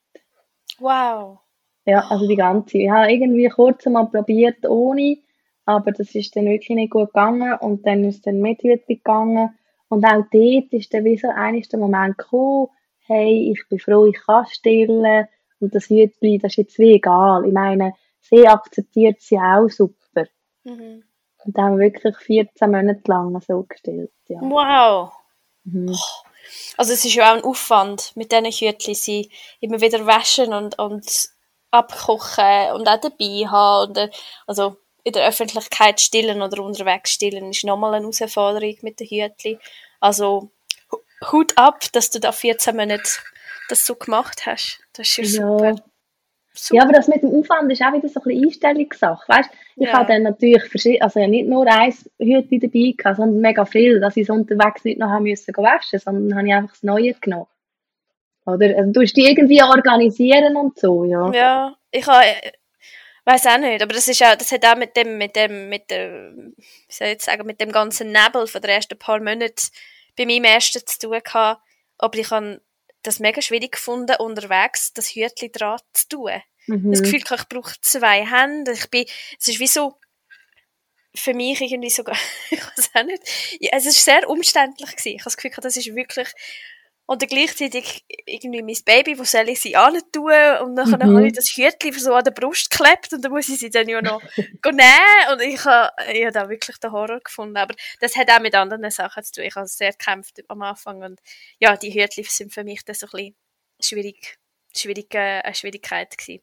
Wow. 0.79 1.39
Ja, 1.85 2.05
also 2.09 2.27
die 2.27 2.35
ganze. 2.35 2.77
Ich 2.77 2.89
habe 2.89 3.11
irgendwie 3.11 3.49
kurz 3.49 3.85
mal 3.87 4.05
probiert 4.05 4.67
ohne, 4.67 5.17
aber 5.65 5.91
das 5.91 6.13
ist 6.13 6.35
dann 6.35 6.45
wirklich 6.45 6.75
nicht 6.75 6.91
gut 6.91 7.07
gegangen 7.07 7.57
und 7.59 7.85
dann 7.87 8.03
ist 8.03 8.17
es 8.17 8.21
dann 8.21 8.41
mit 8.41 8.61
Hütli 8.61 8.97
gegangen 8.97 9.57
und 9.89 10.05
auch 10.05 10.23
dort 10.31 10.73
ist 10.73 10.93
dann 10.93 11.05
wie 11.05 11.17
so 11.17 11.27
eines 11.29 11.69
der 11.69 11.79
Moment 11.79 12.17
gekommen, 12.17 12.67
hey, 13.07 13.51
ich 13.51 13.67
bin 13.67 13.79
froh, 13.79 14.05
ich 14.05 14.19
kann 14.23 14.45
stillen 14.45 15.27
und 15.59 15.73
das 15.73 15.89
Hütli, 15.89 16.37
das 16.37 16.53
ist 16.53 16.57
jetzt 16.57 16.79
wie 16.79 16.93
egal. 16.93 17.45
Ich 17.45 17.53
meine, 17.53 17.93
sie 18.19 18.47
akzeptiert 18.47 19.19
sie 19.19 19.39
auch 19.39 19.67
super. 19.69 20.25
Mhm. 20.63 21.03
Und 21.43 21.57
dann 21.57 21.65
haben 21.65 21.79
wir 21.79 21.91
wirklich 21.91 22.15
14 22.17 22.69
Monate 22.69 23.01
lang 23.05 23.41
so 23.41 23.63
gestillt, 23.63 24.11
ja. 24.27 24.39
Wow. 24.41 25.11
Mhm. 25.63 25.97
Also 26.77 26.93
es 26.93 27.05
ist 27.05 27.13
ja 27.13 27.31
auch 27.31 27.37
ein 27.37 27.43
Aufwand 27.43 28.11
mit 28.15 28.31
diesen 28.31 28.45
Hütchen, 28.51 28.95
sie 28.95 29.29
immer 29.59 29.79
wieder 29.79 30.05
waschen 30.05 30.53
und, 30.53 30.77
und 30.79 31.29
abkochen 31.69 32.71
und 32.73 32.87
auch 32.87 32.99
dabei 32.99 33.47
haben. 33.47 33.89
Und, 33.89 33.97
äh, 33.97 34.09
also 34.47 34.77
in 35.03 35.13
der 35.13 35.27
Öffentlichkeit 35.27 35.99
stillen 36.01 36.41
oder 36.41 36.61
unterwegs 36.63 37.11
stillen 37.11 37.49
ist 37.51 37.63
nochmal 37.63 37.93
eine 37.95 38.03
Herausforderung 38.05 38.75
mit 38.81 38.99
den 38.99 39.07
Hütchen. 39.07 39.59
Also 39.99 40.51
Hu- 40.91 41.31
Hut 41.31 41.57
ab, 41.57 41.85
dass 41.93 42.09
du 42.09 42.19
da 42.19 42.31
14 42.31 42.75
Monate 42.75 43.03
das 43.69 43.85
so 43.85 43.95
gemacht 43.95 44.45
hast. 44.45 44.79
Das 44.93 45.07
ist 45.07 45.17
ja 45.17 45.23
super. 45.25 45.75
Ja. 46.53 46.59
super. 46.59 46.75
Ja, 46.77 46.83
aber 46.83 46.93
das 46.93 47.07
mit 47.07 47.21
dem 47.23 47.33
Aufwand 47.33 47.71
ist 47.71 47.81
auch 47.81 47.93
wieder 47.93 48.07
so 48.09 48.19
ein 48.19 48.23
bisschen 48.23 48.45
Einstellungssache. 48.45 49.23
Weißt, 49.27 49.49
ich 49.77 49.87
Ja. 49.87 49.93
habe 49.93 50.07
dann 50.13 50.23
natürlich 50.23 50.63
verschiedene, 50.65 51.01
also 51.01 51.25
nicht 51.25 51.47
nur 51.47 51.65
eins 51.67 52.09
Hütchen 52.19 52.59
dabei 52.59 52.93
gehabt, 52.97 53.17
sondern 53.17 53.39
mega 53.41 53.65
viel, 53.65 53.99
dass 53.99 54.17
ich 54.17 54.23
es 54.23 54.29
unterwegs 54.29 54.83
nicht 54.83 54.99
noch 54.99 55.09
haben 55.09 55.23
müssen 55.23 55.55
waschen, 55.55 55.99
sondern 55.99 56.37
habe 56.37 56.47
ich 56.47 56.53
einfach 56.53 56.71
das 56.71 56.83
Neue 56.83 57.13
genommen. 57.15 57.47
Oder, 58.45 58.75
also, 58.77 58.91
du 58.91 59.01
musst 59.01 59.15
die 59.15 59.29
irgendwie 59.29 59.61
organisieren 59.61 60.55
und 60.57 60.77
so, 60.77 61.03
ja. 61.05 61.31
Ja, 61.31 61.75
ich 61.91 62.05
habe, 62.07 62.25
weiß 63.25 63.45
auch 63.47 63.59
nicht, 63.59 63.81
aber 63.83 63.93
das 63.93 64.07
ist 64.07 64.21
auch, 64.23 64.35
das 64.35 64.51
hat 64.51 64.65
auch 64.65 64.75
mit 64.77 64.97
dem, 64.97 65.17
mit 65.17 65.35
dem, 65.35 65.69
mit 65.69 65.91
dem, 65.91 66.53
wie 66.57 66.93
soll 66.93 67.07
ich 67.07 67.13
jetzt 67.13 67.25
sagen, 67.25 67.45
mit 67.45 67.61
dem 67.61 67.71
ganzen 67.71 68.11
Nebel 68.11 68.47
von 68.47 68.61
den 68.61 68.71
ersten 68.71 68.97
paar 68.97 69.19
Monaten 69.19 69.67
bei 70.17 70.25
meinem 70.25 70.43
ersten 70.45 70.85
zu 70.85 70.99
tun 70.99 71.19
gehabt. 71.23 71.61
Aber 71.99 72.17
ich 72.17 72.31
habe 72.31 72.59
das 73.03 73.19
mega 73.19 73.41
schwierig 73.41 73.73
gefunden, 73.73 74.15
unterwegs 74.17 74.93
das 74.93 75.09
Hütchen 75.09 75.51
dran 75.51 75.79
zu 75.93 76.07
tun. 76.09 76.41
Mhm. 76.67 76.91
Das 76.91 77.01
Gefühl, 77.01 77.19
ich 77.19 77.49
brauche 77.49 77.73
zwei 77.81 78.25
Hände. 78.25 78.71
Ich 78.73 78.89
bin, 78.89 79.05
es 79.39 79.47
ist 79.47 79.59
wie 79.59 79.67
so, 79.67 79.97
für 81.13 81.33
mich 81.33 81.59
irgendwie 81.61 81.89
sogar, 81.89 82.15
ich 82.49 82.61
weiß 82.61 82.91
auch 82.93 83.03
nicht, 83.03 83.23
ja, 83.59 83.71
es 83.73 83.85
ist 83.85 84.03
sehr 84.03 84.29
umständlich 84.29 84.91
gewesen. 84.91 85.15
Ich 85.15 85.21
habe 85.21 85.25
das 85.25 85.37
Gefühl, 85.37 85.51
gehabt, 85.51 85.65
das 85.65 85.77
ist 85.77 85.95
wirklich, 85.95 86.29
und 87.11 87.21
dann 87.21 87.27
gleichzeitig 87.27 88.05
irgendwie 88.25 88.61
mein 88.61 88.77
Baby, 88.85 89.19
wo 89.19 89.25
soll 89.25 89.49
ich 89.49 89.59
sie 89.59 89.73
tun? 89.73 90.31
Und 90.61 90.77
dann 90.77 90.89
Mhm. 90.89 91.01
habe 91.13 91.27
ich 91.27 91.33
das 91.33 91.49
Hütchen 91.49 91.91
so 91.99 92.13
an 92.13 92.23
der 92.23 92.31
Brust 92.31 92.69
geklebt 92.69 93.11
und 93.11 93.21
dann 93.25 93.33
muss 93.33 93.49
ich 93.49 93.59
sie 93.59 93.69
dann 93.69 93.89
ja 93.89 94.01
noch 94.01 94.21
nehmen. 94.65 95.31
Und 95.33 95.41
ich 95.41 95.65
habe, 95.65 95.91
ich 96.13 96.21
habe 96.23 96.31
da 96.31 96.47
wirklich 96.47 96.77
den 96.77 96.93
Horror 96.93 97.19
gefunden. 97.19 97.57
Aber 97.57 97.75
das 97.99 98.15
hat 98.15 98.31
auch 98.31 98.39
mit 98.39 98.55
anderen 98.55 98.89
Sachen 98.91 99.23
zu 99.25 99.33
tun. 99.33 99.43
Ich 99.43 99.55
habe 99.57 99.67
sehr 99.67 99.91
gekämpft 99.91 100.39
am 100.47 100.61
Anfang 100.61 101.03
und 101.03 101.19
ja, 101.59 101.75
die 101.75 101.93
Hütchen 101.93 102.23
sind 102.23 102.53
für 102.53 102.63
mich 102.63 102.85
dann 102.85 102.95
so 102.95 103.07
ein 103.07 103.09
bisschen 103.11 103.35
schwierig, 103.83 104.37
schwierig, 104.73 105.13
äh, 105.13 105.41
eine 105.41 105.53
Schwierigkeit 105.53 106.17
gewesen. 106.17 106.41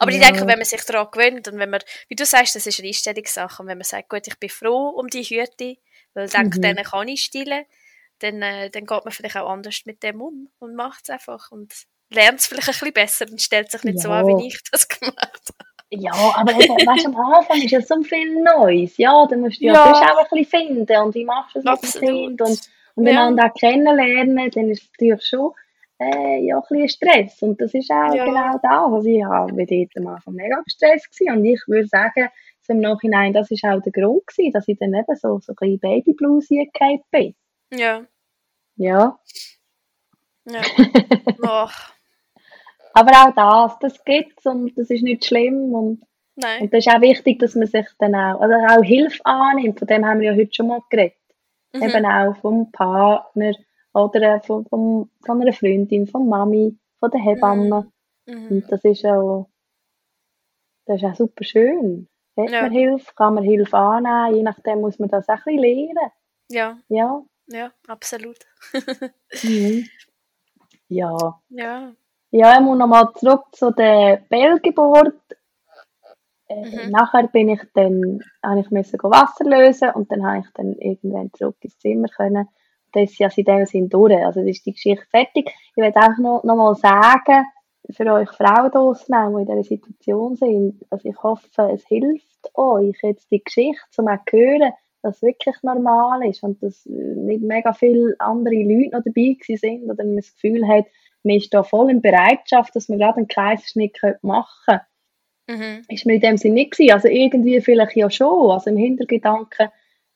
Aber 0.00 0.10
ich 0.10 0.18
Ja. 0.20 0.26
denke, 0.26 0.46
wenn 0.46 0.58
man 0.58 0.66
sich 0.66 0.82
daran 0.84 1.10
gewöhnt 1.10 1.48
und 1.48 1.58
wenn 1.58 1.70
man, 1.70 1.80
wie 2.08 2.14
du 2.14 2.26
sagst, 2.26 2.56
das 2.56 2.66
ist 2.66 2.78
eine 2.78 2.88
Einstellungssache 2.88 3.62
und 3.62 3.68
wenn 3.68 3.78
man 3.78 3.84
sagt, 3.84 4.10
gut, 4.10 4.26
ich 4.26 4.38
bin 4.38 4.50
froh 4.50 4.90
um 4.90 5.08
die 5.08 5.22
Hüte, 5.22 5.78
weil 6.12 6.26
ich 6.26 6.32
denke, 6.32 6.58
Mhm. 6.58 6.60
denen 6.60 6.84
kann 6.84 7.08
ich 7.08 7.22
stillen, 7.22 7.64
dann, 8.20 8.42
äh, 8.42 8.70
dann 8.70 8.86
geht 8.86 9.04
man 9.04 9.12
vielleicht 9.12 9.36
auch 9.36 9.48
anders 9.48 9.80
mit 9.84 10.02
dem 10.02 10.20
um 10.20 10.48
und 10.58 10.74
macht 10.74 11.00
es 11.04 11.10
einfach 11.10 11.50
und 11.50 11.72
lernt 12.10 12.40
es 12.40 12.46
vielleicht 12.46 12.68
ein 12.68 12.72
bisschen 12.72 12.92
besser 12.92 13.26
und 13.30 13.40
stellt 13.42 13.70
sich 13.70 13.82
nicht 13.84 13.98
so 14.00 14.08
Ja. 14.08 14.20
an, 14.20 14.26
wie 14.26 14.46
ich 14.46 14.60
das 14.70 14.88
gemacht 14.88 15.18
habe. 15.20 15.68
Ja, 15.90 16.12
aber 16.12 16.52
eben, 16.52 16.74
weißt, 16.86 17.06
am 17.06 17.16
Anfang 17.16 17.62
ist 17.62 17.70
ja 17.70 17.80
so 17.80 18.02
viel 18.02 18.42
Neues. 18.42 18.96
Ja, 18.96 19.24
dann 19.30 19.40
musst 19.40 19.60
du 19.60 19.66
ja, 19.66 19.74
Ja. 19.74 20.12
auch 20.14 20.18
ein 20.18 20.26
bisschen 20.30 20.44
finden. 20.76 20.96
Und 21.02 21.14
wie 21.14 21.24
machst 21.24 21.54
du 21.54 21.60
es 21.60 21.64
mit 21.94 22.02
dem. 22.02 22.14
Kind? 22.14 22.40
Und, 22.42 22.60
und 22.96 23.06
Ja. 23.06 23.28
auch 23.28 23.54
kennenlernen, 23.54 24.50
dann 24.50 24.70
ist 24.70 24.82
es 24.82 24.88
natürlich 24.98 25.24
schon 25.26 25.52
äh, 25.98 26.44
ja, 26.44 26.56
ein 26.58 26.62
bisschen 26.68 26.88
Stress. 26.88 27.40
Und 27.42 27.60
das 27.60 27.72
ist 27.72 27.90
auch 27.90 28.12
Ja. 28.14 28.24
genau 28.24 28.58
das. 28.62 28.92
Also 28.92 29.08
ich 29.08 29.22
war 29.22 29.46
dort 29.46 29.96
am 29.96 30.06
Anfang 30.08 30.34
mega 30.34 30.60
gestresst. 30.62 31.10
Gewesen. 31.16 31.38
Und 31.38 31.44
ich 31.44 31.60
würde 31.68 31.86
sagen, 31.88 32.28
so 32.62 32.72
im 32.72 32.80
Nachhinein, 32.80 33.32
das 33.32 33.50
ist 33.52 33.64
auch 33.64 33.80
der 33.80 33.92
Grund 33.92 34.26
gewesen, 34.26 34.52
dass 34.52 34.66
ich 34.68 34.76
dann 34.78 34.92
eben 34.92 35.16
so, 35.16 35.38
so 35.40 35.52
ein 35.52 35.56
bisschen 35.56 35.78
Babyblues 35.78 36.48
hingekommen 36.48 37.00
bin. 37.12 37.34
Ja, 37.70 38.06
Ja. 38.76 39.18
ja. 40.46 40.62
Ach, 41.42 41.92
Aber 42.94 43.12
auch 43.12 43.34
das, 43.34 43.78
das 43.80 44.04
gibt 44.04 44.38
es 44.38 44.46
und 44.46 44.76
das 44.78 44.90
ist 44.90 45.02
nicht 45.02 45.24
schlimm. 45.24 45.74
Und 45.74 46.02
nein. 46.36 46.62
Und 46.62 46.72
das 46.72 46.86
ist 46.86 46.92
auch 46.94 47.00
wichtig, 47.00 47.38
dass 47.40 47.54
man 47.54 47.66
sich 47.66 47.86
dann 47.98 48.14
auch, 48.14 48.40
also 48.40 48.54
auch 48.54 48.82
Hilfe 48.84 49.20
annimmt. 49.24 49.78
Von 49.78 49.88
dem 49.88 50.04
haben 50.06 50.20
wir 50.20 50.32
ja 50.32 50.36
heute 50.38 50.54
schon 50.54 50.68
mal 50.68 50.80
geredet. 50.90 51.16
Mhm. 51.74 51.82
Eben 51.82 52.06
auch 52.06 52.36
vom 52.38 52.70
Partner 52.72 53.52
oder 53.92 54.40
von, 54.42 54.64
vom, 54.66 55.10
von 55.24 55.40
einer 55.42 55.52
Freundin, 55.52 56.06
von 56.06 56.28
Mami, 56.28 56.78
von 57.00 57.10
der 57.10 57.20
Hebamme. 57.20 57.90
Mhm. 58.26 58.46
Und 58.48 58.72
das 58.72 58.84
ist 58.84 59.04
auch, 59.04 59.48
das 60.86 61.02
ist 61.02 61.04
auch 61.04 61.14
super 61.16 61.44
schön. 61.44 62.08
Hat 62.36 62.50
Ja. 62.50 62.62
man 62.62 62.72
Hilfe, 62.72 63.12
kann 63.14 63.34
man 63.34 63.44
Hilfe 63.44 63.76
annehmen, 63.76 64.36
je 64.36 64.42
nachdem 64.42 64.80
muss 64.80 64.98
man 64.98 65.08
das 65.08 65.28
auch 65.28 65.34
ein 65.46 65.56
bisschen 65.56 65.60
lernen. 65.62 66.10
Ja, 66.50 66.78
Ja. 66.88 67.22
Ja, 67.48 67.72
absolut. 67.88 68.38
Mhm. 69.42 69.86
Ja. 70.88 71.40
Ja. 71.48 71.92
Ja, 72.30 72.54
ich 72.54 72.60
muss 72.60 72.78
nochmal 72.78 73.12
zurück 73.14 73.44
zu 73.52 73.70
der 73.70 74.22
Bellgeburt. 74.28 75.14
Äh, 76.48 76.54
Mhm. 76.56 76.90
Nachher 76.90 77.26
bin 77.28 77.48
ich 77.48 77.60
dann, 77.74 78.20
habe 78.42 78.60
ich 78.60 78.70
müssen 78.70 79.00
Wasser 79.02 79.44
lösen 79.44 79.90
und 79.90 80.10
dann 80.10 80.24
habe 80.24 80.38
ich 80.40 80.46
dann 80.54 80.74
irgendwann 80.74 81.32
zurück 81.34 81.56
ins 81.60 81.78
Zimmer 81.78 82.08
können. 82.08 82.48
Das 82.92 83.10
ist 83.10 83.18
ja 83.18 83.28
in 83.36 83.44
dem 83.44 83.66
Sinn 83.66 83.88
durch. 83.88 84.14
Also 84.24 84.40
das 84.40 84.50
ist 84.50 84.66
die 84.66 84.72
Geschichte 84.72 85.04
fertig. 85.10 85.52
Ich 85.70 85.76
will 85.76 85.92
auch 85.94 86.18
noch, 86.18 86.44
noch 86.44 86.56
mal 86.56 86.74
sagen, 86.76 87.44
für 87.90 88.12
euch 88.12 88.30
Frauen 88.30 88.70
draussen 88.70 89.14
die 89.14 89.40
in 89.40 89.46
dieser 89.46 89.62
Situation 89.64 90.36
sind, 90.36 90.84
also 90.90 91.08
ich 91.08 91.22
hoffe, 91.22 91.70
es 91.72 91.86
hilft 91.86 92.50
euch 92.54 92.98
jetzt 93.02 93.30
die 93.30 93.42
Geschichte, 93.44 93.80
um 93.98 94.08
auch 94.08 94.24
zu 94.28 94.36
hören, 94.36 94.72
dass 95.06 95.16
es 95.16 95.22
wirklich 95.22 95.56
normal 95.62 96.26
ist 96.28 96.42
und 96.42 96.62
dass 96.62 96.84
äh, 96.86 96.90
nicht 96.90 97.42
mega 97.42 97.72
viele 97.72 98.16
andere 98.18 98.56
Leute 98.56 98.90
noch 98.90 99.04
dabei 99.04 99.36
sind 99.40 99.84
oder 99.84 100.04
man 100.04 100.16
das 100.16 100.34
Gefühl 100.34 100.66
hat, 100.66 100.86
man 101.22 101.36
ist 101.36 101.54
da 101.54 101.62
voll 101.62 101.90
in 101.90 102.02
Bereitschaft, 102.02 102.74
dass 102.74 102.88
man 102.88 102.98
gerade 102.98 103.18
einen 103.18 103.28
Kaiserschnitt 103.28 103.98
machen 104.22 104.80
könnte. 105.46 105.64
Mhm. 105.64 105.82
Ist 105.88 106.06
mir 106.06 106.14
in 106.14 106.20
dem 106.20 106.36
Sinne 106.36 106.54
nicht 106.54 106.72
gewesen. 106.72 106.92
Also 106.92 107.08
irgendwie 107.08 107.60
vielleicht 107.60 107.96
ja 107.96 108.10
schon. 108.10 108.50
Also 108.50 108.70
im 108.70 108.76
Hintergedanken 108.76 109.68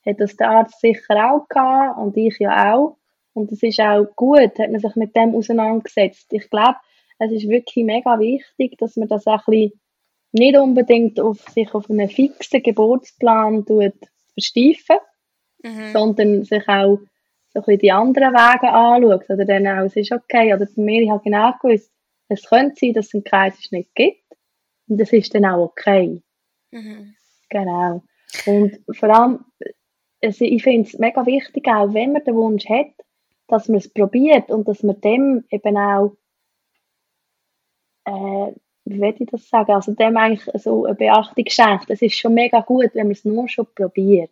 hat 0.05 0.19
das 0.19 0.35
der 0.35 0.49
Arzt 0.49 0.79
sicher 0.81 1.31
auch 1.31 1.47
gehabt 1.47 1.97
und 1.97 2.17
ich 2.17 2.37
ja 2.39 2.73
auch. 2.73 2.97
Und 3.33 3.51
es 3.51 3.63
ist 3.63 3.79
auch 3.79 4.05
gut, 4.15 4.59
hat 4.59 4.71
man 4.71 4.79
sich 4.79 4.95
mit 4.95 5.15
dem 5.15 5.35
auseinandergesetzt. 5.35 6.27
Ich 6.33 6.49
glaube, 6.49 6.75
es 7.19 7.31
ist 7.31 7.47
wirklich 7.47 7.85
mega 7.85 8.19
wichtig, 8.19 8.77
dass 8.77 8.97
man 8.97 9.07
das 9.07 9.25
auch 9.25 9.47
ein 9.47 9.51
bisschen 9.51 9.81
nicht 10.33 10.57
unbedingt 10.57 11.19
auf 11.19 11.39
sich 11.49 11.73
auf 11.73 11.89
einen 11.89 12.09
fixen 12.09 12.63
Geburtsplan 12.63 13.65
tut 13.65 13.93
versteifen, 14.33 14.97
Mhm. 15.63 15.91
sondern 15.93 16.43
sich 16.43 16.67
auch 16.67 16.97
so 17.53 17.59
ein 17.59 17.63
bisschen 17.63 17.79
die 17.79 17.91
anderen 17.91 18.33
Wege 18.33 18.71
anschaut. 18.71 19.29
Oder 19.29 19.45
dann 19.45 19.67
auch, 19.67 19.85
es 19.85 19.95
ist 19.95 20.11
okay. 20.11 20.53
Oder 20.53 20.65
bei 20.65 20.81
mir, 20.81 21.01
ich 21.01 21.09
habe 21.09 21.23
genau 21.23 21.53
gewusst, 21.61 21.91
es 22.29 22.43
könnte 22.49 22.75
sein, 22.79 22.93
dass 22.93 23.07
es 23.07 23.13
einen 23.13 23.23
Kaiserschnitt 23.23 23.93
gibt. 23.93 24.23
Und 24.87 24.99
das 24.99 25.13
ist 25.13 25.35
dann 25.35 25.45
auch 25.45 25.65
okay. 25.65 26.21
Mhm. 26.71 27.15
Genau. 27.49 28.03
Und 28.45 28.79
vor 28.91 29.09
allem, 29.09 29.45
also 30.23 30.45
ich 30.45 30.63
finde 30.63 30.87
es 30.87 30.97
mega 30.97 31.25
wichtig, 31.25 31.67
auch 31.67 31.93
wenn 31.93 32.13
man 32.13 32.23
den 32.23 32.35
Wunsch 32.35 32.67
hat, 32.69 32.91
dass 33.47 33.67
man 33.67 33.77
es 33.77 33.93
probiert 33.93 34.49
und 34.49 34.67
dass 34.67 34.81
man 34.83 34.99
dem 35.01 35.43
eben 35.49 35.77
auch, 35.77 36.15
äh, 38.05 38.53
wie 38.93 39.01
will 39.01 39.15
ich 39.19 39.29
das 39.29 39.47
sagen, 39.49 39.71
also 39.71 39.93
dem 39.93 40.17
eigentlich 40.17 40.43
so 40.61 40.85
eine 40.85 40.95
Beachtung 40.95 41.45
schenkt. 41.47 41.89
Es 41.89 42.01
ist 42.01 42.17
schon 42.17 42.33
mega 42.33 42.61
gut, 42.61 42.91
wenn 42.93 43.07
man 43.07 43.11
es 43.13 43.25
nur 43.25 43.47
schon 43.47 43.67
probiert. 43.73 44.31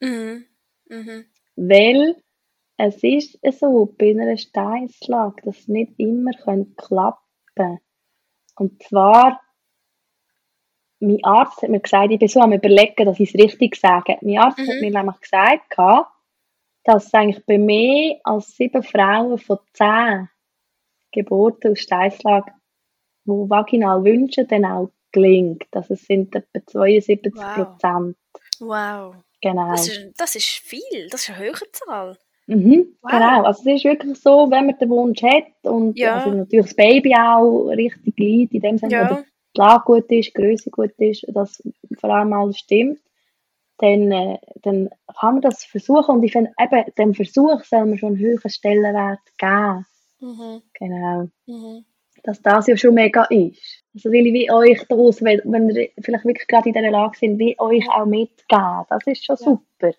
Mhm. 0.00 0.44
Mhm. 0.88 1.24
Weil 1.56 2.16
es 2.76 3.02
ist 3.02 3.38
so 3.58 3.94
bei 3.98 4.10
einer 4.10 4.36
Steinslage, 4.36 5.42
dass 5.44 5.58
es 5.58 5.68
nicht 5.68 5.92
immer 5.98 6.32
können 6.32 6.74
klappen 6.76 7.80
Und 8.56 8.82
zwar, 8.82 9.40
mein 10.98 11.22
Arzt 11.24 11.62
hat 11.62 11.70
mir 11.70 11.80
gesagt, 11.80 12.10
ich 12.10 12.18
bin 12.18 12.28
so 12.28 12.40
am 12.40 12.52
überlegen, 12.52 13.04
dass 13.04 13.20
ich 13.20 13.34
es 13.34 13.40
richtig 13.40 13.76
sage. 13.76 14.18
Mein 14.22 14.38
Arzt 14.38 14.58
hat 14.58 14.66
Mhm. 14.66 14.80
mir 14.80 14.90
nämlich 14.90 15.20
gesagt, 15.20 15.76
dass 16.84 17.06
es 17.06 17.14
eigentlich 17.14 17.44
bei 17.46 17.58
mehr 17.58 18.18
als 18.24 18.56
sieben 18.56 18.82
Frauen 18.82 19.38
von 19.38 19.58
zehn 19.72 20.28
Geburten 21.12 21.72
aus 21.72 21.80
Steinslage, 21.80 22.52
die 23.24 23.30
vaginal 23.50 24.04
wünschen, 24.04 24.46
dann 24.48 24.64
auch 24.64 24.90
gelingt. 25.12 25.66
Also 25.72 25.94
es 25.94 26.04
sind 26.06 26.34
etwa 26.34 26.66
72 26.66 27.32
Prozent. 27.34 28.16
Wow. 28.60 29.14
Genau. 29.42 29.70
Das 29.70 29.88
ist, 29.88 30.12
das 30.18 30.36
ist 30.36 30.46
viel, 30.48 31.08
das 31.10 31.22
ist 31.22 31.30
eine 31.30 31.48
hohe 31.50 31.70
Zahl. 31.72 32.16
Mhm, 32.46 32.96
Wow. 33.02 33.10
Genau, 33.12 33.42
also 33.44 33.60
es 33.70 33.76
ist 33.76 33.84
wirklich 33.84 34.18
so, 34.18 34.50
wenn 34.50 34.66
man 34.66 34.76
den 34.78 34.90
Wunsch 34.90 35.22
hat 35.22 35.44
und 35.62 35.96
Ja. 35.98 36.16
also 36.16 36.30
natürlich 36.30 36.66
das 36.66 36.74
Baby 36.74 37.14
auch 37.14 37.68
richtig 37.68 38.18
liegt, 38.18 38.54
in 38.54 38.60
dem 38.60 38.76
Sinne, 38.78 38.92
Ja. 38.92 39.06
oder 39.10 39.24
die 39.56 39.58
Lage 39.60 39.82
gut 39.84 40.10
ist, 40.10 40.26
die 40.28 40.32
Größe 40.32 40.70
gut 40.70 40.92
ist, 40.98 41.24
dass 41.28 41.62
vor 41.98 42.10
allem 42.10 42.32
alles 42.32 42.58
stimmt, 42.58 42.98
dann, 43.78 44.10
äh, 44.12 44.38
dann 44.62 44.90
kann 45.18 45.34
man 45.34 45.42
das 45.42 45.64
versuchen 45.64 46.16
und 46.16 46.22
ich 46.24 46.32
finde, 46.32 46.52
eben, 46.60 46.84
dem 46.98 47.14
Versuch 47.14 47.62
soll 47.64 47.86
man 47.86 47.98
schon 47.98 48.08
einen 48.14 48.18
höheren 48.18 48.50
Stellenwert 48.50 49.20
geben. 49.38 49.86
Mhm. 50.20 50.62
Genau. 50.74 51.28
Mhm. 51.46 51.84
Dass 52.22 52.42
das 52.42 52.66
ja 52.66 52.76
schon 52.76 52.94
mega 52.94 53.24
ist. 53.24 53.82
Also 53.94 54.10
will 54.12 54.26
ich 54.26 54.32
wie 54.32 54.50
euch 54.52 54.84
daraus, 54.88 55.22
wenn, 55.22 55.40
ihr 55.70 55.90
vielleicht 56.00 56.24
wirklich 56.24 56.46
gerade 56.48 56.68
in 56.68 56.74
dieser 56.74 56.90
Lage 56.90 57.18
sind, 57.18 57.38
wie 57.38 57.58
euch 57.58 57.88
auch 57.90 58.06
mitgeben. 58.06 58.84
Das 58.88 59.06
ist 59.06 59.24
schon 59.24 59.36
Ja. 59.40 59.44
super. 59.44 59.92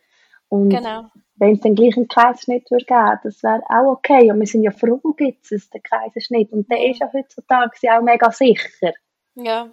Und 0.50 0.70
Genau. 0.70 1.06
wenn 1.36 1.54
es 1.56 1.62
dann 1.62 1.76
gleich 1.76 1.96
einen 1.98 2.08
Kaiserschnitt 2.08 2.70
würde 2.72 2.86
geben, 2.86 3.20
das 3.24 3.42
wäre 3.44 3.62
auch 3.70 3.92
okay. 3.94 4.32
Und 4.32 4.40
wir 4.40 4.48
sind 4.48 4.64
ja 4.64 4.72
froh, 4.72 5.00
gibt 5.18 5.52
es 5.52 5.70
den 5.70 5.82
Kaiserschnitt. 5.84 6.52
Und 6.52 6.70
der 6.72 6.90
ist 6.90 7.00
ja 7.00 7.10
heutzutage 7.12 7.72
auch 7.98 8.02
mega 8.02 8.32
sicher. 8.32 8.94
Ja. 9.36 9.70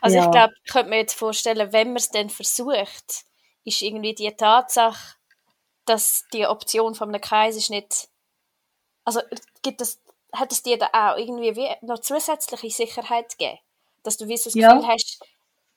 Also 0.00 0.16
Ja. 0.18 0.24
ich 0.24 0.30
glaube, 0.30 0.52
ich 0.64 0.72
könnte 0.72 0.90
mir 0.90 0.98
jetzt 0.98 1.14
vorstellen, 1.14 1.72
wenn 1.72 1.88
man 1.88 1.96
es 1.96 2.10
dann 2.10 2.30
versucht, 2.30 3.24
ist 3.64 3.82
irgendwie 3.82 4.14
die 4.14 4.30
Tatsache, 4.30 5.16
dass 5.84 6.24
die 6.32 6.46
Option 6.46 6.94
von 6.94 7.08
einem 7.08 7.20
Kaiserschnitt, 7.20 8.08
also 9.04 9.20
gibt 9.62 9.80
es, 9.80 9.98
hat 10.32 10.52
es 10.52 10.62
dir 10.62 10.78
da 10.78 10.88
auch 10.92 11.16
irgendwie 11.16 11.56
wie 11.56 11.68
noch 11.86 11.98
zusätzliche 12.00 12.70
Sicherheit 12.70 13.30
gegeben? 13.38 13.58
Dass 14.02 14.16
du 14.16 14.28
wie 14.28 14.36
so 14.36 14.44
das 14.50 14.54
Ja. 14.54 14.74
Gefühl 14.74 14.88
hast, 14.88 15.20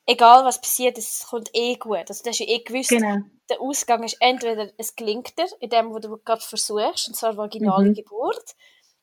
egal 0.05 0.45
was 0.45 0.59
passiert, 0.61 0.97
es 0.97 1.25
kommt 1.27 1.49
eh 1.53 1.75
gut. 1.75 2.09
Also 2.09 2.23
du 2.23 2.29
hast 2.29 2.39
ja 2.39 2.47
eh 2.47 2.59
gewusst, 2.63 2.89
Genau. 2.89 3.17
der 3.49 3.61
Ausgang 3.61 4.03
ist 4.03 4.17
entweder 4.19 4.71
es 4.77 4.95
gelingt 4.95 5.37
dir, 5.37 5.47
in 5.59 5.69
dem, 5.69 5.93
wo 5.93 5.99
du 5.99 6.17
gerade 6.17 6.41
versuchst, 6.41 7.07
und 7.07 7.15
zwar 7.15 7.37
vaginale 7.37 7.89
Mhm. 7.89 7.93
Geburt. 7.95 8.55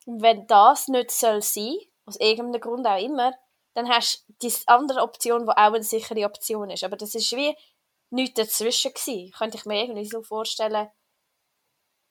Und 0.05 0.21
wenn 0.21 0.47
das 0.47 0.87
nicht 0.87 1.11
soll 1.11 1.41
sein, 1.41 1.77
aus 2.05 2.15
irgendeinem 2.19 2.61
Grund 2.61 2.87
auch 2.87 2.99
immer, 3.01 3.33
dann 3.75 3.87
hast 3.89 4.25
du 4.27 4.47
die 4.47 4.53
andere 4.67 5.01
Option, 5.03 5.45
die 5.45 5.51
auch 5.51 5.55
eine 5.55 5.83
sichere 5.83 6.25
Option 6.25 6.69
ist. 6.71 6.83
Aber 6.83 6.97
das 6.97 7.13
ist 7.15 7.31
wie 7.33 7.55
nichts 8.09 8.35
dazwischen 8.35 8.91
gewesen. 8.93 9.31
Könnte 9.31 9.57
ich 9.57 9.65
mir 9.65 9.83
irgendwie 9.83 10.05
so 10.05 10.23
vorstellen, 10.23 10.89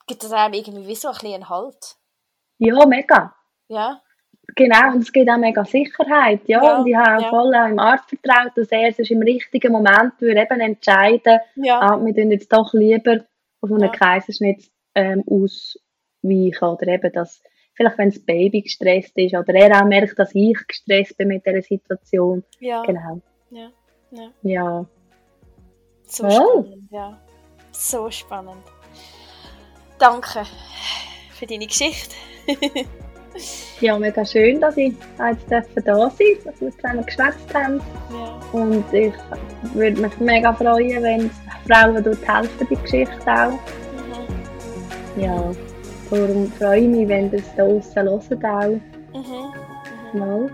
gibt 0.07 0.23
es 0.23 0.33
einem 0.33 0.55
irgendwie 0.55 0.87
wie 0.87 0.95
so 0.95 1.09
ein 1.09 1.15
bisschen 1.15 1.35
einen 1.35 1.49
Halt. 1.49 1.97
Ja, 2.59 2.87
mega. 2.87 3.35
Ja? 3.69 4.01
Genau, 4.57 4.93
und 4.95 5.03
es 5.03 5.13
gibt 5.13 5.31
auch 5.31 5.37
mega 5.37 5.65
Sicherheit. 5.65 6.41
Ja, 6.47 6.63
Ja, 6.65 6.79
und 6.79 6.87
ich 6.87 6.97
habe 6.97 7.23
ja. 7.23 7.29
voll 7.29 7.55
auch 7.55 7.69
im 7.69 7.79
Arzt 7.79 8.09
vertraut, 8.09 8.53
dass 8.57 8.69
er 8.73 8.93
sich 8.93 9.11
im 9.11 9.21
richtigen 9.23 9.73
Moment 9.73 10.13
würde 10.21 10.41
eben 10.41 10.61
entscheiden 10.61 11.39
Ja. 11.57 11.81
ah, 11.81 12.01
wir 12.05 12.15
tun 12.15 12.31
jetzt 12.31 12.53
doch 12.53 12.73
lieber 12.73 13.25
auf 13.61 13.71
einen 13.71 13.83
Ja. 13.83 13.89
Kaiserschnitt 13.89 14.65
ähm, 14.95 15.23
ausweichen. 15.29 16.65
Oder 16.65 16.89
eben, 16.89 17.13
dass 17.13 17.43
vielleicht, 17.75 17.99
wenn 17.99 18.11
das 18.11 18.25
Baby 18.25 18.63
gestresst 18.63 19.13
ist 19.17 19.35
oder 19.37 19.55
er 19.55 19.81
auch 19.83 19.87
merkt, 19.87 20.19
dass 20.19 20.35
ich 20.35 20.59
gestresst 20.67 21.17
bin 21.19 21.29
mit 21.29 21.45
dieser 21.47 21.63
Situation. 21.63 22.43
Ja. 22.59 22.83
Genau. 22.83 23.21
Ja. 23.51 23.71
Ja. 24.11 24.31
Ja. 24.43 24.87
So 26.07 26.25
Oh. 26.25 26.31
spannend, 26.31 26.89
ja. 26.91 27.19
So 27.71 28.11
spannend. 28.11 28.65
Danke 29.99 30.45
für 31.33 31.47
deine 31.47 31.67
Geschichte. 31.67 32.15
Ja, 33.81 33.97
mega 33.97 34.25
schön, 34.25 34.61
dass 34.61 34.77
ich 34.77 34.93
jetzt 34.93 35.07
da 35.19 35.63
sein 35.63 35.85
durfte, 35.85 36.25
dass 36.45 36.61
wir 36.61 36.73
zusammen 36.73 37.07
geschwätzt 37.07 37.55
haben. 37.55 37.81
Ja. 38.13 38.41
Und 38.53 38.93
ich 38.93 39.13
würde 39.75 40.01
mich 40.01 40.19
mega 40.19 40.53
freuen, 40.53 41.03
wenn 41.03 41.31
Frauen 41.69 42.03
dort 42.03 42.27
helfen, 42.27 42.67
die 42.69 42.75
Geschichte 42.75 43.27
auch. 43.27 43.53
Mhm. 43.53 45.23
Ja, 45.23 45.53
darum 46.11 46.51
freue 46.53 46.81
ich 46.81 46.89
mich, 46.89 47.09
wenn 47.09 47.31
das 47.31 47.43
da 47.57 47.67
draussen 48.03 48.43
hören 48.43 48.83
auch. 49.13 49.19
Mhm. 50.13 50.19
Mal. 50.19 50.51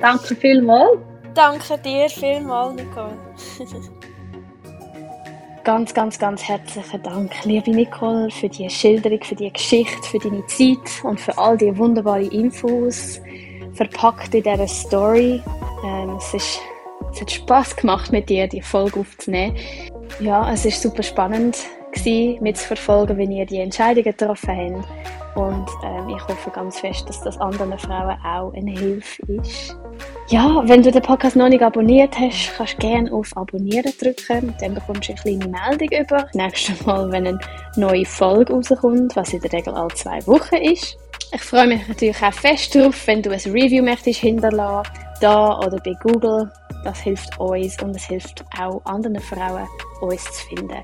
Danke 0.00 0.34
vielmals. 0.34 0.98
Danke 1.34 1.76
dir 1.78 2.08
vielmals, 2.08 2.74
Nicole. 2.76 3.18
Ganz, 5.66 5.92
ganz, 5.92 6.16
ganz 6.16 6.44
herzlichen 6.44 7.02
Dank, 7.02 7.44
liebe 7.44 7.72
Nicole, 7.72 8.30
für 8.30 8.48
die 8.48 8.70
Schilderung, 8.70 9.20
für 9.24 9.34
die 9.34 9.52
Geschichte, 9.52 10.00
für 10.00 10.20
deine 10.20 10.46
Zeit 10.46 11.02
und 11.02 11.20
für 11.20 11.36
all 11.36 11.58
die 11.58 11.76
wunderbaren 11.76 12.30
Infos 12.30 13.20
verpackt 13.74 14.32
in 14.32 14.44
dieser 14.44 14.68
Story. 14.68 15.42
Ähm, 15.84 16.10
es, 16.18 16.34
ist, 16.34 16.60
es 17.12 17.20
hat 17.20 17.32
Spass 17.32 17.74
gemacht, 17.74 18.12
mit 18.12 18.28
dir 18.28 18.46
die 18.46 18.62
Folge 18.62 19.00
aufzunehmen. 19.00 19.56
Ja, 20.20 20.52
es 20.52 20.64
ist 20.66 20.80
super 20.80 21.02
spannend 21.02 21.58
gewesen, 22.04 22.42
mitzuverfolgen, 22.42 23.18
wie 23.18 23.38
ihr 23.38 23.46
die 23.46 23.60
Entscheidungen 23.60 24.04
getroffen 24.04 24.76
habt. 24.76 25.36
Und 25.36 25.68
ähm, 25.84 26.08
ich 26.08 26.22
hoffe 26.28 26.50
ganz 26.50 26.80
fest, 26.80 27.06
dass 27.08 27.20
das 27.20 27.38
anderen 27.38 27.78
Frauen 27.78 28.16
auch 28.24 28.54
eine 28.54 28.70
Hilfe 28.70 29.22
ist. 29.34 29.76
Ja, 30.28 30.62
wenn 30.66 30.82
du 30.82 30.90
den 30.90 31.02
Podcast 31.02 31.36
noch 31.36 31.48
nicht 31.48 31.62
abonniert 31.62 32.18
hast, 32.18 32.56
kannst 32.56 32.74
du 32.74 32.78
gerne 32.78 33.12
auf 33.12 33.36
Abonnieren 33.36 33.92
drücken. 34.00 34.54
Dann 34.60 34.74
bekommst 34.74 35.08
du 35.08 35.12
eine 35.12 35.38
kleine 35.38 35.48
Meldung 35.48 35.88
über. 36.00 36.28
Nächstes 36.32 36.84
Mal, 36.86 37.12
wenn 37.12 37.26
eine 37.26 37.38
neue 37.76 38.06
Folge 38.06 38.54
rauskommt, 38.54 39.14
was 39.14 39.34
in 39.34 39.40
der 39.40 39.52
Regel 39.52 39.74
alle 39.74 39.92
zwei 39.94 40.26
Wochen 40.26 40.56
ist. 40.56 40.96
Ich 41.32 41.42
freue 41.42 41.66
mich 41.66 41.86
natürlich 41.86 42.22
auch 42.22 42.32
fest 42.32 42.74
darauf, 42.74 43.06
wenn 43.06 43.22
du 43.22 43.30
ein 43.30 43.40
Review 43.40 43.84
möchtest 43.84 44.20
hinterlassen, 44.20 44.90
da 45.20 45.58
oder 45.58 45.78
bei 45.84 45.92
Google. 46.02 46.50
Das 46.82 47.00
hilft 47.00 47.38
uns 47.38 47.82
und 47.82 47.94
es 47.94 48.04
hilft 48.04 48.44
auch 48.58 48.80
anderen 48.84 49.20
Frauen, 49.20 49.66
uns 50.00 50.24
zu 50.24 50.46
finden. 50.46 50.82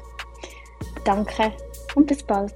Danke 1.04 1.52
und 1.94 2.06
bis 2.06 2.22
bald. 2.22 2.52